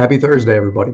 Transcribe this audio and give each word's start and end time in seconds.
Happy 0.00 0.16
Thursday, 0.16 0.56
everybody. 0.56 0.92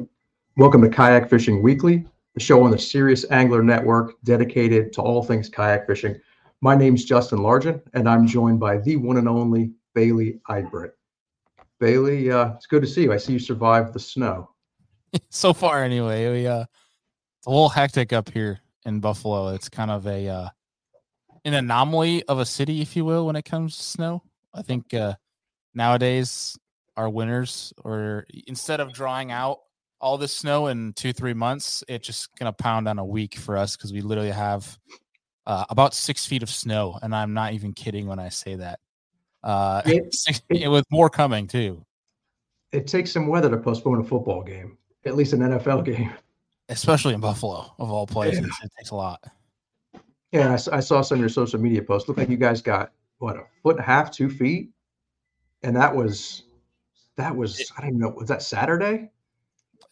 Welcome 0.56 0.82
to 0.82 0.88
Kayak 0.88 1.30
Fishing 1.30 1.62
Weekly, 1.62 2.04
the 2.34 2.40
show 2.40 2.64
on 2.64 2.72
the 2.72 2.78
Serious 2.78 3.24
Angler 3.30 3.62
Network 3.62 4.14
dedicated 4.24 4.92
to 4.94 5.00
all 5.00 5.22
things 5.22 5.48
kayak 5.48 5.86
fishing. 5.86 6.20
My 6.60 6.74
name's 6.74 7.04
Justin 7.04 7.38
Largent, 7.38 7.82
and 7.94 8.08
I'm 8.08 8.26
joined 8.26 8.58
by 8.58 8.78
the 8.78 8.96
one 8.96 9.16
and 9.16 9.28
only 9.28 9.70
Bailey 9.94 10.40
Eidbrett. 10.50 10.90
Bailey, 11.78 12.32
uh, 12.32 12.54
it's 12.54 12.66
good 12.66 12.82
to 12.82 12.88
see 12.88 13.02
you. 13.02 13.12
I 13.12 13.16
see 13.16 13.34
you 13.34 13.38
survived 13.38 13.92
the 13.92 14.00
snow. 14.00 14.50
so 15.30 15.52
far, 15.52 15.84
anyway. 15.84 16.32
We, 16.32 16.48
uh, 16.48 16.62
it's 16.62 17.46
a 17.46 17.50
little 17.50 17.68
hectic 17.68 18.12
up 18.12 18.28
here 18.28 18.58
in 18.86 18.98
Buffalo. 18.98 19.54
It's 19.54 19.68
kind 19.68 19.92
of 19.92 20.04
a 20.08 20.28
uh, 20.28 20.48
an 21.44 21.54
anomaly 21.54 22.24
of 22.24 22.40
a 22.40 22.44
city, 22.44 22.82
if 22.82 22.96
you 22.96 23.04
will, 23.04 23.24
when 23.24 23.36
it 23.36 23.44
comes 23.44 23.76
to 23.76 23.84
snow. 23.84 24.24
I 24.52 24.62
think 24.62 24.92
uh, 24.92 25.14
nowadays 25.76 26.58
our 26.96 27.08
winners 27.08 27.72
or 27.84 28.26
instead 28.46 28.80
of 28.80 28.92
drawing 28.92 29.30
out 29.30 29.60
all 30.00 30.18
this 30.18 30.32
snow 30.32 30.66
in 30.66 30.92
two 30.92 31.12
three 31.12 31.34
months, 31.34 31.82
it's 31.88 32.06
just 32.06 32.28
gonna 32.38 32.52
pound 32.52 32.88
on 32.88 32.98
a 32.98 33.04
week 33.04 33.36
for 33.36 33.56
us 33.56 33.76
because 33.76 33.92
we 33.92 34.00
literally 34.00 34.30
have 34.30 34.78
uh, 35.46 35.64
about 35.70 35.94
six 35.94 36.26
feet 36.26 36.42
of 36.42 36.50
snow, 36.50 36.98
and 37.02 37.14
I'm 37.14 37.32
not 37.32 37.52
even 37.52 37.72
kidding 37.72 38.06
when 38.06 38.18
I 38.18 38.28
say 38.28 38.56
that. 38.56 38.80
Uh, 39.42 39.82
it, 39.86 40.14
it, 40.50 40.68
with 40.68 40.84
more 40.90 41.08
coming 41.08 41.46
too. 41.46 41.84
It 42.72 42.86
takes 42.86 43.12
some 43.12 43.28
weather 43.28 43.48
to 43.50 43.56
postpone 43.56 44.00
a 44.00 44.04
football 44.04 44.42
game, 44.42 44.76
at 45.04 45.14
least 45.14 45.32
an 45.32 45.40
NFL 45.40 45.84
game, 45.96 46.12
especially 46.68 47.14
in 47.14 47.20
Buffalo, 47.20 47.72
of 47.78 47.90
all 47.90 48.06
places. 48.06 48.40
Yeah. 48.40 48.64
It 48.64 48.72
takes 48.76 48.90
a 48.90 48.96
lot. 48.96 49.22
Yeah, 50.32 50.50
I, 50.50 50.76
I, 50.76 50.80
saw 50.80 51.00
some 51.02 51.16
of 51.16 51.20
your 51.20 51.28
social 51.28 51.60
media 51.60 51.80
posts. 51.80 52.08
Look 52.08 52.18
like 52.18 52.28
you 52.28 52.36
guys 52.36 52.60
got 52.60 52.92
what 53.18 53.36
a 53.36 53.44
foot 53.62 53.76
and 53.76 53.80
a 53.80 53.84
half, 53.84 54.10
two 54.10 54.28
feet, 54.28 54.70
and 55.62 55.76
that 55.76 55.94
was 55.94 56.42
that 57.16 57.34
was 57.34 57.60
it, 57.60 57.68
I 57.76 57.82
don't 57.82 57.98
know. 57.98 58.10
Was 58.10 58.28
that 58.28 58.42
Saturday? 58.42 59.10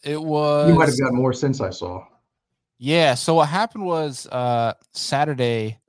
It 0.03 0.21
was. 0.21 0.69
You 0.69 0.75
might 0.75 0.89
have 0.89 0.99
got 0.99 1.13
more 1.13 1.33
since 1.33 1.61
I 1.61 1.71
saw. 1.71 2.05
Yeah. 2.77 3.15
So 3.15 3.35
what 3.35 3.49
happened 3.49 3.85
was 3.85 4.27
uh 4.27 4.73
Saturday. 4.93 5.79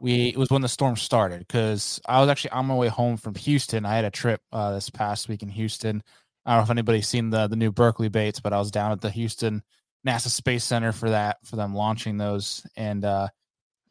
We 0.00 0.28
it 0.28 0.36
was 0.38 0.50
when 0.50 0.62
the 0.62 0.68
storm 0.68 0.96
started 0.96 1.40
because 1.40 2.00
I 2.06 2.20
was 2.20 2.28
actually 2.28 2.52
on 2.52 2.66
my 2.66 2.74
way 2.74 2.88
home 2.88 3.16
from 3.16 3.34
Houston. 3.34 3.84
I 3.84 3.94
had 3.96 4.04
a 4.04 4.10
trip 4.10 4.40
uh, 4.50 4.72
this 4.72 4.88
past 4.88 5.28
week 5.28 5.42
in 5.42 5.48
Houston. 5.48 6.02
I 6.46 6.52
don't 6.52 6.60
know 6.60 6.64
if 6.64 6.70
anybody's 6.70 7.08
seen 7.08 7.28
the 7.28 7.48
the 7.48 7.56
new 7.56 7.70
Berkley 7.70 8.08
baits, 8.08 8.40
but 8.40 8.54
I 8.54 8.58
was 8.58 8.70
down 8.70 8.92
at 8.92 9.02
the 9.02 9.10
Houston 9.10 9.62
NASA 10.06 10.28
Space 10.28 10.64
Center 10.64 10.92
for 10.92 11.10
that 11.10 11.36
for 11.44 11.56
them 11.56 11.74
launching 11.74 12.16
those, 12.16 12.66
and 12.76 13.04
uh, 13.04 13.28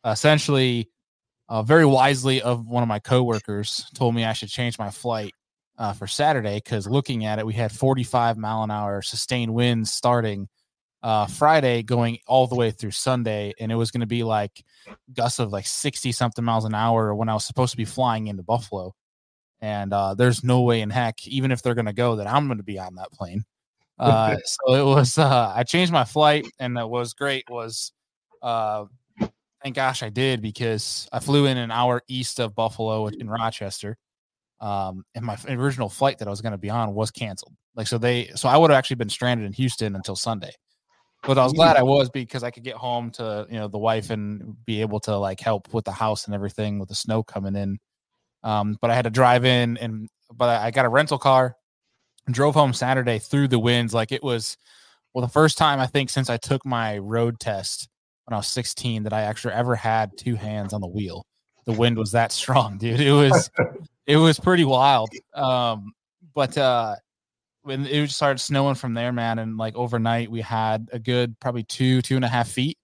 essentially, 0.04 0.90
uh, 1.48 1.62
very 1.62 1.86
wisely 1.86 2.42
of 2.42 2.66
one 2.66 2.82
of 2.82 2.90
my 2.90 3.00
coworkers 3.00 3.86
told 3.94 4.16
me 4.16 4.26
I 4.26 4.34
should 4.34 4.50
change 4.50 4.80
my 4.80 4.90
flight 4.90 5.34
uh, 5.80 5.94
for 5.94 6.06
Saturday 6.06 6.58
because 6.58 6.88
looking 6.88 7.26
at 7.26 7.40
it, 7.40 7.46
we 7.46 7.54
had 7.54 7.72
45 7.72 8.38
mile 8.38 8.64
an 8.64 8.70
hour 8.70 9.02
sustained 9.02 9.54
winds 9.54 9.92
starting 9.92 10.50
uh, 11.02 11.26
Friday 11.26 11.82
going 11.82 12.20
all 12.28 12.46
the 12.48 12.56
way 12.56 12.72
through 12.72 12.92
Sunday, 12.92 13.54
and 13.60 13.72
it 13.72 13.76
was 13.76 13.90
going 13.90 14.02
to 14.02 14.08
be 14.08 14.24
like 14.24 14.64
gusts 15.14 15.40
of 15.40 15.52
like 15.54 15.66
60 15.66 16.12
something 16.12 16.44
miles 16.44 16.66
an 16.66 16.76
hour 16.76 17.16
when 17.16 17.30
I 17.30 17.34
was 17.34 17.46
supposed 17.46 17.72
to 17.72 17.78
be 17.78 17.86
flying 17.86 18.28
into 18.28 18.44
Buffalo. 18.44 18.94
And 19.62 19.94
uh, 19.94 20.16
there's 20.16 20.44
no 20.44 20.62
way 20.62 20.82
in 20.82 20.90
heck, 20.90 21.26
even 21.26 21.52
if 21.52 21.62
they're 21.62 21.76
going 21.76 21.86
to 21.86 21.94
go, 21.94 22.18
that 22.18 22.28
I'm 22.28 22.48
going 22.48 22.58
to 22.58 22.64
be 22.64 22.80
on 22.80 22.96
that 22.96 23.12
plane. 23.14 23.46
Uh, 23.98 24.36
so 24.44 24.74
it 24.74 24.84
was, 24.84 25.18
uh, 25.18 25.54
I 25.56 25.64
changed 25.64 25.94
my 25.94 26.06
flight, 26.06 26.46
and 26.60 26.76
what 26.76 26.90
was 26.90 27.14
great 27.14 27.46
was, 27.50 27.94
uh, 28.42 28.86
thank 29.64 29.76
gosh 29.76 30.04
I 30.04 30.10
did 30.10 30.42
because 30.42 31.08
I 31.14 31.20
flew 31.20 31.46
in 31.46 31.58
an 31.58 31.72
hour 31.72 32.02
east 32.10 32.40
of 32.42 32.56
Buffalo 32.56 33.08
in 33.08 33.30
Rochester 33.30 33.98
um, 34.62 35.04
and 35.16 35.26
my 35.26 35.38
original 35.48 35.90
flight 35.90 36.20
that 36.20 36.28
I 36.28 36.32
was 36.32 36.42
going 36.42 36.52
to 36.52 36.58
be 36.58 36.70
on 36.70 36.94
was 36.94 37.12
canceled. 37.12 37.54
Like 37.76 37.88
so 37.88 37.98
they 37.98 38.32
so 38.36 38.50
I 38.50 38.58
would 38.58 38.72
have 38.72 38.78
actually 38.78 38.98
been 38.98 39.10
stranded 39.10 39.46
in 39.46 39.54
Houston 39.54 39.96
until 39.96 40.16
Sunday. 40.16 40.52
But 41.24 41.38
I 41.38 41.44
was 41.44 41.54
glad 41.54 41.76
I 41.76 41.84
was 41.84 42.10
because 42.10 42.44
I 42.44 42.52
could 42.52 42.64
get 42.64 42.76
home 42.76 43.12
to 43.12 43.46
you 43.50 43.60
know 43.60 43.68
the 43.68 43.78
wife 43.78 44.10
and 44.10 44.56
be 44.66 44.82
able 44.82 45.00
to 45.02 45.18
like 45.18 45.40
help 45.40 45.74
with 45.74 45.86
the 45.86 45.92
house 45.92 46.26
and 46.26 46.34
everything 46.34 46.80
with 46.80 46.90
the 46.90 46.96
snow 46.96 47.24
coming 47.24 47.56
in. 47.56 47.78
Um, 48.44 48.78
but 48.82 48.90
I 48.90 48.96
had 48.96 49.04
to 49.04 49.10
drive 49.10 49.44
in 49.46 49.78
and 49.78 50.08
but 50.34 50.50
I 50.50 50.72
got 50.72 50.86
a 50.86 50.90
rental 50.90 51.18
car 51.18 51.56
and 52.26 52.34
drove 52.34 52.54
home 52.54 52.74
Saturday 52.74 53.20
through 53.20 53.50
the 53.50 53.60
winds 53.60 53.94
like 53.94 54.12
it 54.12 54.24
was 54.24 54.56
well 55.14 55.26
the 55.26 55.32
first 55.32 55.58
time 55.58 55.80
I 55.80 55.88
think 55.88 56.10
since 56.10 56.30
I 56.30 56.38
took 56.38 56.66
my 56.66 56.98
road 57.00 57.40
test 57.40 57.90
when 58.26 58.36
I 58.36 58.38
was 58.38 58.48
16 58.48 59.04
that 59.04 59.14
I 59.14 59.22
actually 59.22 59.56
ever 59.56 59.76
had 59.76 60.12
two 60.18 60.36
hands 60.36 60.72
on 60.72 60.82
the 60.82 60.88
wheel. 60.88 61.26
The 61.66 61.74
wind 61.74 61.98
was 61.98 62.12
that 62.12 62.32
strong, 62.34 62.78
dude. 62.78 63.02
It 63.02 63.12
was 63.12 63.50
it 64.10 64.18
was 64.18 64.40
pretty 64.40 64.66
wild. 64.66 65.12
Um, 65.36 65.94
but 66.34 66.58
uh, 66.58 66.96
when 67.62 67.86
it 67.86 68.10
started 68.10 68.40
snowing 68.40 68.74
from 68.74 68.96
there, 68.96 69.12
man, 69.12 69.38
and 69.38 69.56
like 69.56 69.76
overnight 69.76 70.32
we 70.32 70.42
had 70.42 70.90
a 70.92 70.98
good 70.98 71.40
probably 71.40 71.64
two, 71.64 72.02
two 72.02 72.16
and 72.16 72.26
a 72.26 72.28
half 72.28 72.50
feet. 72.50 72.80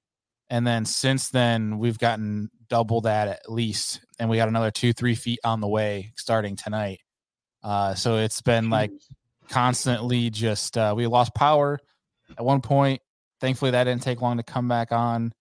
And 0.51 0.67
then 0.67 0.85
since 0.85 1.29
then 1.29 1.79
we've 1.79 1.97
gotten 1.97 2.51
double 2.69 3.01
that 3.01 3.27
at 3.27 3.51
least. 3.51 4.01
And 4.19 4.29
we 4.29 4.37
got 4.37 4.49
another 4.49 4.69
two, 4.69 4.93
three 4.93 5.15
feet 5.15 5.39
on 5.43 5.61
the 5.61 5.67
way 5.67 6.13
starting 6.15 6.55
tonight. 6.55 6.99
Uh, 7.63 7.95
so 7.95 8.17
it's 8.17 8.43
been 8.43 8.69
like 8.69 8.91
constantly 9.49 10.29
just 10.29 10.77
uh, 10.77 10.93
we 10.95 11.07
lost 11.07 11.33
power 11.33 11.79
at 12.37 12.45
one 12.45 12.61
point. 12.61 13.01
Thankfully 13.41 13.71
that 13.71 13.85
didn't 13.85 14.03
take 14.03 14.21
long 14.21 14.37
to 14.37 14.43
come 14.43 14.67
back 14.67 14.91
on. 14.91 15.33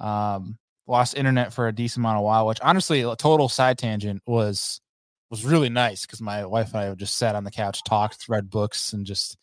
Um, 0.00 0.56
lost 0.86 1.14
internet 1.14 1.52
for 1.52 1.68
a 1.68 1.74
decent 1.74 2.00
amount 2.00 2.16
of 2.16 2.24
while, 2.24 2.46
which 2.46 2.60
honestly 2.62 3.02
a 3.02 3.14
total 3.16 3.50
side 3.50 3.76
tangent 3.76 4.22
was 4.26 4.80
was 5.30 5.44
really 5.44 5.68
nice 5.68 6.06
because 6.06 6.20
my 6.20 6.44
wife 6.46 6.72
and 6.72 6.82
I 6.82 6.94
just 6.94 7.16
sat 7.16 7.34
on 7.34 7.44
the 7.44 7.50
couch, 7.50 7.80
talked, 7.84 8.28
read 8.28 8.50
books, 8.50 8.92
and 8.92 9.04
just 9.04 9.36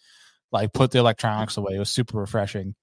like 0.52 0.74
put 0.74 0.92
the 0.92 1.00
electronics 1.00 1.58
away. 1.58 1.76
It 1.76 1.80
was 1.80 1.90
super 1.90 2.20
refreshing. 2.20 2.76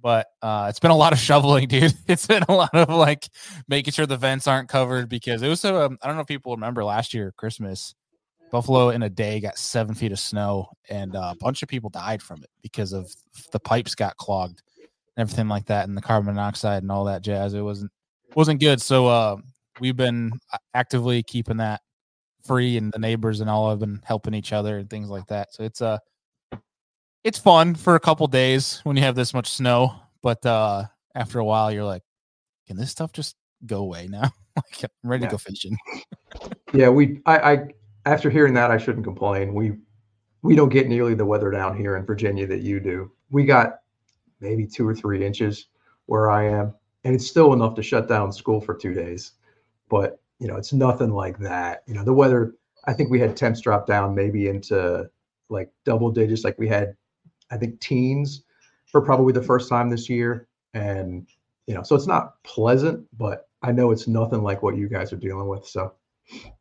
But 0.00 0.28
uh, 0.42 0.66
it's 0.68 0.78
been 0.78 0.92
a 0.92 0.96
lot 0.96 1.12
of 1.12 1.18
shoveling, 1.18 1.66
dude. 1.66 1.94
It's 2.06 2.26
been 2.26 2.44
a 2.48 2.52
lot 2.52 2.74
of 2.74 2.88
like 2.90 3.28
making 3.66 3.92
sure 3.92 4.06
the 4.06 4.16
vents 4.16 4.46
aren't 4.46 4.68
covered 4.68 5.08
because 5.08 5.42
it 5.42 5.48
was 5.48 5.60
so. 5.60 5.84
Um, 5.84 5.98
I 6.02 6.06
don't 6.06 6.16
know 6.16 6.22
if 6.22 6.28
people 6.28 6.54
remember 6.54 6.84
last 6.84 7.14
year 7.14 7.32
Christmas, 7.36 7.94
Buffalo 8.52 8.90
in 8.90 9.02
a 9.02 9.10
day 9.10 9.40
got 9.40 9.58
seven 9.58 9.94
feet 9.94 10.12
of 10.12 10.20
snow, 10.20 10.68
and 10.88 11.16
uh, 11.16 11.32
a 11.34 11.36
bunch 11.40 11.62
of 11.62 11.68
people 11.68 11.90
died 11.90 12.22
from 12.22 12.42
it 12.42 12.50
because 12.62 12.92
of 12.92 13.12
the 13.50 13.58
pipes 13.58 13.96
got 13.96 14.16
clogged, 14.16 14.62
and 15.16 15.22
everything 15.22 15.48
like 15.48 15.66
that, 15.66 15.88
and 15.88 15.96
the 15.96 16.02
carbon 16.02 16.34
monoxide 16.34 16.82
and 16.82 16.92
all 16.92 17.06
that 17.06 17.22
jazz. 17.22 17.54
It 17.54 17.62
wasn't 17.62 17.90
wasn't 18.36 18.60
good. 18.60 18.80
So 18.80 19.08
uh, 19.08 19.36
we've 19.80 19.96
been 19.96 20.30
actively 20.74 21.24
keeping 21.24 21.56
that 21.56 21.80
free 22.48 22.76
and 22.76 22.92
the 22.92 22.98
neighbors 22.98 23.40
and 23.40 23.48
all 23.48 23.70
have 23.70 23.78
been 23.78 24.00
helping 24.04 24.34
each 24.34 24.52
other 24.52 24.78
and 24.78 24.90
things 24.90 25.08
like 25.08 25.26
that. 25.28 25.54
So 25.54 25.62
it's 25.62 25.80
uh 25.80 25.98
it's 27.22 27.38
fun 27.38 27.74
for 27.74 27.94
a 27.94 28.00
couple 28.00 28.26
days 28.26 28.80
when 28.84 28.96
you 28.96 29.02
have 29.02 29.14
this 29.14 29.34
much 29.34 29.48
snow, 29.50 29.94
but 30.22 30.44
uh 30.44 30.84
after 31.14 31.38
a 31.38 31.44
while 31.44 31.70
you're 31.70 31.84
like, 31.84 32.02
can 32.66 32.76
this 32.76 32.90
stuff 32.90 33.12
just 33.12 33.36
go 33.66 33.78
away 33.78 34.08
now? 34.08 34.30
like 34.56 34.82
I'm 34.82 35.10
ready 35.10 35.22
yeah. 35.22 35.28
to 35.28 35.34
go 35.34 35.38
fishing. 35.38 35.76
yeah, 36.72 36.88
we 36.88 37.20
I, 37.26 37.38
I 37.38 37.58
after 38.06 38.30
hearing 38.30 38.54
that 38.54 38.70
I 38.70 38.78
shouldn't 38.78 39.04
complain. 39.04 39.54
We 39.54 39.74
we 40.42 40.56
don't 40.56 40.70
get 40.70 40.88
nearly 40.88 41.14
the 41.14 41.26
weather 41.26 41.50
down 41.50 41.76
here 41.76 41.96
in 41.96 42.06
Virginia 42.06 42.46
that 42.46 42.60
you 42.60 42.80
do. 42.80 43.10
We 43.30 43.44
got 43.44 43.80
maybe 44.40 44.66
two 44.66 44.88
or 44.88 44.94
three 44.94 45.24
inches 45.24 45.66
where 46.06 46.30
I 46.30 46.48
am, 46.48 46.74
and 47.04 47.14
it's 47.14 47.26
still 47.26 47.52
enough 47.52 47.74
to 47.74 47.82
shut 47.82 48.08
down 48.08 48.32
school 48.32 48.60
for 48.60 48.74
two 48.74 48.94
days. 48.94 49.32
But 49.88 50.20
you 50.38 50.46
know, 50.46 50.56
it's 50.56 50.72
nothing 50.72 51.10
like 51.10 51.38
that. 51.38 51.82
You 51.86 51.94
know, 51.94 52.04
the 52.04 52.12
weather, 52.12 52.54
I 52.86 52.92
think 52.92 53.10
we 53.10 53.20
had 53.20 53.36
temps 53.36 53.60
drop 53.60 53.86
down 53.86 54.14
maybe 54.14 54.48
into 54.48 55.08
like 55.48 55.70
double 55.84 56.10
digits, 56.10 56.44
like 56.44 56.58
we 56.58 56.68
had, 56.68 56.96
I 57.50 57.56
think, 57.56 57.80
teens 57.80 58.44
for 58.86 59.00
probably 59.00 59.32
the 59.32 59.42
first 59.42 59.68
time 59.68 59.90
this 59.90 60.08
year. 60.08 60.48
And, 60.74 61.26
you 61.66 61.74
know, 61.74 61.82
so 61.82 61.96
it's 61.96 62.06
not 62.06 62.42
pleasant, 62.44 63.06
but 63.16 63.48
I 63.62 63.72
know 63.72 63.90
it's 63.90 64.06
nothing 64.06 64.42
like 64.42 64.62
what 64.62 64.76
you 64.76 64.88
guys 64.88 65.12
are 65.12 65.16
dealing 65.16 65.48
with. 65.48 65.66
So, 65.66 65.94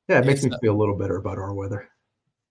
yeah, 0.08 0.20
it 0.20 0.26
makes 0.26 0.44
it's 0.44 0.54
me 0.54 0.58
feel 0.62 0.76
a 0.76 0.78
little 0.78 0.98
better 0.98 1.18
about 1.18 1.38
our 1.38 1.54
weather. 1.54 1.88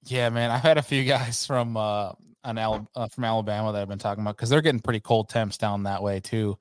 Yeah, 0.05 0.29
man. 0.29 0.51
I've 0.51 0.63
had 0.63 0.79
a 0.79 0.83
few 0.83 1.05
guys 1.05 1.45
from, 1.45 1.77
uh, 1.77 2.13
on 2.45 2.59
Al- 2.59 2.89
uh, 2.95 3.09
from 3.09 3.25
Alabama 3.25 3.73
that 3.73 3.83
I've 3.83 3.89
been 3.89 3.99
talking 3.99 4.23
about 4.23 4.37
because 4.37 4.49
they're 4.51 4.63
getting 4.63 4.81
pretty 4.81 5.01
cold 5.01 5.29
temps 5.29 5.59
down 5.59 5.83
that 5.83 6.03
way 6.03 6.21
too. 6.21 6.57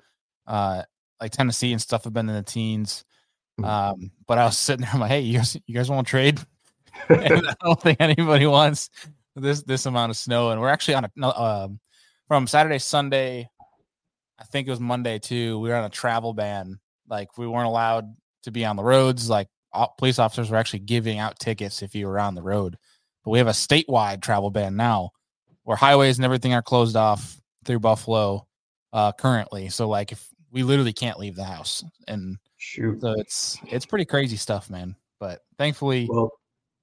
Uh, 0.47 0.81
like 1.21 1.31
Tennessee 1.31 1.71
and 1.71 1.81
stuff 1.81 2.05
have 2.05 2.13
been 2.13 2.27
in 2.27 2.35
the 2.35 2.41
teens. 2.41 3.05
Hmm. 3.57 3.65
Um, 3.65 4.11
but 4.27 4.37
I 4.37 4.45
was 4.45 4.57
sitting 4.57 4.81
there, 4.81 4.91
I'm 4.93 4.99
like, 4.99 5.11
hey, 5.11 5.21
you 5.21 5.37
guys, 5.37 5.57
you 5.65 5.75
guys 5.75 5.89
want 5.89 6.07
to 6.07 6.11
trade? 6.11 6.39
and 7.09 7.47
I 7.47 7.55
don't 7.63 7.81
think 7.81 7.99
anybody 7.99 8.45
wants 8.45 8.89
this 9.35 9.63
this 9.63 9.85
amount 9.85 10.11
of 10.11 10.17
snow. 10.17 10.51
And 10.51 10.61
we're 10.61 10.69
actually 10.69 10.95
on 10.95 11.05
a 11.05 11.27
um, 11.27 11.79
from 12.27 12.47
Saturday, 12.47 12.79
Sunday, 12.79 13.49
I 14.39 14.43
think 14.43 14.67
it 14.67 14.71
was 14.71 14.79
Monday 14.79 15.19
too. 15.19 15.59
We 15.59 15.69
were 15.69 15.75
on 15.75 15.85
a 15.85 15.89
travel 15.89 16.33
ban. 16.33 16.79
Like 17.07 17.37
we 17.37 17.47
weren't 17.47 17.67
allowed 17.67 18.15
to 18.43 18.51
be 18.51 18.65
on 18.65 18.75
the 18.75 18.83
roads. 18.83 19.29
Like 19.29 19.47
police 19.97 20.19
officers 20.19 20.49
were 20.49 20.57
actually 20.57 20.79
giving 20.79 21.19
out 21.19 21.39
tickets 21.39 21.81
if 21.81 21.95
you 21.95 22.07
were 22.07 22.19
on 22.19 22.35
the 22.35 22.41
road. 22.41 22.77
But 23.23 23.31
we 23.31 23.37
have 23.39 23.47
a 23.47 23.51
statewide 23.51 24.21
travel 24.21 24.51
ban 24.51 24.75
now, 24.75 25.11
where 25.63 25.77
highways 25.77 26.17
and 26.17 26.25
everything 26.25 26.53
are 26.53 26.61
closed 26.61 26.95
off 26.95 27.39
through 27.63 27.79
Buffalo 27.79 28.47
uh, 28.93 29.11
currently. 29.13 29.69
So 29.69 29.87
like 29.87 30.11
if 30.11 30.27
we 30.51 30.63
literally 30.63 30.93
can't 30.93 31.19
leave 31.19 31.35
the 31.35 31.43
house 31.43 31.83
and 32.07 32.37
Shoot. 32.65 32.99
So 32.99 33.11
it's 33.11 33.59
it's 33.67 33.85
pretty 33.85 34.05
crazy 34.05 34.37
stuff, 34.37 34.71
man. 34.71 34.95
But 35.19 35.41
thankfully, 35.57 36.07
well, 36.09 36.31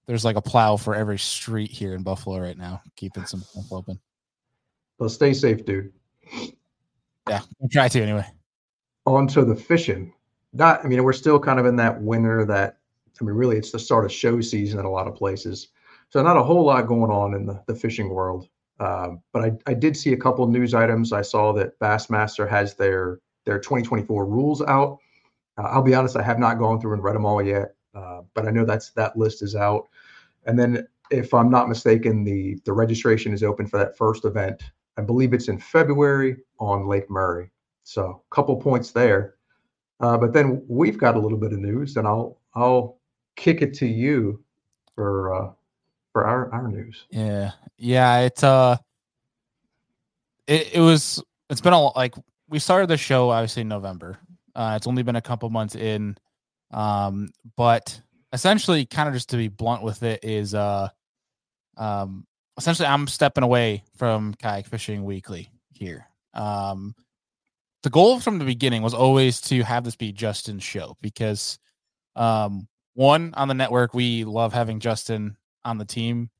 there's 0.06 0.24
like 0.24 0.36
a 0.36 0.40
plow 0.40 0.76
for 0.76 0.94
every 0.94 1.18
street 1.18 1.72
here 1.72 1.94
in 1.94 2.04
Buffalo 2.04 2.38
right 2.38 2.56
now, 2.56 2.80
keeping 2.94 3.26
some 3.26 3.40
stuff 3.40 3.72
open. 3.72 3.98
Well, 4.98 5.08
stay 5.08 5.32
safe, 5.32 5.64
dude. 5.64 5.92
Yeah, 7.28 7.40
we'll 7.58 7.68
try 7.68 7.88
to 7.88 8.00
anyway. 8.00 8.24
On 9.06 9.26
to 9.28 9.44
the 9.44 9.56
fishing. 9.56 10.12
Not, 10.52 10.84
I 10.84 10.88
mean, 10.88 11.02
we're 11.02 11.12
still 11.12 11.40
kind 11.40 11.58
of 11.58 11.66
in 11.66 11.76
that 11.76 12.00
winter 12.00 12.44
that, 12.46 12.78
I 13.20 13.24
mean, 13.24 13.34
really, 13.34 13.56
it's 13.56 13.72
the 13.72 13.78
start 13.78 14.04
of 14.04 14.12
show 14.12 14.40
season 14.40 14.78
in 14.78 14.84
a 14.84 14.90
lot 14.90 15.08
of 15.08 15.16
places. 15.16 15.68
So, 16.10 16.22
not 16.22 16.36
a 16.36 16.42
whole 16.42 16.64
lot 16.64 16.86
going 16.86 17.10
on 17.10 17.34
in 17.34 17.46
the, 17.46 17.60
the 17.66 17.74
fishing 17.74 18.10
world. 18.10 18.48
Uh, 18.78 19.16
but 19.32 19.44
I, 19.44 19.52
I 19.66 19.74
did 19.74 19.96
see 19.96 20.12
a 20.12 20.16
couple 20.16 20.46
news 20.46 20.74
items. 20.74 21.12
I 21.12 21.22
saw 21.22 21.52
that 21.54 21.78
Bassmaster 21.80 22.48
has 22.48 22.74
their 22.74 23.18
their 23.44 23.58
2024 23.58 24.26
rules 24.26 24.62
out. 24.62 24.98
Uh, 25.58 25.62
I'll 25.62 25.82
be 25.82 25.94
honest, 25.94 26.16
I 26.16 26.22
have 26.22 26.38
not 26.38 26.58
gone 26.58 26.80
through 26.80 26.94
and 26.94 27.02
read 27.02 27.14
them 27.14 27.26
all 27.26 27.42
yet, 27.42 27.74
uh, 27.94 28.20
but 28.34 28.46
I 28.46 28.50
know 28.50 28.64
that's 28.64 28.90
that 28.90 29.16
list 29.16 29.42
is 29.42 29.54
out. 29.54 29.88
And 30.46 30.58
then, 30.58 30.86
if 31.10 31.34
I'm 31.34 31.50
not 31.50 31.68
mistaken, 31.68 32.24
the 32.24 32.58
the 32.64 32.72
registration 32.72 33.32
is 33.32 33.42
open 33.42 33.66
for 33.66 33.78
that 33.78 33.96
first 33.96 34.24
event. 34.24 34.62
I 34.96 35.02
believe 35.02 35.32
it's 35.32 35.48
in 35.48 35.58
February 35.58 36.36
on 36.58 36.86
Lake 36.86 37.10
Murray. 37.10 37.50
So, 37.84 38.22
a 38.30 38.34
couple 38.34 38.56
points 38.56 38.92
there. 38.92 39.34
Uh, 40.00 40.18
but 40.18 40.32
then 40.32 40.64
we've 40.68 40.98
got 40.98 41.16
a 41.16 41.18
little 41.18 41.38
bit 41.38 41.52
of 41.52 41.58
news, 41.58 41.96
and 41.96 42.06
I'll 42.06 42.38
I'll 42.54 42.98
kick 43.36 43.62
it 43.62 43.74
to 43.74 43.86
you 43.86 44.42
for 44.94 45.34
uh, 45.34 45.52
for 46.12 46.24
our 46.24 46.52
our 46.52 46.68
news. 46.68 47.06
Yeah, 47.10 47.52
yeah. 47.78 48.20
It's 48.20 48.42
uh, 48.42 48.76
it 50.46 50.74
it 50.74 50.80
was 50.80 51.22
it's 51.50 51.60
been 51.60 51.72
a 51.72 51.80
like 51.96 52.14
we 52.48 52.58
started 52.58 52.88
the 52.88 52.96
show 52.96 53.30
obviously 53.30 53.62
in 53.62 53.68
November. 53.68 54.18
Uh, 54.54 54.74
it's 54.76 54.86
only 54.86 55.02
been 55.02 55.16
a 55.16 55.22
couple 55.22 55.48
months 55.50 55.74
in, 55.74 56.16
um, 56.72 57.30
but 57.56 58.00
essentially, 58.32 58.84
kind 58.86 59.08
of 59.08 59.14
just 59.14 59.30
to 59.30 59.36
be 59.36 59.48
blunt 59.48 59.82
with 59.82 60.02
it, 60.02 60.24
is 60.24 60.54
uh, 60.54 60.88
um, 61.76 62.26
essentially 62.56 62.86
I'm 62.86 63.06
stepping 63.06 63.44
away 63.44 63.84
from 63.96 64.34
kayak 64.34 64.66
fishing 64.66 65.04
weekly 65.04 65.50
here. 65.72 66.06
Um, 66.34 66.94
the 67.82 67.90
goal 67.90 68.20
from 68.20 68.38
the 68.38 68.44
beginning 68.44 68.82
was 68.82 68.94
always 68.94 69.40
to 69.42 69.62
have 69.62 69.84
this 69.84 69.96
be 69.96 70.12
Justin's 70.12 70.62
show 70.62 70.96
because, 71.00 71.58
um, 72.14 72.68
one 72.94 73.34
on 73.34 73.48
the 73.48 73.54
network 73.54 73.94
we 73.94 74.24
love 74.24 74.52
having 74.52 74.80
Justin 74.80 75.36
on 75.64 75.78
the 75.78 75.84
team, 75.84 76.30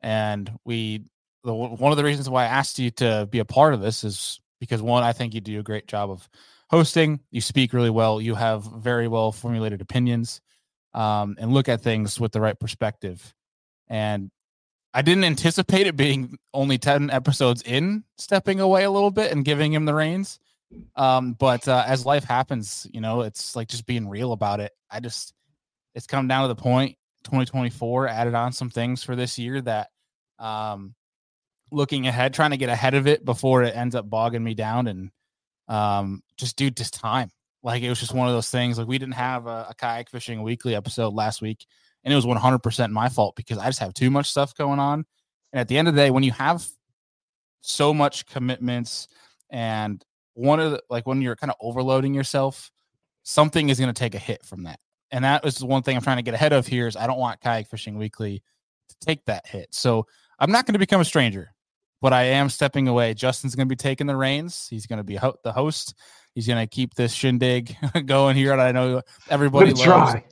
and 0.00 0.50
we 0.64 1.04
the 1.44 1.54
one 1.54 1.92
of 1.92 1.96
the 1.96 2.04
reasons 2.04 2.28
why 2.28 2.44
I 2.44 2.48
asked 2.48 2.78
you 2.78 2.90
to 2.92 3.26
be 3.30 3.38
a 3.38 3.44
part 3.44 3.74
of 3.74 3.80
this 3.80 4.04
is 4.04 4.40
because 4.60 4.82
one 4.82 5.02
I 5.02 5.12
think 5.12 5.34
you 5.34 5.40
do 5.40 5.60
a 5.60 5.64
great 5.64 5.86
job 5.86 6.10
of 6.10 6.28
hosting. 6.70 7.20
You 7.30 7.40
speak 7.40 7.72
really 7.72 7.90
well. 7.90 8.20
You 8.20 8.34
have 8.34 8.64
very 8.64 9.08
well 9.08 9.32
formulated 9.32 9.80
opinions, 9.80 10.40
um, 10.94 11.36
and 11.38 11.52
look 11.52 11.68
at 11.68 11.82
things 11.82 12.18
with 12.20 12.32
the 12.32 12.40
right 12.40 12.58
perspective. 12.58 13.34
And 13.88 14.30
I 14.96 15.02
didn't 15.02 15.24
anticipate 15.24 15.86
it 15.86 15.94
being 15.94 16.38
only 16.54 16.78
10 16.78 17.10
episodes 17.10 17.62
in, 17.62 18.04
stepping 18.16 18.60
away 18.60 18.84
a 18.84 18.90
little 18.90 19.10
bit 19.10 19.30
and 19.30 19.44
giving 19.44 19.72
him 19.72 19.84
the 19.84 19.94
reins. 19.94 20.38
Um, 20.96 21.34
but 21.34 21.68
uh, 21.68 21.84
as 21.86 22.06
life 22.06 22.24
happens, 22.24 22.86
you 22.92 23.00
know, 23.00 23.20
it's 23.20 23.54
like 23.54 23.68
just 23.68 23.86
being 23.86 24.08
real 24.08 24.32
about 24.32 24.60
it. 24.60 24.72
I 24.90 25.00
just, 25.00 25.34
it's 25.94 26.06
come 26.06 26.28
down 26.28 26.42
to 26.42 26.48
the 26.48 26.60
point 26.60 26.96
2024 27.24 28.08
added 28.08 28.34
on 28.34 28.52
some 28.52 28.70
things 28.70 29.02
for 29.02 29.14
this 29.14 29.38
year 29.38 29.60
that, 29.60 29.88
um, 30.38 30.94
looking 31.70 32.06
ahead, 32.06 32.32
trying 32.32 32.52
to 32.52 32.56
get 32.56 32.68
ahead 32.68 32.94
of 32.94 33.06
it 33.06 33.24
before 33.24 33.64
it 33.64 33.76
ends 33.76 33.94
up 33.94 34.08
bogging 34.08 34.42
me 34.42 34.54
down 34.54 34.86
and, 34.86 35.10
um, 35.68 36.22
just 36.36 36.56
due 36.56 36.70
to 36.70 36.90
time. 36.90 37.30
Like 37.62 37.82
it 37.82 37.88
was 37.88 38.00
just 38.00 38.14
one 38.14 38.28
of 38.28 38.34
those 38.34 38.50
things. 38.50 38.78
Like 38.78 38.86
we 38.86 38.98
didn't 38.98 39.14
have 39.14 39.46
a, 39.46 39.66
a 39.70 39.74
kayak 39.76 40.10
fishing 40.10 40.42
weekly 40.42 40.74
episode 40.74 41.14
last 41.14 41.42
week, 41.42 41.66
and 42.04 42.12
it 42.12 42.16
was 42.16 42.26
100% 42.26 42.90
my 42.90 43.08
fault 43.08 43.34
because 43.36 43.58
I 43.58 43.66
just 43.66 43.80
have 43.80 43.94
too 43.94 44.10
much 44.10 44.30
stuff 44.30 44.54
going 44.54 44.78
on. 44.78 45.04
And 45.52 45.60
at 45.60 45.68
the 45.68 45.78
end 45.78 45.88
of 45.88 45.94
the 45.94 46.00
day, 46.00 46.10
when 46.10 46.22
you 46.22 46.32
have 46.32 46.66
so 47.60 47.92
much 47.92 48.26
commitments 48.26 49.08
and 49.50 50.04
one 50.34 50.60
of 50.60 50.72
the 50.72 50.82
like 50.90 51.06
when 51.06 51.22
you're 51.22 51.36
kind 51.36 51.50
of 51.50 51.56
overloading 51.60 52.14
yourself, 52.14 52.70
something 53.22 53.68
is 53.68 53.80
going 53.80 53.92
to 53.92 53.98
take 53.98 54.14
a 54.14 54.18
hit 54.18 54.44
from 54.44 54.64
that. 54.64 54.78
And 55.10 55.24
that 55.24 55.44
was 55.44 55.56
the 55.56 55.66
one 55.66 55.82
thing 55.82 55.96
I'm 55.96 56.02
trying 56.02 56.18
to 56.18 56.22
get 56.22 56.34
ahead 56.34 56.52
of 56.52 56.66
here 56.66 56.86
is 56.86 56.96
I 56.96 57.06
don't 57.06 57.18
want 57.18 57.40
kayak 57.40 57.68
fishing 57.68 57.96
weekly 57.96 58.42
to 58.88 58.96
take 59.00 59.24
that 59.24 59.46
hit. 59.46 59.68
So 59.72 60.06
I'm 60.38 60.52
not 60.52 60.66
going 60.66 60.74
to 60.74 60.78
become 60.78 61.00
a 61.00 61.04
stranger, 61.04 61.52
but 62.06 62.12
I 62.12 62.22
am 62.22 62.48
stepping 62.48 62.86
away. 62.86 63.14
Justin's 63.14 63.56
going 63.56 63.66
to 63.66 63.72
be 63.72 63.74
taking 63.74 64.06
the 64.06 64.14
reins. 64.14 64.68
He's 64.70 64.86
going 64.86 64.98
to 64.98 65.02
be 65.02 65.16
ho- 65.16 65.34
the 65.42 65.50
host. 65.50 65.92
He's 66.36 66.46
going 66.46 66.64
to 66.64 66.68
keep 66.68 66.94
this 66.94 67.12
shindig 67.12 67.76
going 68.06 68.36
here. 68.36 68.52
And 68.52 68.62
I 68.62 68.70
know 68.70 69.02
everybody 69.28 69.72
loves. 69.72 69.82
Try. 69.82 70.24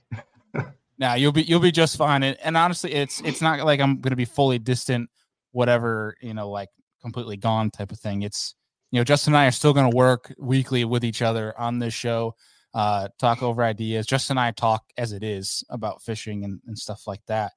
now 0.98 1.14
you'll 1.14 1.32
be 1.32 1.42
you'll 1.42 1.58
be 1.58 1.72
just 1.72 1.96
fine. 1.96 2.22
And, 2.22 2.38
and 2.44 2.56
honestly, 2.56 2.92
it's 2.92 3.20
it's 3.22 3.42
not 3.42 3.58
like 3.64 3.80
I'm 3.80 4.00
going 4.00 4.12
to 4.12 4.16
be 4.16 4.24
fully 4.24 4.60
distant, 4.60 5.10
whatever 5.50 6.14
you 6.20 6.32
know, 6.32 6.48
like 6.48 6.68
completely 7.02 7.36
gone 7.36 7.72
type 7.72 7.90
of 7.90 7.98
thing. 7.98 8.22
It's 8.22 8.54
you 8.92 9.00
know, 9.00 9.04
Justin 9.04 9.34
and 9.34 9.38
I 9.38 9.46
are 9.46 9.50
still 9.50 9.72
going 9.72 9.90
to 9.90 9.96
work 9.96 10.32
weekly 10.38 10.84
with 10.84 11.04
each 11.04 11.22
other 11.22 11.58
on 11.58 11.80
this 11.80 11.92
show, 11.92 12.36
uh, 12.72 13.08
talk 13.18 13.42
over 13.42 13.64
ideas. 13.64 14.06
Justin 14.06 14.38
and 14.38 14.46
I 14.46 14.52
talk 14.52 14.84
as 14.96 15.10
it 15.10 15.24
is 15.24 15.64
about 15.70 16.02
fishing 16.02 16.44
and, 16.44 16.60
and 16.68 16.78
stuff 16.78 17.08
like 17.08 17.22
that. 17.26 17.50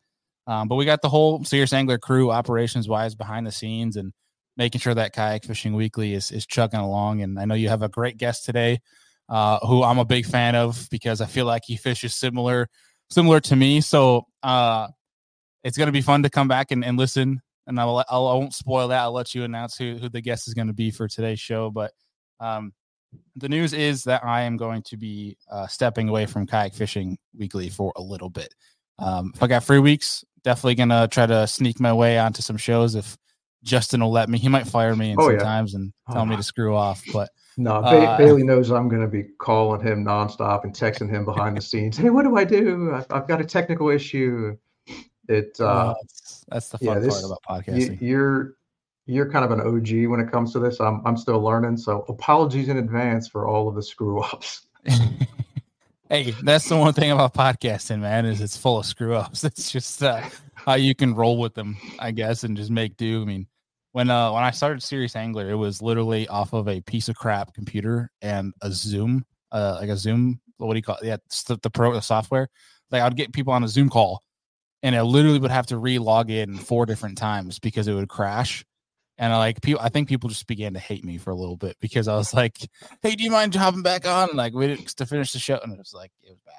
Um, 0.48 0.68
but 0.68 0.76
we 0.76 0.86
got 0.86 1.02
the 1.02 1.10
whole 1.10 1.44
Serious 1.44 1.74
Angler 1.74 1.98
crew, 1.98 2.32
operations 2.32 2.88
wise, 2.88 3.16
behind 3.16 3.46
the 3.46 3.52
scenes 3.52 3.98
and 3.98 4.14
making 4.56 4.80
sure 4.80 4.94
that 4.94 5.14
Kayak 5.14 5.44
Fishing 5.44 5.74
Weekly 5.74 6.14
is, 6.14 6.32
is 6.32 6.46
chugging 6.48 6.80
along. 6.80 7.22
And 7.22 7.38
I 7.40 7.46
know 7.46 7.54
you 7.54 7.70
have 7.70 7.84
a 7.84 7.90
great 7.90 8.18
guest 8.18 8.46
today, 8.46 8.80
uh, 9.30 9.60
who 9.66 9.84
I'm 9.84 10.00
a 10.00 10.06
big 10.06 10.26
fan 10.26 10.56
of 10.56 10.88
because 10.90 11.22
I 11.22 11.26
feel 11.26 11.46
like 11.46 11.64
he 11.66 11.76
fishes 11.76 12.16
similar 12.16 12.70
similar 13.10 13.40
to 13.40 13.56
me. 13.56 13.82
So 13.82 14.24
uh, 14.44 14.88
it's 15.64 15.78
going 15.78 15.88
to 15.88 15.94
be 15.94 16.02
fun 16.02 16.24
to 16.24 16.30
come 16.30 16.48
back 16.48 16.72
and, 16.72 16.84
and 16.84 16.98
listen 16.98 17.42
and 17.68 17.80
I'll, 17.80 18.04
I'll 18.10 18.28
I 18.28 18.34
won't 18.34 18.54
spoil 18.54 18.88
that. 18.88 19.02
I'll 19.02 19.12
let 19.12 19.36
you 19.36 19.44
announce 19.44 19.78
who 19.78 19.98
who 19.98 20.10
the 20.10 20.22
guest 20.22 20.48
is 20.48 20.54
going 20.54 20.68
to 20.68 20.74
be 20.74 20.90
for 20.90 21.08
today's 21.08 21.40
show. 21.40 21.70
But 21.70 21.92
um, 22.40 22.72
the 23.36 23.50
news 23.50 23.74
is 23.74 24.06
that 24.06 24.24
I 24.24 24.44
am 24.44 24.58
going 24.58 24.82
to 24.84 24.98
be 24.98 25.38
uh, 25.52 25.68
stepping 25.68 26.10
away 26.10 26.26
from 26.26 26.48
kayak 26.48 26.74
fishing 26.74 27.18
weekly 27.38 27.70
for 27.70 27.92
a 27.96 28.02
little 28.02 28.30
bit. 28.30 28.54
Um, 29.00 29.32
if 29.36 29.44
I 29.44 29.48
got 29.48 29.64
free 29.64 29.80
weeks, 29.80 30.26
definitely 30.44 30.76
gonna 30.76 31.08
try 31.08 31.26
to 31.26 31.48
sneak 31.48 31.80
my 31.80 31.94
way 31.94 32.18
onto 32.18 32.42
some 32.42 32.58
shows 32.58 32.96
if 32.96 33.18
Justin 33.64 34.02
will 34.02 34.12
let 34.12 34.30
me. 34.30 34.38
He 34.38 34.50
might 34.50 34.68
fire 34.68 34.96
me 34.96 35.12
in 35.12 35.18
oh, 35.20 35.30
sometimes 35.30 35.74
yeah. 35.74 35.80
and 35.80 35.94
tell 36.12 36.22
oh. 36.22 36.26
me 36.26 36.36
to 36.36 36.44
screw 36.44 36.76
off, 36.76 37.04
but. 37.14 37.30
No, 37.60 37.82
ba- 37.82 37.88
uh, 37.88 38.18
Bailey 38.20 38.44
knows 38.44 38.70
I'm 38.70 38.88
going 38.88 39.02
to 39.02 39.08
be 39.08 39.24
calling 39.40 39.82
him 39.82 40.06
nonstop 40.06 40.64
and 40.64 40.72
texting 40.74 41.10
him 41.10 41.26
behind 41.26 41.58
the 41.58 41.62
scenes. 41.62 41.98
Hey, 41.98 42.12
what 42.12 42.22
do 42.22 42.38
I 42.38 42.44
do? 42.44 42.94
I've, 42.94 43.08
I've 43.10 43.28
got 43.28 43.42
a 43.42 43.44
technical 43.44 43.90
issue. 43.90 44.56
It 45.28 45.60
uh, 45.60 45.96
that's, 46.00 46.46
that's, 46.50 46.70
the 46.70 46.78
fun 46.78 46.88
yeah, 46.88 47.00
this, 47.00 47.20
part 47.20 47.40
about 47.42 47.66
podcasting. 47.66 48.00
You, 48.00 48.08
you're 48.08 48.54
you're 49.08 49.32
kind 49.32 49.44
of 49.44 49.52
an 49.52 49.62
OG 49.62 50.10
when 50.10 50.20
it 50.20 50.32
comes 50.32 50.54
to 50.54 50.60
this. 50.60 50.80
I'm 50.80 51.02
I'm 51.06 51.18
still 51.18 51.42
learning, 51.42 51.78
so 51.78 52.06
apologies 52.08 52.70
in 52.70 52.78
advance 52.78 53.28
for 53.28 53.48
all 53.48 53.68
of 53.68 53.76
the 53.76 53.84
screw 53.84 54.22
ups. 54.22 54.68
hey, 56.10 56.32
that's 56.44 56.68
the 56.68 56.78
one 56.78 56.94
thing 56.94 57.12
about 57.12 57.34
podcasting, 57.34 58.00
man, 58.00 58.26
is 58.26 58.42
it's 58.42 58.58
full 58.58 58.80
of 58.80 58.86
screw 58.86 59.16
ups. 59.16 59.44
It's 59.44 59.72
just 59.72 60.04
uh, 60.04 60.22
how 60.54 60.76
you 60.76 60.96
can 60.96 61.16
roll 61.16 61.38
with 61.38 61.54
them, 61.54 61.78
I 62.00 62.12
guess, 62.12 62.44
and 62.44 62.58
just 62.58 62.72
make 62.72 62.98
do. 62.98 63.22
I 63.22 63.26
mean, 63.26 63.48
when 63.92 64.10
uh 64.10 64.32
when 64.32 64.44
I 64.44 64.52
started 64.52 64.84
Serious 64.84 65.16
Angler, 65.16 65.50
it 65.50 65.56
was 65.56 65.82
literally 65.82 66.28
off 66.28 66.54
of 66.54 66.68
a 66.68 66.82
piece 66.82 67.10
of 67.10 67.16
crap 67.16 67.54
computer 67.54 68.12
and 68.22 68.54
a 68.62 68.72
Zoom, 68.72 69.26
uh, 69.52 69.78
like 69.80 69.90
a 69.90 69.98
Zoom. 69.98 70.40
What 70.58 70.74
do 70.74 70.78
you 70.78 70.84
call 70.84 70.98
it? 70.98 71.06
Yeah, 71.06 71.18
the, 71.48 71.58
the 71.62 71.70
pro 71.70 71.94
the 71.94 72.02
software. 72.02 72.50
Like 72.92 73.02
I'd 73.02 73.16
get 73.16 73.34
people 73.34 73.54
on 73.54 73.64
a 73.64 73.68
Zoom 73.68 73.90
call 73.90 74.24
and 74.84 74.96
I 74.96 75.02
literally 75.02 75.40
would 75.40 75.52
have 75.52 75.68
to 75.68 75.78
re-log 75.78 76.30
in 76.30 76.58
four 76.58 76.86
different 76.86 77.18
times 77.18 77.60
because 77.60 77.88
it 77.88 77.94
would 77.94 78.10
crash. 78.10 78.64
And 79.18 79.34
I 79.34 79.38
like 79.38 79.62
people, 79.62 79.82
I 79.82 79.90
think 79.90 80.08
people 80.08 80.30
just 80.30 80.46
began 80.46 80.74
to 80.74 80.80
hate 80.80 81.04
me 81.04 81.18
for 81.18 81.32
a 81.32 81.36
little 81.36 81.58
bit 81.58 81.76
because 81.80 82.08
I 82.08 82.16
was 82.16 82.34
like, 82.34 82.58
"Hey, 83.02 83.16
do 83.16 83.24
you 83.24 83.32
mind 83.32 83.56
hopping 83.56 83.82
back 83.82 84.08
on?" 84.08 84.30
And 84.30 84.38
like 84.38 84.54
we 84.54 84.68
did 84.68 84.88
to 84.88 85.06
finish 85.06 85.34
the 85.34 85.40
show, 85.40 85.60
and 85.64 85.74
it 85.74 85.80
was 85.80 85.94
like 85.94 86.12
it 86.24 86.30
was 86.30 86.40
bad. 86.46 86.54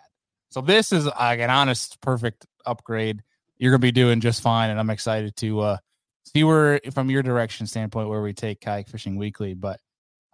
So 0.50 0.60
this 0.60 0.92
is 0.92 1.06
like 1.06 1.40
an 1.40 1.50
honest, 1.50 2.00
perfect 2.00 2.46
upgrade. 2.66 3.22
You're 3.58 3.70
gonna 3.70 3.78
be 3.80 3.92
doing 3.92 4.20
just 4.20 4.42
fine, 4.42 4.70
and 4.70 4.80
I'm 4.80 4.90
excited 4.90 5.36
to 5.36 5.60
uh, 5.60 5.76
see 6.24 6.44
where, 6.44 6.80
from 6.92 7.10
your 7.10 7.22
direction 7.22 7.66
standpoint, 7.66 8.08
where 8.08 8.22
we 8.22 8.32
take 8.32 8.60
kayak 8.60 8.88
fishing 8.88 9.16
weekly. 9.16 9.54
But 9.54 9.80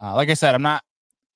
uh, 0.03 0.15
like 0.15 0.31
I 0.31 0.35
said, 0.35 0.55
I'm 0.55 0.63
not, 0.63 0.83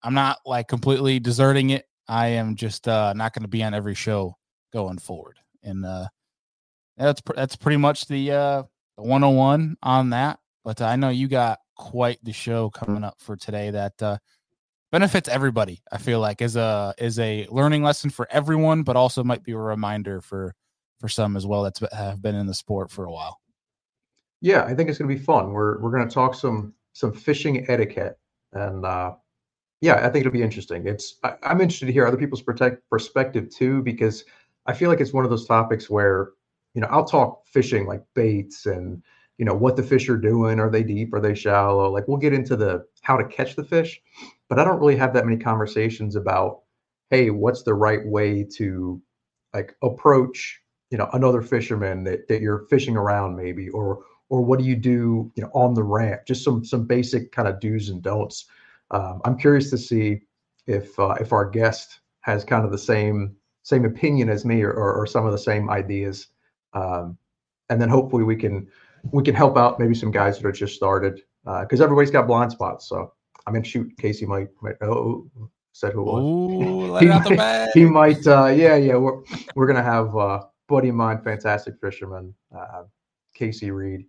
I'm 0.02 0.14
not 0.14 0.38
like 0.46 0.68
completely 0.68 1.20
deserting 1.20 1.70
it. 1.70 1.86
I 2.08 2.28
am 2.28 2.56
just 2.56 2.88
uh, 2.88 3.12
not 3.14 3.34
going 3.34 3.42
to 3.42 3.48
be 3.48 3.62
on 3.62 3.74
every 3.74 3.94
show 3.94 4.36
going 4.72 4.98
forward, 4.98 5.38
and 5.62 5.84
uh, 5.84 6.08
that's 6.96 7.20
that's 7.34 7.56
pretty 7.56 7.76
much 7.76 8.06
the 8.06 8.32
uh, 8.32 8.62
the 8.96 9.02
101 9.02 9.76
on 9.82 10.10
that. 10.10 10.38
But 10.68 10.82
I 10.82 10.96
know 10.96 11.08
you 11.08 11.28
got 11.28 11.60
quite 11.78 12.22
the 12.22 12.34
show 12.34 12.68
coming 12.68 13.02
up 13.02 13.14
for 13.20 13.36
today 13.36 13.70
that 13.70 14.02
uh, 14.02 14.18
benefits 14.92 15.26
everybody. 15.26 15.80
I 15.90 15.96
feel 15.96 16.20
like 16.20 16.42
is 16.42 16.56
a 16.56 16.94
is 16.98 17.18
a 17.18 17.46
learning 17.50 17.82
lesson 17.82 18.10
for 18.10 18.28
everyone, 18.30 18.82
but 18.82 18.94
also 18.94 19.24
might 19.24 19.42
be 19.42 19.52
a 19.52 19.56
reminder 19.56 20.20
for 20.20 20.54
for 21.00 21.08
some 21.08 21.38
as 21.38 21.46
well 21.46 21.62
that 21.62 21.78
have 21.94 22.20
been 22.20 22.34
in 22.34 22.46
the 22.46 22.52
sport 22.52 22.90
for 22.90 23.06
a 23.06 23.10
while. 23.10 23.40
Yeah, 24.42 24.64
I 24.64 24.74
think 24.74 24.90
it's 24.90 24.98
going 24.98 25.08
to 25.08 25.16
be 25.16 25.24
fun. 25.24 25.54
We're 25.54 25.80
we're 25.80 25.90
going 25.90 26.06
to 26.06 26.12
talk 26.12 26.34
some 26.34 26.74
some 26.92 27.14
fishing 27.14 27.64
etiquette, 27.70 28.18
and 28.52 28.84
uh, 28.84 29.14
yeah, 29.80 30.06
I 30.06 30.10
think 30.10 30.16
it'll 30.16 30.32
be 30.32 30.42
interesting. 30.42 30.86
It's 30.86 31.16
I, 31.24 31.36
am 31.44 31.62
interested 31.62 31.86
to 31.86 31.92
hear 31.92 32.06
other 32.06 32.18
people's 32.18 32.42
protect 32.42 32.86
perspective 32.90 33.48
too, 33.48 33.82
because 33.82 34.22
I 34.66 34.74
feel 34.74 34.90
like 34.90 35.00
it's 35.00 35.14
one 35.14 35.24
of 35.24 35.30
those 35.30 35.46
topics 35.46 35.88
where 35.88 36.32
you 36.74 36.82
know, 36.82 36.88
I'll 36.90 37.06
talk 37.06 37.46
fishing 37.46 37.86
like 37.86 38.04
baits 38.14 38.66
and 38.66 39.02
you 39.38 39.44
know 39.44 39.54
what 39.54 39.76
the 39.76 39.82
fish 39.82 40.08
are 40.08 40.16
doing. 40.16 40.60
Are 40.60 40.70
they 40.70 40.82
deep? 40.82 41.14
Are 41.14 41.20
they 41.20 41.34
shallow? 41.34 41.90
Like 41.90 42.06
we'll 42.08 42.18
get 42.18 42.32
into 42.32 42.56
the 42.56 42.84
how 43.02 43.16
to 43.16 43.24
catch 43.24 43.56
the 43.56 43.64
fish, 43.64 44.00
but 44.48 44.58
I 44.58 44.64
don't 44.64 44.80
really 44.80 44.96
have 44.96 45.14
that 45.14 45.24
many 45.24 45.38
conversations 45.38 46.16
about 46.16 46.60
hey, 47.10 47.30
what's 47.30 47.62
the 47.62 47.74
right 47.74 48.06
way 48.06 48.44
to 48.56 49.00
like 49.54 49.74
approach 49.82 50.60
you 50.90 50.98
know 50.98 51.08
another 51.12 51.42
fisherman 51.42 52.04
that, 52.04 52.28
that 52.28 52.40
you're 52.40 52.66
fishing 52.70 52.96
around 52.96 53.36
maybe 53.36 53.68
or 53.70 54.04
or 54.28 54.42
what 54.42 54.58
do 54.58 54.64
you 54.64 54.76
do 54.76 55.30
you 55.34 55.42
know 55.42 55.50
on 55.54 55.74
the 55.74 55.82
ramp 55.82 56.22
just 56.26 56.44
some 56.44 56.64
some 56.64 56.86
basic 56.86 57.32
kind 57.32 57.48
of 57.48 57.60
do's 57.60 57.88
and 57.88 58.02
don'ts 58.02 58.46
um, 58.90 59.20
i'm 59.24 59.36
curious 59.36 59.70
to 59.70 59.78
see 59.78 60.20
if 60.66 60.98
uh, 60.98 61.14
if 61.20 61.32
our 61.32 61.48
guest 61.48 62.00
has 62.20 62.44
kind 62.44 62.64
of 62.64 62.70
the 62.70 62.78
same 62.78 63.34
same 63.62 63.84
opinion 63.84 64.28
as 64.28 64.44
me 64.44 64.62
or, 64.62 64.72
or, 64.72 64.94
or 64.94 65.06
some 65.06 65.26
of 65.26 65.32
the 65.32 65.38
same 65.38 65.70
ideas 65.70 66.28
um, 66.74 67.16
and 67.70 67.80
then 67.80 67.88
hopefully 67.88 68.24
we 68.24 68.36
can 68.36 68.66
we 69.12 69.22
can 69.22 69.34
help 69.34 69.56
out 69.56 69.78
maybe 69.78 69.94
some 69.94 70.10
guys 70.10 70.38
that 70.38 70.46
are 70.46 70.52
just 70.52 70.74
started 70.74 71.20
because 71.60 71.80
uh, 71.80 71.84
everybody's 71.84 72.10
got 72.10 72.26
blind 72.26 72.52
spots 72.52 72.88
so 72.88 73.12
i 73.46 73.50
mean 73.50 73.62
shoot 73.62 73.90
casey 73.98 74.26
might 74.26 74.48
might 74.62 74.80
know 74.80 75.28
said 75.72 75.92
who 75.92 76.00
it 76.00 76.04
was 76.04 76.24
Ooh, 76.24 76.80
he, 76.84 76.90
let 76.90 77.02
it 77.02 77.10
out 77.10 77.24
the 77.24 77.30
might, 77.30 77.36
bag. 77.36 77.70
he 77.74 77.84
might 77.84 78.26
uh 78.26 78.46
yeah 78.46 78.76
yeah 78.76 78.96
we're 78.96 79.22
we're 79.54 79.66
gonna 79.66 79.82
have 79.82 80.16
uh 80.16 80.42
buddy 80.68 80.88
of 80.88 80.94
mine 80.94 81.20
fantastic 81.22 81.74
fisherman 81.80 82.34
uh 82.56 82.82
casey 83.34 83.70
reed 83.70 84.06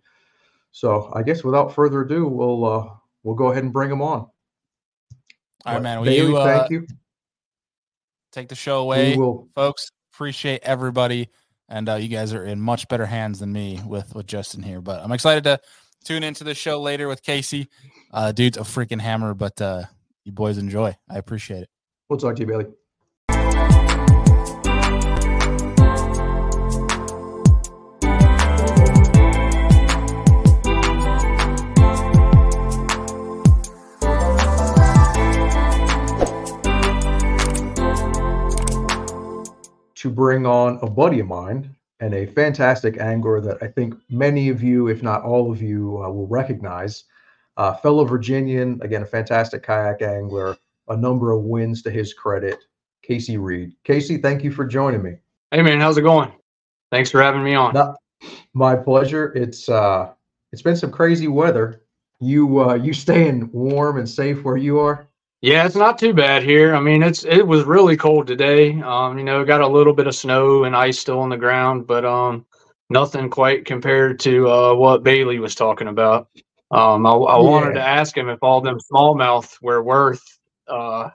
so 0.72 1.10
i 1.14 1.22
guess 1.22 1.44
without 1.44 1.74
further 1.74 2.02
ado 2.02 2.26
we'll 2.26 2.64
uh 2.64 2.88
we'll 3.22 3.34
go 3.36 3.50
ahead 3.50 3.62
and 3.62 3.72
bring 3.72 3.90
him 3.90 4.02
on 4.02 4.26
All 5.66 5.74
right, 5.74 5.82
man. 5.82 5.98
Will 5.98 6.06
Bailey, 6.06 6.30
you 6.30 6.36
uh, 6.36 6.58
thank 6.58 6.70
you 6.70 6.86
take 8.32 8.48
the 8.48 8.54
show 8.54 8.80
away, 8.80 9.16
folks? 9.54 9.90
Appreciate 10.12 10.60
everybody, 10.62 11.28
and 11.70 11.88
uh, 11.88 11.94
you 11.94 12.08
guys 12.08 12.34
are 12.34 12.44
in 12.44 12.60
much 12.60 12.88
better 12.88 13.06
hands 13.06 13.38
than 13.38 13.52
me 13.52 13.80
with 13.86 14.14
with 14.14 14.26
Justin 14.26 14.62
here. 14.62 14.80
But 14.80 15.02
I'm 15.02 15.12
excited 15.12 15.44
to 15.44 15.60
tune 16.04 16.22
into 16.22 16.44
the 16.44 16.54
show 16.54 16.80
later 16.80 17.08
with 17.08 17.22
Casey. 17.22 17.68
Uh, 18.12 18.32
dude's 18.32 18.58
a 18.58 18.62
freaking 18.62 19.00
hammer, 19.00 19.32
but 19.32 19.60
uh, 19.62 19.84
you 20.24 20.32
boys 20.32 20.58
enjoy. 20.58 20.96
I 21.08 21.18
appreciate 21.18 21.62
it. 21.62 21.70
we'll 22.08 22.18
talk 22.18 22.36
to 22.36 22.40
you 22.42 22.46
bailey 22.46 22.66
to 40.00 40.08
bring 40.08 40.46
on 40.46 40.78
a 40.80 40.88
buddy 40.88 41.20
of 41.20 41.26
mine 41.26 41.76
and 42.00 42.14
a 42.14 42.24
fantastic 42.24 42.98
angler 42.98 43.38
that 43.38 43.62
I 43.62 43.66
think 43.66 43.94
many 44.08 44.48
of 44.48 44.62
you, 44.62 44.88
if 44.88 45.02
not 45.02 45.22
all 45.22 45.52
of 45.52 45.60
you, 45.60 46.02
uh, 46.02 46.08
will 46.08 46.26
recognize. 46.26 47.04
Uh, 47.58 47.74
fellow 47.74 48.06
Virginian, 48.06 48.80
again, 48.82 49.02
a 49.02 49.06
fantastic 49.06 49.62
kayak 49.62 50.00
angler, 50.00 50.56
a 50.88 50.96
number 50.96 51.32
of 51.32 51.42
wins 51.42 51.82
to 51.82 51.90
his 51.90 52.14
credit, 52.14 52.64
Casey 53.02 53.36
Reed. 53.36 53.74
Casey, 53.84 54.16
thank 54.16 54.42
you 54.42 54.50
for 54.50 54.64
joining 54.64 55.02
me. 55.02 55.16
Hey 55.50 55.60
man, 55.60 55.80
how's 55.80 55.98
it 55.98 56.02
going? 56.02 56.32
Thanks 56.90 57.10
for 57.10 57.20
having 57.20 57.44
me 57.44 57.54
on. 57.54 57.74
My 58.54 58.76
pleasure. 58.76 59.34
It's 59.34 59.68
uh, 59.68 60.12
it's 60.50 60.62
been 60.62 60.76
some 60.76 60.90
crazy 60.90 61.28
weather. 61.28 61.82
You 62.20 62.62
uh, 62.62 62.74
you 62.74 62.94
staying 62.94 63.50
warm 63.52 63.98
and 63.98 64.08
safe 64.08 64.44
where 64.44 64.56
you 64.56 64.78
are? 64.78 65.09
Yeah, 65.42 65.64
it's 65.64 65.76
not 65.76 65.98
too 65.98 66.12
bad 66.12 66.42
here. 66.42 66.74
I 66.74 66.80
mean, 66.80 67.02
it's 67.02 67.24
it 67.24 67.46
was 67.46 67.64
really 67.64 67.96
cold 67.96 68.26
today. 68.26 68.78
Um, 68.82 69.16
you 69.16 69.24
know, 69.24 69.42
got 69.44 69.62
a 69.62 69.66
little 69.66 69.94
bit 69.94 70.06
of 70.06 70.14
snow 70.14 70.64
and 70.64 70.76
ice 70.76 70.98
still 70.98 71.20
on 71.20 71.30
the 71.30 71.36
ground, 71.38 71.86
but 71.86 72.04
um, 72.04 72.44
nothing 72.90 73.30
quite 73.30 73.64
compared 73.64 74.20
to 74.20 74.48
uh, 74.50 74.74
what 74.74 75.02
Bailey 75.02 75.38
was 75.38 75.54
talking 75.54 75.88
about. 75.88 76.28
Um, 76.70 77.06
I, 77.06 77.12
I 77.12 77.38
wanted 77.38 77.72
to 77.74 77.82
ask 77.82 78.14
him 78.16 78.28
if 78.28 78.42
all 78.42 78.60
them 78.60 78.78
smallmouth 78.92 79.56
were 79.62 79.82
worth 79.82 80.22
uh 80.68 81.08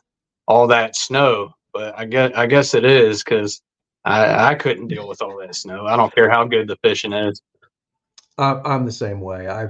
all 0.48 0.68
that 0.68 0.96
snow, 0.96 1.54
but 1.72 1.98
I 1.98 2.06
guess 2.06 2.32
I 2.36 2.48
guess 2.48 2.74
it 2.74 2.84
is 2.84 3.24
because 3.24 3.62
I 4.06 4.52
I 4.52 4.56
couldn't 4.56 4.88
deal 4.88 5.08
with 5.08 5.22
all 5.22 5.38
that 5.38 5.56
snow. 5.56 5.86
I 5.86 5.96
don't 5.96 6.14
care 6.14 6.32
how 6.32 6.46
good 6.46 6.68
the 6.68 6.78
fishing 6.78 7.14
is. 7.14 7.42
I'm, 8.40 8.62
I'm 8.66 8.86
the 8.86 8.92
same 8.92 9.22
way. 9.22 9.48
I 9.48 9.68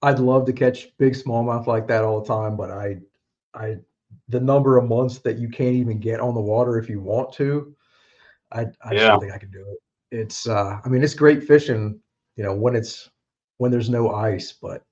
I'd 0.00 0.18
love 0.18 0.46
to 0.46 0.52
catch 0.54 0.88
big 0.96 1.12
smallmouth 1.12 1.66
like 1.66 1.86
that 1.88 2.02
all 2.02 2.20
the 2.20 2.26
time, 2.26 2.56
but 2.56 2.70
I 2.70 2.96
I 3.54 3.76
the 4.28 4.40
number 4.40 4.76
of 4.78 4.88
months 4.88 5.18
that 5.20 5.38
you 5.38 5.48
can't 5.48 5.74
even 5.74 5.98
get 5.98 6.20
on 6.20 6.34
the 6.34 6.40
water 6.40 6.78
if 6.78 6.88
you 6.88 7.00
want 7.00 7.32
to, 7.34 7.74
I 8.52 8.60
I 8.60 8.64
just 8.64 8.94
Yeah. 8.94 9.10
don't 9.12 9.20
think 9.20 9.32
I 9.32 9.38
can 9.38 9.50
do 9.50 9.64
it. 9.70 9.78
It's 10.16 10.46
uh 10.48 10.78
I 10.84 10.88
mean 10.88 11.02
it's 11.02 11.14
great 11.14 11.44
fishing, 11.44 12.00
you 12.36 12.44
know, 12.44 12.54
when 12.54 12.76
it's 12.76 13.10
when 13.58 13.70
there's 13.70 13.90
no 13.90 14.10
ice, 14.14 14.52
but 14.52 14.84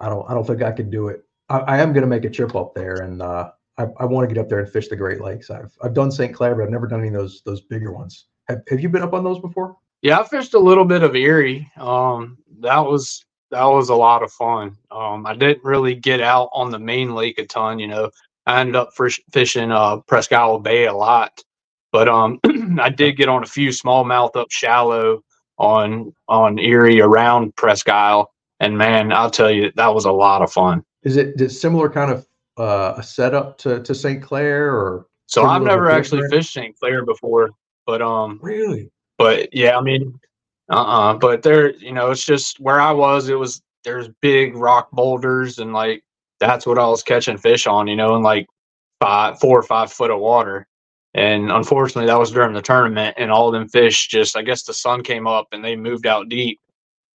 I 0.00 0.08
don't 0.08 0.28
I 0.30 0.34
don't 0.34 0.46
think 0.46 0.62
I 0.62 0.72
can 0.72 0.90
do 0.90 1.08
it. 1.08 1.22
I, 1.48 1.58
I 1.60 1.78
am 1.78 1.92
gonna 1.92 2.06
make 2.06 2.24
a 2.24 2.30
trip 2.30 2.54
up 2.56 2.74
there 2.74 3.00
and 3.02 3.22
uh 3.22 3.50
I, 3.78 3.86
I 4.00 4.04
want 4.06 4.28
to 4.28 4.34
get 4.34 4.40
up 4.40 4.48
there 4.48 4.58
and 4.58 4.68
fish 4.68 4.88
the 4.88 4.96
Great 4.96 5.20
Lakes. 5.20 5.50
I've 5.50 5.72
I've 5.82 5.94
done 5.94 6.10
St. 6.10 6.34
Clair, 6.34 6.54
but 6.56 6.64
I've 6.64 6.70
never 6.70 6.88
done 6.88 6.98
any 7.00 7.08
of 7.08 7.14
those 7.14 7.42
those 7.44 7.60
bigger 7.62 7.92
ones. 7.92 8.26
Have, 8.48 8.62
have 8.68 8.80
you 8.80 8.88
been 8.88 9.02
up 9.02 9.12
on 9.14 9.22
those 9.22 9.38
before? 9.40 9.76
Yeah, 10.02 10.18
I 10.20 10.26
fished 10.26 10.54
a 10.54 10.58
little 10.58 10.84
bit 10.84 11.02
of 11.02 11.14
Erie. 11.14 11.70
Um, 11.76 12.38
that 12.60 12.78
was 12.78 13.24
that 13.50 13.64
was 13.64 13.88
a 13.88 13.94
lot 13.94 14.22
of 14.22 14.32
fun. 14.32 14.76
Um, 14.90 15.26
I 15.26 15.34
didn't 15.34 15.64
really 15.64 15.94
get 15.94 16.20
out 16.20 16.50
on 16.52 16.70
the 16.70 16.78
main 16.78 17.14
lake 17.14 17.38
a 17.38 17.46
ton. 17.46 17.78
You 17.78 17.88
know, 17.88 18.10
I 18.46 18.60
ended 18.60 18.76
up 18.76 18.92
fish, 18.94 19.20
fishing 19.32 19.70
uh, 19.70 19.98
Presque 20.06 20.32
Isle 20.32 20.58
Bay 20.58 20.86
a 20.86 20.92
lot, 20.92 21.42
but 21.92 22.08
um, 22.08 22.40
I 22.80 22.90
did 22.90 23.16
get 23.16 23.28
on 23.28 23.42
a 23.42 23.46
few 23.46 23.70
smallmouth 23.70 24.36
up 24.36 24.50
shallow 24.50 25.22
on 25.58 26.12
on 26.28 26.58
Erie 26.58 27.00
around 27.00 27.56
Presque 27.56 27.88
Isle, 27.88 28.32
and 28.60 28.76
man, 28.76 29.12
I'll 29.12 29.30
tell 29.30 29.50
you, 29.50 29.72
that 29.76 29.94
was 29.94 30.04
a 30.04 30.12
lot 30.12 30.42
of 30.42 30.52
fun. 30.52 30.84
Is 31.02 31.16
it 31.16 31.40
is 31.40 31.60
similar 31.60 31.88
kind 31.88 32.10
of 32.10 32.26
uh, 32.58 32.94
a 32.96 33.02
setup 33.02 33.58
to 33.58 33.82
to 33.82 33.94
St. 33.94 34.22
Clair 34.22 34.74
or 34.74 35.06
So 35.26 35.44
I've 35.44 35.62
never 35.62 35.90
actually 35.90 36.28
fished 36.28 36.52
St. 36.52 36.78
Clair 36.78 37.04
before, 37.04 37.50
but 37.86 38.02
um, 38.02 38.38
really? 38.42 38.90
but 39.18 39.52
yeah, 39.52 39.76
I 39.76 39.80
mean, 39.80 40.18
uh, 40.70 40.74
uh 40.82 41.14
but 41.14 41.42
there, 41.42 41.74
you 41.76 41.92
know, 41.92 42.10
it's 42.10 42.24
just 42.24 42.60
where 42.60 42.80
I 42.80 42.92
was. 42.92 43.28
It 43.28 43.38
was 43.38 43.62
there's 43.84 44.08
big 44.20 44.56
rock 44.56 44.90
boulders, 44.90 45.58
and 45.58 45.72
like 45.72 46.02
that's 46.40 46.66
what 46.66 46.78
I 46.78 46.86
was 46.86 47.02
catching 47.02 47.38
fish 47.38 47.66
on, 47.66 47.88
you 47.88 47.96
know, 47.96 48.16
in 48.16 48.22
like 48.22 48.46
five, 49.00 49.38
four 49.40 49.58
or 49.58 49.62
five 49.62 49.92
foot 49.92 50.10
of 50.10 50.20
water. 50.20 50.66
And 51.14 51.50
unfortunately, 51.50 52.06
that 52.06 52.18
was 52.18 52.30
during 52.30 52.52
the 52.52 52.62
tournament, 52.62 53.16
and 53.18 53.30
all 53.30 53.50
them 53.50 53.68
fish 53.68 54.08
just, 54.08 54.36
I 54.36 54.42
guess, 54.42 54.62
the 54.62 54.74
sun 54.74 55.02
came 55.02 55.26
up 55.26 55.48
and 55.52 55.64
they 55.64 55.74
moved 55.74 56.06
out 56.06 56.28
deep. 56.28 56.60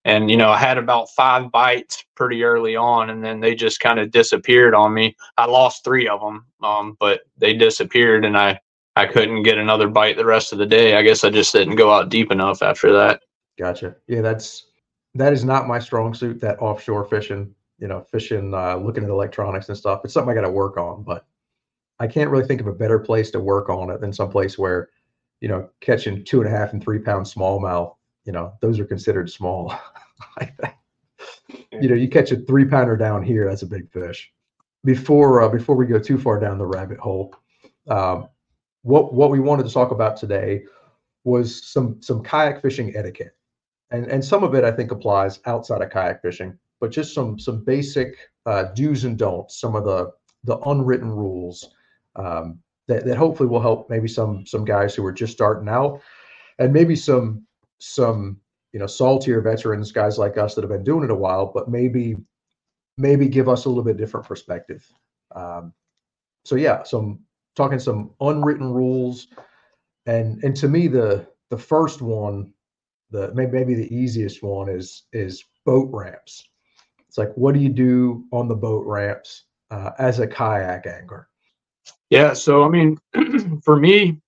And 0.06 0.30
you 0.30 0.36
know, 0.36 0.50
I 0.50 0.58
had 0.58 0.78
about 0.78 1.12
five 1.12 1.52
bites 1.52 2.04
pretty 2.16 2.44
early 2.44 2.76
on, 2.76 3.10
and 3.10 3.24
then 3.24 3.40
they 3.40 3.56
just 3.56 3.80
kind 3.80 4.00
of 4.00 4.12
disappeared 4.12 4.74
on 4.74 4.94
me. 4.94 5.16
I 5.38 5.46
lost 5.46 5.84
three 5.84 6.10
of 6.10 6.20
them, 6.20 6.46
um, 6.62 6.98
but 7.00 7.22
they 7.38 7.54
disappeared, 7.54 8.26
and 8.26 8.38
I 8.38 8.60
I 8.96 9.06
couldn't 9.06 9.44
get 9.44 9.58
another 9.58 9.88
bite 9.88 10.18
the 10.18 10.26
rest 10.26 10.52
of 10.52 10.60
the 10.60 10.66
day. 10.66 10.96
I 10.96 11.04
guess 11.04 11.24
I 11.24 11.30
just 11.30 11.54
didn't 11.54 11.78
go 11.78 11.92
out 11.92 12.10
deep 12.10 12.32
enough 12.32 12.62
after 12.62 12.92
that. 12.94 13.22
Gotcha. 13.58 13.96
Yeah, 14.08 14.22
that's 14.22 14.68
that 15.16 15.34
is 15.34 15.44
not 15.46 15.68
my 15.68 15.80
strong 15.80 16.14
suit. 16.14 16.40
That 16.42 16.60
offshore 16.60 17.06
fishing, 17.06 17.54
you 17.80 17.88
know, 17.88 18.02
fishing, 18.12 18.54
uh, 18.54 18.78
looking 18.78 19.04
at 19.04 19.10
electronics 19.10 19.70
and 19.70 19.78
stuff. 19.78 20.02
It's 20.04 20.14
something 20.14 20.32
I 20.32 20.36
got 20.36 20.48
to 20.48 20.52
work 20.52 20.78
on, 20.78 21.04
but 21.04 21.26
I 22.00 22.08
can't 22.08 22.30
really 22.30 22.46
think 22.46 22.62
of 22.62 22.68
a 22.68 22.74
better 22.74 23.00
place 23.00 23.30
to 23.32 23.40
work 23.40 23.70
on 23.70 23.90
it 23.92 24.02
than 24.02 24.12
someplace 24.12 24.58
where, 24.58 24.90
you 25.40 25.48
know, 25.48 25.70
catching 25.82 26.24
two 26.24 26.42
and 26.42 26.52
a 26.52 26.58
half 26.58 26.74
and 26.74 26.84
three 26.84 27.00
pound 27.00 27.26
smallmouth. 27.26 27.96
You 28.26 28.32
know, 28.32 28.54
those 28.62 28.80
are 28.80 28.86
considered 28.86 29.30
small. 29.30 29.74
You 31.72 31.90
know, 31.90 31.96
you 31.96 32.08
catch 32.08 32.32
a 32.32 32.38
three 32.38 32.66
pounder 32.66 32.96
down 32.96 33.24
here, 33.24 33.48
that's 33.48 33.64
a 33.64 33.68
big 33.68 33.92
fish. 33.92 34.32
Before 34.86 35.42
uh, 35.42 35.50
before 35.50 35.76
we 35.76 35.86
go 35.86 36.00
too 36.00 36.18
far 36.18 36.40
down 36.40 36.58
the 36.58 36.66
rabbit 36.66 37.00
hole, 37.00 37.36
um, 37.88 38.28
what 38.84 39.14
what 39.14 39.30
we 39.32 39.40
wanted 39.40 39.66
to 39.66 39.74
talk 39.74 39.92
about 39.92 40.18
today 40.18 40.64
was 41.24 41.66
some 41.66 42.02
some 42.02 42.24
kayak 42.24 42.62
fishing 42.62 42.96
etiquette 42.96 43.36
and 43.94 44.08
and 44.08 44.26
some 44.26 44.44
of 44.44 44.54
it 44.56 44.66
I 44.66 44.72
think 44.72 44.92
applies 44.92 45.40
outside 45.46 45.82
of 45.82 45.92
kayak 45.92 46.22
fishing, 46.22 46.58
but 46.82 46.92
just 46.92 47.14
some 47.14 47.40
some 47.40 47.64
basic 47.64 48.18
uh, 48.46 48.64
do's 48.76 49.06
and 49.06 49.18
don'ts, 49.18 49.62
some 49.62 49.76
of 49.76 49.86
the 49.86 50.12
the 50.44 50.58
unwritten 50.60 51.10
rules 51.10 51.70
um, 52.18 52.60
that 52.88 53.06
that 53.06 53.18
hopefully 53.18 53.48
will 53.48 53.62
help 53.62 53.90
maybe 53.90 54.08
some 54.08 54.46
some 54.46 54.66
guys 54.66 54.94
who 54.96 55.06
are 55.06 55.14
just 55.14 55.32
starting 55.32 55.70
out, 55.70 56.02
and 56.60 56.74
maybe 56.74 56.96
some 56.96 57.46
some 57.80 58.40
you 58.74 58.80
know 58.80 58.88
saltier 58.88 59.42
veterans, 59.42 59.92
guys 59.92 60.18
like 60.18 60.38
us 60.38 60.56
that 60.56 60.64
have 60.64 60.72
been 60.72 60.84
doing 60.84 61.04
it 61.04 61.12
a 61.12 61.16
while, 61.16 61.46
but 61.46 61.70
maybe 61.70 62.18
maybe 62.98 63.28
give 63.28 63.48
us 63.48 63.66
a 63.66 63.70
little 63.70 63.84
bit 63.84 63.98
different 63.98 64.26
perspective. 64.26 64.86
Um, 65.36 65.72
so 66.46 66.56
yeah, 66.56 66.84
some 66.84 67.20
talking 67.56 67.80
some 67.80 68.12
unwritten 68.20 68.74
rules, 68.74 69.28
and 70.08 70.44
and 70.44 70.56
to 70.58 70.68
me 70.68 70.88
the 70.88 71.28
the 71.52 71.58
first 71.58 72.02
one 72.02 72.54
the 73.14 73.32
maybe, 73.34 73.76
the 73.76 73.96
easiest 73.96 74.44
one 74.44 74.68
is 74.68 75.04
is 75.14 75.46
boat 75.66 75.90
ramps. 75.94 76.44
It's 77.08 77.18
like 77.18 77.32
what 77.36 77.54
do 77.54 77.62
you 77.62 77.70
do 77.70 78.26
on 78.34 78.48
the 78.48 78.56
boat 78.56 78.86
ramps 78.86 79.46
uh, 79.72 79.92
as 80.00 80.20
a 80.20 80.28
kayak 80.28 80.88
angler? 80.88 81.30
Yeah, 82.10 82.34
so 82.34 82.64
I 82.64 82.70
mean, 82.70 82.98
for 83.64 83.78
me, 83.78 84.20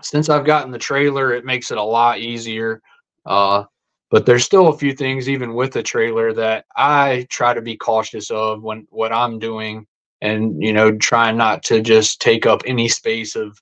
since 0.00 0.28
I've 0.28 0.46
gotten 0.46 0.72
the 0.72 0.78
trailer, 0.78 1.32
it 1.32 1.44
makes 1.44 1.70
it 1.70 1.78
a 1.78 1.82
lot 1.82 2.18
easier. 2.18 2.80
Uh, 3.26 3.64
but 4.10 4.26
there's 4.26 4.44
still 4.44 4.68
a 4.68 4.76
few 4.76 4.94
things 4.94 5.28
even 5.28 5.54
with 5.54 5.72
the 5.72 5.82
trailer 5.82 6.32
that 6.32 6.64
I 6.76 7.26
try 7.30 7.54
to 7.54 7.62
be 7.62 7.76
cautious 7.76 8.30
of 8.30 8.62
when 8.62 8.86
what 8.90 9.12
I'm 9.12 9.38
doing 9.38 9.86
and 10.20 10.62
you 10.62 10.72
know 10.72 10.96
trying 10.96 11.36
not 11.36 11.62
to 11.64 11.80
just 11.80 12.20
take 12.20 12.46
up 12.46 12.62
any 12.66 12.88
space 12.88 13.36
of 13.36 13.58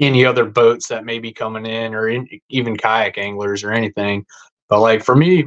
any 0.00 0.24
other 0.24 0.44
boats 0.44 0.88
that 0.88 1.04
may 1.04 1.18
be 1.18 1.32
coming 1.32 1.66
in 1.66 1.94
or 1.94 2.08
in, 2.08 2.26
even 2.48 2.76
kayak 2.76 3.18
anglers 3.18 3.62
or 3.62 3.72
anything. 3.72 4.24
But 4.68 4.80
like 4.80 5.04
for 5.04 5.14
me 5.14 5.44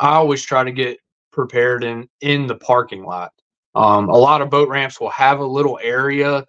i 0.00 0.10
always 0.14 0.42
try 0.42 0.64
to 0.64 0.72
get 0.72 0.98
prepared 1.32 1.84
in 1.84 2.08
in 2.20 2.46
the 2.46 2.54
parking 2.56 3.04
lot. 3.04 3.32
Um, 3.74 4.08
a 4.10 4.16
lot 4.16 4.42
of 4.42 4.50
boat 4.50 4.68
ramps 4.68 5.00
will 5.00 5.10
have 5.10 5.40
a 5.40 5.46
little 5.46 5.78
area 5.82 6.44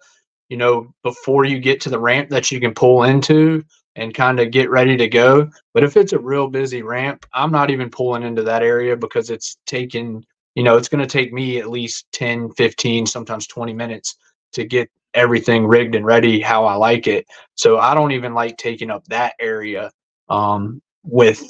you 0.48 0.56
know 0.56 0.94
before 1.02 1.44
you 1.44 1.58
get 1.58 1.80
to 1.82 1.90
the 1.90 1.98
ramp 1.98 2.28
that 2.30 2.50
you 2.52 2.60
can 2.60 2.74
pull 2.74 3.04
into 3.04 3.64
and 3.96 4.12
kind 4.14 4.40
of 4.40 4.50
get 4.50 4.70
ready 4.70 4.96
to 4.96 5.08
go. 5.08 5.48
But 5.72 5.84
if 5.84 5.96
it's 5.96 6.12
a 6.12 6.18
real 6.18 6.48
busy 6.48 6.82
ramp 6.82 7.26
i'm 7.32 7.50
not 7.52 7.70
even 7.70 7.90
pulling 7.90 8.22
into 8.22 8.42
that 8.42 8.62
area 8.62 8.96
because 8.96 9.30
it's 9.30 9.56
taking 9.66 10.24
you 10.54 10.62
know 10.62 10.76
it's 10.76 10.88
going 10.88 11.06
to 11.06 11.18
take 11.18 11.32
me 11.32 11.58
at 11.58 11.70
least 11.70 12.06
10 12.12 12.52
15 12.52 13.06
sometimes 13.06 13.46
20 13.46 13.72
minutes 13.72 14.16
to 14.54 14.64
get 14.64 14.90
everything 15.14 15.66
rigged 15.66 15.94
and 15.94 16.04
ready 16.04 16.40
how 16.40 16.64
i 16.64 16.74
like 16.74 17.06
it 17.06 17.26
so 17.54 17.78
i 17.78 17.94
don't 17.94 18.12
even 18.12 18.34
like 18.34 18.56
taking 18.56 18.90
up 18.90 19.04
that 19.06 19.34
area 19.38 19.90
um, 20.28 20.80
with 21.04 21.44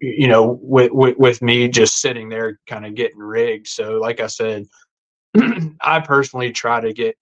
you 0.00 0.28
know 0.28 0.58
with, 0.62 0.92
with, 0.92 1.16
with 1.16 1.42
me 1.42 1.68
just 1.68 2.00
sitting 2.00 2.28
there 2.28 2.60
kind 2.66 2.84
of 2.86 2.94
getting 2.94 3.18
rigged 3.18 3.66
so 3.66 3.98
like 3.98 4.20
i 4.20 4.26
said 4.26 4.64
i 5.80 5.98
personally 6.00 6.52
try 6.52 6.80
to 6.80 6.92
get 6.92 7.16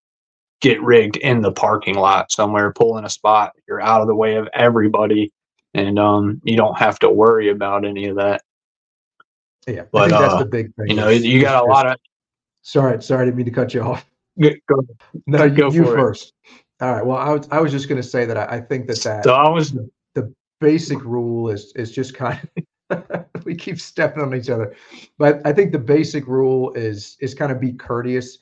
get 0.60 0.82
rigged 0.82 1.16
in 1.18 1.40
the 1.40 1.52
parking 1.52 1.94
lot 1.94 2.30
somewhere 2.30 2.72
pull 2.72 2.98
in 2.98 3.04
a 3.04 3.10
spot 3.10 3.52
you're 3.66 3.80
out 3.80 4.02
of 4.02 4.08
the 4.08 4.14
way 4.14 4.36
of 4.36 4.48
everybody 4.52 5.32
and 5.72 5.98
um, 5.98 6.40
you 6.44 6.56
don't 6.56 6.76
have 6.76 6.98
to 6.98 7.08
worry 7.08 7.48
about 7.48 7.84
any 7.84 8.06
of 8.06 8.16
that 8.16 8.42
Yeah, 9.66 9.82
I 9.82 9.84
But, 9.92 10.08
think 10.08 10.20
that's 10.20 10.34
uh, 10.34 10.38
the 10.38 10.46
big 10.46 10.74
thing. 10.74 10.88
you 10.88 10.94
know 10.96 11.08
you 11.08 11.40
got 11.40 11.62
a 11.62 11.66
lot 11.66 11.86
of 11.86 11.96
Sorry, 12.62 13.02
sorry, 13.02 13.22
I 13.22 13.24
didn't 13.24 13.36
mean 13.38 13.46
to 13.46 13.52
cut 13.52 13.72
you 13.72 13.82
off. 13.82 14.04
Go, 14.68 14.82
No, 15.26 15.44
you, 15.44 15.56
Go 15.56 15.70
you 15.70 15.84
for 15.84 15.98
it. 15.98 16.00
first. 16.00 16.32
All 16.80 16.92
right. 16.94 17.04
Well, 17.06 17.18
I 17.18 17.30
was, 17.30 17.48
I 17.50 17.60
was 17.60 17.72
just 17.72 17.88
going 17.88 18.00
to 18.00 18.08
say 18.08 18.24
that 18.24 18.36
I, 18.36 18.56
I 18.56 18.60
think 18.60 18.86
that 18.88 19.02
that 19.04 19.24
so 19.24 19.34
i 19.34 19.48
was 19.48 19.72
the 20.14 20.32
basic 20.60 21.02
rule 21.04 21.50
is 21.50 21.72
is 21.76 21.92
just 21.92 22.14
kind 22.14 22.40
of 22.42 22.64
we 23.44 23.54
keep 23.54 23.80
stepping 23.80 24.22
on 24.22 24.34
each 24.34 24.50
other, 24.50 24.74
but 25.18 25.40
I 25.46 25.52
think 25.52 25.72
the 25.72 25.78
basic 25.78 26.26
rule 26.26 26.72
is 26.74 27.16
is 27.20 27.34
kind 27.34 27.52
of 27.52 27.60
be 27.60 27.72
courteous, 27.72 28.38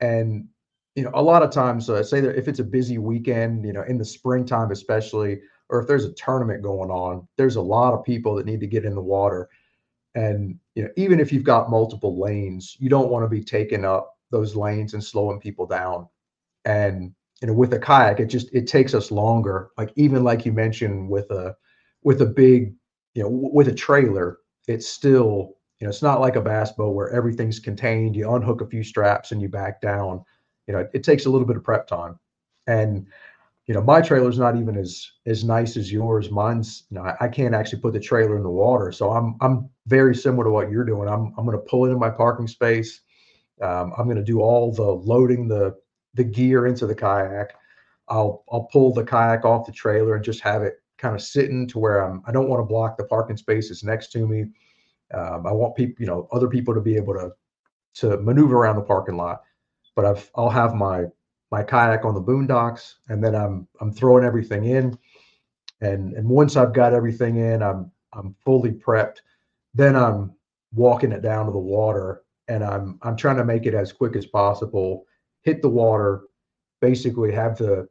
and 0.00 0.46
you 0.94 1.04
know 1.04 1.10
a 1.14 1.22
lot 1.22 1.42
of 1.42 1.50
times, 1.50 1.90
uh, 1.90 2.02
say 2.02 2.20
that 2.20 2.36
if 2.36 2.48
it's 2.48 2.60
a 2.60 2.64
busy 2.64 2.98
weekend, 2.98 3.64
you 3.64 3.72
know 3.72 3.82
in 3.82 3.98
the 3.98 4.04
springtime 4.04 4.70
especially, 4.70 5.40
or 5.68 5.80
if 5.80 5.88
there's 5.88 6.04
a 6.04 6.12
tournament 6.12 6.62
going 6.62 6.90
on, 6.90 7.26
there's 7.36 7.56
a 7.56 7.62
lot 7.62 7.94
of 7.94 8.04
people 8.04 8.34
that 8.36 8.46
need 8.46 8.60
to 8.60 8.66
get 8.66 8.84
in 8.84 8.94
the 8.94 9.02
water, 9.02 9.48
and 10.14 10.58
you 10.74 10.84
know 10.84 10.90
even 10.96 11.20
if 11.20 11.32
you've 11.32 11.44
got 11.44 11.70
multiple 11.70 12.20
lanes, 12.20 12.76
you 12.78 12.88
don't 12.88 13.10
want 13.10 13.24
to 13.24 13.28
be 13.28 13.42
taking 13.42 13.84
up 13.84 14.17
those 14.30 14.56
lanes 14.56 14.94
and 14.94 15.02
slowing 15.04 15.40
people 15.40 15.66
down, 15.66 16.08
and 16.64 17.12
you 17.40 17.48
know 17.48 17.54
with 17.54 17.72
a 17.72 17.78
kayak 17.78 18.20
it 18.20 18.26
just 18.26 18.52
it 18.54 18.66
takes 18.66 18.94
us 18.94 19.10
longer. 19.10 19.70
Like 19.78 19.92
even 19.96 20.24
like 20.24 20.44
you 20.46 20.52
mentioned 20.52 21.08
with 21.10 21.30
a 21.30 21.56
with 22.02 22.22
a 22.22 22.26
big 22.26 22.74
you 23.14 23.22
know 23.22 23.30
w- 23.30 23.50
with 23.54 23.68
a 23.68 23.74
trailer 23.74 24.38
it's 24.68 24.88
still 24.88 25.54
you 25.80 25.86
know 25.86 25.90
it's 25.90 26.02
not 26.02 26.20
like 26.20 26.36
a 26.36 26.40
bass 26.40 26.72
boat 26.72 26.94
where 26.94 27.10
everything's 27.10 27.58
contained. 27.60 28.16
You 28.16 28.32
unhook 28.34 28.60
a 28.60 28.66
few 28.66 28.82
straps 28.84 29.32
and 29.32 29.40
you 29.42 29.48
back 29.48 29.80
down. 29.80 30.24
You 30.66 30.74
know 30.74 30.80
it, 30.80 30.90
it 30.94 31.04
takes 31.04 31.26
a 31.26 31.30
little 31.30 31.46
bit 31.46 31.56
of 31.56 31.64
prep 31.64 31.86
time. 31.86 32.18
And 32.66 33.06
you 33.66 33.74
know 33.74 33.82
my 33.82 34.00
trailer's 34.00 34.38
not 34.38 34.56
even 34.56 34.76
as 34.76 35.10
as 35.26 35.44
nice 35.44 35.76
as 35.76 35.92
yours. 35.92 36.30
Mine's 36.30 36.84
you 36.90 36.96
know 36.96 37.04
I, 37.04 37.16
I 37.22 37.28
can't 37.28 37.54
actually 37.54 37.80
put 37.80 37.92
the 37.92 38.00
trailer 38.00 38.36
in 38.36 38.42
the 38.42 38.50
water. 38.50 38.92
So 38.92 39.10
i'm 39.10 39.36
i'm 39.40 39.68
very 39.86 40.14
similar 40.14 40.44
to 40.44 40.50
what 40.50 40.70
you're 40.70 40.84
doing. 40.84 41.08
I'm 41.08 41.34
i'm 41.38 41.46
going 41.46 41.58
to 41.58 41.64
pull 41.70 41.86
it 41.86 41.90
in 41.92 41.98
my 41.98 42.10
parking 42.10 42.48
space 42.48 43.00
um, 43.62 43.92
i'm 43.96 44.04
going 44.04 44.16
to 44.16 44.22
do 44.22 44.40
all 44.40 44.72
the 44.72 44.82
loading 44.82 45.48
the 45.48 45.74
the 46.18 46.24
gear 46.24 46.66
into 46.66 46.86
the 46.86 46.94
kayak. 46.94 47.54
I'll 48.08 48.44
I'll 48.50 48.64
pull 48.64 48.92
the 48.92 49.04
kayak 49.04 49.44
off 49.44 49.66
the 49.66 49.72
trailer 49.72 50.14
and 50.14 50.24
just 50.24 50.40
have 50.40 50.62
it 50.62 50.82
kind 50.98 51.14
of 51.14 51.22
sitting 51.22 51.66
to 51.68 51.78
where 51.78 52.00
I'm. 52.00 52.22
I 52.26 52.32
don't 52.32 52.48
want 52.48 52.60
to 52.60 52.66
block 52.66 52.98
the 52.98 53.04
parking 53.04 53.36
spaces 53.36 53.84
next 53.84 54.12
to 54.12 54.26
me. 54.26 54.46
Um, 55.14 55.46
I 55.46 55.52
want 55.52 55.76
people, 55.76 55.94
you 55.98 56.06
know, 56.06 56.28
other 56.32 56.48
people 56.48 56.74
to 56.74 56.80
be 56.80 56.96
able 56.96 57.14
to 57.14 57.30
to 57.94 58.18
maneuver 58.18 58.56
around 58.56 58.76
the 58.76 58.82
parking 58.82 59.16
lot. 59.16 59.42
But 59.94 60.04
I've 60.04 60.30
I'll 60.34 60.50
have 60.50 60.74
my 60.74 61.04
my 61.50 61.62
kayak 61.62 62.04
on 62.04 62.14
the 62.14 62.22
Boonedox, 62.22 62.94
and 63.08 63.22
then 63.22 63.34
I'm 63.34 63.68
I'm 63.80 63.92
throwing 63.92 64.24
everything 64.24 64.64
in, 64.64 64.98
and 65.80 66.14
and 66.14 66.28
once 66.28 66.56
I've 66.56 66.74
got 66.74 66.94
everything 66.94 67.36
in, 67.36 67.62
I'm 67.62 67.90
I'm 68.12 68.34
fully 68.44 68.72
prepped. 68.72 69.18
Then 69.74 69.94
I'm 69.94 70.34
walking 70.72 71.12
it 71.12 71.22
down 71.22 71.46
to 71.46 71.52
the 71.52 71.58
water, 71.58 72.22
and 72.48 72.64
I'm 72.64 72.98
I'm 73.02 73.16
trying 73.16 73.36
to 73.36 73.44
make 73.44 73.66
it 73.66 73.74
as 73.74 73.92
quick 73.92 74.16
as 74.16 74.26
possible 74.26 75.04
hit 75.42 75.62
the 75.62 75.68
water, 75.68 76.22
basically 76.80 77.32
have 77.32 77.56
the 77.56 77.88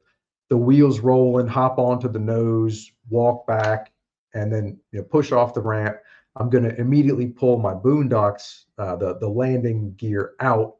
the 0.49 0.57
wheels 0.57 0.99
rolling, 0.99 1.47
hop 1.47 1.77
onto 1.77 2.07
the 2.07 2.19
nose, 2.19 2.91
walk 3.09 3.45
back, 3.47 3.91
and 4.33 4.53
then 4.53 4.79
you 4.91 4.99
know 4.99 5.05
push 5.05 5.31
off 5.31 5.53
the 5.53 5.61
ramp. 5.61 5.97
I'm 6.35 6.49
going 6.49 6.63
to 6.63 6.79
immediately 6.79 7.27
pull 7.27 7.57
my 7.57 7.73
Boonedox, 7.73 8.65
uh, 8.77 8.95
the 8.95 9.17
the 9.17 9.27
landing 9.27 9.93
gear 9.95 10.33
out, 10.39 10.75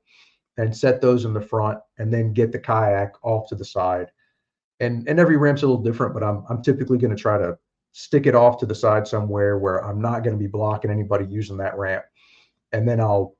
and 0.58 0.76
set 0.76 1.02
those 1.02 1.26
in 1.26 1.34
the 1.34 1.42
front, 1.42 1.80
and 1.98 2.14
then 2.14 2.34
get 2.34 2.52
the 2.52 2.60
kayak 2.60 3.14
off 3.24 3.50
to 3.50 3.56
the 3.56 3.66
side. 3.66 4.12
And 4.80 5.08
and 5.10 5.20
every 5.20 5.38
ramp's 5.38 5.64
a 5.64 5.68
little 5.68 5.84
different, 5.84 6.14
but 6.14 6.24
I'm 6.24 6.44
I'm 6.50 6.62
typically 6.62 6.98
going 6.98 7.16
to 7.16 7.22
try 7.22 7.38
to 7.38 7.58
stick 7.94 8.28
it 8.28 8.36
off 8.36 8.60
to 8.60 8.68
the 8.68 8.76
side 8.76 9.08
somewhere 9.08 9.58
where 9.58 9.84
I'm 9.84 10.00
not 10.00 10.24
going 10.24 10.36
to 10.36 10.40
be 10.40 10.48
blocking 10.48 10.92
anybody 10.92 11.26
using 11.26 11.58
that 11.58 11.76
ramp. 11.76 12.06
And 12.72 12.88
then 12.88 13.00
I'll 13.00 13.37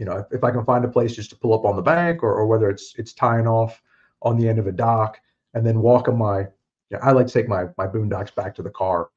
you 0.00 0.06
know, 0.06 0.16
if, 0.16 0.26
if 0.32 0.44
I 0.44 0.50
can 0.50 0.64
find 0.64 0.82
a 0.82 0.88
place 0.88 1.14
just 1.14 1.28
to 1.28 1.36
pull 1.36 1.52
up 1.52 1.66
on 1.66 1.76
the 1.76 1.82
bank 1.82 2.22
or, 2.22 2.32
or 2.32 2.46
whether 2.46 2.70
it's 2.70 2.94
it's 2.96 3.12
tying 3.12 3.46
off 3.46 3.82
on 4.22 4.38
the 4.38 4.48
end 4.48 4.58
of 4.58 4.66
a 4.66 4.72
dock 4.72 5.20
and 5.52 5.64
then 5.64 5.82
walking 5.82 6.16
my, 6.16 6.40
you 6.40 6.48
know, 6.92 7.00
I 7.02 7.12
like 7.12 7.26
to 7.26 7.32
take 7.32 7.48
my 7.48 7.66
my 7.76 7.86
Boonedox 7.86 8.34
back 8.34 8.54
to 8.54 8.62
the 8.62 8.70
car. 8.70 9.10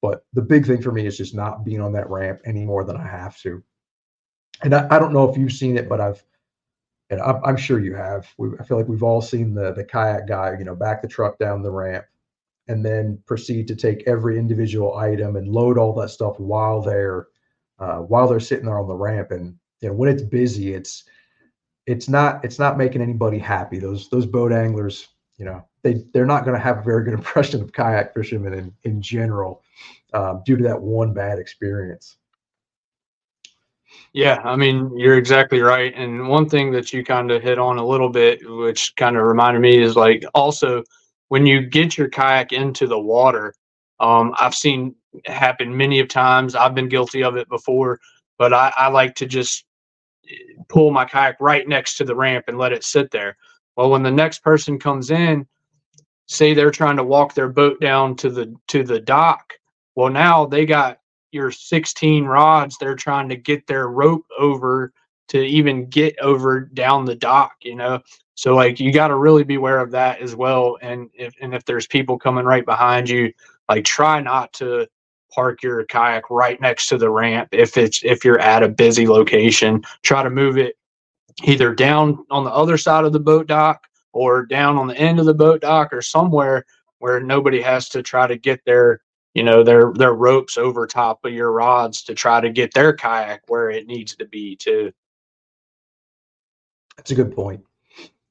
But 0.00 0.24
the 0.32 0.40
big 0.40 0.66
thing 0.66 0.80
for 0.80 0.90
me 0.90 1.06
is 1.06 1.18
just 1.18 1.34
not 1.34 1.64
being 1.64 1.82
on 1.82 1.92
that 1.92 2.08
ramp 2.08 2.40
any 2.46 2.64
more 2.64 2.82
than 2.82 2.96
I 2.96 3.06
have 3.06 3.38
to. 3.42 3.62
And 4.62 4.74
I, 4.74 4.88
I 4.90 4.98
don't 4.98 5.12
know 5.12 5.30
if 5.30 5.36
you've 5.36 5.52
seen 5.52 5.76
it, 5.76 5.88
but 5.88 6.00
I've, 6.00 6.24
and 7.10 7.20
I'm, 7.20 7.44
I'm 7.44 7.56
sure 7.58 7.78
you 7.78 7.94
have. 7.94 8.26
We, 8.38 8.48
I 8.58 8.64
feel 8.64 8.78
like 8.78 8.88
we've 8.88 9.02
all 9.02 9.20
seen 9.20 9.52
the 9.52 9.74
the 9.74 9.84
kayak 9.84 10.26
guy, 10.26 10.56
you 10.58 10.64
know, 10.64 10.74
back 10.74 11.02
the 11.02 11.08
truck 11.08 11.38
down 11.38 11.62
the 11.62 11.70
ramp, 11.70 12.06
and 12.68 12.82
then 12.82 13.22
proceed 13.26 13.68
to 13.68 13.76
take 13.76 14.08
every 14.08 14.38
individual 14.38 14.96
item 14.96 15.36
and 15.36 15.46
load 15.46 15.76
all 15.76 15.92
that 15.96 16.08
stuff 16.08 16.40
while 16.40 16.80
they're 16.80 17.26
uh, 17.78 17.98
while 17.98 18.26
they're 18.26 18.40
sitting 18.40 18.64
there 18.64 18.80
on 18.80 18.88
the 18.88 18.94
ramp. 18.94 19.30
And 19.30 19.58
you 19.82 19.88
know 19.88 19.94
when 19.94 20.08
it's 20.08 20.22
busy 20.22 20.72
it's 20.72 21.04
it's 21.86 22.08
not 22.08 22.42
it's 22.44 22.58
not 22.58 22.78
making 22.78 23.02
anybody 23.02 23.38
happy 23.38 23.78
those 23.78 24.08
those 24.08 24.24
boat 24.24 24.52
anglers 24.52 25.08
you 25.36 25.44
know 25.44 25.62
they 25.82 26.04
they're 26.14 26.24
not 26.24 26.44
going 26.44 26.56
to 26.56 26.62
have 26.62 26.78
a 26.78 26.82
very 26.82 27.04
good 27.04 27.14
impression 27.20 27.60
of 27.60 27.72
kayak 27.72 28.14
fishermen 28.14 28.54
in 28.54 28.72
in 28.84 29.02
general 29.02 29.62
um, 30.14 30.42
due 30.46 30.56
to 30.56 30.64
that 30.64 30.80
one 30.80 31.12
bad 31.12 31.38
experience 31.38 32.16
Yeah, 34.14 34.40
I 34.44 34.56
mean, 34.56 34.90
you're 34.96 35.18
exactly 35.18 35.60
right. 35.60 35.92
And 35.94 36.28
one 36.28 36.48
thing 36.48 36.72
that 36.72 36.92
you 36.92 37.04
kind 37.04 37.30
of 37.30 37.42
hit 37.42 37.58
on 37.58 37.78
a 37.78 37.86
little 37.86 38.08
bit, 38.08 38.40
which 38.44 38.94
kind 38.96 39.16
of 39.16 39.24
reminded 39.24 39.60
me, 39.60 39.78
is 39.78 39.96
like 39.96 40.24
also 40.34 40.82
when 41.28 41.46
you 41.46 41.60
get 41.60 41.96
your 41.96 42.08
kayak 42.08 42.52
into 42.52 42.86
the 42.86 42.98
water, 42.98 43.54
um, 44.00 44.34
I've 44.38 44.54
seen 44.54 44.94
happen 45.26 45.76
many 45.76 46.00
of 46.00 46.08
times. 46.08 46.54
I've 46.54 46.74
been 46.74 46.88
guilty 46.88 47.22
of 47.22 47.36
it 47.36 47.48
before, 47.48 48.00
but 48.38 48.52
I, 48.52 48.72
I 48.76 48.88
like 48.88 49.14
to 49.16 49.26
just 49.26 49.64
pull 50.68 50.90
my 50.90 51.04
kayak 51.04 51.36
right 51.40 51.66
next 51.66 51.96
to 51.96 52.04
the 52.04 52.14
ramp 52.14 52.46
and 52.48 52.58
let 52.58 52.72
it 52.72 52.84
sit 52.84 53.10
there. 53.10 53.36
Well, 53.76 53.90
when 53.90 54.02
the 54.02 54.10
next 54.10 54.40
person 54.42 54.78
comes 54.78 55.10
in, 55.10 55.46
say 56.26 56.54
they're 56.54 56.70
trying 56.70 56.96
to 56.96 57.04
walk 57.04 57.34
their 57.34 57.48
boat 57.48 57.80
down 57.80 58.16
to 58.16 58.30
the 58.30 58.54
to 58.68 58.82
the 58.84 59.00
dock, 59.00 59.54
well 59.94 60.10
now 60.10 60.46
they 60.46 60.66
got 60.66 60.98
your 61.30 61.50
16 61.50 62.24
rods 62.24 62.76
they're 62.78 62.94
trying 62.94 63.28
to 63.28 63.36
get 63.36 63.66
their 63.66 63.88
rope 63.88 64.24
over 64.38 64.92
to 65.28 65.42
even 65.42 65.88
get 65.88 66.18
over 66.20 66.60
down 66.60 67.04
the 67.04 67.14
dock 67.14 67.54
you 67.62 67.74
know 67.74 68.00
so 68.34 68.54
like 68.54 68.80
you 68.80 68.92
got 68.92 69.08
to 69.08 69.16
really 69.16 69.44
be 69.44 69.54
aware 69.54 69.78
of 69.78 69.90
that 69.90 70.20
as 70.20 70.36
well 70.36 70.78
and 70.82 71.08
if 71.14 71.34
and 71.40 71.54
if 71.54 71.64
there's 71.64 71.86
people 71.86 72.18
coming 72.18 72.44
right 72.44 72.66
behind 72.66 73.08
you 73.08 73.32
like 73.68 73.84
try 73.84 74.20
not 74.20 74.52
to 74.52 74.86
park 75.34 75.62
your 75.62 75.84
kayak 75.86 76.30
right 76.30 76.60
next 76.60 76.88
to 76.88 76.98
the 76.98 77.10
ramp. 77.10 77.48
If 77.52 77.76
it's 77.76 78.02
if 78.04 78.24
you're 78.24 78.40
at 78.40 78.62
a 78.62 78.68
busy 78.68 79.06
location 79.06 79.82
try 80.02 80.22
to 80.22 80.30
move 80.30 80.58
it 80.58 80.76
either 81.44 81.74
down 81.74 82.24
on 82.30 82.44
the 82.44 82.50
other 82.50 82.76
side 82.76 83.04
of 83.04 83.12
the 83.12 83.20
boat 83.20 83.46
dock 83.46 83.86
or 84.12 84.44
down 84.44 84.76
on 84.76 84.86
the 84.86 84.96
end 84.96 85.18
of 85.18 85.26
the 85.26 85.34
boat 85.34 85.62
dock 85.62 85.92
or 85.92 86.02
somewhere 86.02 86.64
where 86.98 87.20
nobody 87.20 87.60
has 87.60 87.88
to 87.88 88.02
try 88.02 88.26
to 88.26 88.36
get 88.36 88.64
their 88.64 89.00
you 89.34 89.42
know 89.42 89.62
their 89.62 89.92
their 89.94 90.14
ropes 90.14 90.58
over 90.58 90.86
top 90.86 91.24
of 91.24 91.32
your 91.32 91.52
rods 91.52 92.02
to 92.04 92.14
try 92.14 92.40
to 92.40 92.50
get 92.50 92.74
their 92.74 92.92
kayak 92.92 93.42
where 93.48 93.70
it 93.70 93.86
needs 93.86 94.14
to 94.16 94.26
be 94.26 94.56
too. 94.56 94.92
That's 96.96 97.10
a 97.10 97.14
good 97.14 97.34
point. 97.34 97.62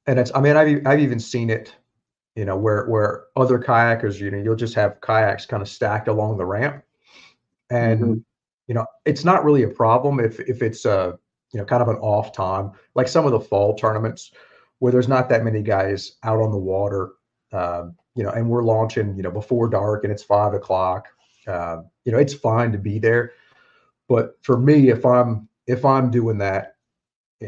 And 0.06 0.18
it's 0.18 0.32
i 0.34 0.40
mean 0.40 0.56
i've, 0.56 0.84
I've 0.84 0.98
even 0.98 1.20
seen 1.20 1.48
it 1.48 1.76
you 2.34 2.44
know 2.44 2.56
where 2.56 2.86
where 2.86 3.24
other 3.36 3.58
kayakers 3.58 4.18
you 4.18 4.30
know 4.30 4.38
you'll 4.38 4.56
just 4.56 4.74
have 4.74 5.00
kayaks 5.00 5.46
kind 5.46 5.62
of 5.62 5.68
stacked 5.68 6.08
along 6.08 6.38
the 6.38 6.44
ramp 6.44 6.82
and 7.72 8.00
Mhm. 8.00 8.24
you 8.68 8.74
know 8.74 8.86
it's 9.04 9.24
not 9.24 9.44
really 9.44 9.62
a 9.62 9.68
problem 9.68 10.20
if 10.20 10.38
if 10.40 10.62
it's 10.62 10.84
a 10.84 11.18
you 11.52 11.58
know 11.58 11.64
kind 11.64 11.82
of 11.82 11.88
an 11.88 11.96
off 11.96 12.32
time 12.32 12.72
like 12.94 13.08
some 13.08 13.26
of 13.26 13.32
the 13.32 13.40
fall 13.40 13.74
tournaments 13.74 14.32
where 14.78 14.92
there's 14.92 15.08
not 15.08 15.28
that 15.28 15.44
many 15.44 15.62
guys 15.62 16.16
out 16.22 16.40
on 16.40 16.50
the 16.50 16.58
water 16.58 17.12
um, 17.52 17.94
you 18.14 18.22
know 18.22 18.30
and 18.30 18.48
we're 18.48 18.62
launching 18.62 19.16
you 19.16 19.22
know 19.22 19.30
before 19.30 19.68
dark 19.68 20.04
and 20.04 20.12
it's 20.12 20.22
five 20.22 20.54
o'clock 20.54 21.08
um, 21.48 21.86
you 22.04 22.12
know 22.12 22.18
it's 22.18 22.34
fine 22.34 22.70
to 22.72 22.78
be 22.78 22.98
there 22.98 23.32
but 24.08 24.36
for 24.42 24.58
me 24.58 24.90
if 24.90 25.04
i'm 25.04 25.48
if 25.66 25.84
i'm 25.84 26.10
doing 26.10 26.38
that 26.38 26.76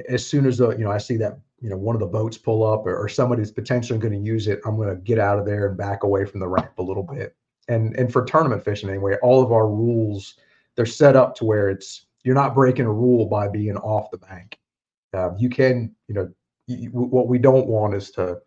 as 0.08 0.26
soon 0.26 0.46
as 0.46 0.58
the 0.58 0.70
you 0.70 0.84
know 0.84 0.90
i 0.90 0.98
see 0.98 1.16
that 1.16 1.38
you 1.60 1.70
know 1.70 1.76
one 1.76 1.94
of 1.96 2.00
the 2.00 2.06
boats 2.06 2.36
pull 2.36 2.64
up 2.64 2.86
or, 2.86 2.96
or 2.96 3.08
somebody's 3.08 3.50
potentially 3.50 3.98
going 3.98 4.12
to 4.12 4.18
use 4.18 4.48
it 4.48 4.60
i'm 4.66 4.76
going 4.76 4.88
to 4.88 4.96
get 4.96 5.18
out 5.18 5.38
of 5.38 5.46
there 5.46 5.68
and 5.68 5.76
back 5.76 6.02
away 6.02 6.24
from 6.24 6.40
the 6.40 6.48
ramp 6.48 6.78
a 6.78 6.82
little 6.82 7.02
bit 7.02 7.36
and 7.68 7.96
and 7.96 8.12
for 8.12 8.24
tournament 8.24 8.64
fishing 8.64 8.88
anyway 8.88 9.16
all 9.22 9.42
of 9.42 9.52
our 9.52 9.68
rules 9.68 10.34
they're 10.76 10.86
set 10.86 11.16
up 11.16 11.34
to 11.36 11.44
where 11.44 11.68
it's 11.68 12.06
you're 12.24 12.34
not 12.34 12.54
breaking 12.54 12.86
a 12.86 12.92
rule 12.92 13.26
by 13.26 13.48
being 13.48 13.76
off 13.76 14.10
the 14.10 14.18
bank. 14.18 14.58
Um, 15.12 15.36
you 15.38 15.48
can 15.48 15.94
you 16.08 16.14
know 16.14 16.30
you, 16.66 16.90
what 16.90 17.28
we 17.28 17.38
don't 17.38 17.66
want 17.66 17.94
is 17.94 18.10
to 18.12 18.38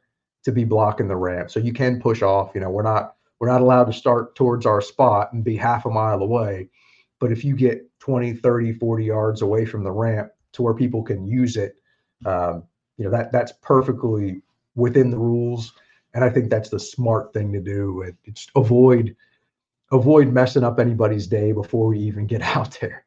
to 0.43 0.51
be 0.51 0.65
blocking 0.65 1.07
the 1.07 1.15
ramp. 1.15 1.51
So 1.51 1.59
you 1.59 1.73
can 1.73 2.01
push 2.01 2.21
off 2.21 2.51
you 2.53 2.61
know 2.61 2.69
we're 2.69 2.83
not 2.83 3.15
we're 3.39 3.47
not 3.47 3.61
allowed 3.61 3.85
to 3.85 3.93
start 3.93 4.35
towards 4.35 4.65
our 4.65 4.81
spot 4.81 5.31
and 5.31 5.43
be 5.43 5.55
half 5.55 5.85
a 5.85 5.89
mile 5.89 6.21
away. 6.21 6.69
But 7.19 7.31
if 7.31 7.45
you 7.45 7.55
get 7.55 7.83
20 7.99 8.33
30 8.33 8.73
40 8.73 9.05
yards 9.05 9.41
away 9.41 9.65
from 9.65 9.83
the 9.83 9.91
ramp 9.91 10.31
to 10.53 10.61
where 10.61 10.73
people 10.73 11.03
can 11.03 11.25
use 11.25 11.57
it 11.57 11.75
um, 12.25 12.63
you 12.97 13.05
know 13.05 13.11
that 13.11 13.31
that's 13.31 13.53
perfectly 13.61 14.41
within 14.75 15.09
the 15.09 15.17
rules 15.17 15.73
and 16.17 16.25
i 16.25 16.29
think 16.29 16.49
that's 16.49 16.69
the 16.69 16.79
smart 16.79 17.31
thing 17.31 17.53
to 17.53 17.61
do 17.61 18.01
it, 18.01 18.15
it's 18.25 18.47
avoid 18.55 19.15
avoid 19.91 20.27
messing 20.27 20.63
up 20.63 20.79
anybody's 20.79 21.27
day 21.27 21.51
before 21.51 21.87
we 21.87 21.99
even 21.99 22.25
get 22.27 22.41
out 22.57 22.77
there 22.81 23.05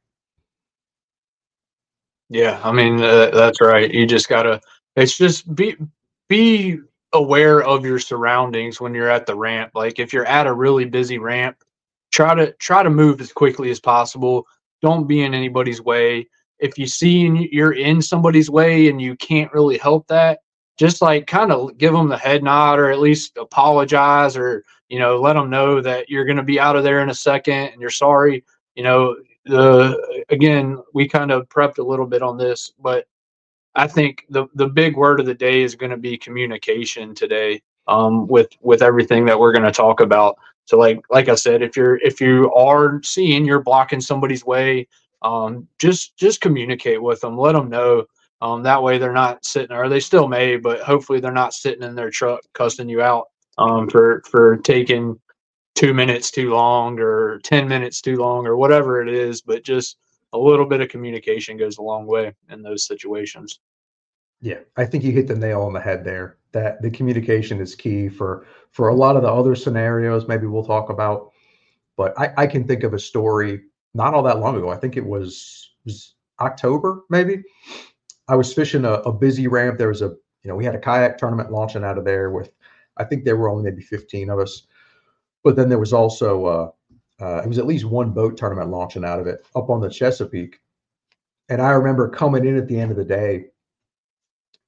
Yeah, 2.31 2.61
I 2.62 2.70
mean 2.70 3.03
uh, 3.03 3.31
that's 3.31 3.61
right. 3.61 3.92
You 3.92 4.07
just 4.07 4.29
gotta. 4.29 4.61
It's 4.96 5.18
just 5.18 5.53
be 5.55 5.77
be 6.29 6.79
aware 7.12 7.61
of 7.62 7.85
your 7.85 7.99
surroundings 7.99 8.81
when 8.81 8.94
you're 8.94 9.11
at 9.11 9.27
the 9.27 9.35
ramp. 9.35 9.73
Like 9.75 9.99
if 9.99 10.12
you're 10.12 10.27
at 10.27 10.46
a 10.46 10.53
really 10.53 10.85
busy 10.85 11.18
ramp, 11.18 11.57
try 12.12 12.37
to 12.37 12.53
try 12.55 12.85
to 12.85 12.90
move 12.90 13.20
as 13.20 13.33
quickly 13.33 13.70
as 13.70 13.81
possible. 13.81 14.46
Don't 14.81 15.09
be 15.09 15.23
in 15.23 15.35
anybody's 15.35 15.83
way. 15.83 16.29
If 16.61 16.79
you 16.79 16.87
see 16.87 17.49
you're 17.51 17.73
in 17.73 18.01
somebody's 18.01 18.49
way 18.49 18.88
and 18.88 19.03
you 19.03 19.16
can't 19.16 19.53
really 19.53 19.77
help 19.77 20.07
that, 20.07 20.38
just 20.81 21.03
like 21.03 21.27
kind 21.27 21.53
of 21.53 21.77
give 21.77 21.93
them 21.93 22.09
the 22.09 22.16
head 22.16 22.43
nod 22.43 22.79
or 22.79 22.90
at 22.90 23.01
least 23.01 23.37
apologize 23.37 24.35
or 24.35 24.64
you 24.88 24.99
know 24.99 25.21
let 25.21 25.35
them 25.35 25.51
know 25.51 25.79
that 25.83 26.09
you're 26.09 26.25
going 26.25 26.38
to 26.38 26.43
be 26.43 26.59
out 26.59 26.75
of 26.75 26.85
there 26.85 27.01
in 27.01 27.11
a 27.11 27.14
second 27.14 27.69
and 27.69 27.83
you're 27.83 27.90
sorry. 27.90 28.43
You 28.77 28.85
know 28.85 29.16
the 29.45 30.25
again 30.31 30.79
we 30.95 31.07
kind 31.07 31.31
of 31.31 31.47
prepped 31.51 31.77
a 31.77 31.83
little 31.83 32.07
bit 32.07 32.23
on 32.23 32.37
this 32.37 32.73
but 32.79 33.07
i 33.75 33.87
think 33.87 34.25
the 34.29 34.47
the 34.55 34.66
big 34.66 34.97
word 34.97 35.19
of 35.19 35.27
the 35.27 35.35
day 35.35 35.62
is 35.62 35.75
going 35.75 35.90
to 35.90 35.97
be 35.97 36.16
communication 36.19 37.14
today 37.14 37.61
um 37.88 38.27
with 38.27 38.51
with 38.61 38.83
everything 38.83 39.25
that 39.25 39.38
we're 39.38 39.53
going 39.53 39.64
to 39.64 39.73
talk 39.73 40.01
about 40.01 40.37
so 40.66 40.77
like 40.79 41.01
like 41.11 41.31
i 41.31 41.35
said 41.35 41.62
if 41.62 41.75
you're 41.75 41.97
if 41.99 42.21
you 42.21 42.53
are 42.53 43.01
seeing 43.03 43.47
you're 43.47 43.62
blocking 43.62 44.01
somebody's 44.01 44.45
way 44.45 44.87
um 45.23 45.66
just 45.79 46.14
just 46.19 46.43
communicate 46.43 47.03
with 47.03 47.21
them 47.23 47.38
let 47.38 47.53
them 47.53 47.71
know 47.71 48.05
um 48.42 48.62
that 48.62 48.83
way 48.83 48.98
they're 48.98 49.12
not 49.12 49.44
sitting 49.44 49.74
or 49.74 49.88
they 49.88 50.00
still 50.00 50.29
may 50.29 50.57
but 50.57 50.81
hopefully 50.81 51.20
they're 51.20 51.33
not 51.33 51.55
sitting 51.55 51.83
in 51.83 51.94
their 51.94 52.11
truck 52.11 52.40
cussing 52.53 52.88
you 52.88 53.03
out 53.03 53.26
um 53.59 53.88
for 53.88 54.22
for 54.31 54.57
taking 54.59 55.18
two 55.74 55.94
minutes 55.94 56.31
too 56.31 56.50
long 56.50 56.98
or 56.98 57.38
10 57.44 57.68
minutes 57.68 58.00
too 58.00 58.16
long 58.16 58.46
or 58.46 58.57
whatever 58.57 59.03
it 59.03 59.09
is 59.09 59.40
but 59.40 59.64
just 59.64 59.96
a 60.33 60.38
little 60.38 60.66
bit 60.66 60.81
of 60.81 60.88
communication 60.88 61.57
goes 61.57 61.79
a 61.79 61.83
long 61.83 62.07
way 62.07 62.33
in 62.50 62.62
those 62.62 62.87
situations. 62.87 63.61
Yeah 64.40 64.59
i 64.76 64.85
think 64.85 65.05
you 65.05 65.12
hit 65.12 65.26
the 65.29 65.37
nail 65.37 65.62
on 65.62 65.72
the 65.72 65.81
head 65.81 66.05
there. 66.05 66.37
That 66.53 66.83
the 66.83 66.90
communication 66.90 67.61
is 67.61 67.76
key 67.76 68.09
for 68.09 68.46
for 68.72 68.88
a 68.88 68.94
lot 68.94 69.14
of 69.14 69.22
the 69.22 69.29
other 69.29 69.55
scenarios 69.55 70.26
maybe 70.26 70.46
we'll 70.46 70.64
talk 70.64 70.90
about 70.90 71.31
but 71.96 72.18
i, 72.18 72.33
I 72.38 72.46
can 72.48 72.66
think 72.66 72.83
of 72.83 72.92
a 72.92 72.98
story 72.98 73.61
not 73.94 74.14
all 74.14 74.22
that 74.24 74.40
long 74.40 74.57
ago 74.57 74.68
i 74.68 74.76
think 74.76 74.96
it 74.96 75.07
was, 75.07 75.70
was 75.85 76.14
october 76.40 77.03
maybe 77.09 77.44
i 78.31 78.37
was 78.37 78.55
fishing 78.55 78.85
a, 78.85 78.93
a 78.93 79.12
busy 79.12 79.49
ramp. 79.49 79.77
There 79.77 79.88
was 79.88 80.03
a 80.03 80.09
you 80.43 80.49
know 80.49 80.55
we 80.57 80.64
had 80.64 80.75
a 80.75 80.79
kayak 80.79 81.19
tournament 81.19 81.53
launching 81.53 81.85
out 81.85 81.99
of 81.99 82.05
there 82.05 82.31
with 82.31 82.51
i 82.97 83.05
think 83.05 83.25
there 83.25 83.37
were 83.37 83.51
only 83.51 83.64
maybe 83.64 83.83
15 83.83 84.31
of 84.31 84.38
us. 84.38 84.66
But 85.43 85.57
then 85.57 85.69
there 85.69 85.79
was 85.79 85.93
also 85.93 86.47
uh, 86.47 86.71
uh, 87.21 87.43
it 87.43 87.49
was 87.49 87.59
at 87.59 87.66
least 87.66 87.85
one 87.85 88.11
boat 88.12 88.37
tournament 88.37 88.71
launching 88.71 89.05
out 89.05 89.21
of 89.21 89.27
it 89.27 89.47
up 89.55 89.69
on 89.69 89.81
the 89.81 89.90
Chesapeake, 89.90 90.61
and 91.49 91.61
I 91.61 91.71
remember 91.71 92.09
coming 92.09 92.47
in 92.47 92.57
at 92.57 92.69
the 92.69 92.79
end 92.79 92.90
of 92.90 92.97
the 92.97 93.05
day. 93.05 93.47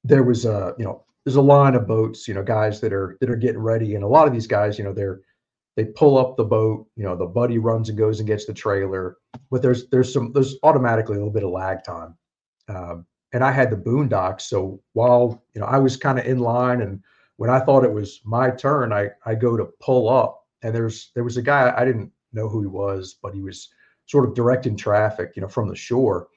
There 0.04 0.24
was 0.24 0.44
a 0.44 0.74
you 0.78 0.84
know 0.84 1.04
there's 1.24 1.36
a 1.36 1.42
line 1.42 1.74
of 1.74 1.86
boats 1.86 2.26
you 2.26 2.34
know 2.34 2.42
guys 2.42 2.80
that 2.80 2.92
are 2.92 3.16
that 3.20 3.30
are 3.30 3.36
getting 3.36 3.62
ready, 3.62 3.94
and 3.94 4.04
a 4.04 4.08
lot 4.08 4.26
of 4.26 4.32
these 4.32 4.46
guys 4.46 4.78
you 4.78 4.84
know 4.84 4.92
they're 4.92 5.20
they 5.76 5.84
pull 5.84 6.18
up 6.18 6.36
the 6.36 6.44
boat 6.44 6.86
you 6.96 7.04
know 7.04 7.16
the 7.16 7.26
buddy 7.26 7.58
runs 7.58 7.88
and 7.88 7.98
goes 7.98 8.18
and 8.18 8.26
gets 8.26 8.46
the 8.46 8.54
trailer, 8.54 9.18
but 9.50 9.62
there's 9.62 9.88
there's 9.90 10.12
some 10.12 10.32
there's 10.32 10.56
automatically 10.62 11.16
a 11.16 11.18
little 11.18 11.32
bit 11.32 11.44
of 11.44 11.50
lag 11.50 11.84
time, 11.84 12.16
um, 12.68 13.06
and 13.32 13.42
I 13.42 13.50
had 13.50 13.70
the 13.70 13.76
Boonedox, 13.76 14.42
so 14.42 14.80
while 14.92 15.42
you 15.54 15.60
know 15.60 15.66
I 15.66 15.78
was 15.78 15.96
kind 15.96 16.18
of 16.18 16.26
in 16.26 16.38
line 16.38 16.82
and 16.82 17.00
when 17.36 17.50
I 17.50 17.60
thought 17.60 17.84
it 17.84 17.92
was 17.92 18.20
my 18.24 18.50
turn, 18.50 18.92
I 18.92 19.10
I 19.26 19.34
go 19.34 19.56
to 19.56 19.70
pull 19.80 20.08
up 20.08 20.44
and 20.62 20.74
there's 20.74 21.10
there 21.14 21.24
was 21.24 21.36
a 21.36 21.42
guy 21.42 21.72
I 21.76 21.84
didn't 21.84 22.12
know 22.32 22.48
who 22.48 22.60
he 22.60 22.66
was, 22.66 23.16
but 23.22 23.34
he 23.34 23.42
was 23.42 23.68
sort 24.06 24.28
of 24.28 24.34
directing 24.34 24.76
traffic, 24.76 25.32
you 25.34 25.42
know, 25.42 25.48
from 25.48 25.68
the 25.68 25.76
shore, 25.76 26.28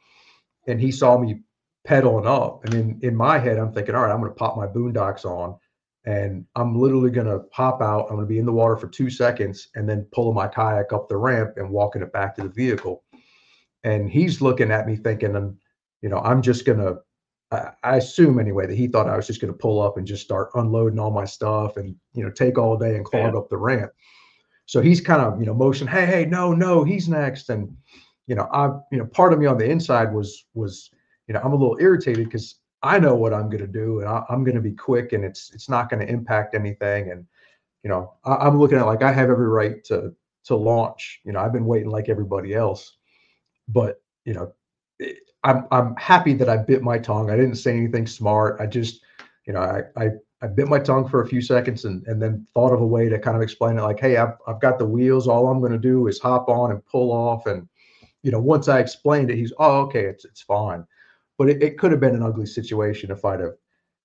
and 0.68 0.80
he 0.80 0.92
saw 0.92 1.18
me 1.18 1.42
pedaling 1.86 2.26
up, 2.26 2.66
and 2.66 2.74
in 2.74 3.00
in 3.02 3.16
my 3.16 3.38
head, 3.38 3.58
I'm 3.58 3.74
thinking, 3.74 3.96
all 3.96 4.04
right, 4.04 4.12
I'm 4.12 4.20
going 4.20 4.32
to 4.32 4.36
pop 4.36 4.58
my 4.58 4.68
Boonedox 4.68 5.26
on, 5.26 5.58
and 6.06 6.46
I'm 6.56 6.80
literally 6.80 7.12
going 7.12 7.28
to 7.28 7.44
hop 7.52 7.82
out. 7.82 8.08
I'm 8.10 8.16
going 8.16 8.28
to 8.28 8.34
be 8.34 8.40
in 8.40 8.46
the 8.46 8.52
water 8.52 8.78
for 8.78 8.88
two 8.88 9.10
seconds, 9.10 9.68
and 9.76 9.88
then 9.88 10.08
pulling 10.12 10.36
my 10.36 10.48
kayak 10.48 10.94
up 10.94 11.10
the 11.10 11.18
ramp 11.18 11.54
and 11.58 11.70
walking 11.70 12.02
it 12.02 12.14
back 12.14 12.36
to 12.36 12.44
the 12.44 12.50
vehicle, 12.50 13.04
and 13.84 14.10
he's 14.10 14.42
looking 14.42 14.72
at 14.72 14.88
me 14.88 14.96
thinking, 14.96 15.36
you 16.06 16.12
know, 16.12 16.20
I'm 16.20 16.44
just 16.44 16.66
going 16.66 16.78
to 16.78 17.00
I 17.84 17.98
assume 17.98 18.40
anyway 18.40 18.68
that 18.68 18.78
he 18.78 18.88
thought 18.88 19.10
I 19.10 19.16
was 19.16 19.28
just 19.28 19.42
going 19.42 19.52
to 19.54 19.58
pull 19.58 19.82
up 19.82 19.98
and 19.98 20.06
just 20.06 20.24
start 20.24 20.50
unloading 20.56 21.00
all 21.00 21.12
my 21.12 21.26
stuff 21.26 21.78
and 21.78 21.96
you 22.14 22.24
know 22.24 22.30
take 22.30 22.58
all 22.58 22.78
day 22.78 22.96
and 22.96 23.06
clog 23.06 23.34
yeah. 23.34 23.40
up 23.40 23.50
the 23.50 23.58
ramp. 23.58 23.92
So 24.66 24.82
he's 24.82 25.02
kind 25.02 25.22
of, 25.22 25.40
you 25.40 25.46
know, 25.46 25.54
motion, 25.54 25.88
hey, 25.88 26.06
hey, 26.06 26.26
no, 26.26 26.54
no, 26.54 26.84
he's 26.84 27.08
next. 27.08 27.50
And, 27.50 27.76
you 28.28 28.36
know, 28.36 28.48
I, 28.52 28.68
you 28.92 28.98
know, 28.98 29.06
part 29.06 29.32
of 29.32 29.40
me 29.40 29.46
on 29.46 29.58
the 29.58 29.70
inside 29.70 30.14
was, 30.14 30.46
was, 30.54 30.90
you 31.28 31.34
know, 31.34 31.42
I'm 31.44 31.54
a 31.54 31.56
little 31.56 31.78
irritated 31.80 32.26
because 32.26 32.56
I 32.82 32.98
know 32.98 33.16
what 33.16 33.34
I'm 33.34 33.50
going 33.50 33.66
to 33.66 33.68
do 33.68 34.00
and 34.00 34.10
I, 34.10 34.24
am 34.30 34.44
going 34.44 34.56
to 34.56 34.62
be 34.62 34.74
quick 34.74 35.14
and 35.14 35.24
it's, 35.24 35.52
it's 35.54 35.70
not 35.70 35.90
going 35.90 36.06
to 36.06 36.12
impact 36.12 36.56
anything. 36.56 37.12
And, 37.12 37.26
you 37.84 37.90
know, 37.90 38.14
I, 38.24 38.48
am 38.48 38.60
looking 38.60 38.80
at 38.80 38.88
like 38.88 39.04
I 39.04 39.12
have 39.12 39.30
every 39.30 39.48
right 39.48 39.84
to, 39.86 40.16
to 40.46 40.56
launch. 40.56 41.22
You 41.24 41.34
know, 41.34 41.40
I've 41.40 41.54
been 41.54 41.66
waiting 41.66 41.90
like 41.90 42.10
everybody 42.10 42.56
else, 42.56 42.98
but, 43.68 44.02
you 44.26 44.34
know, 44.34 44.52
it, 44.98 45.18
I'm, 45.46 45.66
I'm 45.72 45.96
happy 45.96 46.34
that 46.34 46.50
I 46.50 46.58
bit 46.58 46.82
my 46.82 46.98
tongue. 47.00 47.30
I 47.30 47.38
didn't 47.38 47.56
say 47.56 47.72
anything 47.78 48.08
smart. 48.08 48.60
I 48.60 48.66
just, 48.66 49.02
you 49.46 49.54
know, 49.54 49.62
I, 49.62 49.84
I 49.96 50.10
I 50.42 50.48
bit 50.48 50.68
my 50.68 50.80
tongue 50.80 51.08
for 51.08 51.22
a 51.22 51.28
few 51.28 51.42
seconds 51.42 51.86
and, 51.86 52.06
and 52.08 52.22
then 52.22 52.46
thought 52.54 52.74
of 52.74 52.82
a 52.82 52.86
way 52.86 53.08
to 53.10 53.18
kind 53.18 53.38
of 53.38 53.42
explain 53.42 53.80
it 53.80 53.82
like, 53.82 54.00
hey, 54.00 54.18
I've, 54.18 54.34
I've 54.48 54.60
got 54.60 54.78
the 54.78 54.86
wheels. 54.86 55.28
All 55.28 55.48
I'm 55.48 55.60
going 55.60 55.72
to 55.72 55.78
do 55.78 56.08
is 56.08 56.20
hop 56.20 56.50
on 56.50 56.72
and 56.72 56.86
pull 56.86 57.12
off. 57.12 57.48
And, 57.48 57.68
you 58.22 58.32
know, 58.32 58.40
once 58.40 58.68
I 58.68 58.80
explained 58.80 59.32
it, 59.32 59.38
he's, 59.38 59.54
oh, 59.60 59.80
okay, 59.84 60.04
it's, 60.04 60.26
it's 60.26 60.42
fine. 60.42 60.86
But 61.38 61.50
it, 61.50 61.64
it 61.64 61.78
could 61.80 61.92
have 61.92 62.02
been 62.02 62.16
an 62.16 62.22
ugly 62.22 62.46
situation 62.46 63.12
if 63.12 63.24
I'd 63.24 63.40
have, 63.40 63.56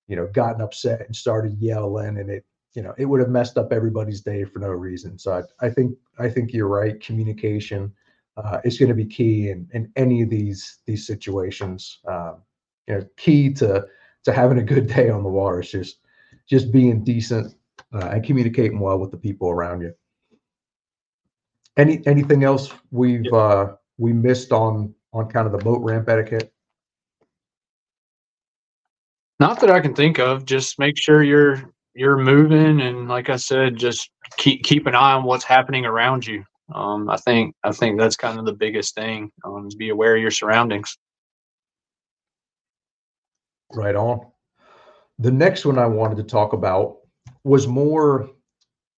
you 0.07 0.15
know, 0.15 0.27
gotten 0.27 0.61
upset 0.61 1.05
and 1.05 1.15
started 1.15 1.59
yelling 1.59 2.17
and 2.17 2.29
it, 2.29 2.45
you 2.73 2.81
know, 2.81 2.93
it 2.97 3.05
would 3.05 3.19
have 3.19 3.29
messed 3.29 3.57
up 3.57 3.73
everybody's 3.73 4.21
day 4.21 4.45
for 4.45 4.59
no 4.59 4.69
reason. 4.69 5.19
So 5.19 5.33
I, 5.33 5.67
I 5.67 5.69
think, 5.69 5.97
I 6.17 6.29
think 6.29 6.53
you're 6.53 6.69
right. 6.69 6.99
Communication 7.01 7.93
uh, 8.37 8.59
is 8.63 8.77
going 8.77 8.89
to 8.89 8.95
be 8.95 9.05
key 9.05 9.49
in, 9.49 9.67
in 9.73 9.91
any 9.95 10.21
of 10.21 10.29
these, 10.29 10.79
these 10.85 11.05
situations. 11.05 11.99
Um, 12.07 12.37
you 12.87 12.95
know, 12.95 13.05
key 13.17 13.53
to, 13.53 13.85
to 14.23 14.33
having 14.33 14.59
a 14.59 14.63
good 14.63 14.87
day 14.87 15.09
on 15.09 15.23
the 15.23 15.29
water 15.29 15.61
is 15.61 15.71
just, 15.71 15.97
just 16.49 16.71
being 16.71 17.03
decent 17.03 17.55
uh, 17.93 18.09
and 18.11 18.23
communicating 18.23 18.79
well 18.79 18.97
with 18.97 19.11
the 19.11 19.17
people 19.17 19.49
around 19.49 19.81
you. 19.81 19.93
Any 21.77 22.05
anything 22.05 22.43
else 22.43 22.73
we've 22.91 23.31
uh, 23.31 23.73
we 23.97 24.11
missed 24.11 24.51
on 24.51 24.93
on 25.13 25.29
kind 25.29 25.45
of 25.45 25.53
the 25.53 25.57
boat 25.59 25.81
ramp 25.81 26.09
etiquette? 26.09 26.51
Not 29.39 29.61
that 29.61 29.71
I 29.71 29.79
can 29.79 29.95
think 29.95 30.19
of. 30.19 30.43
Just 30.45 30.77
make 30.77 30.97
sure 30.97 31.23
you're 31.23 31.63
you're 31.95 32.17
moving, 32.17 32.81
and 32.81 33.07
like 33.07 33.29
I 33.29 33.37
said, 33.37 33.77
just 33.77 34.09
keep 34.37 34.63
keep 34.63 34.85
an 34.85 34.95
eye 34.95 35.13
on 35.13 35.23
what's 35.23 35.45
happening 35.45 35.85
around 35.85 36.27
you. 36.27 36.43
Um, 36.73 37.09
I 37.09 37.17
think 37.17 37.55
I 37.63 37.71
think 37.71 37.99
that's 37.99 38.15
kind 38.15 38.39
of 38.39 38.45
the 38.45 38.53
biggest 38.53 38.95
thing. 38.95 39.31
Um, 39.43 39.67
is 39.67 39.75
be 39.75 39.89
aware 39.89 40.15
of 40.15 40.21
your 40.21 40.31
surroundings. 40.31 40.97
Right 43.73 43.95
on. 43.95 44.27
The 45.19 45.31
next 45.31 45.65
one 45.65 45.77
I 45.77 45.85
wanted 45.85 46.17
to 46.17 46.23
talk 46.23 46.53
about 46.53 46.97
was 47.43 47.67
more 47.67 48.29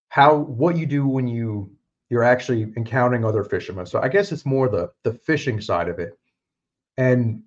how 0.10 0.36
what 0.36 0.78
you 0.78 0.86
do 0.86 1.08
when 1.08 1.28
you 1.28 1.72
you're 2.10 2.24
actually 2.24 2.72
encountering 2.78 3.26
other 3.26 3.44
fishermen. 3.44 3.86
So 3.86 4.00
I 4.00 4.08
guess 4.08 4.32
it's 4.32 4.46
more 4.46 4.70
the 4.70 4.92
the 5.04 5.14
fishing 5.14 5.60
side 5.60 5.90
of 5.90 6.00
it. 6.00 6.18
And 6.98 7.44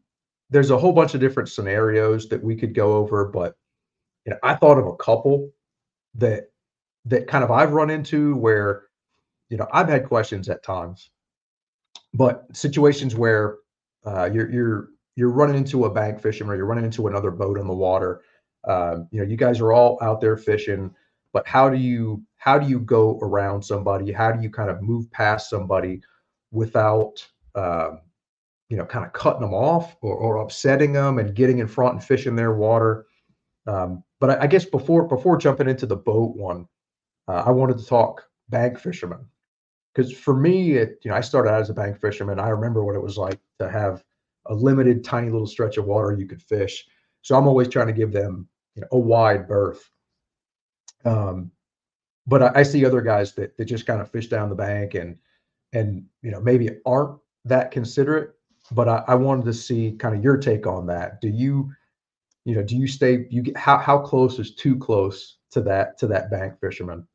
there's 0.50 0.70
a 0.70 0.78
whole 0.78 0.92
bunch 0.92 1.14
of 1.14 1.20
different 1.20 1.48
scenarios 1.48 2.28
that 2.28 2.42
we 2.42 2.56
could 2.56 2.74
go 2.74 2.96
over, 2.96 3.24
but 3.26 3.54
you 4.24 4.32
know, 4.32 4.38
I 4.42 4.54
thought 4.54 4.78
of 4.78 4.86
a 4.86 4.96
couple 4.96 5.50
that 6.16 6.50
that 7.04 7.28
kind 7.28 7.44
of 7.44 7.50
I've 7.50 7.72
run 7.72 7.90
into 7.90 8.36
where 8.36 8.85
you 9.50 9.56
know 9.56 9.66
I've 9.72 9.88
had 9.88 10.06
questions 10.06 10.48
at 10.48 10.62
times, 10.62 11.10
but 12.14 12.46
situations 12.52 13.14
where 13.14 13.58
uh, 14.04 14.28
you're 14.32 14.50
you're 14.50 14.88
you're 15.16 15.30
running 15.30 15.56
into 15.56 15.84
a 15.86 15.90
bank 15.90 16.20
fisherman 16.20 16.54
or 16.54 16.56
you're 16.56 16.66
running 16.66 16.84
into 16.84 17.06
another 17.06 17.30
boat 17.30 17.58
on 17.58 17.66
the 17.66 17.74
water. 17.74 18.22
Um, 18.66 19.08
you 19.10 19.20
know, 19.20 19.26
you 19.26 19.36
guys 19.36 19.60
are 19.60 19.72
all 19.72 19.98
out 20.02 20.20
there 20.20 20.36
fishing, 20.36 20.94
but 21.32 21.46
how 21.46 21.70
do 21.70 21.76
you 21.76 22.22
how 22.36 22.58
do 22.58 22.68
you 22.68 22.80
go 22.80 23.18
around 23.22 23.62
somebody? 23.62 24.12
How 24.12 24.32
do 24.32 24.42
you 24.42 24.50
kind 24.50 24.70
of 24.70 24.82
move 24.82 25.10
past 25.10 25.50
somebody 25.50 26.02
without 26.50 27.26
um, 27.54 28.00
you 28.68 28.76
know 28.76 28.84
kind 28.84 29.04
of 29.04 29.12
cutting 29.12 29.42
them 29.42 29.54
off 29.54 29.96
or, 30.00 30.14
or 30.14 30.36
upsetting 30.36 30.92
them 30.92 31.18
and 31.18 31.34
getting 31.34 31.58
in 31.58 31.68
front 31.68 31.94
and 31.94 32.04
fishing 32.04 32.36
their 32.36 32.54
water? 32.54 33.06
Um, 33.66 34.02
but 34.20 34.30
I, 34.30 34.42
I, 34.42 34.46
guess 34.46 34.64
before 34.64 35.08
before 35.08 35.36
jumping 35.36 35.68
into 35.68 35.86
the 35.86 35.96
boat 35.96 36.36
one, 36.36 36.68
uh, 37.26 37.42
I 37.46 37.50
wanted 37.50 37.78
to 37.78 37.86
talk 37.86 38.24
bank 38.48 38.78
fishermen 38.78 39.26
because 39.96 40.12
for 40.12 40.36
me, 40.36 40.72
it, 40.72 40.98
you 41.02 41.10
know, 41.10 41.16
I 41.16 41.22
started 41.22 41.50
out 41.50 41.62
as 41.62 41.70
a 41.70 41.74
bank 41.74 41.98
fisherman. 41.98 42.38
I 42.38 42.50
remember 42.50 42.84
what 42.84 42.94
it 42.94 43.02
was 43.02 43.16
like 43.16 43.40
to 43.58 43.70
have 43.70 44.04
a 44.44 44.54
limited, 44.54 45.02
tiny 45.02 45.30
little 45.30 45.46
stretch 45.46 45.78
of 45.78 45.86
water 45.86 46.12
you 46.12 46.26
could 46.26 46.42
fish. 46.42 46.86
So 47.22 47.36
I'm 47.36 47.48
always 47.48 47.68
trying 47.68 47.86
to 47.86 47.94
give 47.94 48.12
them 48.12 48.46
you 48.74 48.82
know, 48.82 48.88
a 48.92 48.98
wide 48.98 49.48
berth. 49.48 49.88
Um, 51.06 51.50
but 52.26 52.42
I, 52.42 52.50
I, 52.56 52.62
see 52.62 52.84
other 52.84 53.00
guys 53.00 53.32
that 53.34 53.56
that 53.56 53.64
just 53.64 53.86
kind 53.86 54.00
of 54.00 54.10
fish 54.10 54.26
down 54.26 54.50
the 54.50 54.56
bank 54.56 54.94
and 54.94 55.16
and 55.72 56.04
you 56.22 56.32
know 56.32 56.40
maybe 56.40 56.70
aren't 56.84 57.18
that 57.44 57.70
considerate. 57.70 58.34
But 58.72 58.88
I, 58.88 59.04
I 59.06 59.14
wanted 59.14 59.44
to 59.46 59.54
see 59.54 59.92
kind 59.92 60.16
of 60.16 60.22
your 60.22 60.36
take 60.36 60.66
on 60.66 60.86
that. 60.86 61.20
Do 61.20 61.28
you 61.28 61.72
you 62.44 62.56
know 62.56 62.62
do 62.62 62.76
you 62.76 62.88
stay 62.88 63.26
you 63.30 63.42
get 63.42 63.56
how 63.56 63.78
how 63.78 63.98
close 63.98 64.38
is 64.40 64.54
too 64.56 64.76
close 64.76 65.38
to 65.52 65.60
that 65.62 65.96
to 65.98 66.06
that 66.08 66.30
bank 66.30 66.60
fisherman? 66.60 67.06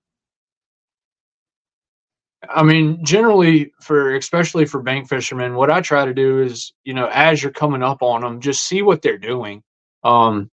I 2.49 2.63
mean, 2.63 3.03
generally 3.05 3.71
for 3.81 4.15
especially 4.15 4.65
for 4.65 4.81
bank 4.81 5.07
fishermen, 5.07 5.55
what 5.55 5.69
I 5.69 5.81
try 5.81 6.05
to 6.05 6.13
do 6.13 6.41
is, 6.41 6.73
you 6.83 6.93
know, 6.93 7.07
as 7.13 7.41
you're 7.41 7.51
coming 7.51 7.83
up 7.83 8.01
on 8.01 8.21
them, 8.21 8.41
just 8.41 8.63
see 8.67 8.81
what 8.81 9.01
they're 9.01 9.17
doing. 9.17 9.61
Um, 10.03 10.49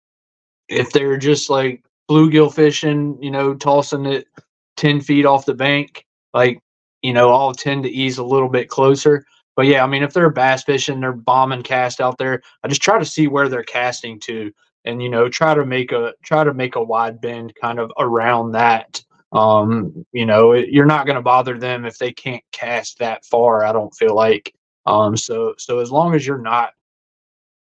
if 0.69 0.93
they're 0.93 1.17
just 1.17 1.51
like 1.51 1.85
bluegill 2.09 2.55
fishing, 2.55 3.19
you 3.21 3.31
know, 3.31 3.55
tossing 3.55 4.07
it 4.07 4.29
ten 4.77 5.01
feet 5.01 5.27
off 5.27 5.47
the 5.47 5.55
bank, 5.55 6.07
like, 6.33 6.61
you 7.03 7.13
know, 7.13 7.33
I'll 7.33 7.53
tend 7.53 7.83
to 7.83 7.91
ease 7.91 8.19
a 8.19 8.25
little 8.25 8.49
bit 8.49 8.69
closer. 8.69 9.25
But 9.57 9.67
yeah, 9.67 9.83
I 9.83 9.87
mean, 9.87 10.03
if 10.03 10.13
they're 10.13 10.31
bass 10.31 10.63
fishing, 10.65 11.01
they're 11.01 11.13
bombing 11.13 11.63
cast 11.63 12.01
out 12.01 12.17
there. 12.17 12.43
I 12.63 12.69
just 12.69 12.81
try 12.83 12.99
to 12.99 13.05
see 13.05 13.27
where 13.27 13.49
they're 13.49 13.65
casting 13.65 14.21
to, 14.21 14.53
and 14.85 15.03
you 15.03 15.11
know, 15.11 15.29
try 15.29 15.53
to 15.55 15.67
make 15.67 15.93
a 15.93 16.15
try 16.23 16.45
to 16.45 16.55
make 16.55 16.77
a 16.77 16.83
wide 16.83 17.21
bend 17.21 17.55
kind 17.61 17.79
of 17.81 17.91
around 17.99 18.53
that 18.53 19.03
um, 19.33 20.07
you 20.13 20.27
know, 20.27 20.53
it, 20.53 20.69
you're 20.71 20.87
not 20.87 21.07
going 21.07 21.17
to 21.17 21.23
bother 21.23 21.59
them 21.59 21.85
if 21.87 21.99
they 21.99 22.13
can't 22.13 22.45
cast 22.53 22.99
that 22.99 23.25
far. 23.25 23.65
I 23.65 23.73
don't 23.73 23.95
feel 23.95 24.15
like. 24.15 24.55
Um, 24.87 25.17
so 25.17 25.55
so 25.59 25.79
as 25.81 25.91
long 25.91 26.15
as 26.15 26.27
you're 26.27 26.39
not 26.39 26.73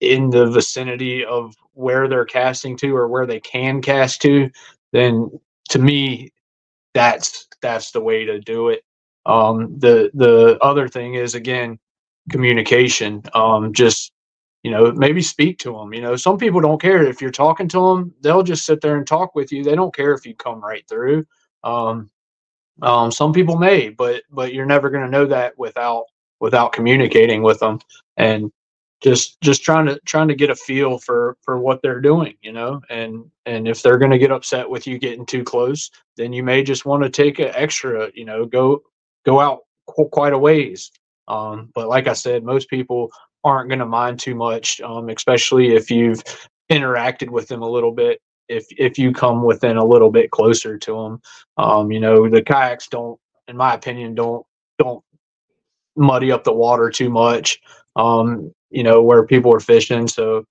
in 0.02 0.30
the 0.30 0.48
vicinity 0.48 1.26
of 1.26 1.56
where 1.74 2.08
they're 2.08 2.26
casting 2.26 2.78
to 2.78 2.96
or 2.96 3.08
where 3.08 3.26
they 3.26 3.40
can 3.40 3.82
cast 3.82 4.22
to, 4.24 4.50
then 4.94 5.30
to 5.70 5.80
me, 5.80 6.32
that's 6.94 7.48
that's 7.62 7.92
the 7.92 8.02
way 8.02 8.26
to 8.26 8.40
do 8.40 8.70
it. 8.70 8.84
Um, 9.26 9.80
the 9.80 10.12
the 10.16 10.58
other 10.62 10.88
thing 10.90 11.16
is 11.16 11.36
again 11.36 11.80
communication. 12.32 13.24
Um, 13.36 13.74
just 13.74 14.12
you 14.64 14.72
know 14.72 14.92
maybe 14.94 15.22
speak 15.22 15.60
to 15.60 15.74
them. 15.74 15.94
You 15.94 16.02
know, 16.02 16.16
some 16.18 16.38
people 16.38 16.62
don't 16.62 16.82
care 16.82 17.04
if 17.06 17.22
you're 17.22 17.32
talking 17.32 17.70
to 17.70 17.80
them; 17.96 18.14
they'll 18.22 18.44
just 18.44 18.66
sit 18.66 18.82
there 18.82 18.98
and 18.98 19.08
talk 19.08 19.36
with 19.36 19.52
you. 19.52 19.64
They 19.64 19.76
don't 19.76 19.96
care 19.96 20.14
if 20.14 20.26
you 20.26 20.36
come 20.36 20.62
right 20.62 20.86
through. 20.90 21.26
Um, 21.64 22.10
um, 22.82 23.12
some 23.12 23.34
people 23.34 23.58
may, 23.58 23.90
but 23.90 24.24
but 24.30 24.54
you're 24.54 24.66
never 24.66 24.90
going 24.90 25.04
to 25.04 25.12
know 25.12 25.26
that 25.26 25.58
without 25.58 26.06
without 26.40 26.72
communicating 26.72 27.44
with 27.44 27.60
them 27.60 27.80
and 28.18 28.52
just 29.02 29.40
just 29.42 29.64
trying 29.64 29.86
to 29.86 30.00
trying 30.06 30.28
to 30.28 30.36
get 30.36 30.50
a 30.50 30.56
feel 30.56 30.98
for 30.98 31.38
for 31.42 31.58
what 31.58 31.82
they're 31.82 32.02
doing 32.02 32.36
you 32.42 32.52
know 32.52 32.82
and 32.90 33.24
and 33.46 33.68
if 33.68 33.82
they're 33.82 33.98
going 33.98 34.12
to 34.12 34.18
get 34.18 34.32
upset 34.32 34.70
with 34.70 34.86
you 34.86 34.98
getting 34.98 35.26
too 35.26 35.44
close 35.44 35.90
then 36.18 36.34
you 36.34 36.44
may 36.44 36.64
just 36.64 36.86
want 36.86 37.04
to 37.04 37.10
take 37.10 37.40
an 37.40 37.52
extra 37.54 38.10
you 38.14 38.26
know 38.26 38.46
go 38.46 38.82
go 39.26 39.40
out 39.40 39.60
qu- 39.88 40.10
quite 40.10 40.34
a 40.34 40.38
ways. 40.38 40.92
Um, 41.28 41.70
but 41.76 41.88
like 41.88 42.08
i 42.08 42.14
said 42.14 42.44
most 42.44 42.70
people 42.70 43.12
aren't 43.44 43.70
going 43.70 43.80
to 43.80 43.86
mind 43.86 44.20
too 44.20 44.36
much 44.36 44.82
um, 44.82 45.10
especially 45.10 45.76
if 45.76 45.92
you've 45.92 46.24
interacted 46.72 47.30
with 47.30 47.48
them 47.48 47.62
a 47.62 47.70
little 47.70 47.92
bit 47.92 48.20
if 48.50 48.66
if 48.78 48.98
you 48.98 49.14
come 49.14 49.44
within 49.44 49.78
a 49.78 49.86
little 49.86 50.12
bit 50.12 50.32
closer 50.32 50.78
to 50.78 50.94
them. 50.94 51.22
Um, 51.58 51.92
you 51.92 52.00
know, 52.00 52.30
the 52.30 52.42
kayaks 52.42 52.88
don't, 52.88 53.20
in 53.48 53.56
my 53.56 53.74
opinion, 53.74 54.16
don't 54.16 54.46
don't 54.78 55.04
muddy 55.96 56.32
up 56.32 56.44
the 56.44 56.54
water 56.54 56.90
too 56.90 57.10
much. 57.10 57.60
Um, 57.96 58.52
you 58.70 58.84
know, 58.84 59.02
where 59.02 59.26
people 59.26 59.54
are 59.54 59.60
fishing. 59.60 60.08
So 60.08 60.46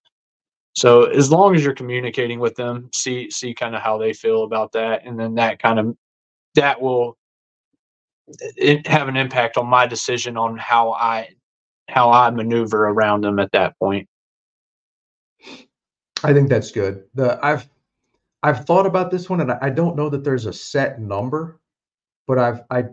so 0.75 1.07
as 1.07 1.31
long 1.31 1.57
as 1.57 1.65
you're 1.65 1.75
communicating 1.75 2.39
with 2.39 2.55
them, 2.55 2.89
see 2.95 3.31
see 3.31 3.53
kind 3.53 3.75
of 3.75 3.83
how 3.83 3.99
they 3.99 4.13
feel 4.13 4.45
about 4.45 4.73
that, 4.73 5.05
and 5.05 5.19
then 5.19 5.35
that 5.35 5.61
kind 5.61 5.79
of 5.79 5.97
that 6.55 6.81
will 6.81 7.19
have 8.87 9.09
an 9.09 9.17
impact 9.17 9.57
on 9.57 9.67
my 9.67 9.87
decision 9.87 10.37
on 10.37 10.57
how 10.57 10.93
I 10.93 11.31
how 11.89 12.11
I 12.11 12.31
maneuver 12.31 12.87
around 12.89 13.23
them 13.23 13.39
at 13.39 13.51
that 13.53 13.79
point. 13.79 14.09
I 16.23 16.33
think 16.33 16.49
that's 16.49 16.71
good. 16.71 17.05
The 17.15 17.45
I've 17.45 17.69
I've 18.43 18.65
thought 18.65 18.87
about 18.87 19.11
this 19.11 19.29
one, 19.29 19.41
and 19.41 19.53
I 19.53 19.71
don't 19.71 19.97
know 19.97 20.09
that 20.09 20.25
there's 20.25 20.47
a 20.47 20.53
set 20.53 21.01
number, 21.01 21.61
but 22.27 22.39
I've 22.39 22.63
I 22.71 22.85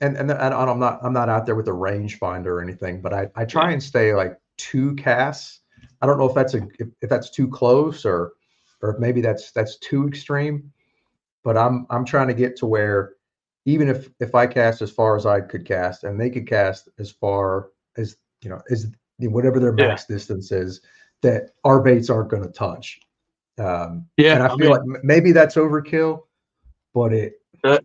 and 0.00 0.16
and, 0.16 0.30
and 0.30 0.54
I'm 0.54 0.78
not 0.78 1.00
I'm 1.02 1.12
not 1.12 1.28
out 1.28 1.46
there 1.46 1.54
with 1.54 1.68
a 1.68 1.72
range 1.72 2.18
finder 2.18 2.58
or 2.58 2.62
anything, 2.62 3.00
but 3.00 3.12
I 3.12 3.28
I 3.34 3.44
try 3.44 3.72
and 3.72 3.82
stay 3.82 4.14
like 4.14 4.38
two 4.56 4.94
casts. 4.94 5.60
I 6.00 6.06
don't 6.06 6.18
know 6.18 6.28
if 6.28 6.34
that's 6.34 6.54
a 6.54 6.66
if, 6.78 6.88
if 7.00 7.10
that's 7.10 7.30
too 7.30 7.48
close 7.48 8.04
or 8.04 8.32
or 8.82 8.96
maybe 8.98 9.20
that's 9.20 9.50
that's 9.52 9.78
too 9.78 10.06
extreme, 10.06 10.70
but 11.42 11.56
I'm 11.56 11.86
I'm 11.90 12.04
trying 12.04 12.28
to 12.28 12.34
get 12.34 12.56
to 12.56 12.66
where 12.66 13.14
even 13.64 13.88
if 13.88 14.10
if 14.20 14.34
I 14.34 14.46
cast 14.46 14.82
as 14.82 14.90
far 14.90 15.16
as 15.16 15.26
I 15.26 15.40
could 15.40 15.64
cast 15.64 16.04
and 16.04 16.20
they 16.20 16.30
could 16.30 16.46
cast 16.46 16.88
as 16.98 17.10
far 17.10 17.70
as 17.96 18.16
you 18.42 18.50
know 18.50 18.60
as 18.70 18.88
whatever 19.18 19.58
their 19.58 19.72
max 19.72 20.06
yeah. 20.08 20.16
distance 20.16 20.52
is, 20.52 20.80
that 21.22 21.50
our 21.64 21.80
baits 21.80 22.10
aren't 22.10 22.30
going 22.30 22.42
to 22.42 22.50
touch. 22.50 23.00
Um, 23.58 24.06
yeah, 24.16 24.34
and 24.34 24.42
I, 24.42 24.46
I 24.46 24.48
feel 24.50 24.58
mean, 24.58 24.70
like 24.70 25.04
maybe 25.04 25.32
that's 25.32 25.54
overkill, 25.54 26.22
but 26.92 27.12
it. 27.12 27.34
That, 27.62 27.84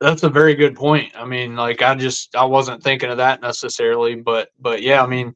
that's 0.00 0.22
a 0.22 0.28
very 0.28 0.54
good 0.54 0.74
point. 0.74 1.12
I 1.16 1.24
mean, 1.24 1.56
like 1.56 1.82
I 1.82 1.94
just 1.94 2.34
I 2.34 2.44
wasn't 2.44 2.82
thinking 2.82 3.10
of 3.10 3.18
that 3.18 3.40
necessarily, 3.40 4.16
but 4.16 4.50
but 4.60 4.82
yeah, 4.82 5.02
I 5.02 5.06
mean, 5.06 5.34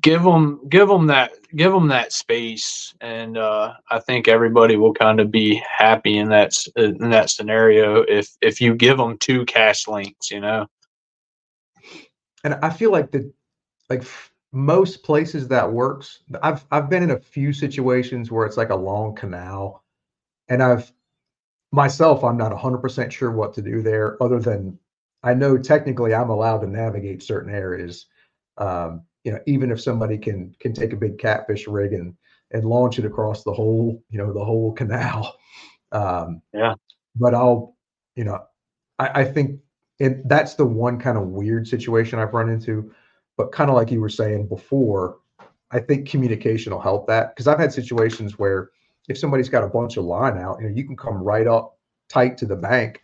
give 0.00 0.22
them 0.22 0.60
give 0.68 0.88
them 0.88 1.06
that 1.06 1.32
give 1.54 1.72
them 1.72 1.88
that 1.88 2.12
space, 2.12 2.94
and 3.00 3.36
uh, 3.36 3.74
I 3.90 4.00
think 4.00 4.28
everybody 4.28 4.76
will 4.76 4.94
kind 4.94 5.20
of 5.20 5.30
be 5.30 5.54
happy 5.54 6.18
in 6.18 6.28
that 6.30 6.54
in 6.76 7.10
that 7.10 7.30
scenario 7.30 8.02
if 8.02 8.36
if 8.40 8.60
you 8.60 8.74
give 8.74 8.96
them 8.96 9.18
two 9.18 9.44
cast 9.44 9.88
links, 9.88 10.30
you 10.30 10.40
know. 10.40 10.66
And 12.44 12.54
I 12.54 12.70
feel 12.70 12.90
like 12.90 13.10
the 13.10 13.32
like 13.90 14.04
most 14.52 15.02
places 15.02 15.48
that 15.48 15.72
works. 15.72 16.20
I've 16.42 16.64
I've 16.70 16.88
been 16.88 17.02
in 17.02 17.10
a 17.10 17.20
few 17.20 17.52
situations 17.52 18.30
where 18.30 18.46
it's 18.46 18.56
like 18.56 18.70
a 18.70 18.76
long 18.76 19.14
canal, 19.14 19.84
and 20.48 20.62
I've 20.62 20.90
myself 21.72 22.24
I'm 22.24 22.38
not 22.38 22.52
100% 22.52 23.12
sure 23.12 23.30
what 23.30 23.54
to 23.54 23.62
do 23.62 23.82
there, 23.82 24.22
other 24.22 24.40
than 24.40 24.78
I 25.22 25.34
know 25.34 25.58
technically 25.58 26.14
I'm 26.14 26.30
allowed 26.30 26.58
to 26.60 26.66
navigate 26.66 27.22
certain 27.22 27.54
areas. 27.54 28.06
Um, 28.56 29.02
you 29.24 29.32
know, 29.32 29.40
even 29.46 29.70
if 29.70 29.80
somebody 29.80 30.16
can 30.18 30.54
can 30.60 30.72
take 30.72 30.92
a 30.92 30.96
big 30.96 31.18
catfish 31.18 31.66
rig 31.66 31.92
and 31.92 32.14
and 32.50 32.64
launch 32.64 32.98
it 32.98 33.04
across 33.04 33.44
the 33.44 33.52
whole 33.52 34.02
you 34.10 34.18
know 34.18 34.32
the 34.32 34.44
whole 34.44 34.72
canal. 34.72 35.36
Um, 35.90 36.42
yeah, 36.52 36.74
but 37.16 37.34
I'll 37.34 37.74
you 38.14 38.24
know 38.24 38.40
I, 38.98 39.22
I 39.22 39.24
think 39.24 39.60
it, 39.98 40.28
that's 40.28 40.54
the 40.54 40.66
one 40.66 40.98
kind 40.98 41.16
of 41.16 41.28
weird 41.28 41.66
situation 41.66 42.18
I've 42.18 42.34
run 42.34 42.50
into 42.50 42.92
but 43.38 43.52
kind 43.52 43.70
of 43.70 43.76
like 43.76 43.90
you 43.90 44.00
were 44.00 44.08
saying 44.10 44.48
before, 44.48 45.20
I 45.70 45.78
think 45.78 46.10
communication 46.10 46.72
will 46.72 46.80
help 46.80 47.06
that 47.06 47.34
because 47.34 47.46
I've 47.46 47.60
had 47.60 47.72
situations 47.72 48.38
where 48.38 48.70
if 49.08 49.16
somebody's 49.16 49.48
got 49.48 49.62
a 49.62 49.68
bunch 49.68 49.96
of 49.96 50.04
line 50.04 50.36
out, 50.36 50.58
you 50.60 50.68
know, 50.68 50.74
you 50.74 50.84
can 50.84 50.96
come 50.96 51.22
right 51.22 51.46
up 51.46 51.78
tight 52.08 52.36
to 52.38 52.46
the 52.46 52.56
bank, 52.56 53.00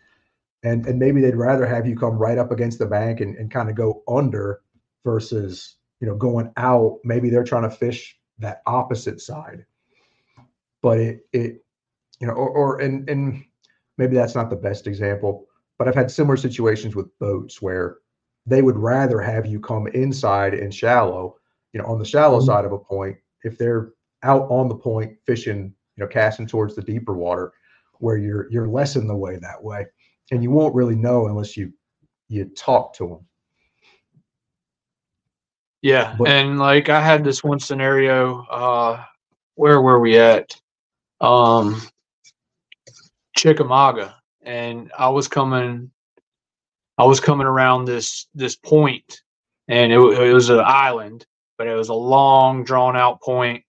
and 0.65 0.85
and 0.87 0.99
maybe 0.99 1.21
they'd 1.21 1.37
rather 1.37 1.65
have 1.65 1.87
you 1.87 1.97
come 1.97 2.19
right 2.19 2.37
up 2.37 2.51
against 2.51 2.81
the 2.81 2.87
bank 2.87 3.21
and, 3.21 3.37
and 3.37 3.51
kind 3.51 3.71
of 3.71 3.77
go 3.77 4.03
under 4.09 4.61
versus 5.05 5.77
you 6.01 6.09
know 6.09 6.17
going 6.17 6.53
out. 6.57 6.99
Maybe 7.05 7.31
they're 7.31 7.45
trying 7.45 7.71
to 7.71 7.77
fish 7.77 8.19
that 8.41 8.61
opposite 8.67 9.21
side, 9.21 9.65
but 10.83 10.99
it 10.99 11.27
it 11.33 11.65
you 12.19 12.27
know 12.27 12.33
or, 12.33 12.49
or 12.49 12.81
and 12.81 13.09
and 13.09 13.45
maybe 13.99 14.17
that's 14.17 14.35
not 14.35 14.51
the 14.51 14.57
best 14.57 14.89
example, 14.89 15.47
but 15.79 15.87
I've 15.87 15.95
had 15.95 16.11
similar 16.11 16.37
situations 16.37 16.97
with 16.97 17.17
boats 17.21 17.63
where 17.63 17.99
they 18.47 18.63
would 18.63 18.77
rather 18.77 19.21
have 19.21 19.47
you 19.47 19.59
come 19.61 19.87
inside 19.89 20.55
and 20.55 20.73
shallow, 20.75 21.37
you 21.73 21.81
know, 21.81 21.87
on 21.87 21.99
the 21.99 22.05
shallow 22.05 22.41
Mhm. 22.41 22.47
side 22.47 22.65
of 22.65 22.73
a 22.73 22.79
point 22.79 23.17
if 23.43 23.57
they're 23.59 23.93
out 24.23 24.51
on 24.51 24.69
the 24.69 24.75
point 24.77 25.17
fishing, 25.27 25.75
you 25.97 26.05
know, 26.05 26.07
casting 26.07 26.47
towards 26.47 26.75
the 26.75 26.83
deeper 26.83 27.15
water 27.15 27.53
where 27.99 28.17
you're 28.17 28.51
you're 28.51 28.69
less 28.69 28.97
in 28.97 29.07
the 29.07 29.17
way 29.17 29.37
that 29.37 29.63
way. 29.63 29.87
And 30.31 30.43
you 30.43 30.51
won't 30.51 30.75
really 30.75 30.97
know 30.97 31.27
unless 31.27 31.57
you 31.57 31.73
you 32.29 32.47
talk 32.47 32.95
to 32.95 33.07
them. 33.09 33.27
Yeah, 35.83 36.15
But- 36.19 36.29
and 36.29 36.59
like 36.59 36.89
I 36.89 37.01
had 37.01 37.25
this 37.25 37.45
one 37.45 37.61
scenario. 37.61 38.45
Uh, 38.47 39.05
where 39.57 39.81
were 39.83 40.01
we 40.01 40.19
at? 40.19 40.59
Um, 41.21 41.81
Chickamauga, 43.37 44.17
and 44.43 44.91
I 44.99 45.09
was 45.09 45.29
coming. 45.29 45.91
I 46.99 47.05
was 47.05 47.21
coming 47.21 47.47
around 47.47 47.85
this 47.85 48.27
this 48.35 48.57
point, 48.57 49.23
and 49.69 49.93
it, 49.93 49.99
it 49.99 50.33
was 50.35 50.51
an 50.51 50.61
island, 50.61 51.27
but 51.59 51.67
it 51.67 51.75
was 51.75 51.89
a 51.89 51.95
long, 51.95 52.65
drawn 52.65 52.97
out 52.97 53.21
point, 53.21 53.65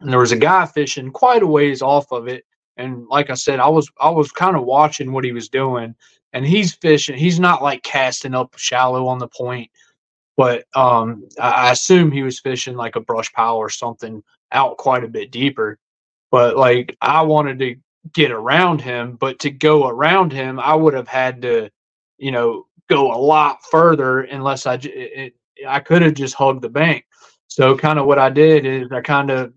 and 0.00 0.10
there 0.10 0.20
was 0.20 0.32
a 0.32 0.36
guy 0.36 0.66
fishing 0.66 1.10
quite 1.10 1.42
a 1.42 1.46
ways 1.46 1.82
off 1.82 2.10
of 2.12 2.28
it. 2.28 2.44
And 2.76 3.06
like 3.08 3.30
I 3.30 3.34
said, 3.34 3.60
I 3.60 3.68
was 3.68 3.90
I 4.00 4.10
was 4.10 4.32
kind 4.32 4.56
of 4.56 4.64
watching 4.64 5.12
what 5.12 5.24
he 5.24 5.32
was 5.32 5.48
doing, 5.48 5.94
and 6.32 6.46
he's 6.46 6.74
fishing. 6.74 7.16
He's 7.16 7.40
not 7.40 7.62
like 7.62 7.82
casting 7.82 8.34
up 8.34 8.56
shallow 8.58 9.06
on 9.06 9.18
the 9.18 9.28
point 9.28 9.70
but 10.36 10.64
um, 10.74 11.26
I 11.40 11.68
I 11.68 11.72
assume 11.72 12.12
he 12.12 12.22
was 12.22 12.40
fishing 12.40 12.76
like 12.76 12.96
a 12.96 13.00
brush 13.00 13.32
pile 13.32 13.56
or 13.56 13.70
something 13.70 14.22
out 14.52 14.76
quite 14.76 15.04
a 15.04 15.08
bit 15.08 15.30
deeper. 15.30 15.78
But 16.30 16.56
like 16.56 16.96
I 17.00 17.22
wanted 17.22 17.58
to 17.60 17.76
get 18.12 18.30
around 18.30 18.80
him, 18.80 19.16
but 19.16 19.38
to 19.40 19.50
go 19.50 19.88
around 19.88 20.32
him, 20.32 20.60
I 20.60 20.74
would 20.74 20.94
have 20.94 21.08
had 21.08 21.42
to, 21.42 21.70
you 22.18 22.30
know, 22.30 22.66
go 22.88 23.12
a 23.12 23.18
lot 23.18 23.64
further 23.70 24.22
unless 24.22 24.66
I 24.66 24.74
it, 24.82 25.34
I 25.66 25.80
could 25.80 26.02
have 26.02 26.14
just 26.14 26.34
hugged 26.34 26.62
the 26.62 26.68
bank. 26.68 27.04
So 27.48 27.76
kind 27.76 27.98
of 27.98 28.06
what 28.06 28.18
I 28.18 28.30
did 28.30 28.66
is 28.66 28.90
I 28.92 29.00
kind 29.00 29.30
of 29.30 29.52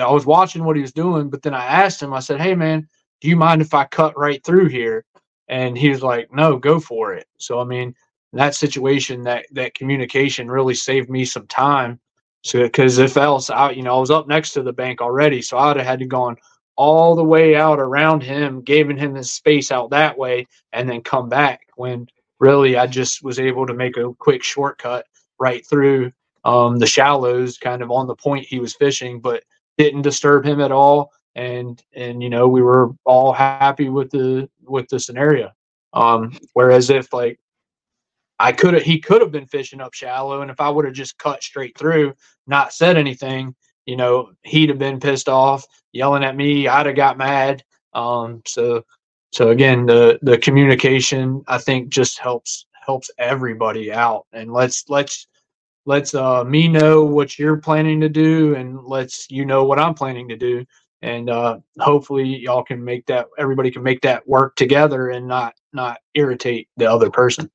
I 0.00 0.10
was 0.10 0.26
watching 0.26 0.64
what 0.64 0.76
he 0.76 0.82
was 0.82 0.92
doing, 0.92 1.30
but 1.30 1.42
then 1.42 1.54
I 1.54 1.64
asked 1.64 2.02
him. 2.02 2.12
I 2.12 2.20
said, 2.20 2.40
"Hey 2.40 2.54
man, 2.54 2.88
do 3.20 3.28
you 3.28 3.36
mind 3.36 3.62
if 3.62 3.74
I 3.74 3.84
cut 3.84 4.18
right 4.18 4.44
through 4.44 4.68
here?" 4.68 5.04
And 5.48 5.78
he 5.78 5.90
was 5.90 6.02
like, 6.02 6.32
"No, 6.32 6.56
go 6.58 6.80
for 6.80 7.14
it." 7.14 7.26
So 7.38 7.60
I 7.60 7.64
mean, 7.64 7.94
that 8.36 8.54
situation 8.54 9.22
that 9.22 9.46
that 9.52 9.74
communication 9.74 10.50
really 10.50 10.74
saved 10.74 11.10
me 11.10 11.24
some 11.24 11.46
time 11.46 11.98
so 12.44 12.62
because 12.62 12.98
if 12.98 13.16
else 13.16 13.50
i 13.50 13.70
you 13.70 13.82
know 13.82 13.96
i 13.96 14.00
was 14.00 14.10
up 14.10 14.28
next 14.28 14.52
to 14.52 14.62
the 14.62 14.72
bank 14.72 15.00
already 15.00 15.40
so 15.40 15.56
i 15.56 15.68
would 15.68 15.76
have 15.76 15.86
had 15.86 15.98
to 15.98 16.06
gone 16.06 16.36
all 16.76 17.14
the 17.14 17.24
way 17.24 17.56
out 17.56 17.78
around 17.78 18.22
him 18.22 18.62
giving 18.62 18.96
him 18.96 19.14
this 19.14 19.32
space 19.32 19.72
out 19.72 19.90
that 19.90 20.16
way 20.16 20.46
and 20.72 20.88
then 20.88 21.00
come 21.00 21.28
back 21.28 21.60
when 21.76 22.06
really 22.38 22.76
i 22.76 22.86
just 22.86 23.22
was 23.22 23.38
able 23.38 23.66
to 23.66 23.74
make 23.74 23.96
a 23.96 24.12
quick 24.14 24.42
shortcut 24.42 25.06
right 25.38 25.66
through 25.66 26.12
um, 26.44 26.78
the 26.78 26.86
shallows 26.86 27.58
kind 27.58 27.82
of 27.82 27.90
on 27.90 28.06
the 28.06 28.14
point 28.14 28.46
he 28.46 28.60
was 28.60 28.74
fishing 28.74 29.20
but 29.20 29.42
didn't 29.78 30.02
disturb 30.02 30.44
him 30.44 30.60
at 30.60 30.72
all. 30.72 31.12
And 31.34 31.82
and 31.94 32.22
you 32.22 32.30
know 32.30 32.48
we 32.48 32.62
were 32.62 32.92
all 33.04 33.32
happy 33.32 33.90
with 33.90 34.10
the 34.10 34.48
with 34.64 34.88
the 34.88 34.98
scenario. 34.98 35.52
Um 35.92 36.32
whereas 36.54 36.88
if 36.88 37.12
like 37.12 37.38
I 38.38 38.52
could 38.52 38.74
have 38.74 38.82
he 38.82 38.98
could 38.98 39.20
have 39.20 39.32
been 39.32 39.46
fishing 39.46 39.80
up 39.80 39.92
shallow, 39.92 40.40
and 40.40 40.50
if 40.50 40.60
I 40.60 40.70
would 40.70 40.86
have 40.86 40.94
just 40.94 41.18
cut 41.18 41.42
straight 41.42 41.76
through, 41.76 42.14
not 42.46 42.72
said 42.72 42.96
anything, 42.96 43.54
you 43.86 43.96
know, 43.96 44.32
he'd 44.42 44.68
have 44.68 44.78
been 44.78 45.00
pissed 45.00 45.28
off, 45.28 45.64
yelling 45.92 46.24
at 46.24 46.36
me. 46.36 46.68
I'd 46.68 46.86
have 46.86 46.96
got 46.96 47.16
mad. 47.16 47.64
Um, 47.94 48.42
so 48.46 48.84
so 49.32 49.50
again, 49.50 49.86
the 49.86 50.18
the 50.22 50.38
communication 50.38 51.42
I 51.48 51.58
think 51.58 51.88
just 51.88 52.18
helps 52.18 52.66
helps 52.84 53.10
everybody 53.18 53.92
out, 53.92 54.26
and 54.32 54.52
let's 54.52 54.84
let's 54.88 55.26
let's 55.86 56.14
uh 56.14 56.44
me 56.44 56.68
know 56.68 57.04
what 57.04 57.38
you're 57.38 57.56
planning 57.56 58.00
to 58.00 58.08
do, 58.08 58.54
and 58.54 58.82
let's 58.84 59.30
you 59.30 59.44
know 59.44 59.64
what 59.64 59.78
I'm 59.78 59.94
planning 59.94 60.28
to 60.28 60.36
do, 60.36 60.64
and 61.02 61.30
uh, 61.30 61.58
hopefully 61.78 62.24
y'all 62.24 62.64
can 62.64 62.84
make 62.84 63.06
that 63.06 63.26
everybody 63.38 63.70
can 63.70 63.82
make 63.82 64.00
that 64.02 64.26
work 64.28 64.56
together 64.56 65.10
and 65.10 65.26
not 65.26 65.54
not 65.72 65.98
irritate 66.14 66.68
the 66.76 66.90
other 66.90 67.10
person. 67.10 67.50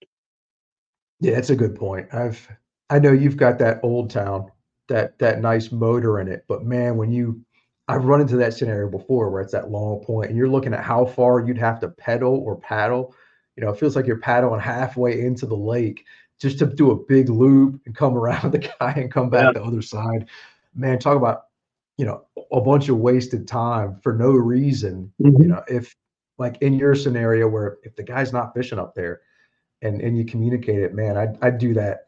Yeah, 1.20 1.36
that's 1.36 1.52
a 1.52 1.56
good 1.56 1.76
point. 1.76 2.08
I've 2.14 2.48
I 2.90 3.00
know 3.00 3.12
you've 3.12 3.38
got 3.38 3.60
that 3.60 3.80
old 3.84 4.10
town, 4.10 4.52
that 4.92 5.18
that 5.20 5.42
nice 5.42 5.72
motor 5.72 6.20
in 6.20 6.28
it, 6.28 6.46
but 6.48 6.64
man, 6.64 6.98
when 6.98 7.12
you 7.12 7.42
I've 7.88 8.06
run 8.06 8.22
into 8.22 8.38
that 8.38 8.54
scenario 8.54 8.90
before 8.90 9.30
where 9.30 9.42
it's 9.42 9.52
that 9.52 9.70
long 9.70 10.04
point 10.06 10.30
and 10.30 10.38
you're 10.38 10.50
looking 10.50 10.74
at 10.74 10.84
how 10.84 11.06
far 11.06 11.42
you'd 11.42 11.58
have 11.58 11.80
to 11.82 11.90
pedal 11.90 12.36
or 12.36 12.56
paddle. 12.56 13.14
You 13.56 13.66
know, 13.66 13.72
it 13.72 13.80
feels 13.80 13.98
like 13.98 14.08
you're 14.08 14.18
paddling 14.18 14.62
halfway 14.62 15.20
into 15.22 15.46
the 15.46 15.58
lake 15.58 16.06
just 16.40 16.60
to 16.60 16.68
do 16.68 16.92
a 16.92 16.96
big 16.96 17.30
loop 17.30 17.82
and 17.86 17.94
come 17.94 18.16
around 18.16 18.52
the 18.54 18.60
guy 18.60 18.94
and 18.96 19.12
come 19.12 19.30
back 19.30 19.54
Yeah. 19.54 19.62
the 19.62 19.64
other 19.64 19.82
side. 19.82 20.30
Man, 20.74 21.00
talk 21.00 21.18
about, 21.18 21.48
you 21.98 22.06
know, 22.06 22.26
a 22.52 22.62
bunch 22.62 22.88
of 22.88 22.98
wasted 22.98 23.46
time 23.48 24.00
for 24.02 24.14
no 24.14 24.32
reason. 24.32 25.12
You 25.18 25.32
mm-hmm. 25.32 25.48
know, 25.50 25.64
if 25.68 25.94
like 26.38 26.62
in 26.62 26.76
your 26.76 26.96
scenario 26.96 27.50
where 27.50 27.78
if 27.84 27.96
the 27.96 28.04
guy's 28.04 28.32
not 28.32 28.54
fishing 28.54 28.80
up 28.80 28.96
there, 28.96 29.22
and 29.82 30.00
and 30.00 30.18
you 30.18 30.24
communicate 30.24 30.80
it, 30.80 30.94
man, 30.94 31.18
I'd 31.18 31.38
I'd 31.42 31.58
do 31.58 31.74
that 31.74 32.08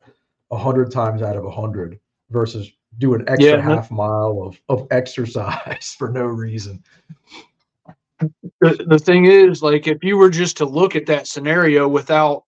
a 0.50 0.58
hundred 0.58 0.92
times 0.92 1.22
out 1.22 1.36
of 1.36 1.44
a 1.44 1.52
hundred 1.52 2.00
versus 2.34 2.70
do 2.98 3.14
an 3.14 3.24
extra 3.30 3.54
Yeah, 3.54 3.62
half 3.62 3.92
mile 3.92 4.42
of 4.44 4.60
of 4.68 4.88
exercise 4.92 5.96
for 5.98 6.10
no 6.10 6.24
reason. 6.24 6.84
the, 8.20 8.86
the 8.88 9.00
thing 9.00 9.26
is 9.26 9.62
like 9.62 9.88
if 9.88 10.04
you 10.04 10.18
were 10.18 10.30
just 10.30 10.58
to 10.58 10.66
look 10.66 10.96
at 10.96 11.06
that 11.06 11.28
scenario 11.28 11.88
without 11.88 12.44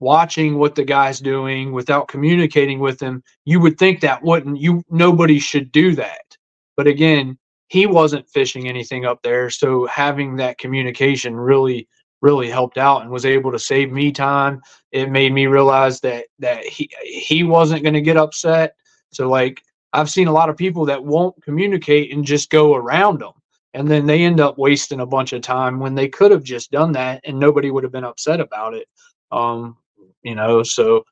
watching 0.00 0.58
what 0.58 0.74
the 0.74 0.84
guy's 0.84 1.20
doing 1.20 1.72
without 1.72 2.08
communicating 2.08 2.78
with 2.78 3.00
him 3.00 3.22
you 3.46 3.58
would 3.60 3.78
think 3.78 4.00
that 4.00 4.22
wouldn't 4.22 4.60
you 4.60 4.82
nobody 4.90 5.38
should 5.38 5.72
do 5.72 5.94
that. 5.94 6.36
But 6.76 6.86
again 6.86 7.38
he 7.68 7.86
wasn't 7.86 8.28
fishing 8.28 8.68
anything 8.68 9.04
up 9.06 9.22
there 9.22 9.48
so 9.50 9.86
having 9.86 10.36
that 10.36 10.58
communication 10.58 11.34
really 11.34 11.88
really 12.22 12.50
helped 12.50 12.78
out 12.78 13.02
and 13.02 13.10
was 13.10 13.26
able 13.26 13.52
to 13.52 13.58
save 13.58 13.92
me 13.92 14.10
time. 14.10 14.60
It 14.90 15.10
made 15.10 15.32
me 15.32 15.46
realize 15.46 16.00
that 16.00 16.26
that 16.40 16.64
he 16.64 16.90
he 17.02 17.42
wasn't 17.42 17.82
going 17.82 17.94
to 17.94 18.00
get 18.00 18.16
upset 18.16 18.74
so 19.12 19.28
like 19.28 19.62
i've 19.92 20.10
seen 20.10 20.28
a 20.28 20.32
lot 20.32 20.48
of 20.48 20.56
people 20.56 20.84
that 20.86 21.04
won't 21.04 21.40
communicate 21.42 22.12
and 22.12 22.24
just 22.24 22.50
go 22.50 22.74
around 22.74 23.20
them 23.20 23.32
and 23.74 23.88
then 23.88 24.06
they 24.06 24.22
end 24.22 24.40
up 24.40 24.56
wasting 24.56 25.00
a 25.00 25.06
bunch 25.06 25.32
of 25.32 25.42
time 25.42 25.78
when 25.80 25.94
they 25.94 26.08
could 26.08 26.30
have 26.30 26.42
just 26.42 26.70
done 26.70 26.92
that 26.92 27.20
and 27.24 27.38
nobody 27.38 27.70
would 27.70 27.84
have 27.84 27.92
been 27.92 28.04
upset 28.04 28.40
about 28.40 28.74
it 28.74 28.88
um 29.32 29.76
you 30.22 30.34
know 30.34 30.62
so 30.62 31.04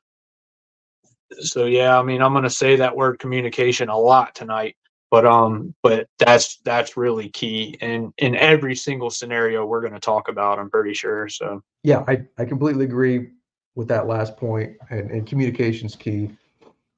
so 1.39 1.65
yeah 1.65 1.97
i 1.97 2.03
mean 2.03 2.21
i'm 2.21 2.33
going 2.33 2.43
to 2.43 2.49
say 2.49 2.75
that 2.75 2.95
word 2.95 3.19
communication 3.19 3.89
a 3.89 3.97
lot 3.97 4.33
tonight 4.35 4.75
but 5.11 5.25
um 5.25 5.73
but 5.81 6.07
that's 6.19 6.57
that's 6.57 6.97
really 6.97 7.29
key 7.29 7.77
and 7.81 8.13
in 8.17 8.35
every 8.35 8.75
single 8.75 9.09
scenario 9.09 9.65
we're 9.65 9.81
going 9.81 9.93
to 9.93 9.99
talk 9.99 10.27
about 10.27 10.59
i'm 10.59 10.69
pretty 10.69 10.93
sure 10.93 11.27
so 11.29 11.61
Yeah, 11.83 12.03
I 12.07 12.25
I 12.37 12.45
completely 12.45 12.85
agree 12.85 13.29
with 13.75 13.87
that 13.89 14.07
last 14.07 14.37
point, 14.37 14.75
and 14.89 15.11
and 15.11 15.27
communication's 15.27 15.95
key. 15.95 16.31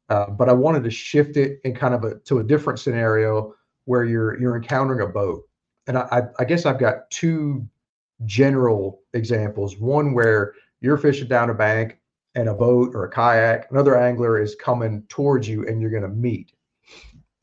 Uh, 0.09 0.29
but 0.29 0.49
I 0.49 0.53
wanted 0.53 0.83
to 0.83 0.91
shift 0.91 1.37
it 1.37 1.59
in 1.63 1.75
kind 1.75 1.93
of 1.93 2.03
a 2.03 2.19
to 2.19 2.39
a 2.39 2.43
different 2.43 2.79
scenario 2.79 3.53
where 3.85 4.05
you're 4.05 4.39
you're 4.39 4.55
encountering 4.55 5.01
a 5.01 5.11
boat, 5.11 5.43
and 5.87 5.97
I 5.97 6.23
I, 6.39 6.45
guess 6.45 6.65
I've 6.65 6.79
got 6.79 7.09
two 7.11 7.67
general 8.25 9.01
examples. 9.13 9.77
One 9.77 10.13
where 10.13 10.53
you're 10.81 10.97
fishing 10.97 11.27
down 11.27 11.49
a 11.49 11.53
bank 11.53 11.99
and 12.35 12.49
a 12.49 12.53
boat 12.53 12.93
or 12.93 13.05
a 13.05 13.09
kayak, 13.09 13.69
another 13.71 13.97
angler 13.97 14.39
is 14.39 14.55
coming 14.55 15.03
towards 15.09 15.47
you 15.47 15.67
and 15.67 15.81
you're 15.81 15.91
going 15.91 16.03
to 16.03 16.09
meet. 16.09 16.53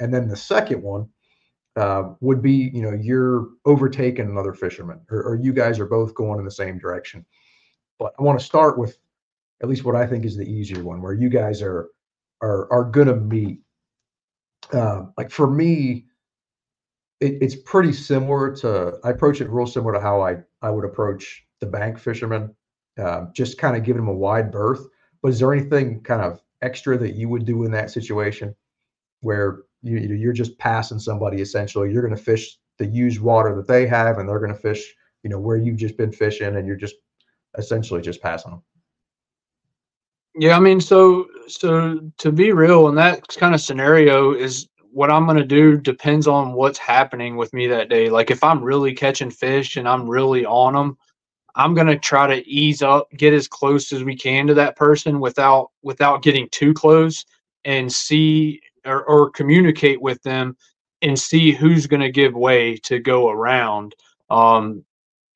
And 0.00 0.12
then 0.12 0.28
the 0.28 0.36
second 0.36 0.82
one 0.82 1.08
uh, 1.76 2.10
would 2.20 2.42
be, 2.42 2.70
you 2.72 2.82
know, 2.82 2.92
you're 2.92 3.48
overtaking 3.64 4.26
another 4.26 4.52
fisherman 4.52 5.00
or, 5.10 5.22
or 5.22 5.34
you 5.36 5.52
guys 5.52 5.80
are 5.80 5.86
both 5.86 6.14
going 6.14 6.38
in 6.38 6.44
the 6.44 6.50
same 6.50 6.78
direction. 6.78 7.24
But 7.98 8.14
I 8.18 8.22
want 8.22 8.38
to 8.38 8.44
start 8.44 8.78
with 8.78 8.98
at 9.62 9.68
least 9.68 9.84
what 9.84 9.96
I 9.96 10.06
think 10.06 10.24
is 10.24 10.36
the 10.36 10.48
easier 10.48 10.82
one 10.84 11.02
where 11.02 11.12
you 11.12 11.28
guys 11.28 11.62
are 11.62 11.88
are 12.44 12.72
are 12.72 12.84
going 12.84 13.08
to 13.08 13.16
meet. 13.16 13.60
Uh, 14.72 15.06
like 15.16 15.30
for 15.30 15.48
me, 15.48 16.06
it, 17.20 17.38
it's 17.40 17.56
pretty 17.56 17.92
similar 17.92 18.54
to 18.56 18.98
I 19.04 19.10
approach 19.10 19.40
it 19.40 19.48
real 19.48 19.66
similar 19.66 19.94
to 19.94 20.00
how 20.00 20.20
I 20.20 20.36
I 20.62 20.70
would 20.70 20.84
approach 20.84 21.46
the 21.60 21.66
bank 21.66 21.98
fisherman, 21.98 22.54
uh, 22.98 23.26
just 23.32 23.58
kind 23.58 23.76
of 23.76 23.82
giving 23.82 24.02
them 24.02 24.08
a 24.08 24.14
wide 24.14 24.52
berth. 24.52 24.86
But 25.22 25.30
is 25.30 25.38
there 25.38 25.52
anything 25.52 26.02
kind 26.02 26.20
of 26.20 26.42
extra 26.60 26.98
that 26.98 27.14
you 27.14 27.28
would 27.28 27.46
do 27.46 27.64
in 27.64 27.70
that 27.72 27.90
situation 27.90 28.54
where 29.20 29.62
you 29.82 29.98
you're 29.98 30.32
just 30.32 30.58
passing 30.58 30.98
somebody 30.98 31.40
essentially? 31.40 31.92
You're 31.92 32.06
going 32.06 32.16
to 32.16 32.22
fish 32.22 32.58
the 32.78 32.86
used 32.86 33.20
water 33.20 33.54
that 33.56 33.68
they 33.68 33.86
have, 33.86 34.18
and 34.18 34.28
they're 34.28 34.40
going 34.40 34.54
to 34.54 34.60
fish 34.60 34.94
you 35.22 35.30
know 35.30 35.38
where 35.38 35.56
you've 35.56 35.78
just 35.78 35.96
been 35.96 36.12
fishing, 36.12 36.56
and 36.56 36.66
you're 36.66 36.76
just 36.76 36.96
essentially 37.56 38.02
just 38.02 38.20
passing 38.20 38.50
them. 38.50 38.62
Yeah, 40.36 40.56
I 40.56 40.60
mean, 40.60 40.80
so 40.80 41.28
so 41.46 42.00
to 42.18 42.32
be 42.32 42.52
real, 42.52 42.88
in 42.88 42.94
that 42.96 43.28
kind 43.28 43.54
of 43.54 43.60
scenario 43.60 44.32
is 44.34 44.68
what 44.90 45.10
I'm 45.10 45.26
gonna 45.26 45.44
do 45.44 45.76
depends 45.76 46.26
on 46.26 46.52
what's 46.54 46.78
happening 46.78 47.36
with 47.36 47.52
me 47.52 47.66
that 47.68 47.88
day. 47.88 48.08
Like 48.10 48.30
if 48.30 48.42
I'm 48.42 48.62
really 48.62 48.94
catching 48.94 49.30
fish 49.30 49.76
and 49.76 49.88
I'm 49.88 50.08
really 50.08 50.44
on 50.44 50.74
them, 50.74 50.96
I'm 51.56 51.74
going 51.74 51.86
to 51.86 51.98
try 51.98 52.26
to 52.26 52.46
ease 52.48 52.82
up, 52.82 53.08
get 53.16 53.32
as 53.32 53.46
close 53.48 53.92
as 53.92 54.02
we 54.04 54.16
can 54.16 54.46
to 54.48 54.54
that 54.54 54.76
person 54.76 55.20
without 55.20 55.70
without 55.82 56.22
getting 56.22 56.48
too 56.50 56.74
close 56.74 57.24
and 57.64 57.92
see 57.92 58.60
or, 58.84 59.04
or 59.04 59.30
communicate 59.30 60.00
with 60.00 60.22
them 60.22 60.56
and 61.02 61.18
see 61.18 61.52
who's 61.52 61.86
going 61.86 62.00
to 62.02 62.10
give 62.10 62.34
way 62.34 62.76
to 62.78 62.98
go 62.98 63.30
around. 63.30 63.94
Um, 64.30 64.84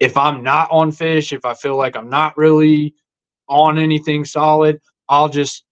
if 0.00 0.16
I'm 0.16 0.42
not 0.42 0.70
on 0.70 0.92
fish, 0.92 1.32
if 1.32 1.44
I 1.44 1.54
feel 1.54 1.76
like 1.76 1.96
I'm 1.96 2.10
not 2.10 2.36
really 2.36 2.94
on 3.48 3.78
anything 3.78 4.24
solid, 4.24 4.80
I'll 5.08 5.28
just 5.28 5.64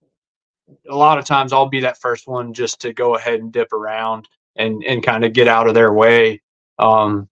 a 0.89 0.97
lot 0.97 1.18
of 1.18 1.24
times 1.24 1.53
I'll 1.53 1.68
be 1.68 1.81
that 1.81 2.01
first 2.01 2.27
one 2.27 2.53
just 2.53 2.81
to 2.81 2.93
go 2.93 3.16
ahead 3.16 3.41
and 3.41 3.53
dip 3.53 3.72
around 3.72 4.29
and 4.57 4.83
and 4.85 5.03
kind 5.03 5.24
of 5.24 5.33
get 5.33 5.49
out 5.49 5.68
of 5.68 5.74
their 5.74 5.93
way. 5.93 6.43
Um, 6.79 7.29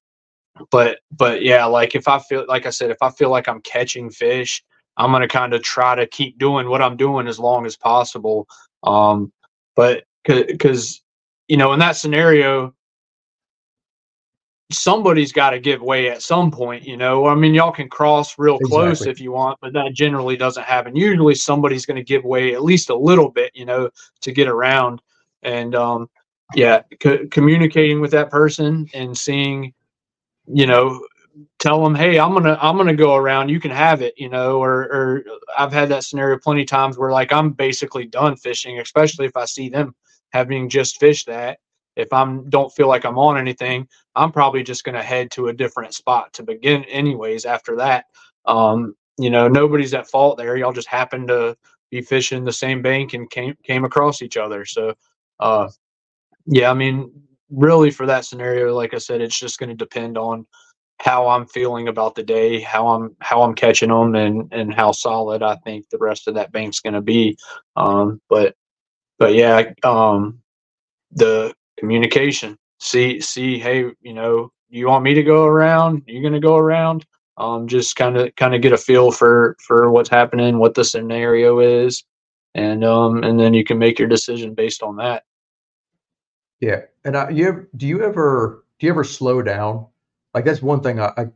but 0.70 1.01
but 1.11 1.42
yeah, 1.42 1.64
like 1.64 1.95
if 1.95 2.07
I 2.09 2.18
feel 2.18 2.45
like 2.49 2.66
I 2.66 2.70
said, 2.70 2.90
if 2.90 3.03
I 3.03 3.11
feel 3.11 3.30
like 3.30 3.49
I'm 3.49 3.61
catching 3.61 4.11
fish, 4.11 4.62
I'm 4.97 5.11
gonna 5.11 5.28
kind 5.28 5.55
of 5.55 5.62
try 5.62 5.95
to 5.95 6.07
keep 6.07 6.38
doing 6.38 6.68
what 6.68 6.82
I'm 6.82 6.97
doing 6.97 7.26
as 7.26 7.38
long 7.38 7.66
as 7.66 7.76
possible. 7.76 8.47
Um, 8.82 9.32
but 9.74 10.05
because 10.24 11.03
you 11.49 11.57
know 11.57 11.72
in 11.72 11.80
that 11.80 11.97
scenario, 11.97 12.74
somebody's 14.71 15.33
got 15.33 15.51
to 15.51 15.59
give 15.59 15.83
way 15.83 16.11
at 16.11 16.23
some 16.23 16.51
point. 16.51 16.85
You 16.85 16.97
know, 16.97 17.27
I 17.27 17.35
mean, 17.35 17.55
y'all 17.55 17.73
can 17.73 17.89
cross 17.89 18.39
real 18.39 18.57
exactly. 18.57 18.69
close 18.69 19.07
if 19.07 19.21
you 19.21 19.33
want, 19.33 19.59
but 19.61 19.73
that 19.75 19.93
generally 19.95 20.37
doesn't 20.37 20.65
happen. 20.65 20.97
Usually, 20.97 21.35
somebody's 21.35 21.87
going 21.87 21.97
to 21.97 22.03
give 22.03 22.25
way 22.25 22.55
at 22.55 22.65
least 22.65 22.91
a 22.91 22.97
little 22.97 23.31
bit, 23.31 23.51
you 23.55 23.67
know, 23.67 23.91
to 24.23 24.33
get 24.33 24.49
around. 24.49 25.03
And 25.43 25.75
um, 25.75 26.09
yeah, 26.55 26.83
c- 27.03 27.27
communicating 27.31 28.01
with 28.01 28.11
that 28.12 28.31
person 28.31 28.89
and 28.95 29.17
seeing, 29.17 29.75
you 30.47 30.67
know, 30.67 31.05
tell 31.59 31.83
them, 31.83 31.95
hey, 31.95 32.19
I'm 32.19 32.33
gonna 32.33 32.59
I'm 32.61 32.77
gonna 32.77 32.95
go 32.95 33.17
around. 33.17 33.51
You 33.51 33.61
can 33.61 33.71
have 33.71 34.01
it, 34.01 34.15
you 34.17 34.29
know. 34.31 34.62
Or 34.62 34.83
or 34.85 35.25
I've 35.57 35.73
had 35.73 35.91
that 35.91 36.05
scenario 36.05 36.39
plenty 36.39 36.62
of 36.62 36.69
times 36.69 36.97
where 36.97 37.11
like 37.11 37.33
I'm 37.33 37.51
basically 37.51 38.07
done 38.07 38.37
fishing, 38.37 38.81
especially 38.81 39.27
if 39.27 39.37
I 39.37 39.45
see 39.45 39.69
them 39.69 39.95
having 40.33 40.69
just 40.69 40.99
fished 40.99 41.27
that 41.27 41.59
if 41.97 42.12
I'm 42.12 42.49
don't 42.51 42.72
feel 42.72 42.88
like 42.88 43.05
I'm 43.05 43.18
on 43.18 43.38
anything, 43.38 43.88
I'm 44.14 44.32
probably 44.32 44.62
just 44.62 44.84
going 44.84 44.97
to 44.97 45.03
head 45.03 45.30
to 45.32 45.49
a 45.49 45.53
different 45.53 45.95
spot 45.95 46.32
to 46.34 46.42
begin 46.42 46.84
anyways 46.84 47.45
after 47.45 47.76
that. 47.76 48.07
Um, 48.47 48.95
you 49.18 49.30
know, 49.30 49.49
nobody's 49.49 49.95
at 49.95 50.09
fault 50.09 50.38
there. 50.38 50.57
Y'all 50.57 50.72
just 50.72 50.88
happened 50.88 51.28
to 51.28 51.57
be 51.90 52.01
fishing 52.01 52.45
the 52.45 52.53
same 52.53 52.82
bank 52.82 53.14
and 53.14 53.30
came 53.30 53.57
came 53.62 53.84
across 53.84 54.22
each 54.22 54.36
other. 54.36 54.64
So 54.64 54.95
uh 55.40 55.68
yeah, 56.47 56.70
I 56.70 56.74
mean, 56.74 57.11
really 57.51 57.90
for 57.90 58.07
that 58.07 58.24
scenario, 58.24 58.74
like 58.74 58.95
I 58.95 58.99
said, 58.99 59.20
it's 59.20 59.38
just 59.38 59.59
going 59.59 59.70
to 59.70 59.74
depend 59.74 60.18
on 60.18 60.47
how 61.01 61.28
I'm 61.28 61.47
feeling 61.47 61.88
about 61.88 62.14
the 62.14 62.22
day, 62.22 62.61
how 62.61 62.88
I'm 62.88 63.16
how 63.20 63.42
I'm 63.42 63.55
catching 63.55 63.88
them, 63.88 64.14
and 64.14 64.53
and 64.53 64.72
how 64.72 64.92
solid 64.92 65.42
I 65.42 65.57
think 65.57 65.88
the 65.90 65.99
rest 65.99 66.28
of 66.28 66.34
that 66.34 66.53
bank's 66.53 66.80
going 66.80 66.95
to 66.95 67.01
be. 67.01 67.36
Um, 67.76 68.20
but 68.28 68.55
but 69.18 69.34
yeah, 69.34 69.72
um, 69.82 70.40
the 71.12 71.55
communication. 71.85 72.57
See, 72.80 73.20
see, 73.20 73.59
hey, 73.59 73.91
you 74.01 74.14
know, 74.14 74.51
you 74.70 74.89
want 74.89 75.05
me 75.05 75.14
to 75.14 75.22
go 75.22 75.45
around? 75.45 76.03
You're 76.07 76.22
going 76.22 76.32
to 76.32 76.41
go 76.41 76.57
around. 76.57 77.05
Um, 77.37 77.66
just 77.66 77.97
kind 77.97 78.16
of, 78.16 78.35
kind 78.37 78.55
of 78.55 78.62
get 78.62 78.72
a 78.72 78.78
feel 78.78 79.11
for 79.11 79.57
for 79.61 79.91
what's 79.91 80.09
happening, 80.09 80.59
what 80.59 80.74
the 80.74 80.85
scenario 80.85 81.59
is, 81.59 82.05
and 82.55 82.85
um, 82.85 83.24
and 83.24 83.39
then 83.39 83.55
you 83.55 83.64
can 83.64 83.78
make 83.78 83.99
your 83.99 84.09
decision 84.09 84.55
based 84.55 84.82
on 84.82 84.97
that. 84.97 85.24
Yeah, 86.61 86.82
and 87.05 87.16
I, 87.16 87.30
you 87.30 87.49
ever, 87.49 87.68
do 87.76 87.87
you 87.87 88.03
ever 88.03 88.64
do 88.78 88.87
you 88.87 88.93
ever 88.93 89.05
slow 89.05 89.43
down? 89.43 89.87
Like 90.32 90.45
that's 90.45 90.62
one 90.62 90.80
thing 90.80 91.01
I, 91.01 91.12
I 91.16 91.26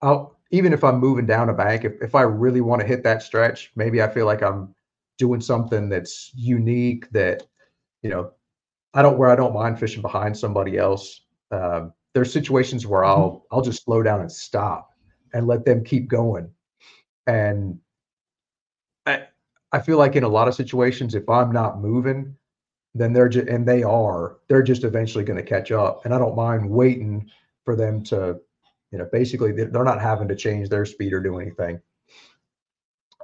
I'll 0.00 0.38
even 0.50 0.72
if 0.72 0.82
I'm 0.82 0.98
moving 0.98 1.26
down 1.26 1.50
a 1.50 1.54
bank, 1.54 1.84
if, 1.84 1.92
if 2.00 2.14
I 2.14 2.22
really 2.22 2.62
want 2.62 2.80
to 2.80 2.86
hit 2.86 3.02
that 3.04 3.22
stretch, 3.22 3.70
maybe 3.76 4.02
I 4.02 4.08
feel 4.08 4.24
like 4.24 4.42
I'm 4.42 4.74
doing 5.18 5.42
something 5.42 5.90
that's 5.90 6.32
unique 6.34 7.10
that, 7.10 7.46
you 8.02 8.08
know, 8.08 8.32
I 8.94 9.02
don't 9.02 9.18
where 9.18 9.30
I 9.30 9.36
don't 9.36 9.54
mind 9.54 9.78
fishing 9.78 10.02
behind 10.02 10.36
somebody 10.36 10.78
else. 10.78 11.22
Um, 11.50 11.92
there's 12.14 12.32
situations 12.32 12.86
where 12.86 13.02
mm-hmm. 13.02 13.20
I'll 13.20 13.46
I'll 13.50 13.62
just 13.62 13.84
slow 13.84 14.02
down 14.02 14.20
and 14.20 14.32
stop 14.32 14.90
and 15.32 15.46
let 15.46 15.64
them 15.64 15.84
keep 15.84 16.08
going. 16.08 16.50
And 17.26 17.78
I 19.06 19.24
I 19.72 19.80
feel 19.80 19.98
like 19.98 20.16
in 20.16 20.24
a 20.24 20.28
lot 20.28 20.48
of 20.48 20.54
situations, 20.54 21.14
if 21.14 21.28
I'm 21.28 21.52
not 21.52 21.80
moving, 21.80 22.34
then 22.94 23.12
they're 23.12 23.28
just 23.28 23.48
and 23.48 23.66
they 23.66 23.82
are 23.82 24.38
they're 24.48 24.62
just 24.62 24.84
eventually 24.84 25.24
going 25.24 25.38
to 25.38 25.44
catch 25.44 25.70
up. 25.70 26.04
And 26.04 26.14
I 26.14 26.18
don't 26.18 26.36
mind 26.36 26.68
waiting 26.68 27.30
for 27.64 27.76
them 27.76 28.02
to, 28.04 28.40
you 28.90 28.98
know, 28.98 29.08
basically 29.12 29.52
they're 29.52 29.84
not 29.84 30.00
having 30.00 30.28
to 30.28 30.36
change 30.36 30.70
their 30.70 30.86
speed 30.86 31.12
or 31.12 31.20
do 31.20 31.38
anything. 31.38 31.80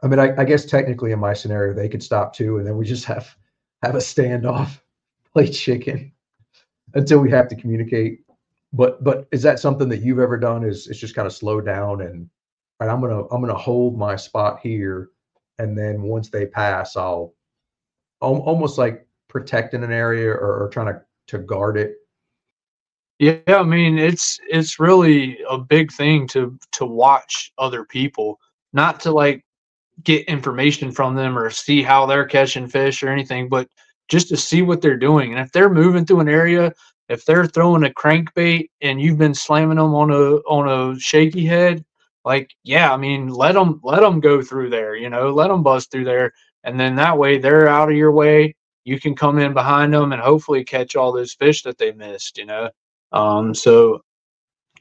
I 0.03 0.07
mean, 0.07 0.19
I, 0.19 0.35
I 0.37 0.45
guess 0.45 0.67
technically 0.67 1.13
in 1.13 1.19
my 1.19 1.33
scenario, 1.33 1.73
they 1.73 1.89
could 1.89 2.03
stop 2.03 2.35
too, 2.35 2.59
and 2.59 2.67
then 2.67 2.77
we 2.77 2.85
just 2.85 3.07
have 3.07 3.35
have 3.83 3.95
a 3.95 3.99
standoff 3.99 4.81
play 5.35 5.49
chicken 5.49 6.13
until 6.95 7.19
we 7.19 7.31
have 7.31 7.49
to 7.49 7.57
communicate. 7.57 8.21
But 8.73 9.05
but 9.05 9.29
is 9.31 9.43
that 9.43 9.61
something 9.61 9.89
that 9.91 10.03
you've 10.03 10.19
ever 10.21 10.39
done? 10.39 10.65
Is 10.65 10.87
it's 10.87 10.99
just 10.99 11.15
kind 11.15 11.27
of 11.27 11.33
slow 11.33 11.61
down 11.61 12.01
and 12.01 12.29
right, 12.81 12.89
I'm 12.89 13.01
gonna 13.01 13.27
I'm 13.27 13.41
gonna 13.41 13.55
hold 13.55 13.99
my 13.99 14.17
spot 14.17 14.61
here, 14.63 15.11
and 15.59 15.77
then 15.77 16.03
once 16.03 16.31
they 16.31 16.47
pass, 16.47 16.97
I'll 16.97 17.35
almost 18.21 18.79
like 18.79 19.07
protecting 19.29 19.85
an 19.85 19.93
area 19.93 20.31
or, 20.31 20.65
or 20.65 20.69
trying 20.71 20.95
to 20.95 21.01
to 21.29 21.39
guard 21.39 21.77
it. 21.77 21.97
Yeah, 23.19 23.41
I 23.49 23.63
mean 23.63 23.99
it's 23.99 24.41
it's 24.49 24.81
really 24.81 25.39
a 25.49 25.59
big 25.59 25.93
thing 25.93 26.27
to 26.29 26.59
to 26.73 26.85
watch 26.85 27.53
other 27.59 27.85
people, 27.85 28.41
not 28.73 28.99
to 29.01 29.13
like 29.13 29.45
get 30.03 30.27
information 30.27 30.91
from 30.91 31.15
them 31.15 31.39
or 31.39 31.49
see 31.51 31.81
how 31.81 32.07
they're 32.07 32.27
catching 32.27 32.67
fish 32.67 33.05
or 33.05 33.09
anything, 33.09 33.49
but 33.49 33.69
just 34.09 34.29
to 34.29 34.37
see 34.37 34.63
what 34.63 34.81
they're 34.81 34.97
doing. 34.97 35.33
And 35.33 35.41
if 35.41 35.53
they're 35.53 35.73
moving 35.73 36.05
through 36.05 36.21
an 36.21 36.29
area, 36.29 36.73
if 37.09 37.25
they're 37.25 37.47
throwing 37.47 37.85
a 37.85 37.91
crankbait 37.91 38.69
and 38.81 39.01
you've 39.01 39.19
been 39.19 39.35
slamming 39.35 39.77
them 39.77 39.95
on 39.95 40.11
a 40.11 40.37
on 40.49 40.69
a 40.69 40.99
shaky 40.99 41.45
head, 41.45 41.85
like 42.25 42.51
yeah, 42.63 42.93
I 42.93 42.97
mean 42.97 43.29
let 43.29 43.53
them 43.53 43.81
let 43.83 44.01
them 44.01 44.21
go 44.21 44.43
through 44.43 44.71
there, 44.71 44.97
you 44.97 45.11
know, 45.11 45.31
let 45.33 45.49
them 45.49 45.63
buzz 45.63 45.87
through 45.87 46.05
there, 46.05 46.33
and 46.65 46.79
then 46.79 46.97
that 46.97 47.19
way 47.19 47.39
they're 47.39 47.69
out 47.69 47.91
of 47.91 47.97
your 47.97 48.13
way. 48.13 48.55
You 48.85 49.01
can 49.01 49.15
come 49.15 49.39
in 49.39 49.55
behind 49.55 49.95
them 49.95 50.13
and 50.13 50.21
hopefully 50.21 50.65
catch 50.65 50.97
all 50.97 51.13
those 51.13 51.35
fish 51.35 51.63
that 51.63 51.79
they 51.79 51.93
missed, 51.93 52.37
you 52.39 52.47
know. 52.47 52.71
Um, 53.13 53.55
so 53.55 54.03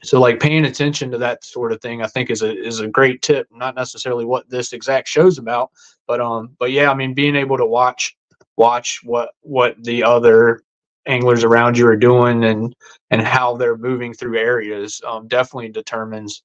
so 0.04 0.20
like 0.20 0.38
paying 0.38 0.66
attention 0.66 1.10
to 1.10 1.18
that 1.18 1.44
sort 1.44 1.72
of 1.72 1.80
thing 1.80 2.02
i 2.02 2.06
think 2.06 2.30
is 2.30 2.42
a 2.42 2.56
is 2.56 2.80
a 2.80 2.88
great 2.88 3.22
tip 3.22 3.46
not 3.50 3.74
necessarily 3.74 4.24
what 4.24 4.48
this 4.48 4.72
exact 4.72 5.08
show's 5.08 5.38
about 5.38 5.70
but 6.06 6.20
um 6.20 6.54
but 6.58 6.70
yeah 6.70 6.90
i 6.90 6.94
mean 6.94 7.14
being 7.14 7.36
able 7.36 7.56
to 7.56 7.66
watch 7.66 8.16
watch 8.56 9.00
what 9.04 9.30
what 9.40 9.82
the 9.82 10.04
other 10.04 10.62
anglers 11.06 11.44
around 11.44 11.76
you 11.76 11.86
are 11.86 11.96
doing 11.96 12.44
and 12.44 12.74
and 13.10 13.22
how 13.22 13.56
they're 13.56 13.76
moving 13.76 14.14
through 14.14 14.38
areas 14.38 15.00
um, 15.06 15.28
definitely 15.28 15.68
determines 15.68 16.42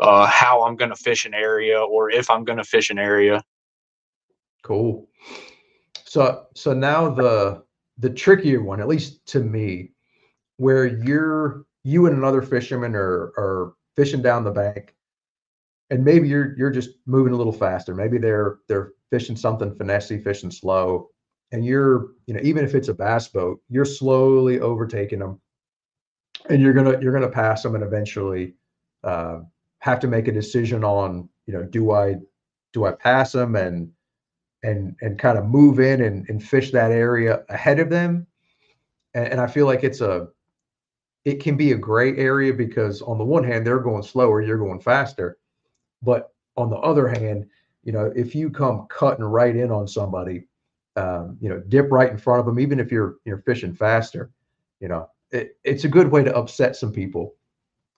uh, 0.00 0.26
how 0.26 0.64
I'm 0.64 0.76
going 0.76 0.90
to 0.90 0.96
fish 0.96 1.24
an 1.24 1.34
area 1.34 1.80
or 1.80 2.10
if 2.10 2.28
I'm 2.30 2.44
going 2.44 2.58
to 2.58 2.64
fish 2.64 2.90
an 2.90 2.98
area. 2.98 3.42
Cool. 4.62 5.08
So 6.04 6.46
so 6.54 6.72
now 6.72 7.10
the 7.10 7.62
the 7.98 8.10
trickier 8.10 8.62
one, 8.62 8.80
at 8.80 8.88
least 8.88 9.24
to 9.26 9.40
me, 9.40 9.92
where 10.56 10.86
you're 10.86 11.64
you 11.84 12.06
and 12.06 12.16
another 12.16 12.42
fisherman 12.42 12.94
are 12.94 13.32
are 13.38 13.74
fishing 13.94 14.22
down 14.22 14.44
the 14.44 14.50
bank, 14.50 14.94
and 15.90 16.04
maybe 16.04 16.28
you're 16.28 16.56
you're 16.58 16.70
just 16.70 16.90
moving 17.06 17.32
a 17.32 17.36
little 17.36 17.52
faster. 17.52 17.94
Maybe 17.94 18.18
they're 18.18 18.58
they're 18.68 18.92
fishing 19.10 19.36
something 19.36 19.70
finessey, 19.72 20.22
fishing 20.22 20.50
slow, 20.50 21.10
and 21.52 21.64
you're 21.64 22.08
you 22.26 22.34
know 22.34 22.40
even 22.42 22.64
if 22.64 22.74
it's 22.74 22.88
a 22.88 22.94
bass 22.94 23.28
boat 23.28 23.60
you're 23.68 23.84
slowly 23.84 24.60
overtaking 24.60 25.20
them 25.20 25.40
and 26.48 26.60
you're 26.60 26.72
gonna 26.72 27.00
you're 27.00 27.12
gonna 27.12 27.28
pass 27.28 27.62
them 27.62 27.74
and 27.74 27.84
eventually 27.84 28.54
uh, 29.04 29.40
have 29.78 30.00
to 30.00 30.08
make 30.08 30.28
a 30.28 30.32
decision 30.32 30.84
on 30.84 31.28
you 31.46 31.54
know 31.54 31.62
do 31.62 31.92
i 31.92 32.16
do 32.72 32.84
i 32.84 32.92
pass 32.92 33.32
them 33.32 33.56
and 33.56 33.90
and 34.62 34.96
and 35.00 35.18
kind 35.18 35.38
of 35.38 35.46
move 35.46 35.80
in 35.80 36.02
and, 36.02 36.28
and 36.28 36.42
fish 36.42 36.72
that 36.72 36.90
area 36.90 37.44
ahead 37.48 37.78
of 37.78 37.90
them. 37.90 38.26
And, 39.14 39.28
and 39.28 39.40
i 39.40 39.46
feel 39.46 39.66
like 39.66 39.84
it's 39.84 40.00
a 40.00 40.28
it 41.24 41.42
can 41.42 41.56
be 41.56 41.72
a 41.72 41.76
gray 41.76 42.16
area 42.16 42.52
because 42.52 43.02
on 43.02 43.18
the 43.18 43.24
one 43.24 43.44
hand 43.44 43.66
they're 43.66 43.80
going 43.80 44.02
slower 44.02 44.42
you're 44.42 44.58
going 44.58 44.80
faster. 44.80 45.38
But 46.02 46.32
on 46.56 46.70
the 46.70 46.76
other 46.76 47.08
hand 47.08 47.46
you 47.84 47.92
know 47.92 48.12
if 48.16 48.34
you 48.34 48.50
come 48.50 48.86
cutting 48.88 49.24
right 49.24 49.54
in 49.54 49.70
on 49.70 49.86
somebody 49.86 50.46
um, 50.96 51.36
you 51.40 51.48
know, 51.48 51.62
dip 51.68 51.90
right 51.90 52.10
in 52.10 52.18
front 52.18 52.40
of 52.40 52.46
them, 52.46 52.58
even 52.58 52.80
if 52.80 52.90
you're 52.90 53.16
you're 53.24 53.42
fishing 53.42 53.74
faster. 53.74 54.30
You 54.80 54.88
know, 54.88 55.08
it, 55.30 55.56
it's 55.64 55.84
a 55.84 55.88
good 55.88 56.10
way 56.10 56.22
to 56.24 56.36
upset 56.36 56.76
some 56.76 56.92
people. 56.92 57.34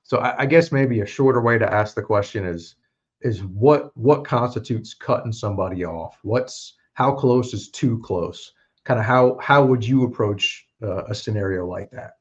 So 0.02 0.18
I, 0.18 0.42
I, 0.42 0.46
guess 0.46 0.72
maybe 0.72 1.00
a 1.00 1.06
shorter 1.06 1.40
way 1.40 1.58
to 1.58 1.72
ask 1.72 1.94
the 1.94 2.02
question 2.02 2.46
is 2.46 2.76
is 3.20 3.42
what 3.44 3.96
what 3.96 4.24
constitutes 4.24 4.94
cutting 4.94 5.32
somebody 5.32 5.84
off? 5.84 6.18
What's 6.22 6.74
how 6.94 7.12
close 7.12 7.52
is 7.52 7.70
too 7.70 8.00
close? 8.00 8.52
Kind 8.84 9.00
of 9.00 9.06
how 9.06 9.38
how 9.40 9.64
would 9.64 9.86
you 9.86 10.04
approach 10.04 10.66
uh, 10.82 11.04
a 11.04 11.14
scenario 11.14 11.66
like 11.66 11.90
that? 11.90 12.12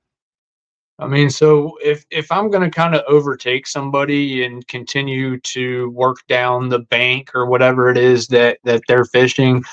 I 1.00 1.08
mean, 1.08 1.30
so 1.30 1.78
if 1.84 2.06
if 2.10 2.32
I'm 2.32 2.50
going 2.50 2.70
to 2.70 2.76
kind 2.76 2.96
of 2.96 3.04
overtake 3.08 3.68
somebody 3.68 4.44
and 4.44 4.68
continue 4.68 5.40
to 5.42 5.92
work 5.92 6.18
down 6.28 6.70
the 6.70 6.80
bank 6.80 7.32
or 7.36 7.46
whatever 7.46 7.90
it 7.90 7.98
is 7.98 8.28
that 8.30 8.58
that 8.64 8.82
they're 8.88 9.06
fishing, 9.06 9.64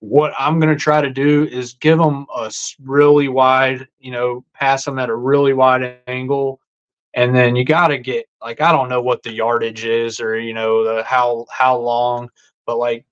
what 0.00 0.32
I'm 0.38 0.58
going 0.58 0.72
to 0.74 0.82
try 0.82 1.00
to 1.00 1.10
do 1.10 1.46
is 1.46 1.74
give 1.74 1.98
them 1.98 2.26
a 2.34 2.50
really 2.82 3.28
wide, 3.28 3.86
you 3.98 4.10
know, 4.10 4.44
pass 4.54 4.84
them 4.84 4.98
at 4.98 5.10
a 5.10 5.14
really 5.14 5.52
wide 5.52 5.98
angle, 6.06 6.60
and 7.14 7.34
then 7.34 7.54
you 7.54 7.64
got 7.64 7.88
to 7.88 7.98
get 7.98 8.26
like 8.42 8.60
I 8.60 8.72
don't 8.72 8.88
know 8.88 9.02
what 9.02 9.22
the 9.22 9.32
yardage 9.32 9.84
is 9.84 10.20
or 10.20 10.38
you 10.38 10.54
know 10.54 10.84
the 10.84 11.02
how 11.04 11.46
how 11.50 11.78
long, 11.78 12.30
but 12.66 12.78
like 12.78 13.04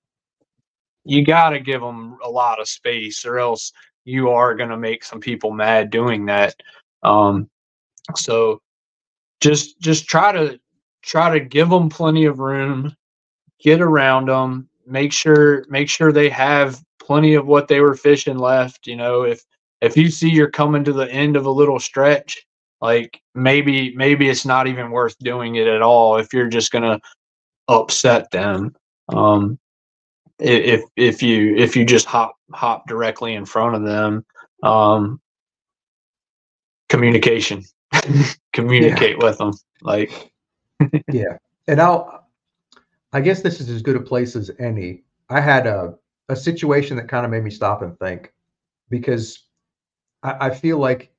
you 1.05 1.25
got 1.25 1.51
to 1.51 1.61
give 1.61 1.81
them 1.81 2.19
a 2.25 2.29
lot 2.29 2.61
of 2.61 2.69
space 2.69 3.25
or 3.25 3.39
else 3.39 3.73
you 4.05 4.31
are 4.31 4.55
going 4.55 4.71
to 4.71 4.77
make 4.77 5.05
some 5.05 5.21
people 5.21 5.51
mad 5.51 5.91
doing 5.91 6.27
that. 6.27 6.55
Um, 7.03 7.51
so 8.17 8.63
just 9.41 9.79
just 9.81 10.07
try 10.07 10.33
to 10.33 10.59
try 11.03 11.39
to 11.39 11.45
give 11.45 11.69
them 11.69 11.91
plenty 11.91 12.25
of 12.25 12.39
room, 12.39 12.97
get 13.61 13.83
around 13.83 14.29
them, 14.29 14.68
make 14.89 15.13
sure 15.13 15.65
make 15.69 15.89
sure 15.89 16.13
they 16.13 16.29
have 16.29 16.83
plenty 17.01 17.35
of 17.35 17.47
what 17.47 17.69
they 17.69 17.81
were 17.81 17.95
fishing 17.95 18.39
left. 18.39 18.87
You 18.87 18.97
know, 18.97 19.23
if 19.23 19.45
if 19.81 19.97
you 19.97 20.11
see 20.11 20.31
you're 20.31 20.51
coming 20.51 20.85
to 20.85 20.93
the 20.93 21.11
end 21.11 21.37
of 21.37 21.47
a 21.47 21.51
little 21.51 21.79
stretch, 21.79 22.45
like 22.81 23.21
maybe 23.35 23.95
maybe 23.97 24.29
it's 24.29 24.47
not 24.47 24.67
even 24.67 24.91
worth 24.91 25.17
doing 25.19 25.57
it 25.57 25.67
at 25.67 25.83
all 25.83 26.17
if 26.17 26.33
you're 26.33 26.49
just 26.49 26.73
gonna 26.73 27.01
upset 27.69 28.31
them. 28.31 28.75
Um, 29.09 29.59
if 30.39 30.83
if 30.97 31.23
you 31.23 31.57
if 31.57 31.77
you 31.77 31.85
just 31.85 32.07
hop 32.07 32.37
hop 32.53 32.87
directly 32.87 33.35
in 33.35 33.45
front 33.45 33.75
of 33.75 33.83
them 33.83 34.25
um 34.63 35.21
communication 36.89 37.65
communicate 38.53 39.17
yeah. 39.19 39.25
with 39.25 39.39
them 39.39 39.53
like 39.83 40.31
yeah 41.13 41.37
and 41.67 41.81
i'll 41.81 42.28
i 43.13 43.21
guess 43.21 43.43
this 43.43 43.61
is 43.61 43.69
as 43.69 43.83
good 43.83 43.97
a 43.97 44.01
place 44.01 44.37
as 44.37 44.51
any 44.59 45.03
i 45.31 45.41
had 45.41 45.67
a 45.67 45.95
a 46.29 46.37
situation 46.37 46.97
that 46.97 47.09
kind 47.09 47.25
of 47.25 47.31
made 47.31 47.43
me 47.43 47.51
stop 47.51 47.83
and 47.83 47.99
think 47.99 48.33
because 48.91 49.45
i, 50.23 50.49
I 50.49 50.51
feel 50.51 50.79
like 50.79 51.13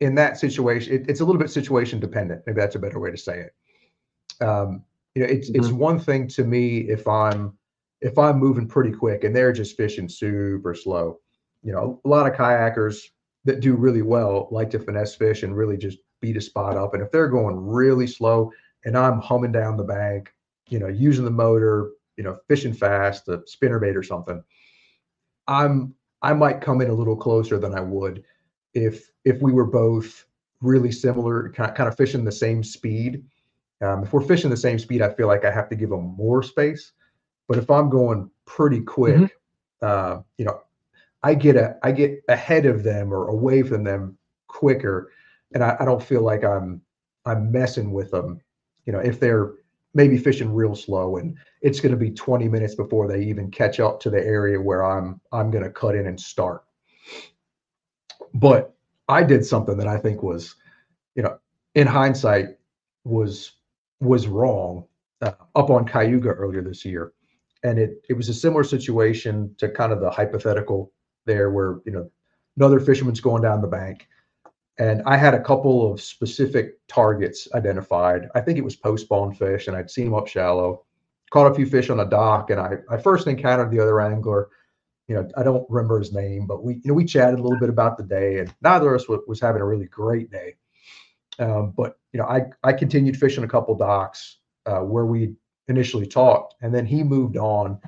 in 0.00 0.14
that 0.16 0.38
situation 0.38 0.92
it, 0.92 1.08
it's 1.08 1.20
a 1.20 1.24
little 1.24 1.40
bit 1.40 1.50
situation 1.50 2.00
dependent 2.00 2.42
maybe 2.46 2.60
that's 2.60 2.76
a 2.76 2.80
better 2.80 2.98
way 2.98 3.10
to 3.10 3.16
say 3.16 3.46
it 3.46 4.44
um 4.44 4.82
you 5.14 5.22
know 5.22 5.28
it's 5.28 5.50
mm-hmm. 5.50 5.60
it's 5.60 5.72
one 5.72 5.98
thing 5.98 6.28
to 6.28 6.44
me 6.44 6.78
if 6.78 7.06
i'm 7.06 7.56
if 8.02 8.18
I'm 8.18 8.38
moving 8.38 8.66
pretty 8.66 8.90
quick 8.90 9.24
and 9.24 9.34
they're 9.34 9.52
just 9.52 9.76
fishing 9.76 10.08
super 10.08 10.74
slow, 10.74 11.20
you 11.62 11.72
know, 11.72 12.00
a 12.04 12.08
lot 12.08 12.26
of 12.26 12.36
kayakers 12.36 12.98
that 13.44 13.60
do 13.60 13.74
really 13.76 14.02
well 14.02 14.48
like 14.50 14.70
to 14.70 14.78
finesse 14.78 15.14
fish 15.14 15.44
and 15.44 15.56
really 15.56 15.76
just 15.76 15.98
beat 16.20 16.36
a 16.36 16.40
spot 16.40 16.76
up. 16.76 16.94
And 16.94 17.02
if 17.02 17.10
they're 17.12 17.28
going 17.28 17.56
really 17.56 18.08
slow 18.08 18.52
and 18.84 18.98
I'm 18.98 19.20
humming 19.20 19.52
down 19.52 19.76
the 19.76 19.84
bank, 19.84 20.34
you 20.72 20.78
know, 20.78 20.88
using 20.88 21.24
the 21.24 21.30
motor, 21.30 21.90
you 22.16 22.24
know, 22.24 22.38
fishing 22.48 22.72
fast, 22.72 23.28
a 23.28 23.42
spinner 23.46 23.78
bait 23.78 23.94
or 23.96 24.02
something, 24.02 24.42
I'm 25.46 25.94
I 26.22 26.32
might 26.32 26.62
come 26.62 26.80
in 26.80 26.88
a 26.88 26.94
little 26.94 27.16
closer 27.16 27.58
than 27.58 27.74
I 27.74 27.80
would 27.80 28.24
if 28.72 29.10
if 29.24 29.42
we 29.42 29.52
were 29.52 29.66
both 29.66 30.26
really 30.62 30.92
similar, 30.92 31.50
kind 31.50 31.88
of 31.88 31.96
fishing 31.96 32.24
the 32.24 32.32
same 32.32 32.62
speed. 32.62 33.22
Um, 33.82 34.04
if 34.04 34.12
we're 34.12 34.22
fishing 34.22 34.48
the 34.48 34.56
same 34.56 34.78
speed, 34.78 35.02
I 35.02 35.12
feel 35.12 35.26
like 35.26 35.44
I 35.44 35.50
have 35.50 35.68
to 35.70 35.76
give 35.76 35.90
them 35.90 36.14
more 36.16 36.42
space. 36.42 36.92
But 37.48 37.58
if 37.58 37.68
I'm 37.68 37.90
going 37.90 38.30
pretty 38.46 38.80
quick, 38.80 39.16
mm-hmm. 39.16 39.86
uh, 39.86 40.22
you 40.38 40.44
know, 40.44 40.62
I 41.22 41.34
get 41.34 41.56
a 41.56 41.76
I 41.82 41.92
get 41.92 42.22
ahead 42.28 42.64
of 42.64 42.82
them 42.82 43.12
or 43.12 43.28
away 43.28 43.62
from 43.62 43.84
them 43.84 44.16
quicker, 44.46 45.10
and 45.52 45.62
I, 45.62 45.76
I 45.80 45.84
don't 45.84 46.02
feel 46.02 46.22
like 46.22 46.44
I'm 46.44 46.80
I'm 47.26 47.52
messing 47.52 47.92
with 47.92 48.10
them. 48.10 48.40
You 48.86 48.92
know, 48.94 49.00
if 49.00 49.20
they're 49.20 49.52
maybe 49.94 50.16
fishing 50.16 50.54
real 50.54 50.74
slow 50.74 51.16
and 51.16 51.36
it's 51.60 51.80
going 51.80 51.92
to 51.92 51.98
be 51.98 52.10
20 52.10 52.48
minutes 52.48 52.74
before 52.74 53.06
they 53.06 53.22
even 53.22 53.50
catch 53.50 53.78
up 53.78 54.00
to 54.00 54.10
the 54.10 54.24
area 54.24 54.60
where 54.60 54.84
I'm 54.84 55.20
I'm 55.32 55.50
going 55.50 55.64
to 55.64 55.70
cut 55.70 55.94
in 55.94 56.06
and 56.06 56.20
start. 56.20 56.64
But 58.34 58.74
I 59.08 59.22
did 59.22 59.44
something 59.44 59.76
that 59.76 59.88
I 59.88 59.98
think 59.98 60.22
was, 60.22 60.54
you 61.14 61.22
know, 61.22 61.38
in 61.74 61.86
hindsight 61.86 62.46
was 63.04 63.52
was 64.00 64.26
wrong 64.26 64.84
uh, 65.20 65.32
up 65.54 65.70
on 65.70 65.86
Cayuga 65.86 66.30
earlier 66.30 66.62
this 66.62 66.84
year 66.84 67.12
and 67.62 67.78
it 67.78 68.04
it 68.08 68.14
was 68.14 68.28
a 68.28 68.34
similar 68.34 68.64
situation 68.64 69.54
to 69.58 69.68
kind 69.68 69.92
of 69.92 70.00
the 70.00 70.10
hypothetical 70.10 70.92
there 71.26 71.50
where 71.50 71.80
you 71.84 71.92
know 71.92 72.10
another 72.56 72.80
fisherman's 72.80 73.20
going 73.20 73.42
down 73.42 73.62
the 73.62 73.68
bank 73.68 74.08
and 74.78 75.02
i 75.06 75.16
had 75.16 75.34
a 75.34 75.42
couple 75.42 75.90
of 75.90 76.00
specific 76.00 76.78
targets 76.88 77.48
identified 77.54 78.28
i 78.34 78.40
think 78.40 78.58
it 78.58 78.64
was 78.64 78.76
post 78.76 79.04
spawn 79.04 79.34
fish 79.34 79.68
and 79.68 79.76
i'd 79.76 79.90
seen 79.90 80.06
them 80.06 80.14
up 80.14 80.26
shallow 80.26 80.84
caught 81.30 81.50
a 81.50 81.54
few 81.54 81.66
fish 81.66 81.90
on 81.90 82.00
a 82.00 82.08
dock 82.08 82.50
and 82.50 82.60
i 82.60 82.74
i 82.90 82.96
first 82.96 83.26
encountered 83.26 83.70
the 83.70 83.80
other 83.80 84.00
angler 84.00 84.48
you 85.08 85.14
know 85.14 85.28
i 85.36 85.42
don't 85.42 85.68
remember 85.68 85.98
his 85.98 86.12
name 86.12 86.46
but 86.46 86.62
we 86.62 86.74
you 86.74 86.82
know 86.84 86.94
we 86.94 87.04
chatted 87.04 87.38
a 87.38 87.42
little 87.42 87.58
bit 87.58 87.68
about 87.68 87.96
the 87.96 88.04
day 88.04 88.38
and 88.38 88.54
neither 88.62 88.94
of 88.94 89.00
us 89.00 89.08
was, 89.08 89.40
having 89.40 89.60
a 89.60 89.66
really 89.66 89.86
great 89.86 90.30
day 90.30 90.54
um, 91.38 91.72
but 91.76 91.98
you 92.12 92.18
know 92.20 92.26
i 92.26 92.42
i 92.64 92.72
continued 92.72 93.16
fishing 93.16 93.44
a 93.44 93.48
couple 93.48 93.74
docks 93.74 94.38
uh, 94.66 94.80
where 94.80 95.06
we 95.06 95.34
initially 95.68 96.06
talked. 96.06 96.54
And 96.62 96.74
then 96.74 96.86
he 96.86 97.02
moved 97.02 97.36
on. 97.36 97.78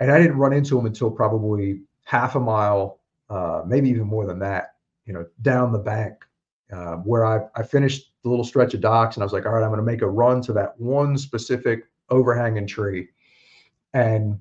And 0.00 0.10
I 0.10 0.18
didn't 0.18 0.38
run 0.38 0.52
into 0.52 0.78
him 0.78 0.86
until 0.86 1.10
probably 1.10 1.82
half 2.04 2.34
a 2.36 2.40
mile, 2.40 3.00
uh, 3.28 3.62
maybe 3.66 3.88
even 3.90 4.06
more 4.06 4.26
than 4.26 4.38
that, 4.40 4.74
you 5.08 5.14
know, 5.14 5.26
down 5.42 5.72
the 5.72 5.78
bank 5.78 6.14
uh, 6.72 6.96
where 6.96 7.24
I, 7.24 7.40
I 7.56 7.62
finished 7.62 8.12
the 8.22 8.28
little 8.28 8.44
stretch 8.44 8.74
of 8.74 8.82
docks. 8.82 9.16
And 9.16 9.22
I 9.22 9.26
was 9.26 9.32
like, 9.32 9.46
all 9.46 9.52
right, 9.52 9.62
I'm 9.62 9.70
going 9.70 9.78
to 9.78 9.82
make 9.82 10.02
a 10.02 10.08
run 10.08 10.42
to 10.42 10.52
that 10.52 10.78
one 10.78 11.16
specific 11.16 11.84
overhanging 12.10 12.66
tree. 12.66 13.08
And 13.94 14.38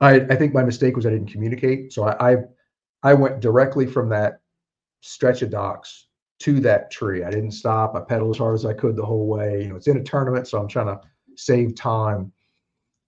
I, 0.00 0.14
I 0.14 0.34
think 0.36 0.54
my 0.54 0.64
mistake 0.64 0.96
was 0.96 1.04
I 1.04 1.10
didn't 1.10 1.30
communicate. 1.30 1.92
So 1.92 2.04
I, 2.04 2.32
I, 2.32 2.36
I 3.02 3.14
went 3.14 3.40
directly 3.40 3.86
from 3.86 4.08
that 4.08 4.40
stretch 5.02 5.42
of 5.42 5.50
docks 5.50 6.06
to 6.40 6.58
that 6.60 6.90
tree. 6.90 7.22
I 7.22 7.30
didn't 7.30 7.52
stop. 7.52 7.94
I 7.94 8.00
pedaled 8.00 8.34
as 8.34 8.38
hard 8.38 8.54
as 8.54 8.64
I 8.64 8.72
could 8.72 8.96
the 8.96 9.04
whole 9.04 9.26
way. 9.26 9.62
You 9.62 9.68
know, 9.68 9.76
it's 9.76 9.86
in 9.86 9.98
a 9.98 10.02
tournament, 10.02 10.48
so 10.48 10.58
I'm 10.58 10.66
trying 10.66 10.86
to 10.86 11.00
save 11.36 11.74
time. 11.74 12.32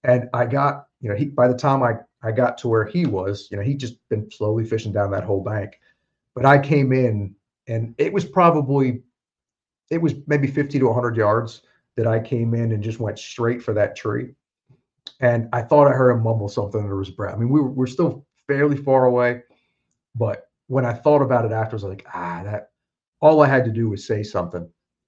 And 0.03 0.29
I 0.33 0.45
got, 0.45 0.87
you 1.01 1.09
know, 1.09 1.15
he 1.15 1.25
by 1.25 1.47
the 1.47 1.57
time 1.57 1.81
I 1.81 1.95
I 2.21 2.31
got 2.31 2.57
to 2.59 2.67
where 2.67 2.85
he 2.85 3.05
was, 3.05 3.47
you 3.51 3.57
know, 3.57 3.63
he'd 3.63 3.79
just 3.79 3.97
been 4.09 4.29
slowly 4.31 4.63
fishing 4.63 4.91
down 4.91 5.11
that 5.11 5.23
whole 5.23 5.43
bank. 5.43 5.79
But 6.35 6.45
I 6.45 6.59
came 6.59 6.91
in 6.91 7.33
and 7.67 7.95
it 7.97 8.11
was 8.13 8.25
probably 8.25 9.01
it 9.89 10.01
was 10.01 10.13
maybe 10.27 10.47
50 10.47 10.79
to 10.79 10.85
100 10.85 11.15
yards 11.15 11.61
that 11.95 12.07
I 12.07 12.19
came 12.19 12.53
in 12.53 12.71
and 12.71 12.83
just 12.83 12.99
went 12.99 13.19
straight 13.19 13.63
for 13.63 13.73
that 13.73 13.95
tree. 13.95 14.33
And 15.21 15.47
I 15.53 15.61
thought 15.61 15.87
I 15.87 15.91
heard 15.91 16.11
him 16.11 16.23
mumble 16.23 16.49
something 16.49 16.81
under 16.81 16.99
his 16.99 17.11
breath. 17.11 17.35
I 17.35 17.37
mean, 17.37 17.49
we 17.49 17.61
were, 17.61 17.69
we're 17.69 17.87
still 17.87 18.25
fairly 18.47 18.75
far 18.75 19.05
away, 19.05 19.43
but 20.15 20.49
when 20.67 20.85
I 20.85 20.93
thought 20.93 21.21
about 21.21 21.45
it 21.45 21.51
after, 21.51 21.75
I 21.75 21.77
was 21.77 21.83
like, 21.83 22.05
ah, 22.13 22.41
that 22.43 22.71
all 23.21 23.41
I 23.41 23.47
had 23.47 23.63
to 23.65 23.71
do 23.71 23.89
was 23.89 24.05
say 24.05 24.23
something. 24.23 24.67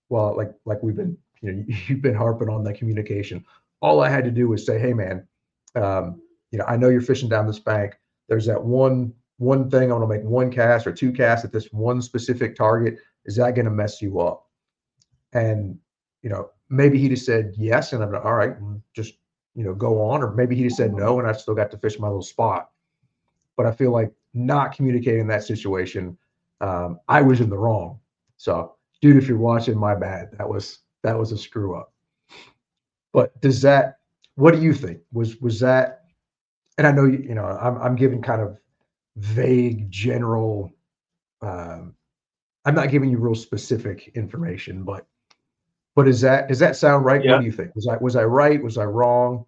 Well, 0.10 0.36
like 0.38 0.54
like 0.66 0.82
we've 0.82 0.96
been 0.96 1.18
you 1.42 1.52
know, 1.52 1.64
you've 1.88 2.02
been 2.02 2.16
harping 2.16 2.50
on 2.50 2.64
that 2.64 2.78
communication. 2.78 3.44
All 3.82 4.02
I 4.02 4.10
had 4.10 4.24
to 4.24 4.32
do 4.32 4.48
was 4.48 4.66
say, 4.66 4.80
"Hey, 4.80 4.94
man, 4.94 5.28
um, 5.76 6.22
you 6.52 6.60
know, 6.60 6.66
I 6.66 6.78
know 6.78 6.90
you're 6.90 7.02
fishing 7.02 7.30
down 7.30 7.48
this 7.48 7.60
bank. 7.60 8.00
There's 8.30 8.46
that 8.46 8.64
one 8.64 9.14
one 9.38 9.70
thing. 9.70 9.92
I 9.92 9.96
want 9.96 10.10
to 10.10 10.18
make 10.18 10.26
one 10.26 10.52
cast 10.52 10.88
or 10.88 10.92
two 10.92 11.12
casts 11.12 11.46
at 11.46 11.52
this 11.52 11.68
one 11.72 12.02
specific 12.02 12.56
target. 12.56 12.98
Is 13.26 13.36
that 13.36 13.56
going 13.56 13.66
to 13.66 13.72
mess 13.72 14.02
you 14.02 14.20
up?" 14.20 14.48
And 15.34 15.78
you 16.22 16.30
know, 16.30 16.50
maybe 16.70 16.98
he 16.98 17.10
just 17.10 17.26
said 17.26 17.54
yes, 17.58 17.94
and 17.94 18.04
I'm 18.04 18.12
like, 18.12 18.26
all 18.26 18.34
right, 18.34 18.56
just 18.94 19.16
you 19.56 19.64
know, 19.64 19.74
go 19.74 20.02
on. 20.02 20.22
Or 20.24 20.32
maybe 20.34 20.56
he 20.56 20.64
just 20.64 20.78
said 20.78 20.94
no, 20.94 21.20
and 21.20 21.28
I 21.28 21.32
still 21.34 21.56
got 21.56 21.72
to 21.72 21.78
fish 21.78 22.00
my 22.00 22.08
little 22.08 22.22
spot. 22.22 22.70
But 23.56 23.66
I 23.66 23.72
feel 23.72 23.92
like 23.92 24.12
not 24.34 24.76
communicating 24.76 25.28
that 25.28 25.44
situation, 25.44 26.18
um, 26.62 27.00
I 27.08 27.22
was 27.22 27.42
in 27.42 27.50
the 27.50 27.58
wrong. 27.58 28.00
So, 28.38 28.76
dude, 29.02 29.18
if 29.18 29.28
you're 29.28 29.38
watching, 29.38 29.78
my 29.78 29.96
bad. 29.96 30.30
That 30.38 30.48
was 30.48 30.80
that 31.04 31.18
was 31.18 31.32
a 31.32 31.38
screw 31.38 31.76
up. 31.76 31.94
But 33.14 33.40
does 33.42 33.62
that? 33.62 34.00
What 34.36 34.54
do 34.54 34.62
you 34.62 34.74
think? 34.74 35.00
Was 35.12 35.38
was 35.38 35.60
that? 35.62 36.04
And 36.78 36.86
I 36.86 36.92
know 36.92 37.06
you, 37.06 37.20
you 37.20 37.36
know 37.36 37.46
I'm 37.46 37.78
I'm 37.78 37.96
giving 37.96 38.22
kind 38.22 38.42
of 38.42 38.58
vague 39.18 39.90
general. 39.92 40.72
Um, 41.42 41.96
I'm 42.66 42.76
not 42.76 42.90
giving 42.90 43.10
you 43.10 43.18
real 43.18 43.36
specific 43.36 44.12
information, 44.16 44.84
but 44.84 45.06
but 45.96 46.08
is 46.08 46.22
that 46.22 46.48
does 46.48 46.60
that 46.60 46.76
sound 46.76 47.06
right? 47.06 47.24
Yeah. 47.24 47.34
What 47.34 47.40
do 47.40 47.46
you 47.46 47.52
think? 47.52 47.76
Was 47.76 47.88
I 47.88 47.98
was 47.98 48.16
I 48.16 48.24
right? 48.24 48.62
Was 48.62 48.78
I 48.78 48.86
wrong? 48.86 49.46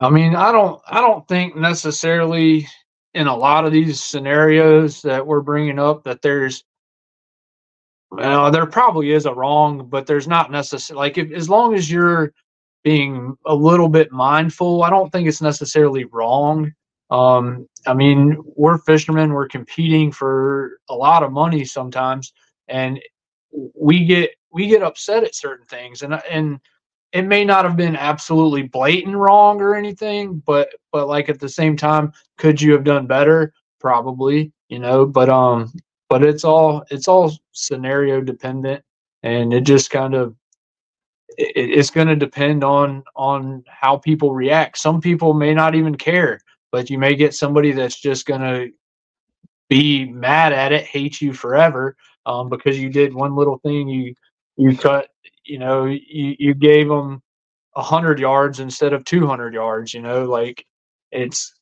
I 0.00 0.10
mean, 0.10 0.34
I 0.34 0.52
don't 0.52 0.80
I 0.86 1.00
don't 1.00 1.26
think 1.26 1.56
necessarily 1.56 2.68
in 3.14 3.26
a 3.26 3.36
lot 3.36 3.64
of 3.64 3.72
these 3.72 4.02
scenarios 4.02 5.02
that 5.02 5.26
we're 5.26 5.40
bringing 5.40 5.78
up 5.78 6.04
that 6.04 6.22
there's 6.22 6.64
well, 8.10 8.50
there 8.50 8.64
probably 8.64 9.12
is 9.12 9.26
a 9.26 9.34
wrong, 9.34 9.88
but 9.88 10.06
there's 10.06 10.28
not 10.28 10.50
necessarily 10.50 10.98
like 10.98 11.18
if, 11.18 11.30
as 11.32 11.50
long 11.50 11.74
as 11.74 11.90
you're 11.90 12.32
being 12.84 13.36
a 13.44 13.54
little 13.54 13.88
bit 13.88 14.12
mindful, 14.12 14.82
I 14.82 14.90
don't 14.90 15.10
think 15.10 15.28
it's 15.28 15.42
necessarily 15.42 16.04
wrong 16.04 16.72
Um, 17.10 17.68
I 17.86 17.94
mean, 17.94 18.36
we're 18.56 18.78
fishermen. 18.78 19.32
We're 19.32 19.48
competing 19.48 20.12
for 20.12 20.78
a 20.88 20.94
lot 20.94 21.22
of 21.22 21.32
money 21.32 21.64
sometimes, 21.64 22.32
and 22.68 23.00
we 23.74 24.04
get 24.04 24.30
we 24.52 24.66
get 24.66 24.82
upset 24.82 25.24
at 25.24 25.34
certain 25.34 25.66
things, 25.66 26.02
and 26.02 26.14
and 26.30 26.60
it 27.12 27.22
may 27.22 27.44
not 27.44 27.64
have 27.64 27.76
been 27.76 27.96
absolutely 27.96 28.62
blatant 28.62 29.16
wrong 29.16 29.60
or 29.60 29.74
anything, 29.74 30.42
but 30.44 30.68
but 30.92 31.08
like 31.08 31.28
at 31.28 31.40
the 31.40 31.48
same 31.48 31.76
time, 31.76 32.12
could 32.36 32.60
you 32.60 32.72
have 32.72 32.84
done 32.84 33.06
better? 33.06 33.52
Probably, 33.80 34.52
you 34.68 34.78
know. 34.78 35.06
But 35.06 35.30
um, 35.30 35.72
but 36.10 36.22
it's 36.22 36.44
all 36.44 36.84
it's 36.90 37.08
all 37.08 37.32
scenario 37.52 38.20
dependent, 38.20 38.84
and 39.22 39.54
it 39.54 39.62
just 39.62 39.90
kind 39.90 40.14
of 40.14 40.36
it, 41.38 41.52
it's 41.54 41.90
going 41.90 42.08
to 42.08 42.16
depend 42.16 42.64
on 42.64 43.02
on 43.16 43.64
how 43.66 43.96
people 43.96 44.34
react. 44.34 44.76
Some 44.76 45.00
people 45.00 45.32
may 45.32 45.54
not 45.54 45.74
even 45.74 45.94
care 45.94 46.40
but 46.72 46.90
you 46.90 46.98
may 46.98 47.14
get 47.14 47.34
somebody 47.34 47.72
that's 47.72 48.00
just 48.00 48.26
going 48.26 48.40
to 48.40 48.70
be 49.68 50.06
mad 50.06 50.52
at 50.52 50.72
it, 50.72 50.84
hate 50.84 51.20
you 51.20 51.32
forever 51.32 51.96
um, 52.26 52.48
because 52.48 52.78
you 52.78 52.90
did 52.90 53.14
one 53.14 53.34
little 53.34 53.58
thing. 53.58 53.88
You 53.88 54.14
you 54.56 54.76
cut, 54.76 55.08
you 55.44 55.58
know, 55.58 55.84
you, 55.86 56.34
you 56.38 56.54
gave 56.54 56.88
them 56.88 57.22
a 57.76 57.82
hundred 57.82 58.18
yards 58.18 58.60
instead 58.60 58.92
of 58.92 59.04
two 59.04 59.26
hundred 59.26 59.54
yards. 59.54 59.94
You 59.94 60.02
know, 60.02 60.24
like 60.24 60.64
it's 61.10 61.54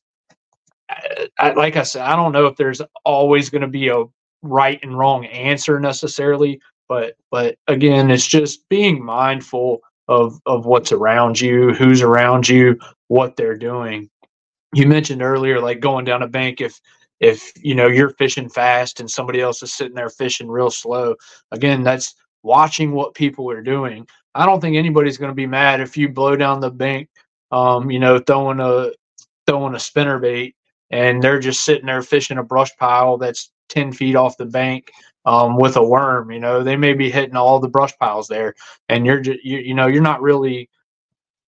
I, 1.39 1.51
like 1.51 1.75
I 1.75 1.83
said, 1.83 2.03
I 2.03 2.15
don't 2.15 2.31
know 2.31 2.47
if 2.47 2.55
there's 2.57 2.81
always 3.05 3.49
going 3.49 3.61
to 3.61 3.67
be 3.67 3.89
a 3.89 4.05
right 4.41 4.79
and 4.83 4.97
wrong 4.97 5.25
answer 5.25 5.79
necessarily, 5.79 6.61
but 6.87 7.15
but 7.31 7.57
again, 7.67 8.09
it's 8.09 8.27
just 8.27 8.67
being 8.69 9.03
mindful 9.03 9.81
of 10.07 10.39
of 10.45 10.65
what's 10.65 10.91
around 10.91 11.39
you, 11.39 11.73
who's 11.73 12.01
around 12.01 12.47
you, 12.47 12.79
what 13.07 13.35
they're 13.35 13.57
doing 13.57 14.09
you 14.73 14.87
mentioned 14.87 15.21
earlier 15.21 15.59
like 15.59 15.79
going 15.79 16.05
down 16.05 16.23
a 16.23 16.27
bank 16.27 16.61
if 16.61 16.79
if 17.19 17.51
you 17.57 17.73
know 17.73 17.87
you're 17.87 18.11
fishing 18.11 18.49
fast 18.49 18.99
and 18.99 19.09
somebody 19.09 19.41
else 19.41 19.63
is 19.63 19.73
sitting 19.73 19.95
there 19.95 20.09
fishing 20.09 20.47
real 20.47 20.69
slow. 20.69 21.15
Again 21.51 21.83
that's 21.83 22.15
watching 22.43 22.91
what 22.91 23.15
people 23.15 23.49
are 23.49 23.61
doing. 23.61 24.07
I 24.35 24.45
don't 24.45 24.61
think 24.61 24.75
anybody's 24.75 25.17
going 25.17 25.31
to 25.31 25.35
be 25.35 25.47
mad 25.47 25.81
if 25.81 25.97
you 25.97 26.09
blow 26.09 26.35
down 26.35 26.59
the 26.59 26.69
bank 26.69 27.09
um 27.51 27.89
you 27.89 27.97
know 27.97 28.19
throwing 28.19 28.59
a 28.59 28.91
throwing 29.45 29.73
a 29.73 29.79
spinner 29.79 30.19
bait 30.19 30.53
and 30.91 31.23
they're 31.23 31.39
just 31.39 31.63
sitting 31.63 31.85
there 31.85 32.01
fishing 32.01 32.37
a 32.37 32.43
brush 32.43 32.75
pile 32.77 33.17
that's 33.17 33.51
10 33.69 33.93
feet 33.93 34.15
off 34.15 34.37
the 34.37 34.45
bank 34.45 34.91
um, 35.25 35.57
with 35.57 35.77
a 35.77 35.83
worm 35.83 36.29
you 36.31 36.39
know? 36.39 36.61
They 36.63 36.75
may 36.75 36.93
be 36.93 37.09
hitting 37.09 37.37
all 37.37 37.59
the 37.59 37.69
brush 37.69 37.97
piles 37.97 38.27
there 38.27 38.53
and 38.89 39.05
you're 39.05 39.21
just 39.21 39.43
you, 39.43 39.59
you 39.59 39.73
know 39.73 39.87
you're 39.87 40.01
not 40.01 40.21
really 40.21 40.69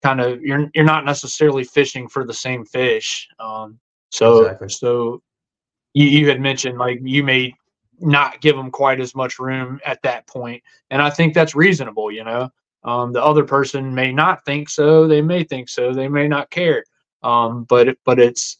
kind 0.04 0.22
of 0.22 0.42
you're 0.42 0.70
you're 0.74 0.86
not 0.86 1.06
necessarily 1.06 1.64
fishing 1.64 2.08
for 2.08 2.26
the 2.26 2.34
same 2.34 2.66
fish. 2.66 3.28
Um, 3.40 3.80
so 4.10 4.42
exactly. 4.42 4.70
so 4.70 5.22
you, 5.94 6.06
you 6.06 6.30
had 6.30 6.40
mentioned 6.40 6.78
like 6.78 7.00
you 7.04 7.24
may 7.24 7.54
not 8.00 8.40
give 8.42 8.56
them 8.56 8.72
quite 8.72 9.02
as 9.02 9.14
much 9.14 9.40
room 9.40 9.80
at 9.86 10.02
that 10.04 10.28
point, 10.28 10.64
and 10.90 11.02
I 11.02 11.10
think 11.10 11.34
that's 11.34 11.56
reasonable. 11.56 12.12
You 12.12 12.24
know, 12.24 12.50
um, 12.84 13.12
the 13.14 13.24
other 13.24 13.44
person 13.44 13.94
may 13.94 14.12
not 14.12 14.46
think 14.46 14.70
so. 14.70 15.08
They 15.08 15.22
may 15.22 15.44
think 15.44 15.70
so. 15.70 15.94
They 15.94 16.08
may 16.08 16.28
not 16.28 16.50
care. 16.50 16.84
Um, 17.24 17.66
but 17.66 17.98
but 18.06 18.20
it's 18.20 18.58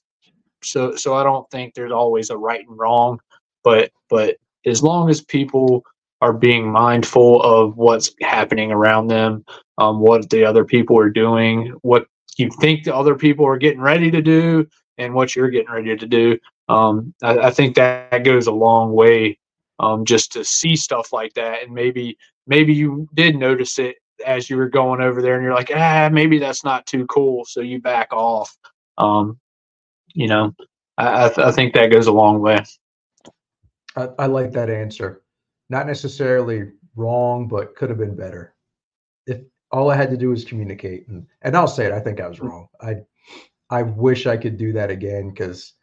so 0.64 0.96
so 0.96 1.16
I 1.16 1.24
don't 1.24 1.50
think 1.50 1.74
there's 1.74 1.92
always 1.92 2.30
a 2.30 2.38
right 2.38 2.66
and 2.68 2.78
wrong. 2.78 3.20
But 3.64 3.92
but 4.10 4.38
as 4.66 4.84
long 4.84 5.10
as 5.10 5.22
people 5.22 5.84
are 6.22 6.34
being 6.34 6.70
mindful 6.70 7.42
of 7.42 7.78
what's 7.78 8.12
happening 8.22 8.72
around 8.72 9.08
them, 9.08 9.46
um, 9.80 10.00
what 10.00 10.30
the 10.30 10.46
other 10.46 10.66
people 10.66 10.98
are 11.00 11.10
doing, 11.10 11.74
what 11.82 12.06
you 12.38 12.50
think 12.60 12.84
the 12.84 12.96
other 12.96 13.16
people 13.16 13.46
are 13.46 13.58
getting 13.58 13.82
ready 13.82 14.12
to 14.12 14.22
do, 14.22 14.68
and 14.98 15.14
what 15.14 15.36
you're 15.36 15.50
getting 15.50 15.72
ready 15.72 15.96
to 15.96 16.06
do. 16.06 16.38
Um, 16.68 17.14
I, 17.24 17.38
I, 17.40 17.52
think 17.52 17.76
that 17.76 18.24
goes 18.24 18.46
a 18.46 18.52
long 18.52 18.94
way 18.94 19.40
um, 19.80 20.06
just 20.06 20.32
to 20.34 20.46
see 20.46 20.76
stuff 20.76 21.12
like 21.12 21.34
that. 21.34 21.64
And 21.64 21.74
maybe 21.74 22.16
maybe 22.46 22.76
you 22.76 23.10
did 23.16 23.36
notice 23.36 23.80
it 23.80 23.96
as 24.26 24.50
you 24.50 24.58
were 24.58 24.70
going 24.70 25.02
over 25.02 25.22
there, 25.22 25.36
and 25.36 25.44
you're 25.44 25.56
like, 25.56 25.72
ah, 25.74 26.10
maybe 26.12 26.38
that's 26.38 26.64
not 26.64 26.86
too 26.86 27.08
cool, 27.08 27.46
so 27.46 27.62
you 27.62 27.82
back 27.82 28.14
off. 28.14 28.56
Um, 28.98 29.40
you 30.14 30.28
know, 30.28 30.54
I, 30.98 31.26
I, 31.26 31.28
th- 31.30 31.48
I 31.48 31.52
think 31.52 31.74
that 31.74 31.92
goes 31.92 32.08
a 32.08 32.12
long 32.12 32.40
way. 32.40 32.64
I, 33.96 34.10
I 34.20 34.26
like 34.28 34.52
that 34.52 34.70
answer 34.70 35.24
not 35.70 35.88
necessarily 35.88 36.72
wrong, 36.96 37.48
but 37.48 37.76
could 37.76 37.90
have 37.90 38.00
been 38.00 38.16
better. 38.16 38.56
If 39.28 39.42
all 39.72 39.92
I 39.92 39.96
had 39.96 40.10
to 40.12 40.18
do 40.18 40.30
was 40.30 40.46
communicate, 40.46 41.08
and 41.08 41.26
and 41.42 41.56
I'll 41.56 41.68
say 41.68 41.86
it, 41.86 41.92
I 41.92 42.00
think 42.00 42.20
I 42.20 42.28
was 42.28 42.40
mm. 42.40 42.50
wrong. 42.50 42.68
I 42.82 42.98
I 43.70 43.84
wish 43.84 44.26
I 44.28 44.38
could 44.38 44.58
do 44.58 44.74
that 44.74 44.90
again 44.90 45.30
because, 45.30 45.74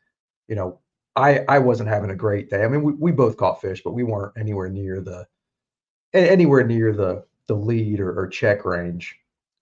you 0.48 0.56
know, 0.56 0.80
I 1.14 1.44
I 1.48 1.58
wasn't 1.58 1.88
having 1.88 2.10
a 2.10 2.16
great 2.16 2.50
day. 2.50 2.64
I 2.64 2.68
mean, 2.68 2.82
we, 2.82 2.92
we 2.94 3.12
both 3.12 3.36
caught 3.36 3.60
fish, 3.60 3.82
but 3.84 3.92
we 3.92 4.04
weren't 4.04 4.36
anywhere 4.38 4.68
near 4.68 5.00
the 5.00 5.26
anywhere 6.12 6.66
near 6.66 6.92
the 6.92 7.24
the 7.46 7.54
lead 7.54 8.00
or, 8.00 8.18
or 8.18 8.26
check 8.28 8.64
range. 8.64 9.16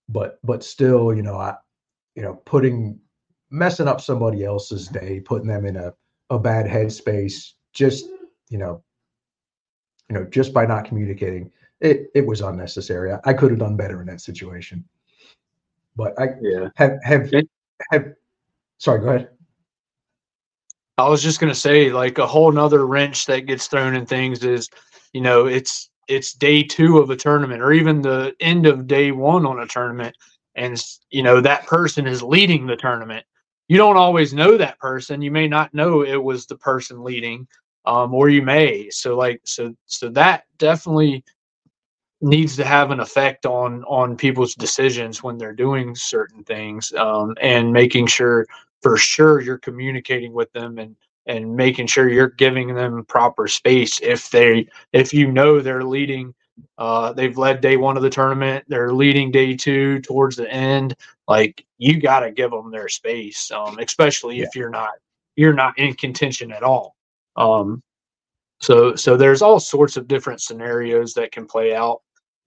But 0.09 0.39
but 0.45 0.65
still, 0.65 1.15
you 1.15 1.23
know, 1.23 1.37
I 1.37 1.57
you 2.15 2.23
know 2.23 2.35
putting 2.45 2.99
messing 3.51 3.89
up 3.89 4.01
somebody 4.01 4.45
else's 4.45 4.89
day, 4.89 5.21
putting 5.21 5.49
them 5.49 5.67
in 5.67 5.77
a 5.77 5.93
a 6.31 6.39
bad 6.39 6.67
headspace, 6.67 7.53
just 7.73 8.07
you 8.49 8.59
know 8.59 8.83
you 10.09 10.15
know, 10.15 10.25
just 10.25 10.53
by 10.53 10.67
not 10.67 10.85
communicating, 10.85 11.51
it 11.85 12.11
it 12.15 12.27
was 12.27 12.41
unnecessary. 12.41 13.13
I, 13.13 13.21
I 13.25 13.33
could 13.35 13.51
have 13.51 13.61
done 13.61 13.77
better 13.77 14.01
in 14.01 14.07
that 14.09 14.21
situation. 14.21 14.85
But 15.95 16.19
I 16.19 16.29
yeah. 16.41 16.69
have 16.77 16.99
have 17.05 17.31
have 17.93 18.07
sorry, 18.79 19.01
go 19.01 19.09
ahead. 19.09 19.29
I 20.97 21.09
was 21.09 21.23
just 21.23 21.41
gonna 21.41 21.55
say, 21.55 21.93
like 21.93 22.19
a 22.19 22.27
whole 22.27 22.51
nother 22.51 22.87
wrench 22.87 23.27
that 23.27 23.47
gets 23.47 23.67
thrown 23.67 23.95
in 23.95 24.07
things 24.07 24.45
is, 24.45 24.71
you 25.13 25.21
know, 25.21 25.47
it's 25.47 25.91
it's 26.09 26.33
day 26.33 26.63
two 26.63 26.99
of 26.99 27.11
a 27.11 27.17
tournament 27.17 27.63
or 27.63 27.73
even 27.73 28.01
the 28.01 28.35
end 28.41 28.67
of 28.67 28.87
day 28.87 29.13
one 29.13 29.47
on 29.47 29.61
a 29.61 29.67
tournament, 29.67 30.17
and 30.55 30.83
you 31.11 31.23
know 31.23 31.41
that 31.41 31.67
person 31.67 32.07
is 32.07 32.23
leading 32.23 32.67
the 32.67 32.77
tournament. 32.77 33.25
You 33.69 33.77
don't 33.77 33.97
always 33.97 34.35
know 34.35 34.57
that 34.57 34.79
person. 34.79 35.23
You 35.23 35.31
may 35.31 35.49
not 35.49 35.75
know 35.75 36.03
it 36.03 36.23
was 36.23 36.47
the 36.47 36.57
person 36.57 37.03
leading, 37.03 37.47
um, 37.85 38.15
or 38.15 38.29
you 38.31 38.43
may. 38.43 38.89
So 38.91 39.17
like 39.17 39.41
so 39.45 39.75
so 39.87 40.09
that 40.11 40.45
definitely 40.59 41.25
needs 42.25 42.57
to 42.57 42.65
have 42.65 42.91
an 42.91 43.01
effect 43.01 43.47
on 43.47 43.85
on 43.85 44.17
people's 44.17 44.55
decisions 44.55 45.23
when 45.23 45.37
they're 45.37 45.53
doing 45.53 45.95
certain 45.95 46.43
things 46.45 46.93
um, 46.95 47.35
and 47.41 47.73
making 47.73 48.07
sure 48.07 48.47
for 48.83 48.97
sure 48.97 49.41
you're 49.41 49.59
communicating 49.59 50.33
with 50.33 50.53
them 50.53 50.79
and 50.79 50.97
and 51.27 51.55
making 51.57 51.87
sure 51.87 52.09
you're 52.09 52.29
giving 52.29 52.75
them 52.75 53.05
proper 53.05 53.47
space 53.47 54.01
if 54.03 54.31
they 54.31 54.67
if 54.93 55.13
you 55.13 55.31
know 55.31 55.61
they're 55.61 55.85
leading 55.85 56.35
uh, 56.79 57.13
they've 57.13 57.37
led 57.37 57.61
day 57.61 57.77
one 57.77 57.97
of 57.97 58.03
the 58.03 58.11
tournament 58.11 58.65
they're 58.69 58.93
leading 58.93 59.31
day 59.31 59.55
two 59.55 60.01
towards 60.01 60.37
the 60.37 60.51
end 60.51 60.95
like 61.29 61.65
you 61.79 62.01
got 62.01 62.21
to 62.21 62.31
give 62.31 62.51
them 62.51 62.71
their 62.71 62.89
space 62.89 63.51
um, 63.51 63.79
especially 63.79 64.37
yeah. 64.37 64.45
if 64.45 64.57
you're 64.57 64.71
not 64.71 64.93
you're 65.37 65.53
not 65.53 65.79
in 65.79 65.93
contention 65.95 66.53
at 66.53 66.63
all 66.63 66.95
um, 67.37 67.83
so 68.61 68.95
so 68.95 69.17
there's 69.17 69.43
all 69.43 69.61
sorts 69.61 69.97
of 69.97 70.09
different 70.09 70.41
scenarios 70.41 71.13
that 71.15 71.33
can 71.33 71.47
play 71.47 71.75
out. 71.75 72.01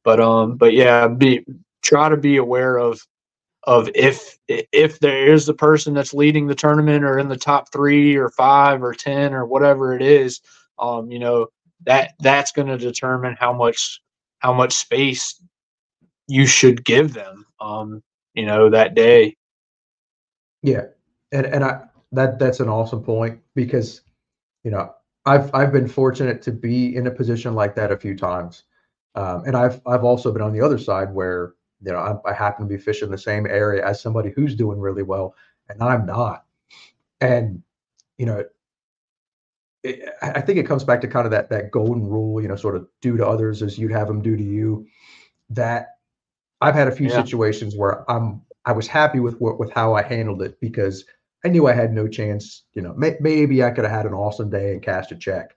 But 0.08 0.22
um, 0.22 0.56
but 0.56 0.72
yeah, 0.72 1.10
be 1.10 1.46
try 1.84 2.08
to 2.08 2.16
be 2.16 2.38
aware 2.38 2.78
of 2.78 3.06
of 3.64 3.90
if 3.94 4.38
if 4.48 5.00
there 5.00 5.28
is 5.34 5.46
the 5.46 5.54
person 5.54 5.94
that's 5.94 6.14
leading 6.14 6.48
the 6.48 6.56
tournament 6.56 7.04
or 7.04 7.20
in 7.20 7.28
the 7.28 7.36
top 7.36 7.74
three 7.74 8.16
or 8.16 8.30
five 8.30 8.82
or 8.82 8.94
ten 8.94 9.34
or 9.34 9.46
whatever 9.46 9.94
it 9.94 10.02
is, 10.02 10.40
um, 10.80 11.12
you 11.12 11.20
know 11.20 11.48
that 11.86 12.14
that's 12.22 12.54
going 12.54 12.70
to 12.70 12.78
determine 12.78 13.36
how 13.38 13.52
much 13.52 14.00
how 14.40 14.54
much 14.54 14.72
space 14.76 15.42
you 16.30 16.46
should 16.46 16.86
give 16.86 17.14
them, 17.14 17.46
um, 17.60 18.02
you 18.34 18.46
know, 18.46 18.70
that 18.70 18.96
day. 18.96 19.36
Yeah, 20.64 20.86
and 21.34 21.46
and 21.48 21.66
I 21.66 21.82
that 22.14 22.40
that's 22.40 22.62
an 22.62 22.70
awesome 22.70 23.04
point 23.04 23.42
because 23.56 24.00
you 24.64 24.72
know 24.72 24.90
I've 25.26 25.54
I've 25.54 25.74
been 25.74 25.90
fortunate 25.90 26.42
to 26.44 26.54
be 26.54 26.96
in 26.96 27.08
a 27.08 27.12
position 27.12 27.56
like 27.56 27.76
that 27.76 27.92
a 27.92 27.98
few 27.98 28.16
times, 28.16 28.64
um, 29.18 29.44
and 29.48 29.58
I've 29.58 29.82
I've 29.88 30.04
also 30.04 30.32
been 30.32 30.44
on 30.44 30.54
the 30.54 30.62
other 30.62 30.78
side 30.78 31.12
where 31.12 31.56
you 31.84 31.92
know 31.92 31.98
I, 31.98 32.30
I 32.30 32.34
happen 32.34 32.68
to 32.68 32.70
be 32.70 32.82
fishing 32.82 33.10
the 33.10 33.18
same 33.18 33.48
area 33.48 33.86
as 33.86 34.00
somebody 34.00 34.32
who's 34.36 34.56
doing 34.56 34.80
really 34.80 35.02
well, 35.02 35.34
and 35.70 35.82
I'm 35.82 36.06
not, 36.06 36.46
and 37.20 37.64
you 38.18 38.28
know. 38.28 38.46
It, 39.84 40.10
I 40.22 40.42
think 40.42 40.58
it 40.58 40.66
comes 40.66 40.84
back 40.84 41.02
to 41.02 41.08
kind 41.08 41.26
of 41.26 41.32
that 41.32 41.50
that 41.50 41.72
golden 41.72 42.08
rule, 42.08 42.42
you 42.42 42.48
know, 42.48 42.56
sort 42.56 42.76
of 42.76 42.88
do 43.00 43.16
to 43.16 43.26
others 43.26 43.62
as 43.62 43.78
you'd 43.78 43.92
have 43.92 44.08
them 44.08 44.22
do 44.22 44.36
to 44.36 44.44
you. 44.44 44.86
That 45.50 45.98
I've 46.62 46.76
had 46.76 46.88
a 46.88 46.92
few 46.92 47.08
yeah. 47.08 47.24
situations 47.24 47.76
where 47.76 48.10
I'm 48.12 48.42
I 48.66 48.72
was 48.74 48.88
happy 48.88 49.20
with 49.20 49.40
what 49.40 49.60
with 49.60 49.72
how 49.72 49.94
I 49.94 50.02
handled 50.02 50.42
it 50.42 50.60
because 50.60 51.06
I 51.46 51.50
knew 51.50 51.68
I 51.68 51.74
had 51.74 51.94
no 51.94 52.08
chance. 52.08 52.64
You 52.74 52.82
know, 52.82 52.94
may, 52.96 53.16
maybe 53.20 53.64
I 53.64 53.72
could 53.72 53.86
have 53.86 53.94
had 53.94 54.06
an 54.06 54.14
awesome 54.14 54.50
day 54.50 54.74
and 54.74 54.82
cashed 54.82 55.12
a 55.12 55.16
check, 55.16 55.56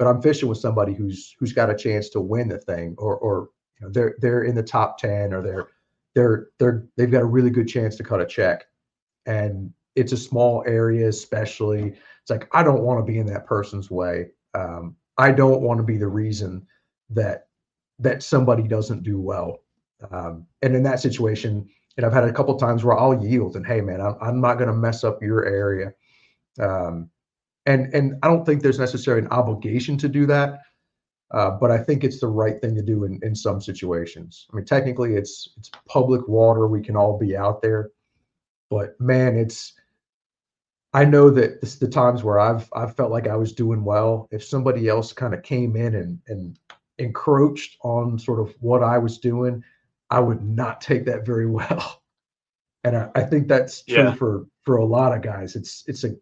but 0.00 0.06
I'm 0.06 0.22
fishing 0.22 0.48
with 0.48 0.56
somebody 0.56 0.94
who's 0.94 1.36
who's 1.38 1.52
got 1.52 1.68
a 1.68 1.76
chance 1.76 2.08
to 2.08 2.22
win 2.22 2.48
the 2.48 2.56
thing, 2.56 2.94
or 2.96 3.18
or 3.18 3.50
you 3.78 3.86
know, 3.86 3.92
they're 3.92 4.14
they're 4.18 4.44
in 4.44 4.54
the 4.54 4.62
top 4.62 4.96
ten, 4.96 5.34
or 5.34 5.42
they're 5.42 5.68
they're 6.14 6.48
they're 6.58 6.86
they've 6.96 7.10
got 7.10 7.20
a 7.20 7.26
really 7.26 7.50
good 7.50 7.68
chance 7.68 7.96
to 7.96 8.02
cut 8.02 8.22
a 8.22 8.26
check, 8.26 8.64
and 9.26 9.70
it's 9.96 10.12
a 10.12 10.16
small 10.16 10.64
area, 10.66 11.06
especially. 11.06 11.88
It's 12.22 12.30
like 12.30 12.48
I 12.52 12.62
don't 12.62 12.80
want 12.80 12.98
to 12.98 13.12
be 13.12 13.18
in 13.18 13.26
that 13.26 13.44
person's 13.44 13.90
way. 13.90 14.28
Um, 14.54 14.96
I 15.18 15.32
don't 15.32 15.60
want 15.60 15.76
to 15.80 15.84
be 15.84 15.98
the 15.98 16.08
reason 16.08 16.66
that 17.10 17.48
that 17.98 18.22
somebody 18.22 18.62
doesn't 18.62 19.02
do 19.02 19.20
well. 19.20 19.58
Um, 20.10 20.46
and 20.62 20.74
in 20.74 20.82
that 20.84 21.00
situation, 21.00 21.68
and 21.98 22.06
I've 22.06 22.14
had 22.14 22.24
a 22.24 22.32
couple 22.32 22.56
times 22.56 22.84
where 22.84 22.98
I'll 22.98 23.22
yield 23.22 23.54
and 23.54 23.66
hey 23.66 23.82
man, 23.82 24.00
I'm, 24.00 24.16
I'm 24.22 24.40
not 24.40 24.54
going 24.54 24.70
to 24.70 24.76
mess 24.76 25.04
up 25.04 25.22
your 25.22 25.44
area. 25.44 25.92
Um, 26.58 27.10
and 27.66 27.92
and 27.94 28.14
I 28.22 28.28
don't 28.28 28.44
think 28.44 28.62
there's 28.62 28.78
necessarily 28.78 29.22
an 29.22 29.32
obligation 29.32 29.96
to 29.98 30.08
do 30.08 30.26
that, 30.26 30.60
uh, 31.32 31.50
but 31.52 31.70
I 31.70 31.78
think 31.78 32.04
it's 32.04 32.20
the 32.20 32.28
right 32.28 32.60
thing 32.60 32.74
to 32.74 32.82
do 32.82 33.04
in, 33.04 33.20
in 33.22 33.34
some 33.34 33.60
situations. 33.60 34.46
I 34.52 34.56
mean, 34.56 34.64
technically, 34.64 35.14
it's 35.14 35.48
it's 35.56 35.70
public 35.88 36.26
water; 36.28 36.66
we 36.66 36.82
can 36.82 36.96
all 36.96 37.18
be 37.18 37.36
out 37.36 37.62
there, 37.62 37.90
but 38.70 39.00
man, 39.00 39.36
it's 39.36 39.74
I 40.92 41.04
know 41.04 41.30
that 41.30 41.60
this 41.60 41.76
the 41.76 41.88
times 41.88 42.24
where 42.24 42.40
I've 42.40 42.68
I've 42.72 42.96
felt 42.96 43.12
like 43.12 43.28
I 43.28 43.36
was 43.36 43.52
doing 43.52 43.84
well. 43.84 44.28
If 44.30 44.44
somebody 44.44 44.88
else 44.88 45.12
kind 45.12 45.34
of 45.34 45.42
came 45.42 45.76
in 45.76 45.94
and 45.94 46.18
and 46.28 46.58
encroached 46.98 47.76
on 47.82 48.18
sort 48.18 48.40
of 48.40 48.54
what 48.60 48.82
I 48.82 48.98
was 48.98 49.18
doing, 49.18 49.62
I 50.10 50.20
would 50.20 50.42
not 50.42 50.80
take 50.80 51.04
that 51.06 51.24
very 51.24 51.46
well. 51.50 52.02
And 52.82 52.96
I, 52.96 53.10
I 53.14 53.22
think 53.22 53.46
that's 53.46 53.82
true 53.82 53.96
yeah. 53.96 54.14
for 54.14 54.46
for 54.62 54.76
a 54.76 54.84
lot 54.84 55.14
of 55.14 55.22
guys. 55.22 55.54
It's 55.54 55.84
it's 55.86 56.04
a 56.04 56.16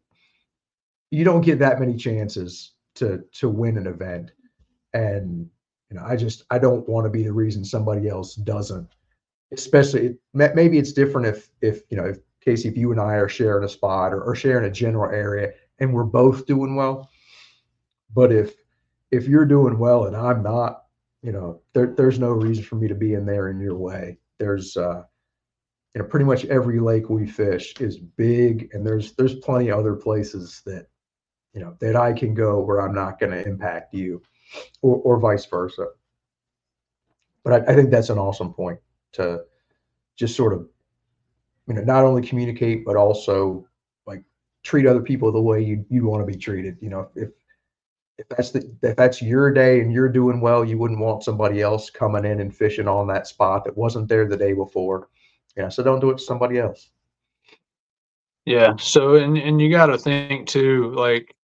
you 1.10 1.24
don't 1.24 1.40
get 1.40 1.58
that 1.58 1.80
many 1.80 1.96
chances 1.96 2.72
to 2.96 3.24
to 3.32 3.48
win 3.48 3.78
an 3.78 3.86
event, 3.86 4.32
and 4.92 5.48
you 5.90 5.96
know 5.96 6.04
I 6.04 6.16
just 6.16 6.44
I 6.50 6.58
don't 6.58 6.88
want 6.88 7.06
to 7.06 7.10
be 7.10 7.22
the 7.22 7.32
reason 7.32 7.64
somebody 7.64 8.08
else 8.08 8.34
doesn't. 8.34 8.88
Especially 9.52 10.16
maybe 10.34 10.78
it's 10.78 10.92
different 10.92 11.26
if 11.26 11.48
if 11.62 11.82
you 11.90 11.96
know 11.96 12.04
if 12.04 12.18
Casey, 12.48 12.68
if 12.68 12.76
you 12.76 12.92
and 12.92 13.00
I 13.00 13.14
are 13.14 13.28
sharing 13.28 13.64
a 13.64 13.68
spot 13.68 14.12
or, 14.12 14.22
or 14.22 14.34
sharing 14.34 14.68
a 14.68 14.72
general 14.72 15.10
area 15.12 15.52
and 15.78 15.92
we're 15.92 16.04
both 16.04 16.46
doing 16.46 16.76
well. 16.76 17.10
But 18.14 18.32
if 18.32 18.54
if 19.10 19.28
you're 19.28 19.44
doing 19.44 19.78
well 19.78 20.06
and 20.06 20.16
I'm 20.16 20.42
not, 20.42 20.84
you 21.22 21.32
know, 21.32 21.60
there, 21.72 21.94
there's 21.96 22.18
no 22.18 22.30
reason 22.30 22.64
for 22.64 22.76
me 22.76 22.88
to 22.88 22.94
be 22.94 23.14
in 23.14 23.26
there 23.26 23.48
in 23.48 23.60
your 23.60 23.76
way. 23.76 24.18
There's 24.38 24.76
uh 24.76 25.02
you 25.94 26.02
know, 26.02 26.08
pretty 26.08 26.26
much 26.26 26.44
every 26.46 26.80
lake 26.80 27.08
we 27.08 27.26
fish 27.26 27.74
is 27.80 27.98
big 27.98 28.70
and 28.72 28.86
there's 28.86 29.12
there's 29.12 29.36
plenty 29.36 29.68
of 29.68 29.78
other 29.78 29.94
places 29.94 30.62
that 30.66 30.86
you 31.54 31.60
know 31.60 31.76
that 31.80 31.96
I 31.96 32.12
can 32.12 32.34
go 32.34 32.60
where 32.60 32.80
I'm 32.80 32.94
not 32.94 33.18
going 33.18 33.32
to 33.32 33.46
impact 33.46 33.94
you 33.94 34.22
or 34.82 34.96
or 34.96 35.18
vice 35.18 35.46
versa. 35.46 35.88
But 37.44 37.68
I, 37.68 37.72
I 37.72 37.74
think 37.74 37.90
that's 37.90 38.10
an 38.10 38.18
awesome 38.18 38.52
point 38.52 38.78
to 39.12 39.42
just 40.16 40.36
sort 40.36 40.52
of 40.52 40.68
you 41.66 41.74
know 41.74 41.82
not 41.82 42.04
only 42.04 42.26
communicate 42.26 42.84
but 42.84 42.96
also 42.96 43.66
like 44.06 44.22
treat 44.62 44.86
other 44.86 45.00
people 45.00 45.32
the 45.32 45.40
way 45.40 45.62
you 45.62 45.84
you 45.88 46.06
want 46.06 46.20
to 46.26 46.30
be 46.30 46.38
treated. 46.38 46.76
You 46.80 46.90
know 46.90 47.08
if 47.14 47.30
if 48.18 48.28
that's 48.28 48.50
the 48.50 48.70
if 48.82 48.96
that's 48.96 49.22
your 49.22 49.50
day 49.52 49.80
and 49.80 49.92
you're 49.92 50.08
doing 50.08 50.40
well 50.40 50.64
you 50.64 50.76
wouldn't 50.76 51.00
want 51.00 51.22
somebody 51.22 51.62
else 51.62 51.88
coming 51.88 52.24
in 52.24 52.40
and 52.40 52.54
fishing 52.54 52.88
on 52.88 53.06
that 53.08 53.26
spot 53.26 53.64
that 53.64 53.76
wasn't 53.76 54.08
there 54.08 54.26
the 54.26 54.36
day 54.36 54.52
before. 54.52 55.08
Yeah 55.56 55.68
so 55.68 55.82
don't 55.82 56.00
do 56.00 56.10
it 56.10 56.18
to 56.18 56.24
somebody 56.24 56.58
else. 56.58 56.90
Yeah 58.44 58.76
so 58.78 59.16
and 59.16 59.38
and 59.38 59.60
you 59.60 59.70
got 59.70 59.86
to 59.86 59.98
think 59.98 60.48
too 60.48 60.92
like 60.94 61.34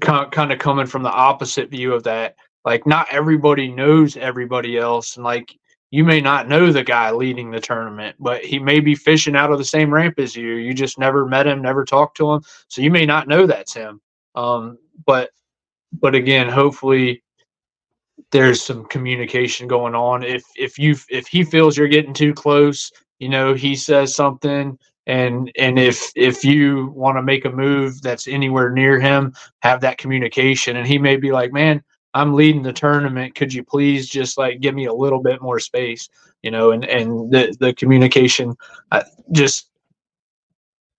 kind 0.00 0.52
of 0.52 0.58
coming 0.58 0.86
from 0.86 1.02
the 1.02 1.10
opposite 1.10 1.70
view 1.70 1.94
of 1.94 2.02
that 2.02 2.36
like 2.64 2.86
not 2.86 3.06
everybody 3.10 3.68
knows 3.68 4.16
everybody 4.16 4.76
else 4.76 5.16
and 5.16 5.24
like 5.24 5.56
you 5.90 6.04
may 6.04 6.20
not 6.20 6.48
know 6.48 6.70
the 6.70 6.84
guy 6.84 7.10
leading 7.10 7.50
the 7.50 7.60
tournament, 7.60 8.16
but 8.20 8.44
he 8.44 8.58
may 8.58 8.80
be 8.80 8.94
fishing 8.94 9.34
out 9.34 9.50
of 9.50 9.58
the 9.58 9.64
same 9.64 9.92
ramp 9.92 10.18
as 10.18 10.36
you. 10.36 10.56
You 10.56 10.74
just 10.74 10.98
never 10.98 11.24
met 11.24 11.46
him, 11.46 11.62
never 11.62 11.84
talked 11.84 12.16
to 12.18 12.30
him, 12.30 12.42
so 12.68 12.82
you 12.82 12.90
may 12.90 13.06
not 13.06 13.26
know 13.26 13.46
that's 13.46 13.72
him. 13.72 14.00
Um, 14.34 14.78
but 15.06 15.30
but 15.92 16.14
again, 16.14 16.48
hopefully 16.48 17.22
there's 18.32 18.60
some 18.60 18.84
communication 18.84 19.66
going 19.66 19.94
on. 19.94 20.22
If 20.22 20.44
if 20.56 20.78
you 20.78 20.94
if 21.08 21.26
he 21.26 21.42
feels 21.42 21.76
you're 21.76 21.88
getting 21.88 22.12
too 22.12 22.34
close, 22.34 22.92
you 23.18 23.30
know, 23.30 23.54
he 23.54 23.74
says 23.74 24.14
something 24.14 24.78
and 25.08 25.50
and 25.58 25.78
if 25.78 26.12
if 26.14 26.44
you 26.44 26.92
want 26.94 27.16
to 27.16 27.22
make 27.22 27.44
a 27.44 27.50
move 27.50 28.00
that's 28.02 28.28
anywhere 28.28 28.70
near 28.70 29.00
him, 29.00 29.34
have 29.62 29.80
that 29.80 29.98
communication 29.98 30.76
and 30.76 30.86
he 30.86 30.98
may 30.98 31.16
be 31.16 31.32
like, 31.32 31.52
"Man, 31.52 31.82
I'm 32.14 32.34
leading 32.34 32.62
the 32.62 32.72
tournament. 32.72 33.34
Could 33.34 33.52
you 33.52 33.62
please 33.62 34.08
just 34.08 34.38
like 34.38 34.60
give 34.60 34.74
me 34.74 34.86
a 34.86 34.92
little 34.92 35.22
bit 35.22 35.42
more 35.42 35.60
space, 35.60 36.08
you 36.42 36.50
know? 36.50 36.72
And 36.72 36.84
and 36.84 37.30
the 37.30 37.56
the 37.58 37.72
communication 37.74 38.56
uh, 38.90 39.04
just 39.32 39.70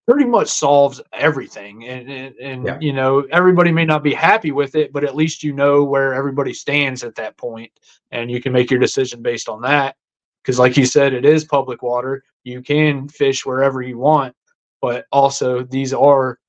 pretty 0.07 0.26
much 0.26 0.47
solves 0.47 1.01
everything. 1.14 1.86
And 1.88 2.10
and, 2.10 2.36
and 2.36 2.66
yeah. 2.66 2.78
you 2.80 2.93
know 2.93 3.28
everybody 3.32 3.72
may 3.72 3.86
not 3.86 4.03
be 4.03 4.14
happy 4.14 4.51
with 4.51 4.76
it, 4.76 4.91
but 4.91 5.03
at 5.03 5.16
least 5.16 5.43
you 5.43 5.53
know 5.53 5.84
where 5.84 6.14
everybody 6.14 6.53
stands 6.53 7.03
at 7.03 7.16
that 7.16 7.38
point, 7.38 7.72
and 8.12 8.30
you 8.30 8.41
can 8.41 8.53
make 8.53 8.72
your 8.72 8.80
decision 8.80 9.22
based 9.22 9.49
on 9.49 9.62
that. 9.62 9.95
Because 10.43 10.59
like 10.59 10.77
you 10.77 10.85
said, 10.85 11.13
it 11.13 11.25
is 11.25 11.45
public 11.45 11.81
water. 11.81 12.23
You 12.43 12.61
can 12.61 13.07
fish 13.09 13.45
wherever 13.45 13.81
you 13.81 13.97
want, 13.97 14.35
but 14.81 15.05
also 15.11 15.63
these 15.63 15.93
are 15.93 16.39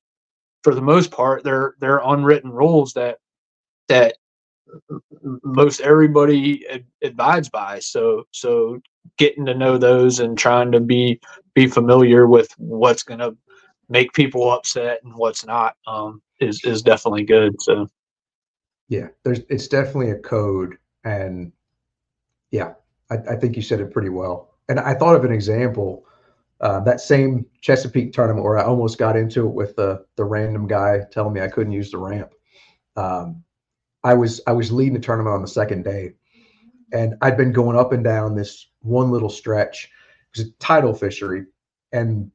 for 0.63 0.75
the 0.75 0.81
most 0.81 1.11
part 1.11 1.43
they're 1.43 1.73
they're 1.79 2.01
unwritten 2.03 2.51
rules 2.51 2.93
that 2.93 3.17
that 3.87 4.15
most 5.43 5.81
everybody 5.81 6.65
abides 7.03 7.49
by. 7.49 7.79
So 7.79 8.23
so 8.31 8.79
getting 9.17 9.45
to 9.45 9.53
know 9.53 9.77
those 9.77 10.19
and 10.19 10.37
trying 10.37 10.71
to 10.71 10.79
be 10.79 11.19
be 11.53 11.67
familiar 11.67 12.27
with 12.27 12.49
what's 12.57 13.03
going 13.03 13.19
to 13.19 13.35
make 13.89 14.13
people 14.13 14.51
upset 14.51 15.01
and 15.03 15.13
what's 15.15 15.45
not 15.45 15.75
um, 15.87 16.21
is 16.39 16.63
is 16.63 16.81
definitely 16.81 17.23
good. 17.23 17.61
So 17.61 17.89
yeah, 18.87 19.07
there's 19.23 19.41
it's 19.49 19.67
definitely 19.67 20.11
a 20.11 20.19
code, 20.19 20.77
and 21.03 21.51
yeah, 22.51 22.73
I, 23.11 23.33
I 23.33 23.35
think 23.35 23.55
you 23.55 23.61
said 23.61 23.79
it 23.79 23.91
pretty 23.91 24.09
well. 24.09 24.55
And 24.69 24.79
I 24.79 24.93
thought 24.95 25.15
of 25.15 25.25
an 25.25 25.31
example. 25.31 26.05
Uh, 26.61 26.79
that 26.81 27.01
same 27.01 27.45
Chesapeake 27.61 28.13
tournament 28.13 28.45
where 28.45 28.57
I 28.57 28.63
almost 28.63 28.97
got 28.97 29.17
into 29.17 29.47
it 29.47 29.53
with 29.53 29.75
the 29.75 30.05
the 30.15 30.23
random 30.23 30.67
guy 30.67 31.01
telling 31.11 31.33
me 31.33 31.41
I 31.41 31.47
couldn't 31.47 31.73
use 31.73 31.91
the 31.91 31.97
ramp. 31.97 32.33
Um, 32.95 33.43
I 34.03 34.13
was 34.13 34.41
I 34.47 34.51
was 34.51 34.71
leading 34.71 34.93
the 34.93 34.99
tournament 34.99 35.33
on 35.33 35.41
the 35.41 35.47
second 35.47 35.83
day, 35.83 36.13
and 36.93 37.15
I'd 37.21 37.37
been 37.37 37.51
going 37.51 37.77
up 37.77 37.93
and 37.93 38.03
down 38.03 38.35
this 38.35 38.67
one 38.81 39.11
little 39.11 39.29
stretch. 39.29 39.85
It 39.85 40.37
was 40.39 40.47
a 40.47 40.51
tidal 40.59 40.93
fishery, 40.93 41.45
and 41.91 42.31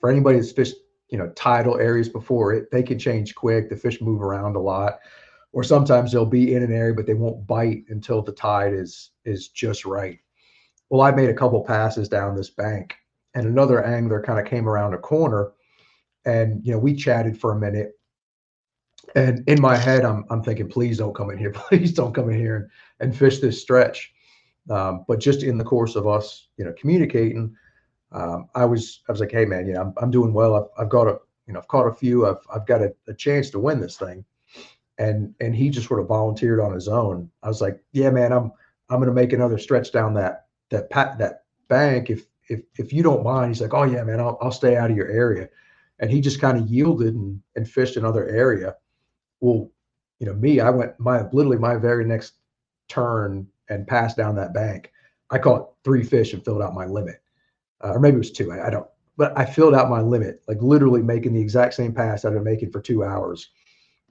for 0.00 0.08
anybody 0.08 0.38
that's 0.38 0.52
fished 0.52 0.76
you 1.08 1.18
know 1.18 1.30
tidal 1.30 1.78
areas 1.78 2.08
before 2.08 2.52
it, 2.52 2.70
they 2.70 2.82
can 2.82 2.98
change 2.98 3.34
quick. 3.34 3.68
The 3.68 3.76
fish 3.76 4.00
move 4.00 4.22
around 4.22 4.54
a 4.54 4.60
lot, 4.60 5.00
or 5.54 5.62
sometimes 5.62 6.12
they'll 6.12 6.26
be 6.26 6.54
in 6.54 6.62
an 6.62 6.72
area 6.72 6.94
but 6.94 7.06
they 7.06 7.14
won't 7.14 7.46
bite 7.46 7.84
until 7.88 8.20
the 8.20 8.32
tide 8.32 8.74
is 8.74 9.10
is 9.24 9.48
just 9.48 9.84
right. 9.84 10.18
Well, 10.90 11.00
I 11.00 11.10
made 11.10 11.30
a 11.30 11.34
couple 11.34 11.62
passes 11.64 12.08
down 12.08 12.36
this 12.36 12.50
bank, 12.50 12.94
and 13.34 13.46
another 13.46 13.82
angler 13.82 14.22
kind 14.22 14.38
of 14.38 14.46
came 14.46 14.68
around 14.68 14.94
a 14.94 14.98
corner, 14.98 15.52
and 16.24 16.64
you 16.64 16.72
know 16.72 16.78
we 16.78 16.94
chatted 16.94 17.40
for 17.40 17.52
a 17.52 17.58
minute 17.58 17.92
and 19.14 19.44
in 19.48 19.60
my 19.60 19.76
head, 19.76 20.04
I'm 20.04 20.24
I'm 20.30 20.42
thinking, 20.42 20.68
please 20.68 20.98
don't 20.98 21.14
come 21.14 21.30
in 21.30 21.38
here, 21.38 21.50
please 21.54 21.92
don't 21.92 22.14
come 22.14 22.30
in 22.30 22.38
here 22.38 22.56
and, 22.56 22.70
and 23.00 23.16
fish 23.16 23.40
this 23.40 23.60
stretch. 23.60 24.12
Um, 24.70 25.04
but 25.06 25.20
just 25.20 25.42
in 25.42 25.58
the 25.58 25.64
course 25.64 25.94
of 25.94 26.06
us, 26.06 26.48
you 26.56 26.64
know, 26.64 26.72
communicating, 26.78 27.54
um, 28.12 28.48
I 28.54 28.64
was 28.64 29.02
I 29.08 29.12
was 29.12 29.20
like, 29.20 29.32
hey 29.32 29.44
man, 29.44 29.66
you 29.66 29.74
know, 29.74 29.82
I'm, 29.82 29.92
I'm 29.98 30.10
doing 30.10 30.32
well. 30.32 30.54
I've, 30.54 30.84
I've 30.84 30.90
got 30.90 31.06
a 31.06 31.18
you 31.46 31.52
know 31.52 31.60
I've 31.60 31.68
caught 31.68 31.86
a 31.86 31.94
few. 31.94 32.26
I've 32.26 32.38
I've 32.52 32.66
got 32.66 32.82
a, 32.82 32.94
a 33.08 33.14
chance 33.14 33.50
to 33.50 33.58
win 33.58 33.80
this 33.80 33.96
thing. 33.96 34.24
And 34.98 35.34
and 35.40 35.54
he 35.54 35.70
just 35.70 35.88
sort 35.88 36.00
of 36.00 36.06
volunteered 36.06 36.60
on 36.60 36.72
his 36.72 36.88
own. 36.88 37.30
I 37.42 37.48
was 37.48 37.60
like, 37.60 37.82
yeah, 37.92 38.10
man, 38.10 38.32
I'm 38.32 38.52
I'm 38.90 39.00
gonna 39.00 39.12
make 39.12 39.32
another 39.32 39.58
stretch 39.58 39.92
down 39.92 40.14
that 40.14 40.46
that 40.70 40.90
pat 40.90 41.18
that 41.18 41.44
bank 41.68 42.10
if 42.10 42.26
if 42.48 42.62
if 42.78 42.92
you 42.92 43.02
don't 43.02 43.24
mind. 43.24 43.50
He's 43.50 43.60
like, 43.60 43.74
oh 43.74 43.84
yeah, 43.84 44.04
man, 44.04 44.20
I'll 44.20 44.38
I'll 44.40 44.52
stay 44.52 44.76
out 44.76 44.90
of 44.90 44.96
your 44.96 45.08
area. 45.08 45.48
And 46.00 46.10
he 46.10 46.20
just 46.20 46.40
kind 46.40 46.58
of 46.58 46.68
yielded 46.68 47.14
and, 47.14 47.40
and 47.56 47.68
fished 47.68 47.96
another 47.96 48.26
area 48.28 48.74
well, 49.44 49.70
you 50.20 50.26
know, 50.26 50.34
me, 50.34 50.60
I 50.60 50.70
went 50.70 50.98
my 50.98 51.28
literally 51.32 51.58
my 51.58 51.76
very 51.76 52.04
next 52.06 52.34
turn 52.88 53.46
and 53.68 53.86
passed 53.86 54.16
down 54.16 54.34
that 54.36 54.54
bank. 54.54 54.90
I 55.30 55.38
caught 55.38 55.72
three 55.84 56.02
fish 56.02 56.32
and 56.32 56.42
filled 56.44 56.62
out 56.62 56.74
my 56.74 56.86
limit, 56.86 57.20
uh, 57.82 57.92
or 57.92 58.00
maybe 58.00 58.16
it 58.16 58.18
was 58.18 58.30
two. 58.30 58.50
I, 58.50 58.68
I, 58.68 58.70
don't, 58.70 58.86
but 59.18 59.36
I 59.38 59.44
filled 59.44 59.74
out 59.74 59.90
my 59.90 60.00
limit, 60.00 60.42
like 60.48 60.62
literally 60.62 61.02
making 61.02 61.34
the 61.34 61.40
exact 61.40 61.74
same 61.74 61.92
pass 61.92 62.24
I've 62.24 62.32
been 62.32 62.44
making 62.44 62.70
for 62.70 62.80
two 62.80 63.04
hours. 63.04 63.50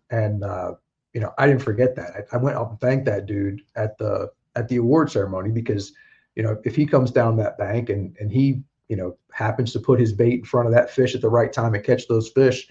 And 0.09 0.43
uh, 0.43 0.73
you 1.13 1.21
know, 1.21 1.33
I 1.37 1.47
didn't 1.47 1.61
forget 1.61 1.95
that. 1.95 2.11
I, 2.31 2.35
I 2.35 2.37
went 2.39 2.57
up 2.57 2.71
and 2.71 2.79
thanked 2.79 3.05
that 3.05 3.25
dude 3.25 3.61
at 3.75 3.97
the 3.97 4.31
at 4.55 4.67
the 4.67 4.77
award 4.77 5.11
ceremony 5.11 5.51
because 5.51 5.93
you 6.35 6.43
know 6.43 6.57
if 6.63 6.75
he 6.75 6.85
comes 6.85 7.11
down 7.11 7.37
that 7.37 7.57
bank 7.57 7.89
and 7.89 8.15
and 8.19 8.31
he 8.31 8.61
you 8.89 8.95
know 8.95 9.17
happens 9.31 9.73
to 9.73 9.79
put 9.79 9.99
his 9.99 10.13
bait 10.13 10.39
in 10.39 10.45
front 10.45 10.67
of 10.67 10.73
that 10.73 10.91
fish 10.91 11.15
at 11.15 11.21
the 11.21 11.29
right 11.29 11.51
time 11.51 11.73
and 11.73 11.83
catch 11.83 12.07
those 12.07 12.29
fish 12.29 12.67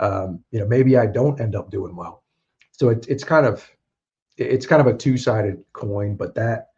um, 0.00 0.42
you 0.50 0.58
know, 0.58 0.66
maybe 0.66 0.96
I 0.96 1.06
don't 1.06 1.40
end 1.40 1.54
up 1.54 1.70
doing 1.70 1.94
well. 1.94 2.22
So 2.72 2.88
it, 2.88 3.06
it's 3.08 3.24
kind 3.24 3.46
of 3.46 3.68
it's 4.36 4.66
kind 4.66 4.80
of 4.80 4.88
a 4.88 4.96
two 4.96 5.16
sided 5.16 5.62
coin. 5.72 6.16
But 6.16 6.34
that, 6.34 6.68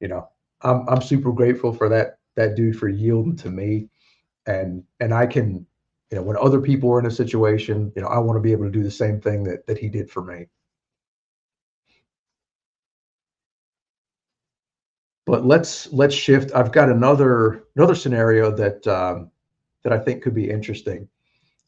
you 0.00 0.08
know, 0.08 0.28
I'm 0.62 0.88
I'm 0.88 1.00
super 1.00 1.32
grateful 1.32 1.72
for 1.72 1.88
that 1.88 2.18
that 2.36 2.54
dude 2.54 2.78
for 2.78 2.88
yielding 2.88 3.36
to 3.36 3.50
me, 3.50 3.88
and 4.46 4.84
and 5.00 5.14
I 5.14 5.26
can 5.26 5.66
you 6.10 6.16
know, 6.16 6.22
when 6.22 6.36
other 6.38 6.60
people 6.60 6.90
are 6.90 6.98
in 6.98 7.06
a 7.06 7.10
situation, 7.10 7.92
you 7.94 8.02
know, 8.02 8.08
I 8.08 8.18
want 8.18 8.36
to 8.36 8.40
be 8.40 8.52
able 8.52 8.64
to 8.64 8.70
do 8.70 8.82
the 8.82 8.90
same 8.90 9.20
thing 9.20 9.44
that 9.44 9.66
that 9.66 9.78
he 9.78 9.88
did 9.88 10.10
for 10.10 10.22
me. 10.24 10.46
But 15.26 15.44
let's 15.44 15.92
let's 15.92 16.14
shift. 16.14 16.52
I've 16.54 16.72
got 16.72 16.88
another 16.88 17.64
another 17.76 17.94
scenario 17.94 18.50
that 18.52 18.86
um, 18.86 19.30
that 19.82 19.92
I 19.92 19.98
think 19.98 20.22
could 20.22 20.34
be 20.34 20.48
interesting. 20.48 21.06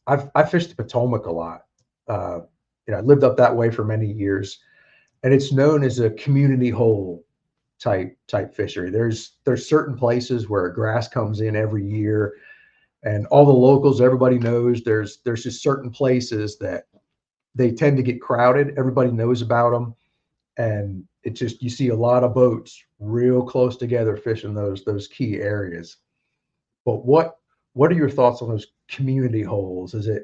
I've 0.07 0.31
I 0.33 0.43
fished 0.43 0.69
the 0.69 0.75
Potomac 0.75 1.27
a 1.27 1.31
lot. 1.31 1.65
Uh, 2.07 2.39
you 2.87 2.93
know, 2.93 2.97
I 2.97 3.01
lived 3.01 3.23
up 3.23 3.37
that 3.37 3.55
way 3.55 3.69
for 3.69 3.85
many 3.85 4.11
years, 4.11 4.59
and 5.21 5.31
it's 5.31 5.51
known 5.51 5.83
as 5.83 5.99
a 5.99 6.09
community 6.09 6.71
hole 6.71 7.23
type 7.79 8.17
type 8.27 8.55
fishery. 8.55 8.89
There's 8.89 9.33
there's 9.43 9.69
certain 9.69 9.95
places 9.95 10.49
where 10.49 10.67
grass 10.69 11.07
comes 11.07 11.41
in 11.41 11.55
every 11.55 11.85
year 11.85 12.33
and 13.03 13.25
all 13.27 13.45
the 13.45 13.51
locals 13.51 14.01
everybody 14.01 14.37
knows 14.37 14.83
there's 14.83 15.19
there's 15.23 15.43
just 15.43 15.63
certain 15.63 15.89
places 15.89 16.57
that 16.59 16.85
they 17.55 17.71
tend 17.71 17.97
to 17.97 18.03
get 18.03 18.21
crowded. 18.21 18.77
Everybody 18.77 19.11
knows 19.11 19.41
about 19.41 19.71
them 19.71 19.95
and 20.57 21.03
it 21.23 21.31
just 21.31 21.61
you 21.61 21.69
see 21.69 21.89
a 21.89 21.95
lot 21.95 22.23
of 22.23 22.33
boats 22.33 22.83
real 22.99 23.43
close 23.43 23.77
together 23.77 24.17
fishing 24.17 24.53
those 24.53 24.83
those 24.83 25.07
key 25.07 25.39
areas. 25.39 25.97
But 26.85 27.05
what 27.05 27.37
what 27.73 27.91
are 27.91 27.95
your 27.95 28.09
thoughts 28.09 28.41
on 28.41 28.49
those 28.49 28.67
community 28.89 29.43
holes? 29.43 29.93
Is 29.93 30.07
it 30.07 30.23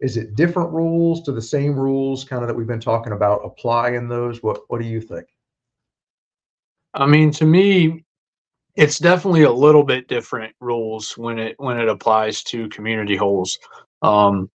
is 0.00 0.16
it 0.16 0.34
different 0.34 0.72
rules 0.72 1.22
to 1.22 1.32
the 1.32 1.42
same 1.42 1.78
rules 1.78 2.24
kind 2.24 2.42
of 2.42 2.48
that 2.48 2.54
we've 2.54 2.66
been 2.66 2.80
talking 2.80 3.12
about 3.12 3.44
apply 3.44 3.90
in 3.90 4.08
those? 4.08 4.42
What 4.42 4.62
what 4.68 4.80
do 4.80 4.86
you 4.86 5.00
think? 5.00 5.26
I 6.94 7.06
mean 7.06 7.30
to 7.32 7.46
me 7.46 8.04
it's 8.76 8.98
definitely 8.98 9.42
a 9.42 9.52
little 9.52 9.84
bit 9.84 10.08
different 10.08 10.54
rules 10.60 11.16
when 11.16 11.38
it 11.38 11.54
when 11.58 11.78
it 11.78 11.88
applies 11.88 12.42
to 12.44 12.68
community 12.68 13.16
holes. 13.16 13.58
Um, 14.00 14.50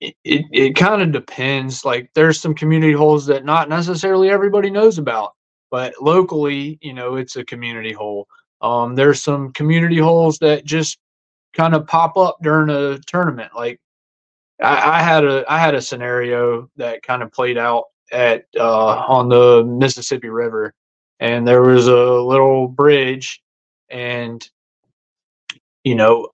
it 0.00 0.14
it, 0.24 0.44
it 0.52 0.76
kind 0.76 1.02
of 1.02 1.12
depends. 1.12 1.84
Like 1.84 2.10
there's 2.14 2.40
some 2.40 2.54
community 2.54 2.92
holes 2.92 3.26
that 3.26 3.44
not 3.44 3.68
necessarily 3.68 4.30
everybody 4.30 4.70
knows 4.70 4.98
about, 4.98 5.32
but 5.70 5.94
locally, 6.00 6.78
you 6.82 6.92
know, 6.94 7.16
it's 7.16 7.36
a 7.36 7.44
community 7.44 7.92
hole. 7.92 8.28
Um, 8.60 8.94
there's 8.94 9.22
some 9.22 9.52
community 9.52 9.98
holes 9.98 10.38
that 10.38 10.64
just 10.64 10.98
kind 11.54 11.74
of 11.74 11.86
pop 11.86 12.16
up 12.16 12.38
during 12.42 12.70
a 12.70 12.98
tournament. 13.06 13.52
Like 13.54 13.80
I, 14.62 14.98
I 14.98 15.02
had 15.02 15.24
a 15.24 15.44
I 15.48 15.58
had 15.58 15.74
a 15.74 15.82
scenario 15.82 16.68
that 16.76 17.02
kind 17.02 17.22
of 17.22 17.32
played 17.32 17.56
out 17.58 17.84
at 18.12 18.44
uh, 18.58 18.96
on 19.08 19.28
the 19.28 19.64
Mississippi 19.64 20.28
River 20.28 20.74
and 21.20 21.46
there 21.46 21.62
was 21.62 21.88
a 21.88 21.94
little 21.94 22.68
bridge 22.68 23.42
and 23.90 24.48
you 25.84 25.94
know 25.94 26.28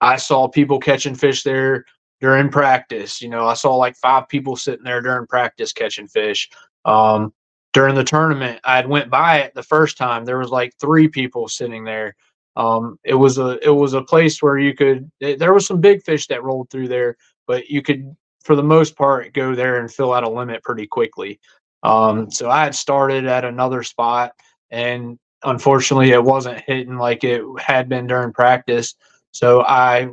i 0.00 0.16
saw 0.16 0.48
people 0.48 0.78
catching 0.78 1.14
fish 1.14 1.42
there 1.42 1.84
during 2.20 2.48
practice 2.48 3.20
you 3.20 3.28
know 3.28 3.46
i 3.46 3.54
saw 3.54 3.74
like 3.74 3.96
five 3.96 4.28
people 4.28 4.56
sitting 4.56 4.84
there 4.84 5.00
during 5.00 5.26
practice 5.26 5.72
catching 5.72 6.08
fish. 6.08 6.48
Um, 6.84 7.32
during 7.72 7.94
the 7.94 8.04
tournament 8.04 8.58
i 8.64 8.76
had 8.76 8.88
went 8.88 9.10
by 9.10 9.38
it 9.40 9.54
the 9.54 9.62
first 9.62 9.96
time 9.96 10.24
there 10.24 10.38
was 10.38 10.50
like 10.50 10.74
three 10.80 11.08
people 11.08 11.48
sitting 11.48 11.84
there. 11.84 12.16
Um, 12.56 12.98
it 13.04 13.14
was 13.14 13.38
a 13.38 13.58
it 13.64 13.70
was 13.70 13.94
a 13.94 14.02
place 14.02 14.42
where 14.42 14.58
you 14.58 14.74
could 14.74 15.10
there 15.20 15.54
was 15.54 15.66
some 15.66 15.80
big 15.80 16.02
fish 16.02 16.26
that 16.26 16.42
rolled 16.42 16.68
through 16.68 16.88
there 16.88 17.16
but 17.46 17.68
you 17.68 17.80
could 17.80 18.16
for 18.42 18.56
the 18.56 18.62
most 18.62 18.96
part 18.96 19.32
go 19.34 19.54
there 19.54 19.80
and 19.80 19.92
fill 19.92 20.12
out 20.12 20.24
a 20.24 20.28
limit 20.28 20.62
pretty 20.62 20.86
quickly 20.86 21.38
um, 21.82 22.30
so 22.30 22.50
I 22.50 22.64
had 22.64 22.74
started 22.74 23.26
at 23.26 23.44
another 23.44 23.82
spot, 23.82 24.32
and 24.70 25.18
unfortunately, 25.42 26.10
it 26.10 26.22
wasn't 26.22 26.62
hitting 26.66 26.96
like 26.96 27.24
it 27.24 27.42
had 27.58 27.88
been 27.88 28.06
during 28.06 28.32
practice. 28.32 28.94
So 29.32 29.62
I 29.62 30.08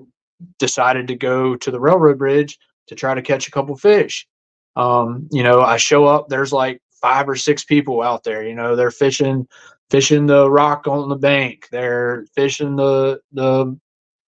decided 0.59 1.07
to 1.07 1.15
go 1.15 1.55
to 1.55 1.71
the 1.71 1.79
railroad 1.79 2.17
bridge 2.17 2.57
to 2.87 2.95
try 2.95 3.13
to 3.13 3.21
catch 3.21 3.47
a 3.47 3.51
couple 3.51 3.75
fish. 3.75 4.27
Um, 4.75 5.27
you 5.31 5.43
know, 5.43 5.61
I 5.61 5.77
show 5.77 6.05
up, 6.05 6.29
there's 6.29 6.53
like 6.53 6.81
five 7.01 7.27
or 7.27 7.35
six 7.35 7.65
people 7.65 8.01
out 8.01 8.23
there. 8.23 8.47
You 8.47 8.55
know, 8.55 8.75
they're 8.75 8.91
fishing, 8.91 9.47
fishing 9.89 10.27
the 10.27 10.49
rock 10.49 10.87
on 10.87 11.09
the 11.09 11.15
bank. 11.15 11.67
They're 11.71 12.25
fishing 12.35 12.75
the 12.75 13.19
the 13.31 13.77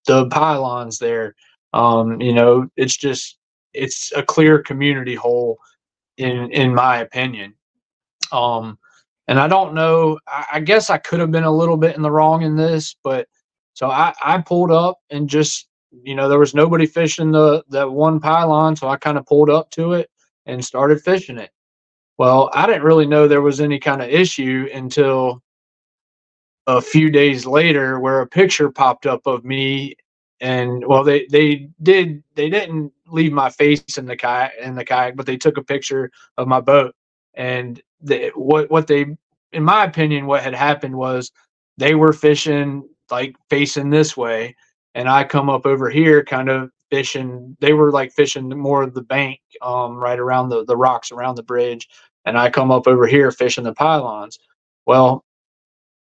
the 0.08 0.28
pylons 0.28 0.98
there. 0.98 1.36
Um, 1.74 2.20
you 2.20 2.34
know, 2.34 2.68
it's 2.76 2.98
just 2.98 3.38
it's 3.74 4.12
a 4.14 4.24
clear 4.24 4.60
community 4.60 5.16
hole 5.16 5.60
in 6.20 6.51
in 6.51 6.76
my 6.76 6.97
opinion. 6.97 7.55
Um, 8.32 8.78
and 9.28 9.39
I 9.39 9.47
don't 9.47 9.74
know. 9.74 10.20
I, 10.28 10.45
I 10.53 10.59
guess 10.59 10.89
I 10.89 10.97
could 10.97 11.20
have 11.20 11.32
been 11.32 11.43
a 11.43 11.51
little 11.51 11.78
bit 11.78 11.95
in 11.95 12.01
the 12.01 12.11
wrong 12.11 12.43
in 12.43 12.55
this, 12.55 12.95
but 13.03 13.28
so 13.74 13.89
I 13.89 14.13
I 14.22 14.39
pulled 14.41 14.72
up 14.72 14.99
and 15.09 15.30
just 15.30 15.67
you 16.03 16.15
know 16.15 16.30
there 16.30 16.39
was 16.39 16.53
nobody 16.53 16.86
fishing 16.86 17.32
the 17.32 17.63
that 17.70 17.91
one 17.91 18.20
pylon, 18.20 18.76
so 18.76 18.88
I 18.88 18.97
kind 18.97 19.17
of 19.17 19.26
pulled 19.26 19.49
up 19.49 19.72
to 19.72 19.93
it 19.93 20.09
and 20.45 20.63
started 20.63 21.01
fishing 21.01 21.38
it. 21.38 21.51
Well, 22.17 22.49
I 22.53 22.67
didn't 22.67 22.84
really 22.84 23.07
know 23.07 23.28
there 23.28 23.41
was 23.41 23.61
any 23.61 23.80
kind 23.80 24.01
of 24.01 24.09
issue 24.09 24.67
until 24.74 25.41
a 26.67 26.82
few 26.82 27.09
days 27.09 27.45
later 27.45 27.99
where 27.99 28.22
a 28.22 28.28
picture 28.28 28.70
popped 28.70 29.05
up 29.05 29.26
of 29.26 29.45
me 29.45 29.95
and 30.42 30.86
well 30.86 31.04
they 31.04 31.26
they 31.32 31.70
did 31.84 32.24
they 32.36 32.50
didn't 32.50 32.94
leave 33.08 33.34
my 33.34 33.50
face 33.50 33.98
in 33.98 34.06
the 34.06 34.16
kayak 34.16 34.54
in 34.62 34.76
the 34.76 34.86
kayak 34.86 35.16
but 35.16 35.26
they 35.26 35.38
took 35.38 35.58
a 35.58 35.64
picture 35.64 36.12
of 36.38 36.48
my 36.48 36.62
boat. 36.62 36.96
And 37.36 37.82
they, 38.02 38.30
what 38.36 38.70
what 38.72 38.88
they 38.88 39.06
in 39.52 39.64
my 39.64 39.84
opinion 39.84 40.26
what 40.26 40.44
had 40.44 40.54
happened 40.54 40.96
was 40.96 41.32
they 41.78 41.96
were 41.96 42.14
fishing 42.14 42.88
like 43.12 43.36
facing 43.50 43.90
this 43.90 44.16
way 44.16 44.56
and 44.96 45.10
i 45.10 45.24
come 45.24 45.50
up 45.50 45.66
over 45.66 45.90
here 45.90 46.24
kind 46.24 46.50
of 46.50 46.72
fishing 46.90 47.56
they 47.60 47.74
were 47.74 47.92
like 47.92 48.12
fishing 48.12 48.50
more 48.50 48.84
of 48.84 48.94
the 48.94 49.02
bank 49.02 49.40
um 49.62 49.98
right 49.98 50.20
around 50.20 50.50
the 50.50 50.64
the 50.66 50.78
rocks 50.78 51.12
around 51.12 51.36
the 51.36 51.44
bridge 51.44 51.88
and 52.26 52.38
i 52.38 52.50
come 52.50 52.72
up 52.72 52.88
over 52.88 53.08
here 53.08 53.32
fishing 53.32 53.64
the 53.64 53.74
pylons. 53.74 54.40
Well 54.86 55.26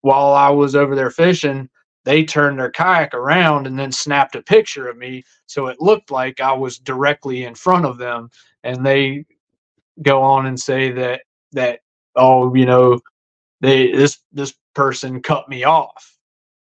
while 0.01 0.35
i 0.35 0.51
was 0.51 0.75
over 0.75 0.95
there 0.95 1.11
fishing 1.11 1.69
they 2.05 2.25
turned 2.25 2.59
their 2.59 2.71
kayak 2.71 3.15
around 3.15 3.67
and 3.67 3.79
then 3.79 3.93
snapped 3.93 4.37
a 4.37 4.43
picture 4.43 4.89
of 4.89 4.97
me 4.97 5.25
so 5.47 5.67
it 5.69 5.81
looked 5.81 6.11
like 6.11 6.41
I 6.41 6.53
was 6.53 6.79
directly 6.79 7.45
in 7.45 7.55
front 7.55 7.87
of 7.87 7.99
them 7.99 8.31
and 8.63 8.85
they 8.85 9.25
go 10.03 10.23
on 10.23 10.47
and 10.47 10.59
say 10.59 10.93
that 10.93 11.23
that 11.53 11.81
oh 12.17 12.55
you 12.55 12.67
know 12.67 13.01
they 13.61 13.93
this 13.93 14.19
this 14.33 14.55
person 14.75 15.23
cut 15.23 15.49
me 15.49 15.65
off. 15.65 16.17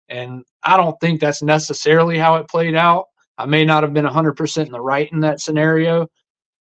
And 0.08 0.44
I 0.62 0.76
don't 0.76 0.98
think 1.00 1.20
that's 1.20 1.42
necessarily 1.42 2.18
how 2.18 2.36
it 2.36 2.48
played 2.48 2.76
out. 2.76 3.06
I 3.38 3.46
may 3.46 3.64
not 3.64 3.82
have 3.82 3.92
been 3.92 4.04
100% 4.06 4.66
in 4.66 4.72
the 4.72 4.80
right 4.80 5.10
in 5.12 5.20
that 5.20 5.40
scenario 5.40 6.08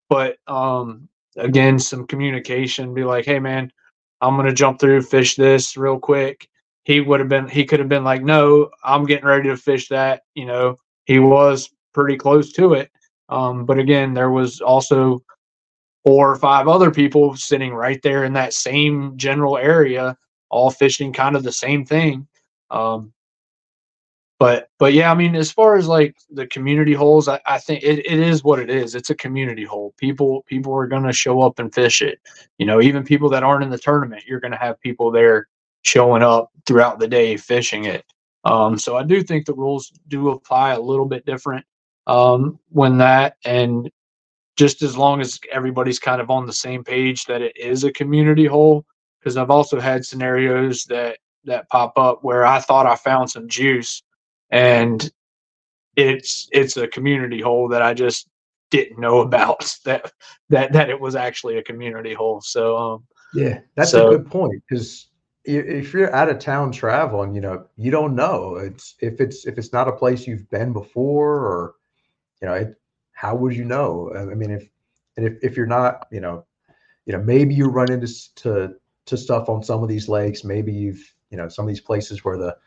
but 0.10 0.38
um 0.48 1.08
again 1.38 1.80
some 1.80 2.08
communication 2.08 2.94
be 2.94 3.04
like 3.04 3.26
hey 3.26 3.40
man 3.40 3.72
I'm 4.22 4.36
going 4.36 4.48
to 4.48 4.54
jump 4.54 4.80
through 4.80 5.02
fish 5.04 5.36
this 5.36 5.76
real 5.78 6.00
quick 6.00 6.48
he 6.86 7.02
would 7.02 7.20
have 7.20 7.28
been 7.28 7.50
he 7.50 7.66
could 7.66 7.80
have 7.80 7.90
been 7.90 8.06
like 8.06 8.24
no 8.24 8.70
i'm 8.84 9.06
getting 9.06 9.26
ready 9.26 9.50
to 9.50 9.58
fish 9.58 9.90
that 9.90 10.22
you 10.34 10.46
know? 10.46 10.78
He 11.06 11.20
was 11.20 11.70
pretty 11.94 12.18
close 12.18 12.52
to 12.54 12.74
it 12.74 12.90
um, 13.30 13.66
but 13.66 13.78
again 13.78 14.14
there 14.14 14.32
was 14.32 14.62
also 14.62 15.22
four 16.06 16.32
or 16.32 16.36
five 16.36 16.68
other 16.68 16.90
people 16.90 17.36
sitting 17.36 17.74
right 17.74 18.02
there 18.02 18.24
in 18.24 18.34
that 18.34 18.54
same 18.54 19.18
general 19.18 19.58
area 19.58 20.18
all 20.50 20.72
fishing 20.72 21.12
kind 21.12 21.36
of 21.36 21.44
the 21.44 21.52
same 21.52 21.86
thing 21.86 22.28
um, 22.72 23.12
but 24.40 24.70
but 24.80 24.94
yeah 24.94 25.12
i 25.12 25.16
mean 25.16 25.36
as 25.36 25.52
far 25.52 25.76
as 25.76 25.88
like 25.88 26.16
the 26.32 26.48
community 26.48 26.94
holes 26.94 27.28
i, 27.28 27.40
I 27.46 27.60
think 27.60 27.84
it, 27.84 28.00
it 28.00 28.20
is 28.20 28.44
what 28.44 28.60
it 28.60 28.70
is. 28.70 28.96
It's 28.96 29.10
a 29.10 29.16
community 29.16 29.64
hole. 29.64 29.94
People 29.98 30.44
people 30.48 30.76
are 30.76 30.88
going 30.88 31.04
to 31.04 31.14
show 31.14 31.42
up 31.42 31.60
and 31.60 31.74
fish 31.74 32.02
it 32.02 32.20
you 32.58 32.66
know? 32.66 32.82
Even 32.82 33.04
people 33.04 33.30
that 33.30 33.44
aren't 33.44 33.64
in 33.64 33.70
the 33.70 33.78
tournament 33.78 34.24
you're 34.26 34.40
going 34.40 34.52
to 34.52 34.58
have 34.58 34.80
people 34.82 35.12
there 35.12 35.48
showing 35.86 36.24
up 36.24 36.50
throughout 36.66 37.00
the 37.00 37.08
day 37.08 37.38
fishing 37.38 37.86
it. 37.86 38.04
Um, 38.44 38.78
so 38.78 38.98
I 38.98 39.04
do 39.04 39.24
think 39.24 39.46
the 39.46 39.54
rules 39.54 39.92
do 40.08 40.30
apply 40.30 40.72
a 40.72 40.80
little 40.80 41.06
bit 41.06 41.26
different 41.26 41.66
um, 42.08 42.60
when 42.70 42.98
that, 43.00 43.38
and 43.46 43.90
just 44.56 44.82
as 44.82 44.98
long 44.98 45.22
as 45.22 45.40
everybody's 45.52 46.00
kind 46.00 46.22
of 46.22 46.30
on 46.30 46.46
the 46.46 46.54
same 46.54 46.84
page 46.84 47.26
that 47.26 47.42
it 47.42 47.56
is 47.58 47.84
a 47.84 47.92
community 47.92 48.46
hole, 48.46 48.86
because 49.20 49.38
I've 49.38 49.50
also 49.50 49.80
had 49.80 50.06
scenarios 50.06 50.86
that 50.86 51.18
that 51.46 51.70
pop 51.70 51.98
up 51.98 52.24
where 52.24 52.46
I 52.46 52.60
thought 52.60 52.88
I 52.88 52.96
found 52.96 53.30
some 53.30 53.48
juice, 53.48 54.04
and 54.52 55.10
it's 55.96 56.48
it's 56.52 56.78
a 56.78 56.88
community 56.88 57.42
hole 57.42 57.68
that 57.70 57.82
I 57.82 57.94
just 57.94 58.28
didn't 58.70 59.00
know 59.00 59.20
about 59.22 59.76
that 59.86 60.12
that 60.50 60.74
that 60.74 60.90
it 60.90 61.00
was 61.00 61.16
actually 61.16 61.58
a 61.58 61.64
community 61.64 62.14
hole. 62.14 62.42
So 62.42 62.78
um, 62.78 63.04
yeah, 63.34 63.60
that's 63.76 63.92
so, 63.92 64.10
a 64.10 64.18
good 64.18 64.30
point 64.30 64.64
because 64.70 65.10
if 65.46 65.94
you're 65.94 66.14
out 66.14 66.30
of 66.30 66.40
town 66.40 66.72
traveling, 66.72 67.36
you 67.36 67.42
know, 67.42 67.66
you 67.78 67.92
don't 67.92 68.16
know. 68.16 68.56
It's 68.56 68.96
if 69.00 69.22
it's 69.22 69.46
if 69.46 69.58
it's 69.58 69.72
not 69.72 69.88
a 69.88 69.94
place 69.94 70.26
you've 70.26 70.50
been 70.50 70.74
before, 70.74 71.36
or 71.36 71.76
you 72.42 72.48
know, 72.48 72.54
it, 72.56 72.76
how 73.14 73.36
would 73.36 73.56
you 73.56 73.64
know? 73.64 74.12
I 74.16 74.34
mean, 74.34 74.52
if 74.52 74.68
and 75.18 75.26
if, 75.28 75.34
if 75.44 75.58
you're 75.58 75.68
not, 75.68 76.08
you 76.12 76.20
know, 76.20 76.46
you 77.06 77.14
know, 77.14 77.22
maybe 77.22 77.54
you 77.54 77.68
run 77.68 77.92
into 77.92 78.08
to 78.36 78.76
to 79.06 79.18
stuff 79.18 79.50
on 79.50 79.64
some 79.64 79.84
of 79.84 79.90
these 79.90 80.10
lakes. 80.10 80.44
Maybe 80.44 80.74
you've 80.74 81.14
you 81.30 81.38
know 81.38 81.48
some 81.48 81.66
of 81.66 81.70
these 81.70 81.82
places 81.82 82.26
where 82.26 82.38
the 82.38 82.58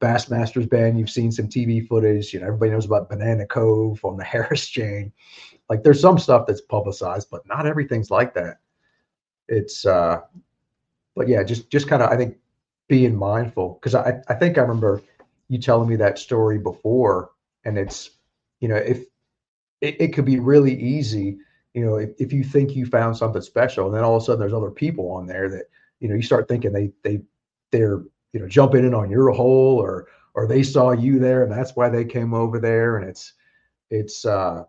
Bassmasters 0.00 0.68
Bend. 0.68 0.98
You've 0.98 1.10
seen 1.10 1.32
some 1.32 1.48
TV 1.48 1.86
footage. 1.86 2.32
You 2.32 2.40
know, 2.40 2.46
everybody 2.46 2.70
knows 2.70 2.86
about 2.86 3.08
Banana 3.08 3.46
Cove 3.46 4.04
on 4.04 4.16
the 4.16 4.24
Harris 4.24 4.68
chain. 4.68 5.12
Like 5.68 5.82
there's 5.82 6.00
some 6.00 6.18
stuff 6.18 6.46
that's 6.46 6.60
publicized, 6.62 7.28
but 7.30 7.46
not 7.46 7.66
everything's 7.66 8.10
like 8.10 8.32
that. 8.34 8.58
It's 9.48 9.84
uh 9.84 10.20
but 11.18 11.26
yeah, 11.26 11.42
just 11.42 11.68
just 11.68 11.88
kind 11.88 12.00
of 12.00 12.10
I 12.10 12.16
think 12.16 12.36
being 12.88 13.16
mindful 13.16 13.78
because 13.80 13.96
I 13.96 14.22
I 14.28 14.34
think 14.34 14.56
I 14.56 14.62
remember 14.62 15.02
you 15.48 15.58
telling 15.58 15.88
me 15.88 15.96
that 15.96 16.18
story 16.18 16.58
before, 16.58 17.32
and 17.64 17.76
it's 17.76 18.10
you 18.60 18.68
know 18.68 18.76
if 18.76 19.00
it, 19.80 20.00
it 20.00 20.14
could 20.14 20.24
be 20.24 20.38
really 20.38 20.80
easy, 20.80 21.38
you 21.74 21.84
know, 21.84 21.96
if, 21.96 22.10
if 22.18 22.32
you 22.32 22.44
think 22.44 22.76
you 22.76 22.86
found 22.86 23.16
something 23.16 23.42
special, 23.42 23.86
and 23.86 23.94
then 23.94 24.04
all 24.04 24.16
of 24.16 24.22
a 24.22 24.24
sudden 24.24 24.40
there's 24.40 24.52
other 24.52 24.70
people 24.70 25.10
on 25.10 25.26
there 25.26 25.50
that 25.50 25.64
you 25.98 26.08
know 26.08 26.14
you 26.14 26.22
start 26.22 26.46
thinking 26.46 26.72
they 26.72 26.92
they 27.02 27.20
they're 27.72 28.00
you 28.32 28.40
know 28.40 28.48
jumping 28.48 28.86
in 28.86 28.94
on 28.94 29.10
your 29.10 29.30
hole 29.30 29.76
or 29.76 30.06
or 30.34 30.46
they 30.46 30.62
saw 30.62 30.92
you 30.92 31.18
there 31.18 31.42
and 31.42 31.50
that's 31.50 31.74
why 31.74 31.88
they 31.88 32.04
came 32.04 32.32
over 32.32 32.60
there 32.60 32.96
and 32.96 33.08
it's 33.08 33.32
it's 33.90 34.24
uh 34.24 34.62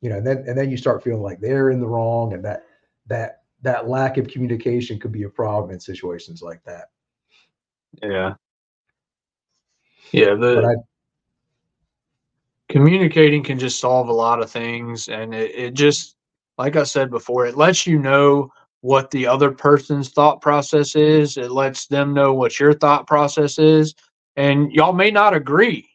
you 0.00 0.08
know 0.08 0.16
and 0.16 0.26
then 0.26 0.44
and 0.46 0.56
then 0.56 0.70
you 0.70 0.78
start 0.78 1.04
feeling 1.04 1.22
like 1.22 1.40
they're 1.40 1.70
in 1.70 1.80
the 1.80 1.86
wrong 1.86 2.32
and 2.32 2.44
that 2.44 2.64
that 3.06 3.39
that 3.62 3.88
lack 3.88 4.16
of 4.16 4.28
communication 4.28 4.98
could 4.98 5.12
be 5.12 5.24
a 5.24 5.28
problem 5.28 5.70
in 5.70 5.80
situations 5.80 6.42
like 6.42 6.62
that 6.64 6.86
Yeah. 8.02 8.34
Yeah. 10.12 10.34
The 10.34 10.64
i 10.66 10.74
communicating 12.70 13.42
can 13.42 13.58
just 13.58 13.80
solve 13.80 14.08
a 14.08 14.12
lot 14.12 14.40
of 14.40 14.50
things. 14.50 15.08
And 15.08 15.34
it, 15.34 15.50
it 15.54 15.74
just, 15.74 16.16
like 16.56 16.76
I 16.76 16.84
said 16.84 17.10
before, 17.10 17.44
it 17.44 17.56
lets 17.56 17.86
you 17.86 17.98
know 17.98 18.50
what 18.80 19.10
the 19.10 19.26
other 19.26 19.50
person's 19.50 20.10
thought 20.10 20.40
process 20.40 20.94
is. 20.94 21.36
It 21.36 21.50
lets 21.50 21.86
them 21.86 22.14
know 22.14 22.32
what 22.32 22.58
your 22.58 22.72
thought 22.72 23.06
process 23.06 23.58
is. 23.58 23.94
And 24.36 24.72
y'all 24.72 24.92
may 24.92 25.10
not 25.10 25.34
agree. 25.34 25.88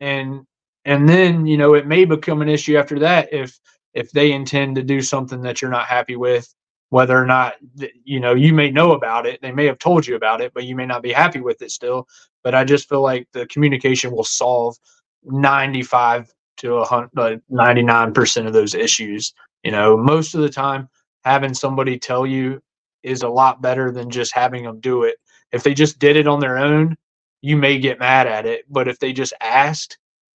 And, 0.00 0.46
and 0.84 1.08
then, 1.08 1.46
you 1.46 1.56
know, 1.56 1.74
it 1.74 1.86
may 1.86 2.04
become 2.04 2.42
an 2.42 2.48
issue 2.48 2.76
after 2.76 2.98
that 3.00 3.32
if, 3.32 3.58
if 3.94 4.12
they 4.12 4.30
intend 4.30 4.76
to 4.76 4.82
do 4.82 5.00
something 5.00 5.40
that 5.42 5.60
you're 5.60 5.70
not 5.70 5.86
happy 5.86 6.14
with 6.14 6.54
whether 6.90 7.20
or 7.20 7.26
not 7.26 7.54
you 8.04 8.20
know 8.20 8.34
you 8.34 8.52
may 8.52 8.70
know 8.70 8.92
about 8.92 9.26
it 9.26 9.40
they 9.42 9.52
may 9.52 9.66
have 9.66 9.78
told 9.78 10.06
you 10.06 10.16
about 10.16 10.40
it 10.40 10.52
but 10.54 10.64
you 10.64 10.74
may 10.74 10.86
not 10.86 11.02
be 11.02 11.12
happy 11.12 11.40
with 11.40 11.60
it 11.62 11.70
still. 11.70 12.06
But 12.44 12.54
i 12.54 12.64
just 12.64 12.88
feel 12.88 13.02
like 13.02 13.28
the 13.32 13.46
communication 13.46 14.10
will 14.10 14.24
solve 14.24 14.76
95 15.24 16.32
to 16.58 16.74
a 16.74 16.84
hundred, 16.84 17.42
99% 17.50 18.46
of 18.46 18.52
those 18.52 18.74
issues. 18.74 19.34
You 19.64 19.72
know 19.72 19.96
most 19.96 20.34
of 20.34 20.40
the 20.40 20.48
time 20.48 20.88
having 21.24 21.54
somebody 21.54 21.98
tell 21.98 22.26
you 22.26 22.60
is 23.02 23.22
a 23.22 23.28
lot 23.28 23.60
better 23.60 23.90
than 23.90 24.10
just 24.10 24.34
having 24.34 24.64
them 24.64 24.80
do 24.80 25.02
it. 25.02 25.16
If 25.52 25.62
they 25.62 25.74
just 25.74 25.98
did 25.98 26.16
it 26.16 26.28
on 26.28 26.40
their 26.40 26.58
own 26.58 26.96
you 27.40 27.56
may 27.56 27.78
get 27.78 28.00
mad 28.00 28.26
at 28.26 28.46
it 28.46 28.64
but 28.68 28.88
if 28.88 28.98
they 28.98 29.12
just 29.12 29.32
asked 29.40 29.98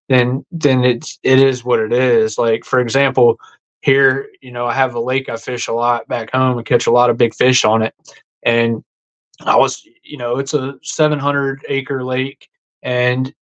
then 0.08 0.44
then 0.50 0.82
it's 0.84 1.18
it 1.22 1.38
is 1.38 1.64
what 1.64 1.80
it 1.80 1.92
is. 1.92 2.38
Like 2.38 2.64
for 2.64 2.80
example 2.80 3.38
here, 3.80 4.28
you 4.40 4.50
know, 4.50 4.66
I 4.66 4.74
have 4.74 4.94
a 4.94 5.00
lake 5.00 5.28
I 5.28 5.36
fish 5.36 5.68
a 5.68 5.72
lot 5.72 6.08
back 6.08 6.30
home 6.32 6.58
and 6.58 6.66
catch 6.66 6.86
a 6.86 6.92
lot 6.92 7.10
of 7.10 7.16
big 7.16 7.34
fish 7.34 7.64
on 7.64 7.82
it. 7.82 7.94
And 8.42 8.82
I 9.40 9.56
was, 9.56 9.82
you 10.02 10.16
know, 10.16 10.38
it's 10.38 10.54
a 10.54 10.74
700 10.82 11.64
acre 11.68 12.04
lake 12.04 12.48
and 12.82 13.32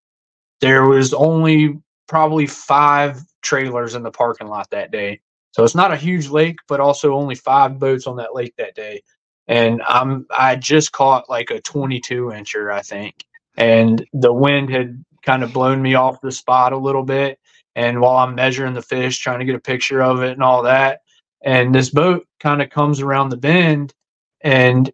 there 0.61 0.85
was 0.85 1.13
only 1.13 1.79
probably 2.07 2.47
five 2.47 3.21
trailers 3.41 3.95
in 3.95 4.03
the 4.03 4.11
parking 4.11 4.47
lot 4.47 4.69
that 4.71 4.91
day. 4.91 5.19
So 5.51 5.63
it's 5.63 5.75
not 5.75 5.91
a 5.91 5.97
huge 5.97 6.29
lake, 6.29 6.57
but 6.67 6.79
also 6.79 7.13
only 7.13 7.35
five 7.35 7.79
boats 7.79 8.07
on 8.07 8.17
that 8.17 8.35
lake 8.35 8.53
that 8.57 8.75
day. 8.75 9.01
And 9.47 9.81
I'm 9.87 10.27
I 10.29 10.55
just 10.55 10.91
caught 10.91 11.29
like 11.29 11.49
a 11.51 11.61
22 11.61 12.27
incher, 12.27 12.71
I 12.71 12.81
think. 12.81 13.25
And 13.55 14.05
the 14.13 14.33
wind 14.33 14.69
had 14.69 15.03
kind 15.23 15.43
of 15.43 15.53
blown 15.53 15.81
me 15.81 15.95
off 15.95 16.21
the 16.21 16.31
spot 16.31 16.73
a 16.73 16.77
little 16.77 17.03
bit 17.03 17.39
and 17.77 18.01
while 18.01 18.17
I'm 18.17 18.33
measuring 18.33 18.73
the 18.73 18.81
fish, 18.81 19.19
trying 19.19 19.37
to 19.37 19.45
get 19.45 19.53
a 19.53 19.59
picture 19.59 20.01
of 20.01 20.23
it 20.23 20.31
and 20.31 20.41
all 20.41 20.63
that, 20.63 21.01
and 21.43 21.73
this 21.73 21.91
boat 21.91 22.27
kind 22.39 22.59
of 22.59 22.71
comes 22.71 23.01
around 23.01 23.29
the 23.29 23.37
bend 23.37 23.93
and 24.41 24.91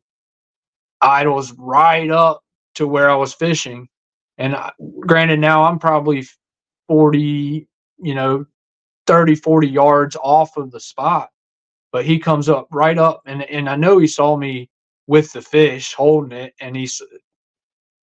idles 1.01 1.53
right 1.57 2.11
up 2.11 2.43
to 2.75 2.85
where 2.85 3.09
I 3.09 3.15
was 3.15 3.33
fishing. 3.33 3.87
And 4.37 4.53
I, 4.53 4.73
granted, 4.99 5.39
now 5.39 5.63
I'm 5.63 5.79
probably 5.79 6.27
40, 6.89 7.69
you 7.99 8.15
know, 8.15 8.45
30, 9.07 9.35
40 9.35 9.67
yards 9.69 10.17
off 10.21 10.57
of 10.57 10.69
the 10.69 10.79
spot, 10.81 11.29
but 11.93 12.03
he 12.03 12.19
comes 12.19 12.49
up 12.49 12.67
right 12.69 12.97
up. 12.97 13.21
And, 13.25 13.43
and 13.43 13.69
I 13.69 13.77
know 13.77 13.97
he 13.97 14.07
saw 14.07 14.35
me 14.35 14.69
with 15.07 15.31
the 15.31 15.41
fish 15.41 15.93
holding 15.93 16.37
it. 16.37 16.53
And 16.59 16.75
he's, 16.75 17.01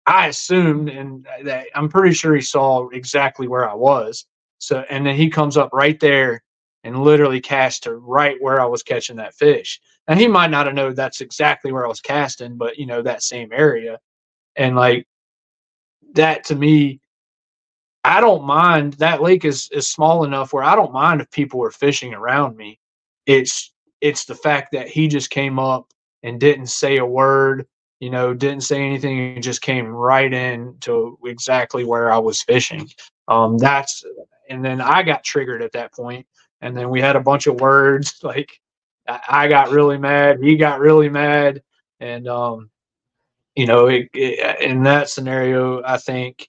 I 0.06 0.28
assumed, 0.28 0.88
and 0.88 1.26
uh, 1.26 1.42
that 1.44 1.66
I'm 1.74 1.90
pretty 1.90 2.14
sure 2.14 2.34
he 2.34 2.40
saw 2.40 2.88
exactly 2.88 3.46
where 3.46 3.68
I 3.68 3.74
was. 3.74 4.24
So, 4.60 4.84
and 4.90 5.04
then 5.04 5.16
he 5.16 5.30
comes 5.30 5.56
up 5.56 5.70
right 5.72 5.98
there 5.98 6.42
and 6.84 7.02
literally 7.02 7.40
cast 7.40 7.82
to 7.84 7.94
right 7.94 8.36
where 8.40 8.60
I 8.60 8.66
was 8.66 8.82
catching 8.82 9.16
that 9.16 9.34
fish. 9.34 9.80
And 10.06 10.20
he 10.20 10.28
might 10.28 10.50
not 10.50 10.66
have 10.66 10.74
known 10.74 10.94
that's 10.94 11.20
exactly 11.20 11.72
where 11.72 11.84
I 11.84 11.88
was 11.88 12.00
casting, 12.00 12.56
but 12.56 12.78
you 12.78 12.86
know, 12.86 13.02
that 13.02 13.22
same 13.22 13.50
area. 13.52 13.98
And 14.56 14.76
like 14.76 15.06
that 16.14 16.44
to 16.44 16.54
me, 16.54 17.00
I 18.04 18.20
don't 18.20 18.44
mind 18.44 18.94
that 18.94 19.22
lake 19.22 19.44
is 19.44 19.68
is 19.72 19.88
small 19.88 20.24
enough 20.24 20.52
where 20.52 20.64
I 20.64 20.74
don't 20.74 20.92
mind 20.92 21.20
if 21.20 21.30
people 21.30 21.62
are 21.64 21.70
fishing 21.70 22.14
around 22.14 22.56
me. 22.56 22.78
It's 23.26 23.72
it's 24.00 24.24
the 24.24 24.34
fact 24.34 24.72
that 24.72 24.88
he 24.88 25.08
just 25.08 25.30
came 25.30 25.58
up 25.58 25.92
and 26.22 26.40
didn't 26.40 26.68
say 26.68 26.98
a 26.98 27.06
word, 27.06 27.66
you 28.00 28.10
know, 28.10 28.34
didn't 28.34 28.62
say 28.62 28.82
anything, 28.82 29.40
just 29.40 29.62
came 29.62 29.86
right 29.86 30.32
in 30.32 30.76
to 30.80 31.18
exactly 31.24 31.84
where 31.84 32.12
I 32.12 32.18
was 32.18 32.42
fishing. 32.42 32.88
Um 33.28 33.58
that's 33.58 34.04
and 34.48 34.64
then 34.64 34.80
I 34.80 35.02
got 35.02 35.22
triggered 35.22 35.62
at 35.62 35.72
that 35.72 35.94
point, 35.94 36.26
and 36.60 36.76
then 36.76 36.90
we 36.90 37.00
had 37.00 37.16
a 37.16 37.20
bunch 37.20 37.46
of 37.46 37.60
words. 37.60 38.18
Like 38.22 38.60
I 39.08 39.20
I 39.28 39.48
got 39.48 39.70
really 39.70 39.98
mad, 39.98 40.40
he 40.42 40.56
got 40.56 40.80
really 40.80 41.08
mad, 41.08 41.62
and 42.00 42.28
um, 42.28 42.70
you 43.54 43.66
know, 43.66 43.86
it, 43.86 44.08
it, 44.14 44.60
in 44.60 44.82
that 44.84 45.08
scenario, 45.10 45.82
I 45.84 45.98
think 45.98 46.48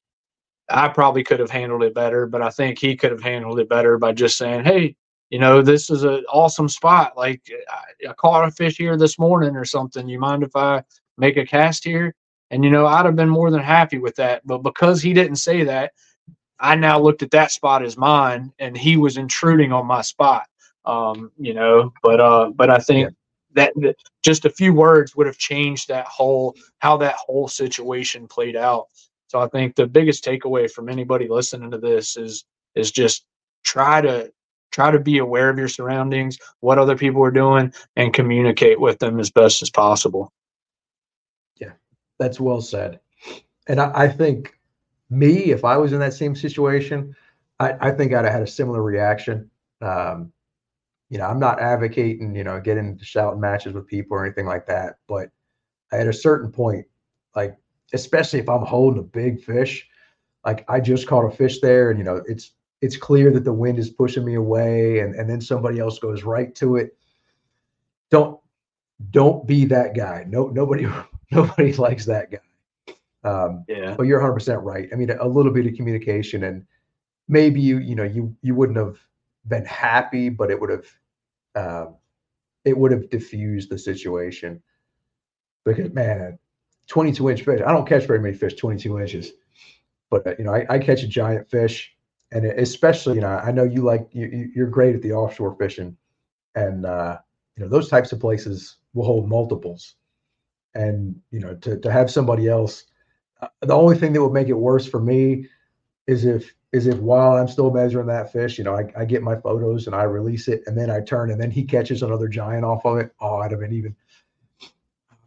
I 0.69 0.87
probably 0.87 1.23
could 1.23 1.39
have 1.39 1.51
handled 1.51 1.83
it 1.83 1.93
better, 1.93 2.25
but 2.27 2.41
I 2.41 2.49
think 2.49 2.79
he 2.79 2.95
could 2.95 3.11
have 3.11 3.21
handled 3.21 3.59
it 3.59 3.69
better 3.69 3.97
by 3.97 4.13
just 4.13 4.37
saying, 4.37 4.63
"Hey, 4.65 4.95
you 5.29 5.39
know, 5.39 5.61
this 5.61 5.89
is 5.89 6.03
an 6.03 6.23
awesome 6.29 6.69
spot. 6.69 7.17
Like 7.17 7.41
I, 7.69 8.09
I 8.09 8.13
caught 8.13 8.47
a 8.47 8.51
fish 8.51 8.77
here 8.77 8.97
this 8.97 9.17
morning 9.17 9.55
or 9.55 9.65
something. 9.65 10.07
You 10.07 10.19
mind 10.19 10.43
if 10.43 10.55
I 10.55 10.83
make 11.21 11.37
a 11.37 11.45
cast 11.45 11.85
here?" 11.85 12.13
And 12.51 12.65
you 12.65 12.69
know, 12.69 12.85
I'd 12.85 13.05
have 13.05 13.15
been 13.15 13.29
more 13.29 13.49
than 13.49 13.61
happy 13.61 13.97
with 13.97 14.15
that. 14.17 14.45
But 14.45 14.59
because 14.59 15.01
he 15.01 15.13
didn't 15.13 15.37
say 15.37 15.63
that, 15.63 15.93
I 16.59 16.75
now 16.75 16.99
looked 16.99 17.23
at 17.23 17.31
that 17.31 17.51
spot 17.51 17.83
as 17.83 17.97
mine, 17.97 18.51
and 18.59 18.77
he 18.77 18.97
was 18.97 19.17
intruding 19.17 19.71
on 19.71 19.87
my 19.87 20.01
spot. 20.01 20.47
Um, 20.85 21.31
you 21.37 21.53
know, 21.53 21.93
but 22.03 22.19
uh, 22.19 22.51
but 22.53 22.69
I 22.69 22.77
think 22.77 23.15
that, 23.53 23.73
that 23.77 23.95
just 24.23 24.45
a 24.45 24.49
few 24.49 24.73
words 24.73 25.15
would 25.15 25.27
have 25.27 25.37
changed 25.37 25.87
that 25.87 26.05
whole 26.07 26.55
how 26.79 26.97
that 26.97 27.15
whole 27.15 27.47
situation 27.47 28.27
played 28.27 28.55
out. 28.55 28.87
So 29.27 29.39
I 29.39 29.47
think 29.47 29.75
the 29.75 29.87
biggest 29.87 30.25
takeaway 30.25 30.69
from 30.69 30.89
anybody 30.89 31.27
listening 31.27 31.71
to 31.71 31.77
this 31.77 32.17
is 32.17 32.45
is 32.75 32.91
just 32.91 33.25
try 33.63 34.01
to 34.01 34.31
try 34.71 34.91
to 34.91 34.99
be 34.99 35.17
aware 35.17 35.49
of 35.49 35.57
your 35.57 35.67
surroundings, 35.67 36.37
what 36.61 36.79
other 36.79 36.97
people 36.97 37.23
are 37.23 37.31
doing, 37.31 37.73
and 37.95 38.13
communicate 38.13 38.79
with 38.79 38.99
them 38.99 39.19
as 39.19 39.29
best 39.29 39.61
as 39.61 39.69
possible. 39.69 40.31
That's 42.21 42.39
well 42.39 42.61
said. 42.61 42.99
And 43.67 43.81
I, 43.81 43.91
I 43.93 44.07
think 44.07 44.53
me 45.09 45.51
if 45.51 45.65
i 45.65 45.75
was 45.75 45.91
in 45.91 45.99
that 45.99 46.13
same 46.13 46.33
situation 46.33 47.13
i, 47.59 47.73
I 47.81 47.91
think 47.91 48.13
i'd 48.13 48.23
have 48.23 48.33
had 48.33 48.41
a 48.41 48.47
similar 48.47 48.81
reaction. 48.81 49.51
Um, 49.81 50.31
you 51.09 51.17
know 51.17 51.25
i'm 51.25 51.39
not 51.39 51.59
advocating 51.59 52.33
you 52.33 52.45
know 52.45 52.61
getting 52.61 52.87
into 52.87 53.03
shouting 53.03 53.41
matches 53.41 53.73
with 53.73 53.85
people 53.87 54.15
or 54.15 54.25
anything 54.25 54.45
like 54.45 54.65
that 54.67 54.99
but 55.09 55.29
at 55.91 56.07
a 56.07 56.13
certain 56.13 56.49
point 56.49 56.85
like 57.35 57.57
especially 57.91 58.39
if 58.39 58.47
i'm 58.47 58.65
holding 58.65 59.01
a 59.01 59.03
big 59.03 59.43
fish 59.43 59.85
like 60.45 60.63
i 60.69 60.79
just 60.79 61.07
caught 61.07 61.25
a 61.25 61.35
fish 61.35 61.59
there 61.59 61.89
and 61.89 61.99
you 61.99 62.05
know 62.05 62.23
it's 62.25 62.53
it's 62.81 62.97
clear 62.97 63.31
that 63.31 63.43
the 63.43 63.53
wind 63.53 63.77
is 63.77 63.89
pushing 63.89 64.25
me 64.25 64.35
away 64.35 64.99
and, 64.99 65.15
and 65.15 65.29
then 65.29 65.39
somebody 65.39 65.79
else 65.79 65.99
goes 65.99 66.23
right 66.23 66.53
to 66.55 66.77
it. 66.77 66.97
Don't 68.09 68.39
don't 69.11 69.47
be 69.47 69.65
that 69.65 69.95
guy. 69.95 70.25
No 70.27 70.47
nobody 70.47 70.87
nobody 71.35 71.73
likes 71.73 72.05
that 72.05 72.31
guy. 72.31 72.39
Um, 73.23 73.65
Yeah. 73.67 73.95
but 73.95 74.03
you're 74.03 74.19
100% 74.19 74.63
right. 74.63 74.89
I 74.91 74.95
mean 74.95 75.09
a 75.11 75.27
little 75.27 75.51
bit 75.53 75.65
of 75.67 75.75
communication 75.75 76.43
and 76.43 76.65
maybe 77.27 77.61
you 77.61 77.77
you 77.79 77.95
know 77.95 78.03
you 78.03 78.35
you 78.41 78.55
wouldn't 78.55 78.77
have 78.77 78.97
been 79.47 79.65
happy 79.65 80.29
but 80.29 80.49
it 80.51 80.59
would 80.59 80.69
have 80.69 80.87
um, 81.55 81.95
it 82.65 82.77
would 82.77 82.91
have 82.91 83.09
diffused 83.09 83.69
the 83.69 83.77
situation. 83.77 84.61
Because 85.65 85.91
man 85.93 86.37
22 86.87 87.29
inch 87.29 87.43
fish 87.43 87.61
i 87.65 87.71
don't 87.71 87.87
catch 87.87 88.05
very 88.05 88.19
many 88.19 88.33
fish 88.35 88.55
22 88.55 88.99
inches. 88.99 89.31
But 90.09 90.25
uh, 90.27 90.35
you 90.39 90.45
know 90.45 90.53
I, 90.53 90.65
I 90.69 90.79
catch 90.79 91.03
a 91.03 91.07
giant 91.07 91.49
fish 91.49 91.95
and 92.31 92.45
especially 92.45 93.15
you 93.15 93.21
know 93.21 93.37
i 93.37 93.51
know 93.51 93.63
you 93.63 93.81
like 93.83 94.07
you, 94.11 94.27
you- 94.27 94.51
you're 94.55 94.67
great 94.67 94.95
at 94.95 95.01
the 95.01 95.13
offshore 95.13 95.55
fishing. 95.55 95.95
And 96.55 96.85
uh 96.85 97.19
you 97.55 97.63
know 97.63 97.69
those 97.69 97.87
types 97.89 98.11
of 98.11 98.19
places 98.19 98.77
will 98.93 99.05
hold 99.05 99.29
multiples 99.29 99.95
and 100.75 101.15
you 101.31 101.39
know 101.39 101.55
to, 101.55 101.77
to 101.79 101.91
have 101.91 102.11
somebody 102.11 102.47
else 102.47 102.85
Uh, 103.41 103.47
the 103.61 103.73
only 103.75 103.97
thing 103.97 104.13
that 104.13 104.23
would 104.23 104.33
make 104.33 104.49
it 104.49 104.53
worse 104.53 104.87
for 104.87 105.01
me 105.01 105.47
is 106.07 106.25
if 106.25 106.53
is 106.73 106.87
if 106.87 106.99
while 106.99 107.33
I'm 107.37 107.47
still 107.47 107.71
measuring 107.71 108.07
that 108.07 108.31
fish, 108.31 108.57
you 108.57 108.63
know, 108.63 108.75
I, 108.75 108.85
I 108.97 109.05
get 109.05 109.23
my 109.23 109.35
photos 109.35 109.87
and 109.87 109.95
I 109.95 110.03
release 110.03 110.47
it 110.47 110.63
and 110.67 110.77
then 110.77 110.89
I 110.91 111.01
turn 111.01 111.31
and 111.31 111.41
then 111.41 111.51
he 111.51 111.63
catches 111.63 112.03
another 112.03 112.27
giant 112.29 112.65
off 112.65 112.85
of 112.85 112.97
it. 112.99 113.13
Oh, 113.21 113.37
I'd 113.37 113.51
have 113.51 113.59
been 113.61 113.73
even. 113.73 113.95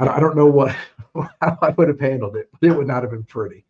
I, 0.00 0.06
I 0.08 0.20
don't 0.20 0.36
know 0.36 0.46
what 0.46 0.74
how 1.40 1.58
I 1.62 1.70
would 1.76 1.88
have 1.88 2.00
handled 2.00 2.36
it, 2.36 2.48
but 2.60 2.68
it 2.70 2.76
would 2.76 2.86
not 2.86 3.02
have 3.02 3.10
been 3.12 3.24
pretty. 3.24 3.64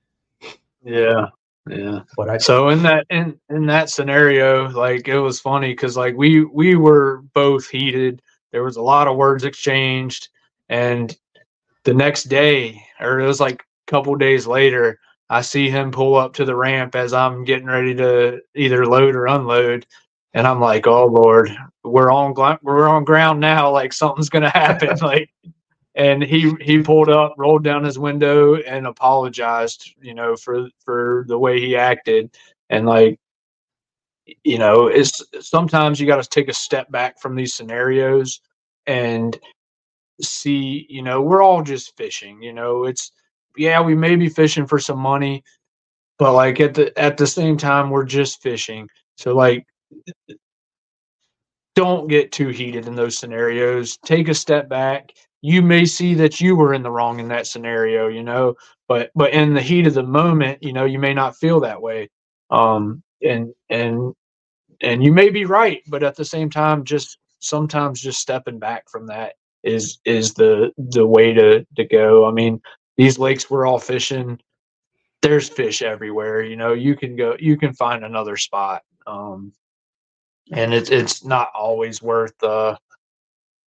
Yeah, 0.84 1.28
yeah. 1.68 2.00
But 2.16 2.30
I 2.30 2.38
So 2.38 2.68
in 2.68 2.82
that 2.82 3.06
in 3.10 3.38
in 3.50 3.66
that 3.66 3.90
scenario, 3.90 4.68
like 4.70 5.08
it 5.08 5.18
was 5.20 5.40
funny 5.40 5.70
because 5.72 5.96
like 5.96 6.16
we 6.16 6.44
we 6.44 6.76
were 6.76 7.22
both 7.34 7.68
heated. 7.68 8.22
There 8.52 8.64
was 8.64 8.76
a 8.76 8.82
lot 8.82 9.08
of 9.08 9.16
words 9.16 9.44
exchanged, 9.44 10.28
and 10.68 11.16
the 11.84 11.94
next 11.94 12.24
day, 12.24 12.82
or 13.00 13.20
it 13.20 13.26
was 13.26 13.40
like 13.40 13.62
a 13.62 13.90
couple 13.90 14.14
days 14.16 14.46
later, 14.46 14.98
I 15.30 15.42
see 15.42 15.70
him 15.70 15.90
pull 15.90 16.16
up 16.16 16.34
to 16.34 16.44
the 16.44 16.56
ramp 16.56 16.94
as 16.94 17.12
I'm 17.12 17.44
getting 17.44 17.66
ready 17.66 17.94
to 17.96 18.40
either 18.54 18.86
load 18.86 19.14
or 19.14 19.26
unload, 19.26 19.86
and 20.34 20.46
I'm 20.46 20.60
like, 20.60 20.86
"Oh 20.86 21.06
Lord, 21.06 21.50
we're 21.84 22.10
on 22.10 22.34
we're 22.62 22.88
on 22.88 23.04
ground 23.04 23.40
now. 23.40 23.70
Like 23.70 23.92
something's 23.92 24.28
gonna 24.30 24.50
happen." 24.54 24.98
like, 24.98 25.30
and 25.94 26.22
he 26.22 26.52
he 26.60 26.82
pulled 26.82 27.08
up, 27.10 27.34
rolled 27.38 27.64
down 27.64 27.84
his 27.84 27.98
window, 27.98 28.56
and 28.56 28.86
apologized, 28.86 29.94
you 30.00 30.14
know, 30.14 30.36
for 30.36 30.68
for 30.84 31.24
the 31.28 31.38
way 31.38 31.60
he 31.60 31.76
acted, 31.76 32.34
and 32.70 32.86
like, 32.86 33.18
you 34.44 34.58
know, 34.58 34.88
it's 34.88 35.22
sometimes 35.40 36.00
you 36.00 36.06
got 36.06 36.22
to 36.22 36.28
take 36.28 36.48
a 36.48 36.54
step 36.54 36.90
back 36.90 37.20
from 37.20 37.34
these 37.36 37.54
scenarios 37.54 38.40
and 38.86 39.38
see, 40.22 40.86
you 40.88 41.02
know, 41.02 41.20
we're 41.22 41.42
all 41.42 41.62
just 41.62 41.96
fishing. 41.96 42.42
You 42.42 42.52
know, 42.52 42.84
it's 42.84 43.12
yeah, 43.56 43.80
we 43.80 43.94
may 43.94 44.16
be 44.16 44.28
fishing 44.28 44.66
for 44.66 44.78
some 44.78 44.98
money, 44.98 45.42
but 46.18 46.32
like 46.34 46.60
at 46.60 46.74
the 46.74 46.96
at 46.98 47.16
the 47.16 47.26
same 47.26 47.56
time, 47.56 47.90
we're 47.90 48.04
just 48.04 48.42
fishing. 48.42 48.88
So 49.16 49.34
like 49.34 49.66
don't 51.74 52.08
get 52.08 52.32
too 52.32 52.48
heated 52.48 52.86
in 52.86 52.94
those 52.94 53.18
scenarios. 53.18 53.96
Take 53.98 54.28
a 54.28 54.34
step 54.34 54.68
back. 54.68 55.10
You 55.42 55.60
may 55.60 55.84
see 55.84 56.14
that 56.14 56.40
you 56.40 56.56
were 56.56 56.72
in 56.72 56.82
the 56.82 56.90
wrong 56.90 57.20
in 57.20 57.28
that 57.28 57.46
scenario, 57.46 58.08
you 58.08 58.22
know, 58.22 58.54
but 58.88 59.10
but 59.14 59.32
in 59.32 59.54
the 59.54 59.60
heat 59.60 59.86
of 59.86 59.94
the 59.94 60.02
moment, 60.02 60.62
you 60.62 60.72
know, 60.72 60.84
you 60.84 60.98
may 60.98 61.14
not 61.14 61.36
feel 61.36 61.60
that 61.60 61.82
way. 61.82 62.10
Um 62.50 63.02
and 63.22 63.52
and 63.70 64.14
and 64.82 65.02
you 65.04 65.12
may 65.12 65.30
be 65.30 65.44
right, 65.44 65.82
but 65.88 66.02
at 66.02 66.16
the 66.16 66.24
same 66.24 66.50
time, 66.50 66.84
just 66.84 67.18
sometimes 67.40 68.00
just 68.00 68.20
stepping 68.20 68.58
back 68.58 68.88
from 68.90 69.06
that 69.08 69.34
is 69.64 69.98
is 70.04 70.34
the 70.34 70.72
the 70.76 71.06
way 71.06 71.32
to 71.32 71.66
to 71.76 71.84
go. 71.84 72.26
I 72.26 72.30
mean, 72.30 72.60
these 72.96 73.18
lakes 73.18 73.50
we're 73.50 73.66
all 73.66 73.78
fishing, 73.78 74.38
there's 75.22 75.48
fish 75.48 75.82
everywhere. 75.82 76.42
You 76.42 76.56
know, 76.56 76.72
you 76.72 76.96
can 76.96 77.16
go, 77.16 77.36
you 77.40 77.56
can 77.56 77.72
find 77.72 78.04
another 78.04 78.36
spot, 78.36 78.82
um, 79.06 79.52
and 80.52 80.72
it's 80.74 80.90
it's 80.90 81.24
not 81.24 81.50
always 81.54 82.02
worth 82.02 82.40
uh, 82.42 82.76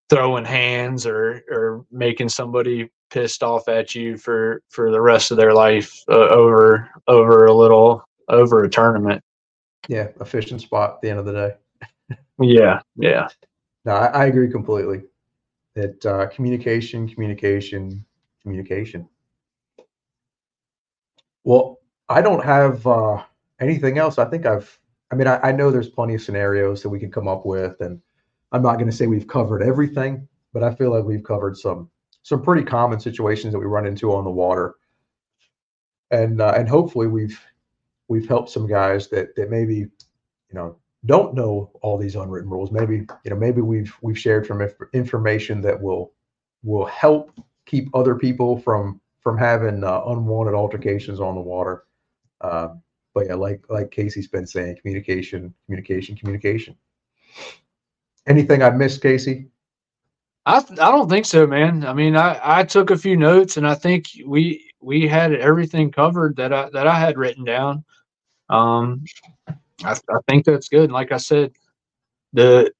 throwing 0.09 0.45
hands 0.45 1.05
or 1.05 1.43
or 1.49 1.85
making 1.91 2.29
somebody 2.29 2.89
pissed 3.09 3.41
off 3.41 3.67
at 3.67 3.95
you 3.95 4.17
for 4.17 4.61
for 4.69 4.91
the 4.91 5.01
rest 5.01 5.31
of 5.31 5.37
their 5.37 5.53
life 5.53 6.03
uh, 6.09 6.27
over 6.27 6.89
over 7.07 7.45
a 7.45 7.53
little 7.53 8.03
over 8.29 8.63
a 8.63 8.69
tournament. 8.69 9.23
yeah, 9.87 10.09
a 10.19 10.25
fishing 10.25 10.59
spot 10.59 10.95
at 10.95 11.01
the 11.01 11.09
end 11.09 11.19
of 11.19 11.25
the 11.25 11.33
day. 11.33 12.17
Yeah, 12.39 12.81
yeah, 12.95 13.29
No, 13.83 13.93
I, 13.93 14.05
I 14.05 14.25
agree 14.25 14.51
completely. 14.51 15.01
That 15.77 16.03
uh, 16.07 16.25
communication, 16.29 17.07
communication, 17.07 18.03
communication. 18.41 19.07
Well, 21.43 21.77
I 22.09 22.23
don't 22.23 22.43
have 22.43 22.87
uh, 22.87 23.23
anything 23.61 23.99
else. 23.99 24.17
I 24.17 24.25
think 24.25 24.47
I've. 24.47 24.79
I 25.11 25.15
mean, 25.15 25.27
I, 25.27 25.39
I 25.43 25.51
know 25.51 25.69
there's 25.69 25.87
plenty 25.87 26.15
of 26.15 26.23
scenarios 26.23 26.81
that 26.81 26.89
we 26.89 26.99
can 26.99 27.11
come 27.11 27.27
up 27.27 27.45
with, 27.45 27.79
and 27.79 28.01
I'm 28.51 28.63
not 28.63 28.77
going 28.77 28.89
to 28.89 28.95
say 28.95 29.05
we've 29.05 29.27
covered 29.27 29.61
everything, 29.61 30.27
but 30.51 30.63
I 30.63 30.73
feel 30.73 30.89
like 30.89 31.03
we've 31.03 31.23
covered 31.23 31.55
some 31.55 31.91
some 32.23 32.41
pretty 32.41 32.63
common 32.63 32.99
situations 32.99 33.53
that 33.53 33.59
we 33.59 33.67
run 33.67 33.85
into 33.85 34.11
on 34.15 34.23
the 34.23 34.31
water, 34.31 34.77
and 36.09 36.41
uh, 36.41 36.55
and 36.57 36.67
hopefully 36.67 37.05
we've 37.05 37.39
we've 38.07 38.27
helped 38.27 38.49
some 38.49 38.65
guys 38.65 39.09
that 39.09 39.35
that 39.35 39.51
maybe 39.51 39.75
you 39.75 39.89
know 40.53 40.75
don't 41.05 41.33
know 41.33 41.71
all 41.81 41.97
these 41.97 42.15
unwritten 42.15 42.49
rules. 42.49 42.71
Maybe 42.71 43.07
you 43.23 43.31
know 43.31 43.35
maybe 43.35 43.61
we've 43.61 43.93
we've 44.01 44.17
shared 44.17 44.47
from 44.47 44.61
inf- 44.61 44.93
information 44.93 45.61
that 45.61 45.79
will 45.79 46.13
will 46.63 46.85
help 46.85 47.31
keep 47.65 47.89
other 47.95 48.15
people 48.15 48.57
from 48.59 48.99
from 49.21 49.37
having 49.37 49.83
uh, 49.83 50.01
unwanted 50.07 50.55
altercations 50.55 51.19
on 51.19 51.35
the 51.35 51.41
water. 51.41 51.83
Uh, 52.41 52.69
but 53.13 53.27
yeah, 53.27 53.35
like 53.35 53.63
like 53.69 53.91
Casey's 53.91 54.27
been 54.27 54.47
saying, 54.47 54.77
communication, 54.81 55.53
communication, 55.65 56.15
communication. 56.15 56.75
Anything 58.27 58.61
I 58.63 58.69
missed, 58.71 59.01
Casey? 59.01 59.47
I 60.45 60.57
I 60.57 60.91
don't 60.91 61.09
think 61.09 61.25
so, 61.25 61.45
man. 61.45 61.85
I 61.85 61.93
mean, 61.93 62.15
I 62.15 62.39
I 62.41 62.63
took 62.63 62.89
a 62.89 62.97
few 62.97 63.17
notes, 63.17 63.57
and 63.57 63.67
I 63.67 63.75
think 63.75 64.05
we 64.25 64.71
we 64.81 65.07
had 65.07 65.33
everything 65.33 65.91
covered 65.91 66.37
that 66.37 66.53
I 66.53 66.69
that 66.71 66.87
I 66.87 66.99
had 66.99 67.17
written 67.17 67.43
down. 67.43 67.83
Um, 68.49 69.03
I, 69.83 69.91
I 69.91 70.17
think 70.27 70.45
that's 70.45 70.69
good. 70.69 70.91
Like 70.91 71.11
I 71.11 71.17
said, 71.17 71.51
the 72.33 72.71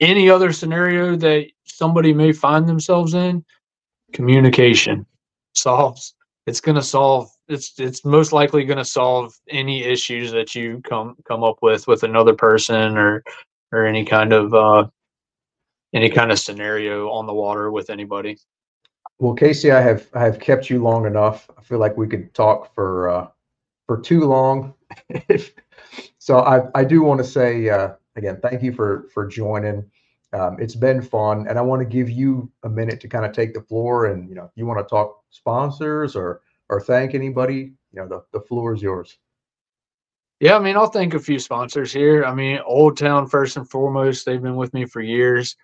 any 0.00 0.30
other 0.30 0.52
scenario 0.52 1.16
that 1.16 1.48
somebody 1.64 2.12
may 2.12 2.32
find 2.32 2.68
themselves 2.68 3.14
in, 3.14 3.44
communication 4.12 5.06
solves. 5.54 6.14
It's 6.46 6.60
going 6.60 6.76
to 6.76 6.82
solve. 6.82 7.30
It's 7.48 7.78
it's 7.78 8.04
most 8.04 8.32
likely 8.32 8.64
going 8.64 8.78
to 8.78 8.84
solve 8.84 9.34
any 9.48 9.84
issues 9.84 10.32
that 10.32 10.54
you 10.54 10.80
come 10.88 11.16
come 11.26 11.44
up 11.44 11.58
with 11.62 11.86
with 11.86 12.04
another 12.04 12.34
person 12.34 12.96
or 12.96 13.22
or 13.72 13.86
any 13.86 14.04
kind 14.04 14.32
of 14.32 14.54
uh, 14.54 14.88
any 15.92 16.08
kind 16.08 16.32
of 16.32 16.38
scenario 16.38 17.10
on 17.10 17.26
the 17.26 17.34
water 17.34 17.70
with 17.70 17.90
anybody. 17.90 18.38
Well, 19.18 19.34
Casey, 19.34 19.72
I 19.72 19.80
have 19.80 20.06
I 20.14 20.24
have 20.24 20.38
kept 20.38 20.70
you 20.70 20.82
long 20.82 21.06
enough. 21.06 21.50
I 21.58 21.62
feel 21.62 21.78
like 21.78 21.96
we 21.96 22.06
could 22.06 22.32
talk 22.32 22.74
for 22.74 23.10
uh, 23.10 23.28
for 23.86 24.00
too 24.00 24.20
long. 24.20 24.74
so 26.28 26.40
I 26.40 26.60
I 26.74 26.84
do 26.84 27.00
want 27.00 27.16
to 27.20 27.24
say 27.24 27.70
uh, 27.70 27.92
again, 28.14 28.38
thank 28.42 28.62
you 28.62 28.70
for 28.70 29.08
for 29.14 29.26
joining. 29.26 29.82
Um, 30.34 30.58
it's 30.60 30.74
been 30.74 31.00
fun, 31.00 31.46
and 31.48 31.58
I 31.58 31.62
want 31.62 31.80
to 31.80 31.86
give 31.86 32.10
you 32.10 32.52
a 32.64 32.68
minute 32.68 33.00
to 33.00 33.08
kind 33.08 33.24
of 33.24 33.32
take 33.32 33.54
the 33.54 33.62
floor, 33.62 34.06
and 34.06 34.28
you 34.28 34.34
know, 34.34 34.44
if 34.44 34.50
you 34.54 34.66
want 34.66 34.78
to 34.78 34.84
talk 34.84 35.22
sponsors 35.30 36.14
or 36.14 36.42
or 36.68 36.82
thank 36.82 37.14
anybody, 37.14 37.72
you 37.92 37.94
know, 37.94 38.06
the 38.06 38.22
the 38.38 38.44
floor 38.44 38.74
is 38.74 38.82
yours. 38.82 39.16
Yeah, 40.38 40.56
I 40.56 40.58
mean, 40.58 40.76
I'll 40.76 40.90
thank 40.90 41.14
a 41.14 41.18
few 41.18 41.38
sponsors 41.38 41.94
here. 41.94 42.26
I 42.26 42.34
mean, 42.34 42.60
Old 42.66 42.98
Town 42.98 43.26
first 43.26 43.56
and 43.56 43.68
foremost, 43.68 44.26
they've 44.26 44.42
been 44.42 44.56
with 44.56 44.74
me 44.74 44.84
for 44.84 45.00
years. 45.00 45.56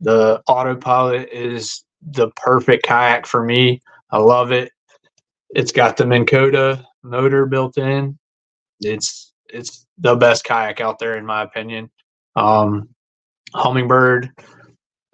The 0.00 0.40
autopilot 0.46 1.28
is 1.32 1.84
the 2.12 2.30
perfect 2.36 2.84
kayak 2.84 3.26
for 3.26 3.42
me. 3.42 3.82
I 4.12 4.18
love 4.18 4.52
it. 4.52 4.70
It's 5.50 5.72
got 5.72 5.96
the 5.96 6.06
Minn 6.06 6.24
Kota 6.24 6.86
motor 7.02 7.46
built 7.46 7.78
in. 7.78 8.16
It's 8.80 9.32
it's 9.48 9.83
the 9.98 10.16
best 10.16 10.44
kayak 10.44 10.80
out 10.80 10.98
there 10.98 11.16
in 11.16 11.26
my 11.26 11.42
opinion. 11.42 11.90
Um, 12.36 12.88
Humminbird, 13.54 14.30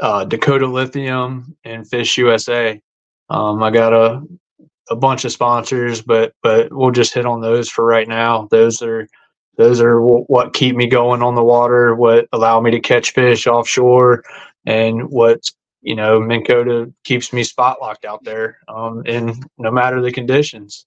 uh, 0.00 0.24
Dakota 0.24 0.66
Lithium, 0.66 1.56
and 1.64 1.88
Fish 1.88 2.16
USA. 2.18 2.80
Um, 3.28 3.62
I 3.62 3.70
got 3.70 3.92
a 3.92 4.22
a 4.90 4.96
bunch 4.96 5.24
of 5.24 5.32
sponsors, 5.32 6.02
but 6.02 6.34
but 6.42 6.72
we'll 6.72 6.90
just 6.90 7.14
hit 7.14 7.26
on 7.26 7.40
those 7.40 7.70
for 7.70 7.84
right 7.84 8.08
now. 8.08 8.48
Those 8.50 8.82
are 8.82 9.06
those 9.56 9.80
are 9.80 10.00
w- 10.00 10.24
what 10.26 10.52
keep 10.52 10.74
me 10.76 10.86
going 10.86 11.22
on 11.22 11.34
the 11.34 11.44
water, 11.44 11.94
what 11.94 12.26
allow 12.32 12.60
me 12.60 12.70
to 12.72 12.80
catch 12.80 13.12
fish 13.12 13.46
offshore, 13.46 14.24
and 14.66 15.08
what 15.10 15.40
you 15.82 15.94
know 15.94 16.20
Minn 16.20 16.44
keeps 17.04 17.32
me 17.32 17.44
spot 17.44 17.80
locked 17.80 18.04
out 18.04 18.24
there, 18.24 18.58
um, 18.68 19.06
in 19.06 19.34
no 19.58 19.70
matter 19.70 20.02
the 20.02 20.12
conditions. 20.12 20.86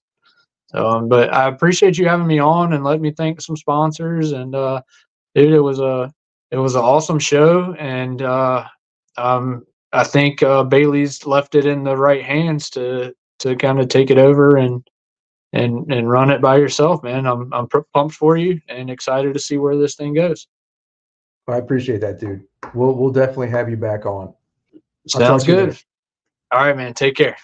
Um, 0.72 1.08
but 1.08 1.32
I 1.32 1.48
appreciate 1.48 1.98
you 1.98 2.08
having 2.08 2.26
me 2.26 2.38
on 2.38 2.72
and 2.72 2.82
let 2.82 3.00
me 3.00 3.10
thank 3.10 3.40
some 3.40 3.56
sponsors. 3.56 4.32
And 4.32 4.54
uh, 4.54 4.82
dude, 5.34 5.52
it 5.52 5.60
was 5.60 5.78
a 5.78 6.12
it 6.50 6.58
was 6.58 6.74
an 6.74 6.82
awesome 6.82 7.18
show, 7.18 7.74
and 7.74 8.22
uh, 8.22 8.64
um, 9.16 9.64
I 9.92 10.04
think 10.04 10.42
uh, 10.42 10.62
Bailey's 10.64 11.26
left 11.26 11.54
it 11.54 11.66
in 11.66 11.84
the 11.84 11.96
right 11.96 12.22
hands 12.22 12.70
to 12.70 13.14
to 13.40 13.56
kind 13.56 13.80
of 13.80 13.88
take 13.88 14.10
it 14.10 14.18
over 14.18 14.56
and 14.56 14.86
and 15.52 15.90
and 15.92 16.10
run 16.10 16.30
it 16.30 16.40
by 16.40 16.56
yourself, 16.56 17.02
man. 17.02 17.26
I'm 17.26 17.52
I'm 17.52 17.68
pumped 17.68 18.14
for 18.14 18.36
you 18.36 18.60
and 18.68 18.90
excited 18.90 19.34
to 19.34 19.40
see 19.40 19.58
where 19.58 19.76
this 19.76 19.94
thing 19.94 20.14
goes. 20.14 20.46
I 21.46 21.58
appreciate 21.58 22.00
that, 22.00 22.20
dude. 22.20 22.44
We'll 22.74 22.94
we'll 22.94 23.12
definitely 23.12 23.50
have 23.50 23.68
you 23.68 23.76
back 23.76 24.06
on. 24.06 24.34
Sounds 25.06 25.44
good. 25.44 25.78
All 26.50 26.60
right, 26.60 26.76
man. 26.76 26.94
Take 26.94 27.16
care. 27.16 27.36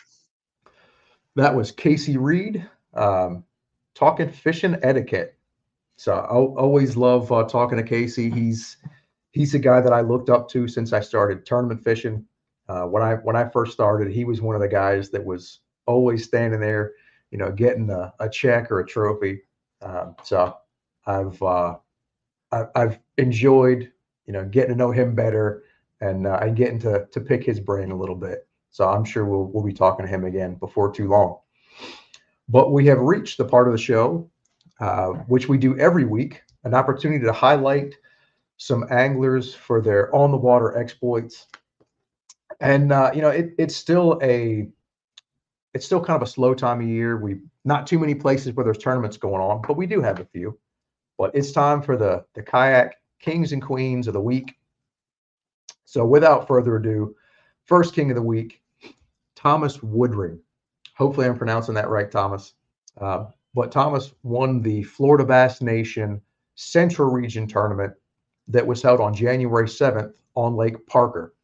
That 1.37 1.55
was 1.55 1.71
Casey 1.71 2.17
Reed 2.17 2.67
um, 2.95 3.45
talking 3.95 4.31
fishing 4.31 4.77
etiquette. 4.83 5.37
So 5.97 6.15
I 6.15 6.29
always 6.29 6.97
love 6.97 7.31
uh, 7.31 7.45
talking 7.45 7.77
to 7.79 7.85
Casey. 7.85 8.31
He's 8.31 8.79
he's 9.33 9.55
a 9.55 9.59
guy 9.59 9.81
that 9.81 9.93
I 9.93 10.01
looked 10.01 10.31
up 10.31 10.49
to 10.51 10.67
since 10.67 10.93
I 10.93 11.01
started 11.01 11.45
tournament 11.45 11.85
fishing. 11.85 12.25
Uh, 12.69 12.85
when 12.85 13.03
I 13.03 13.15
when 13.15 13.37
I 13.37 13.49
first 13.49 13.73
started, 13.73 14.11
he 14.11 14.25
was 14.25 14.41
one 14.41 14.55
of 14.55 14.63
the 14.63 14.69
guys 14.69 15.11
that 15.11 15.25
was 15.25 15.61
always 15.87 16.25
standing 16.25 16.61
there 16.61 16.93
you 17.31 17.39
know, 17.39 17.51
getting 17.51 17.91
a, 17.91 18.13
a 18.21 18.29
check 18.29 18.71
or 18.71 18.81
a 18.81 18.87
trophy. 18.87 19.43
Um, 19.83 20.17
so 20.23 20.57
I've 21.07 21.41
uh, 21.43 21.77
I, 22.53 22.65
I've 22.75 22.99
enjoyed 23.19 23.91
you 24.27 24.33
know 24.33 24.45
getting 24.45 24.71
to 24.71 24.77
know 24.77 24.91
him 24.91 25.15
better 25.15 25.65
and 26.01 26.27
uh, 26.27 26.39
and 26.43 26.57
getting 26.57 26.79
to 26.81 27.07
to 27.11 27.21
pick 27.21 27.45
his 27.45 27.61
brain 27.61 27.91
a 27.91 27.97
little 27.97 28.17
bit. 28.17 28.47
So 28.71 28.89
I'm 28.89 29.05
sure 29.05 29.25
we'll 29.25 29.47
we'll 29.47 29.65
be 29.65 29.73
talking 29.73 30.05
to 30.05 30.11
him 30.11 30.25
again 30.25 30.55
before 30.57 30.93
too 30.93 31.09
long. 31.09 31.39
But 32.51 32.73
we 32.73 32.85
have 32.87 32.99
reached 32.99 33.39
the 33.39 33.45
part 33.45 33.69
of 33.69 33.73
the 33.73 33.79
show 33.79 34.29
uh, 34.81 35.09
which 35.29 35.49
we 35.49 35.59
do 35.59 35.79
every 35.79 36.05
week, 36.05 36.43
an 36.65 36.75
opportunity 36.75 37.25
to 37.25 37.33
highlight 37.33 37.95
some 38.57 38.87
anglers 38.91 39.55
for 39.55 39.81
their 39.81 40.15
on 40.15 40.31
the 40.31 40.37
water 40.37 40.77
exploits. 40.77 41.47
And 42.61 42.91
uh, 42.91 43.11
you 43.15 43.21
know, 43.21 43.29
it, 43.29 43.55
it's 43.59 43.77
still 43.77 44.19
a 44.23 44.69
it's 45.75 45.87
still 45.87 46.03
kind 46.03 46.17
of 46.21 46.27
a 46.27 46.31
slow 46.31 46.55
time 46.55 46.81
of 46.81 46.89
year. 46.89 47.19
We 47.19 47.41
not 47.65 47.87
too 47.87 47.99
many 47.99 48.15
places 48.15 48.55
where 48.55 48.65
there's 48.65 48.79
tournaments 48.79 49.17
going 49.17 49.41
on, 49.41 49.63
but 49.67 49.77
we 49.77 49.87
do 49.87 50.01
have 50.01 50.19
a 50.19 50.25
few. 50.25 50.59
But 51.19 51.35
it's 51.35 51.53
time 51.53 51.83
for 51.83 51.97
the 51.97 52.25
the 52.35 52.43
kayak 52.43 52.97
kings 53.21 53.53
and 53.53 53.63
queens 53.63 54.09
of 54.09 54.15
the 54.15 54.21
week. 54.21 54.57
So 55.85 56.07
without 56.07 56.49
further 56.49 56.77
ado, 56.77 57.15
first 57.67 57.95
king 57.95 58.11
of 58.11 58.17
the 58.17 58.23
week, 58.23 58.63
Thomas 59.37 59.77
Woodring. 59.79 60.41
Hopefully, 61.01 61.27
I'm 61.27 61.39
pronouncing 61.39 61.75
that 61.77 61.89
right, 61.89 62.11
Thomas. 62.11 62.53
Uh, 63.01 63.25
but 63.55 63.73
Thomas 63.73 64.13
won 64.23 64.61
the 64.61 64.83
Florida 64.83 65.25
Bass 65.25 65.63
Nation 65.63 66.21
Central 66.57 67.09
Region 67.09 67.47
Tournament 67.47 67.95
that 68.49 68.67
was 68.67 68.83
held 68.83 69.01
on 69.01 69.15
January 69.15 69.67
7th 69.67 70.13
on 70.35 70.57
Lake 70.57 70.87
Parker. 70.87 71.35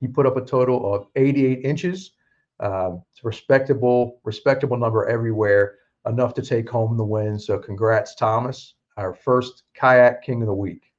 He 0.00 0.08
put 0.08 0.24
up 0.24 0.38
a 0.38 0.44
total 0.46 0.94
of 0.94 1.08
88 1.14 1.62
inches. 1.62 2.12
Uh, 2.58 2.92
it's 3.10 3.22
a 3.22 3.26
respectable, 3.26 4.18
respectable 4.24 4.78
number 4.78 5.06
everywhere, 5.06 5.74
enough 6.06 6.32
to 6.32 6.42
take 6.42 6.70
home 6.70 6.96
the 6.96 7.04
win. 7.04 7.38
So 7.38 7.58
congrats, 7.58 8.14
Thomas, 8.14 8.76
our 8.96 9.12
first 9.12 9.64
kayak 9.74 10.22
king 10.22 10.40
of 10.40 10.46
the 10.46 10.54
week. 10.54 10.90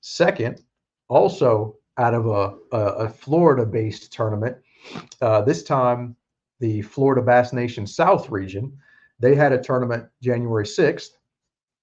Second, 0.00 0.62
also 1.08 1.76
out 1.98 2.14
of 2.14 2.26
a, 2.26 2.56
a, 2.74 2.80
a 3.04 3.08
Florida-based 3.10 4.10
tournament, 4.10 4.56
uh, 5.20 5.42
this 5.42 5.62
time 5.62 6.16
the 6.62 6.80
Florida 6.80 7.20
Bass 7.20 7.52
Nation 7.52 7.88
South 7.88 8.30
region. 8.30 8.72
They 9.18 9.34
had 9.34 9.52
a 9.52 9.60
tournament 9.60 10.06
January 10.22 10.64
6th, 10.64 11.10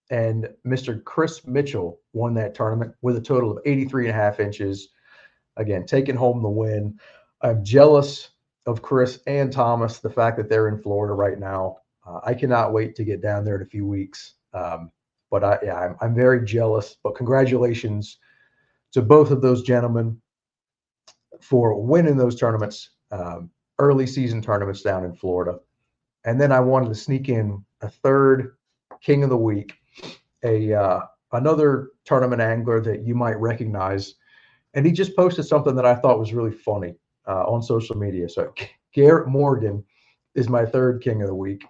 and 0.09 0.49
Mr. 0.65 1.03
Chris 1.03 1.45
Mitchell 1.45 1.99
won 2.13 2.33
that 2.35 2.55
tournament 2.55 2.95
with 3.01 3.17
a 3.17 3.21
total 3.21 3.51
of 3.51 3.59
83 3.65 4.07
and 4.07 4.17
a 4.17 4.21
half 4.21 4.39
inches. 4.39 4.89
Again, 5.57 5.85
taking 5.85 6.15
home 6.15 6.41
the 6.41 6.49
win. 6.49 6.97
I'm 7.41 7.63
jealous 7.63 8.29
of 8.65 8.81
Chris 8.81 9.19
and 9.27 9.51
Thomas, 9.51 9.99
the 9.99 10.09
fact 10.09 10.37
that 10.37 10.49
they're 10.49 10.69
in 10.69 10.81
Florida 10.81 11.13
right 11.13 11.37
now. 11.37 11.79
Uh, 12.07 12.21
I 12.23 12.33
cannot 12.33 12.71
wait 12.71 12.95
to 12.95 13.03
get 13.03 13.21
down 13.21 13.43
there 13.43 13.57
in 13.57 13.61
a 13.61 13.69
few 13.69 13.85
weeks. 13.85 14.35
Um, 14.53 14.91
but 15.29 15.43
I, 15.43 15.59
yeah, 15.61 15.77
I'm, 15.77 15.95
I'm 15.99 16.15
very 16.15 16.45
jealous. 16.45 16.95
But 17.03 17.15
congratulations 17.15 18.17
to 18.93 19.01
both 19.01 19.29
of 19.29 19.41
those 19.41 19.61
gentlemen 19.61 20.21
for 21.41 21.79
winning 21.79 22.15
those 22.15 22.39
tournaments, 22.39 22.91
um, 23.11 23.49
early 23.79 24.05
season 24.05 24.41
tournaments 24.41 24.81
down 24.81 25.05
in 25.05 25.15
Florida. 25.15 25.59
And 26.25 26.39
then 26.39 26.51
I 26.51 26.59
wanted 26.59 26.89
to 26.89 26.95
sneak 26.95 27.29
in 27.29 27.63
a 27.81 27.89
third 27.89 28.55
king 29.01 29.23
of 29.23 29.29
the 29.29 29.37
week, 29.37 29.73
a 30.43 30.73
uh, 30.73 30.99
another 31.31 31.89
tournament 32.05 32.41
angler 32.41 32.81
that 32.81 33.03
you 33.03 33.15
might 33.15 33.39
recognize. 33.39 34.15
And 34.73 34.85
he 34.85 34.91
just 34.91 35.15
posted 35.15 35.45
something 35.45 35.75
that 35.75 35.85
I 35.85 35.95
thought 35.95 36.19
was 36.19 36.33
really 36.33 36.51
funny 36.51 36.95
uh, 37.27 37.43
on 37.45 37.63
social 37.63 37.97
media. 37.97 38.29
So 38.29 38.53
Garrett 38.93 39.27
Morgan 39.27 39.83
is 40.35 40.49
my 40.49 40.65
third 40.65 41.01
king 41.01 41.21
of 41.21 41.27
the 41.27 41.35
week. 41.35 41.63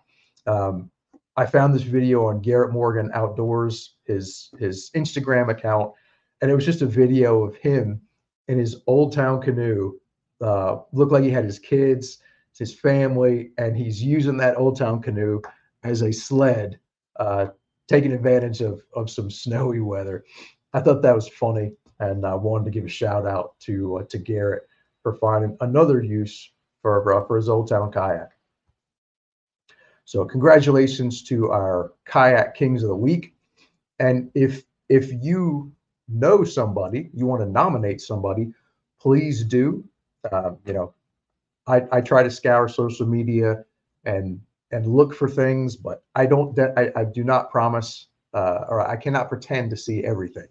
Um, 0.48 0.90
I 1.38 1.46
found 1.46 1.74
this 1.74 1.84
video 1.84 2.26
on 2.26 2.42
Garrett 2.42 2.74
Morgan 2.74 3.10
Outdoors, 3.14 3.96
his 4.04 4.50
his 4.60 4.92
Instagram 4.96 5.50
account, 5.50 5.94
and 6.42 6.52
it 6.52 6.56
was 6.56 6.66
just 6.66 6.82
a 6.82 6.88
video 6.88 7.44
of 7.44 7.56
him 7.56 8.02
in 8.48 8.58
his 8.58 8.82
old 8.88 9.14
town 9.14 9.42
canoe. 9.42 9.94
Uh, 10.42 10.80
looked 10.94 11.12
like 11.12 11.24
he 11.24 11.30
had 11.30 11.46
his 11.46 11.60
kids 11.60 12.20
his 12.60 12.74
family, 12.78 13.52
and 13.58 13.76
he's 13.76 14.04
using 14.04 14.38
that 14.38 14.58
Old 14.58 14.78
Town 14.78 15.02
canoe 15.02 15.42
as 15.84 16.02
a 16.02 16.12
sled, 16.12 16.78
uh, 17.16 17.48
taking 17.88 18.12
advantage 18.12 18.62
of 18.62 18.82
of 18.94 19.10
some 19.10 19.32
snowy 19.32 19.80
weather. 19.80 20.26
I 20.74 20.82
thought 20.82 21.02
that 21.02 21.16
was 21.16 21.30
funny, 21.30 21.72
and 22.00 22.26
I 22.26 22.36
wanted 22.36 22.66
to 22.66 22.72
give 22.72 22.84
a 22.84 22.90
shout 22.90 23.26
out 23.26 23.58
to 23.62 24.00
uh, 24.00 24.04
to 24.10 24.18
Garrett 24.18 24.64
for 25.02 25.16
finding 25.16 25.58
another 25.62 26.04
use 26.04 26.52
for 26.82 27.14
uh, 27.14 27.26
for 27.26 27.38
his 27.38 27.50
Old 27.50 27.70
Town 27.70 27.92
kayak. 27.92 28.32
So 30.04 30.26
congratulations 30.26 31.24
to 31.24 31.52
our 31.52 31.94
kayak 32.06 32.56
kings 32.56 32.84
of 32.84 32.90
the 32.90 32.96
week, 32.96 33.34
and 34.00 34.30
if 34.36 34.64
if 34.90 35.12
you 35.24 35.72
know 36.10 36.44
somebody, 36.44 37.10
you 37.14 37.26
want 37.26 37.42
to 37.42 37.50
nominate 37.50 38.02
somebody, 38.02 38.52
please 39.00 39.46
do. 39.46 39.86
Uh, 40.32 40.52
you 40.66 40.74
know, 40.74 40.94
I, 41.68 41.84
I 41.92 42.02
try 42.02 42.24
to 42.24 42.32
scour 42.32 42.68
social 42.68 43.08
media 43.08 43.64
and 44.06 44.40
and 44.72 44.86
look 44.86 45.16
for 45.16 45.28
things, 45.28 45.76
but 45.76 46.04
I 46.16 46.26
don't. 46.26 46.58
I, 46.60 46.92
I 46.96 47.04
do 47.06 47.24
not 47.24 47.50
promise, 47.50 48.08
uh, 48.34 48.66
or 48.68 48.88
I 48.88 48.96
cannot 48.96 49.30
pretend 49.30 49.70
to 49.72 49.78
see 49.78 50.04
everything. 50.04 50.48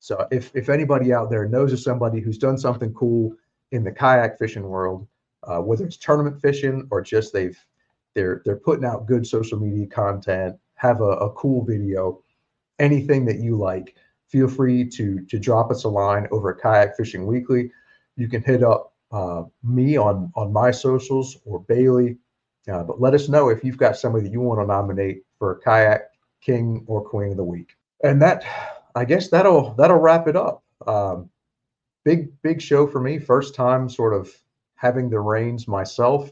So 0.00 0.26
if 0.30 0.50
if 0.54 0.68
anybody 0.68 1.12
out 1.12 1.30
there 1.30 1.48
knows 1.48 1.72
of 1.72 1.80
somebody 1.80 2.20
who's 2.20 2.38
done 2.38 2.58
something 2.58 2.92
cool 2.94 3.34
in 3.72 3.84
the 3.84 3.92
kayak 3.92 4.38
fishing 4.38 4.62
world, 4.62 5.06
uh, 5.44 5.58
whether 5.58 5.84
it's 5.84 5.96
tournament 5.96 6.40
fishing 6.40 6.86
or 6.90 7.00
just 7.02 7.32
they've 7.32 7.58
they're 8.14 8.42
they're 8.44 8.56
putting 8.56 8.84
out 8.84 9.06
good 9.06 9.26
social 9.26 9.58
media 9.58 9.86
content, 9.86 10.56
have 10.76 11.00
a, 11.00 11.04
a 11.04 11.30
cool 11.32 11.64
video, 11.64 12.22
anything 12.78 13.24
that 13.24 13.40
you 13.40 13.56
like, 13.56 13.96
feel 14.28 14.48
free 14.48 14.88
to 14.90 15.20
to 15.26 15.38
drop 15.38 15.70
us 15.70 15.84
a 15.84 15.88
line 15.88 16.26
over 16.30 16.54
at 16.54 16.62
Kayak 16.62 16.96
Fishing 16.96 17.26
Weekly. 17.26 17.70
You 18.16 18.28
can 18.28 18.42
hit 18.42 18.62
up 18.62 18.92
uh, 19.12 19.44
me 19.62 19.96
on 19.96 20.32
on 20.34 20.52
my 20.52 20.70
socials 20.70 21.38
or 21.44 21.60
Bailey. 21.60 22.18
Uh, 22.70 22.82
but 22.82 23.00
let 23.00 23.14
us 23.14 23.28
know 23.28 23.50
if 23.50 23.62
you've 23.62 23.76
got 23.76 23.96
somebody 23.96 24.24
that 24.24 24.32
you 24.32 24.40
want 24.40 24.60
to 24.60 24.66
nominate 24.66 25.22
for 25.38 25.52
a 25.52 25.60
kayak 25.60 26.10
king 26.40 26.82
or 26.86 27.02
queen 27.02 27.30
of 27.30 27.36
the 27.36 27.44
week. 27.44 27.76
And 28.02 28.20
that, 28.22 28.44
I 28.94 29.04
guess 29.04 29.28
that'll 29.28 29.74
that'll 29.74 29.98
wrap 29.98 30.28
it 30.28 30.36
up. 30.36 30.62
Um, 30.86 31.30
big 32.04 32.30
big 32.42 32.60
show 32.60 32.86
for 32.86 33.00
me. 33.00 33.18
First 33.18 33.54
time 33.54 33.88
sort 33.88 34.14
of 34.14 34.30
having 34.76 35.10
the 35.10 35.20
reins 35.20 35.68
myself. 35.68 36.30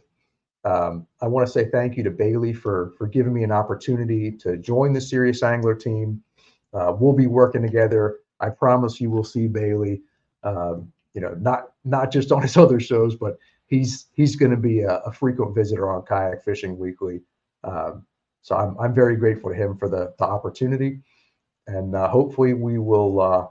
Um, 0.64 1.06
I 1.20 1.26
want 1.26 1.46
to 1.46 1.52
say 1.52 1.68
thank 1.70 1.96
you 1.96 2.04
to 2.04 2.10
Bailey 2.10 2.52
for 2.52 2.92
for 2.96 3.06
giving 3.06 3.32
me 3.32 3.42
an 3.42 3.52
opportunity 3.52 4.30
to 4.32 4.56
join 4.56 4.92
the 4.92 5.00
Serious 5.00 5.42
Angler 5.42 5.74
team. 5.74 6.22
Uh, 6.72 6.94
we'll 6.98 7.12
be 7.12 7.26
working 7.26 7.62
together. 7.62 8.18
I 8.40 8.50
promise 8.50 9.00
you 9.00 9.10
will 9.10 9.24
see 9.24 9.48
Bailey. 9.48 10.02
Um, 10.42 10.92
you 11.14 11.20
know, 11.20 11.34
not 11.40 11.72
not 11.84 12.10
just 12.10 12.32
on 12.32 12.42
his 12.42 12.56
other 12.64 12.80
shows, 12.80 13.16
but 13.16 13.38
he's 13.66 14.06
he's 14.12 14.36
going 14.36 14.50
to 14.50 14.56
be 14.56 14.80
a, 14.80 14.98
a, 14.98 15.12
frequent 15.12 15.54
visitor 15.54 15.90
on 15.90 16.02
Kayak 16.02 16.44
Fishing 16.44 16.78
Weekly. 16.78 17.20
Um, 17.64 18.04
so 18.42 18.56
I'm 18.56 18.76
I'm 18.78 18.94
very 18.94 19.16
grateful 19.16 19.50
to 19.50 19.56
him 19.56 19.76
for 19.76 19.88
the 19.88 20.14
the 20.18 20.24
opportunity, 20.24 21.00
and 21.66 21.94
uh, 21.94 22.08
hopefully 22.08 22.54
we 22.54 22.78
will 22.78 23.20
uh, 23.20 23.46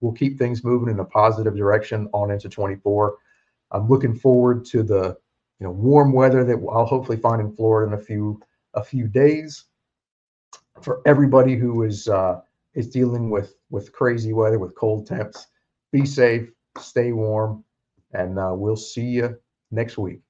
we'll 0.00 0.12
keep 0.12 0.38
things 0.38 0.64
moving 0.64 0.92
in 0.92 1.00
a 1.00 1.04
positive 1.04 1.56
direction 1.56 2.08
on 2.12 2.30
into 2.30 2.48
24. 2.48 3.16
I'm 3.70 3.88
looking 3.88 4.14
forward 4.14 4.64
to 4.66 4.82
the 4.82 5.16
you 5.60 5.66
know 5.66 5.70
warm 5.70 6.12
weather 6.12 6.44
that 6.44 6.58
I'll 6.72 6.86
hopefully 6.86 7.18
find 7.18 7.40
in 7.40 7.54
Florida 7.54 7.92
in 7.92 8.00
a 8.00 8.02
few 8.02 8.40
a 8.74 8.82
few 8.82 9.08
days. 9.08 9.64
For 10.82 11.00
everybody 11.06 11.54
who 11.54 11.84
is 11.84 12.08
uh, 12.08 12.40
is 12.74 12.88
dealing 12.88 13.30
with 13.30 13.54
with 13.70 13.92
crazy 13.92 14.32
weather 14.32 14.58
with 14.58 14.74
cold 14.74 15.06
temps, 15.06 15.46
be 15.92 16.04
safe, 16.04 16.50
stay 16.78 17.12
warm, 17.12 17.64
and 18.12 18.38
uh, 18.38 18.52
we'll 18.54 18.76
see 18.76 19.06
you 19.06 19.38
next 19.70 19.98
week. 19.98 20.20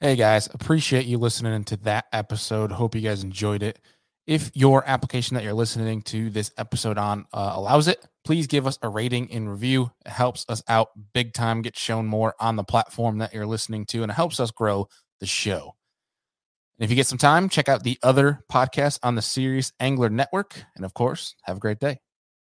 Hey 0.00 0.16
guys, 0.16 0.48
appreciate 0.52 1.06
you 1.06 1.16
listening 1.16 1.64
to 1.64 1.78
that 1.78 2.04
episode. 2.12 2.72
Hope 2.72 2.94
you 2.94 3.00
guys 3.00 3.24
enjoyed 3.24 3.62
it. 3.62 3.78
If 4.26 4.50
your 4.54 4.86
application 4.88 5.34
that 5.34 5.44
you're 5.44 5.52
listening 5.52 6.00
to 6.02 6.30
this 6.30 6.50
episode 6.56 6.96
on 6.96 7.26
uh, 7.32 7.52
allows 7.54 7.88
it, 7.88 8.04
please 8.24 8.46
give 8.46 8.66
us 8.66 8.78
a 8.82 8.88
rating 8.88 9.30
and 9.30 9.50
review. 9.50 9.90
It 10.06 10.12
helps 10.12 10.46
us 10.48 10.62
out 10.66 10.88
big 11.12 11.34
time, 11.34 11.60
get 11.60 11.76
shown 11.76 12.06
more 12.06 12.34
on 12.40 12.56
the 12.56 12.64
platform 12.64 13.18
that 13.18 13.34
you're 13.34 13.46
listening 13.46 13.84
to, 13.86 14.02
and 14.02 14.10
it 14.10 14.14
helps 14.14 14.40
us 14.40 14.50
grow 14.50 14.88
the 15.20 15.26
show. 15.26 15.74
And 16.78 16.84
if 16.84 16.90
you 16.90 16.96
get 16.96 17.06
some 17.06 17.18
time, 17.18 17.48
check 17.48 17.68
out 17.68 17.82
the 17.82 17.98
other 18.02 18.44
podcasts 18.50 18.98
on 19.02 19.14
the 19.14 19.22
Serious 19.22 19.72
Angler 19.78 20.08
Network. 20.08 20.64
And 20.74 20.84
of 20.84 20.94
course, 20.94 21.34
have 21.42 21.58
a 21.58 21.60
great 21.60 21.78
day. 21.78 21.98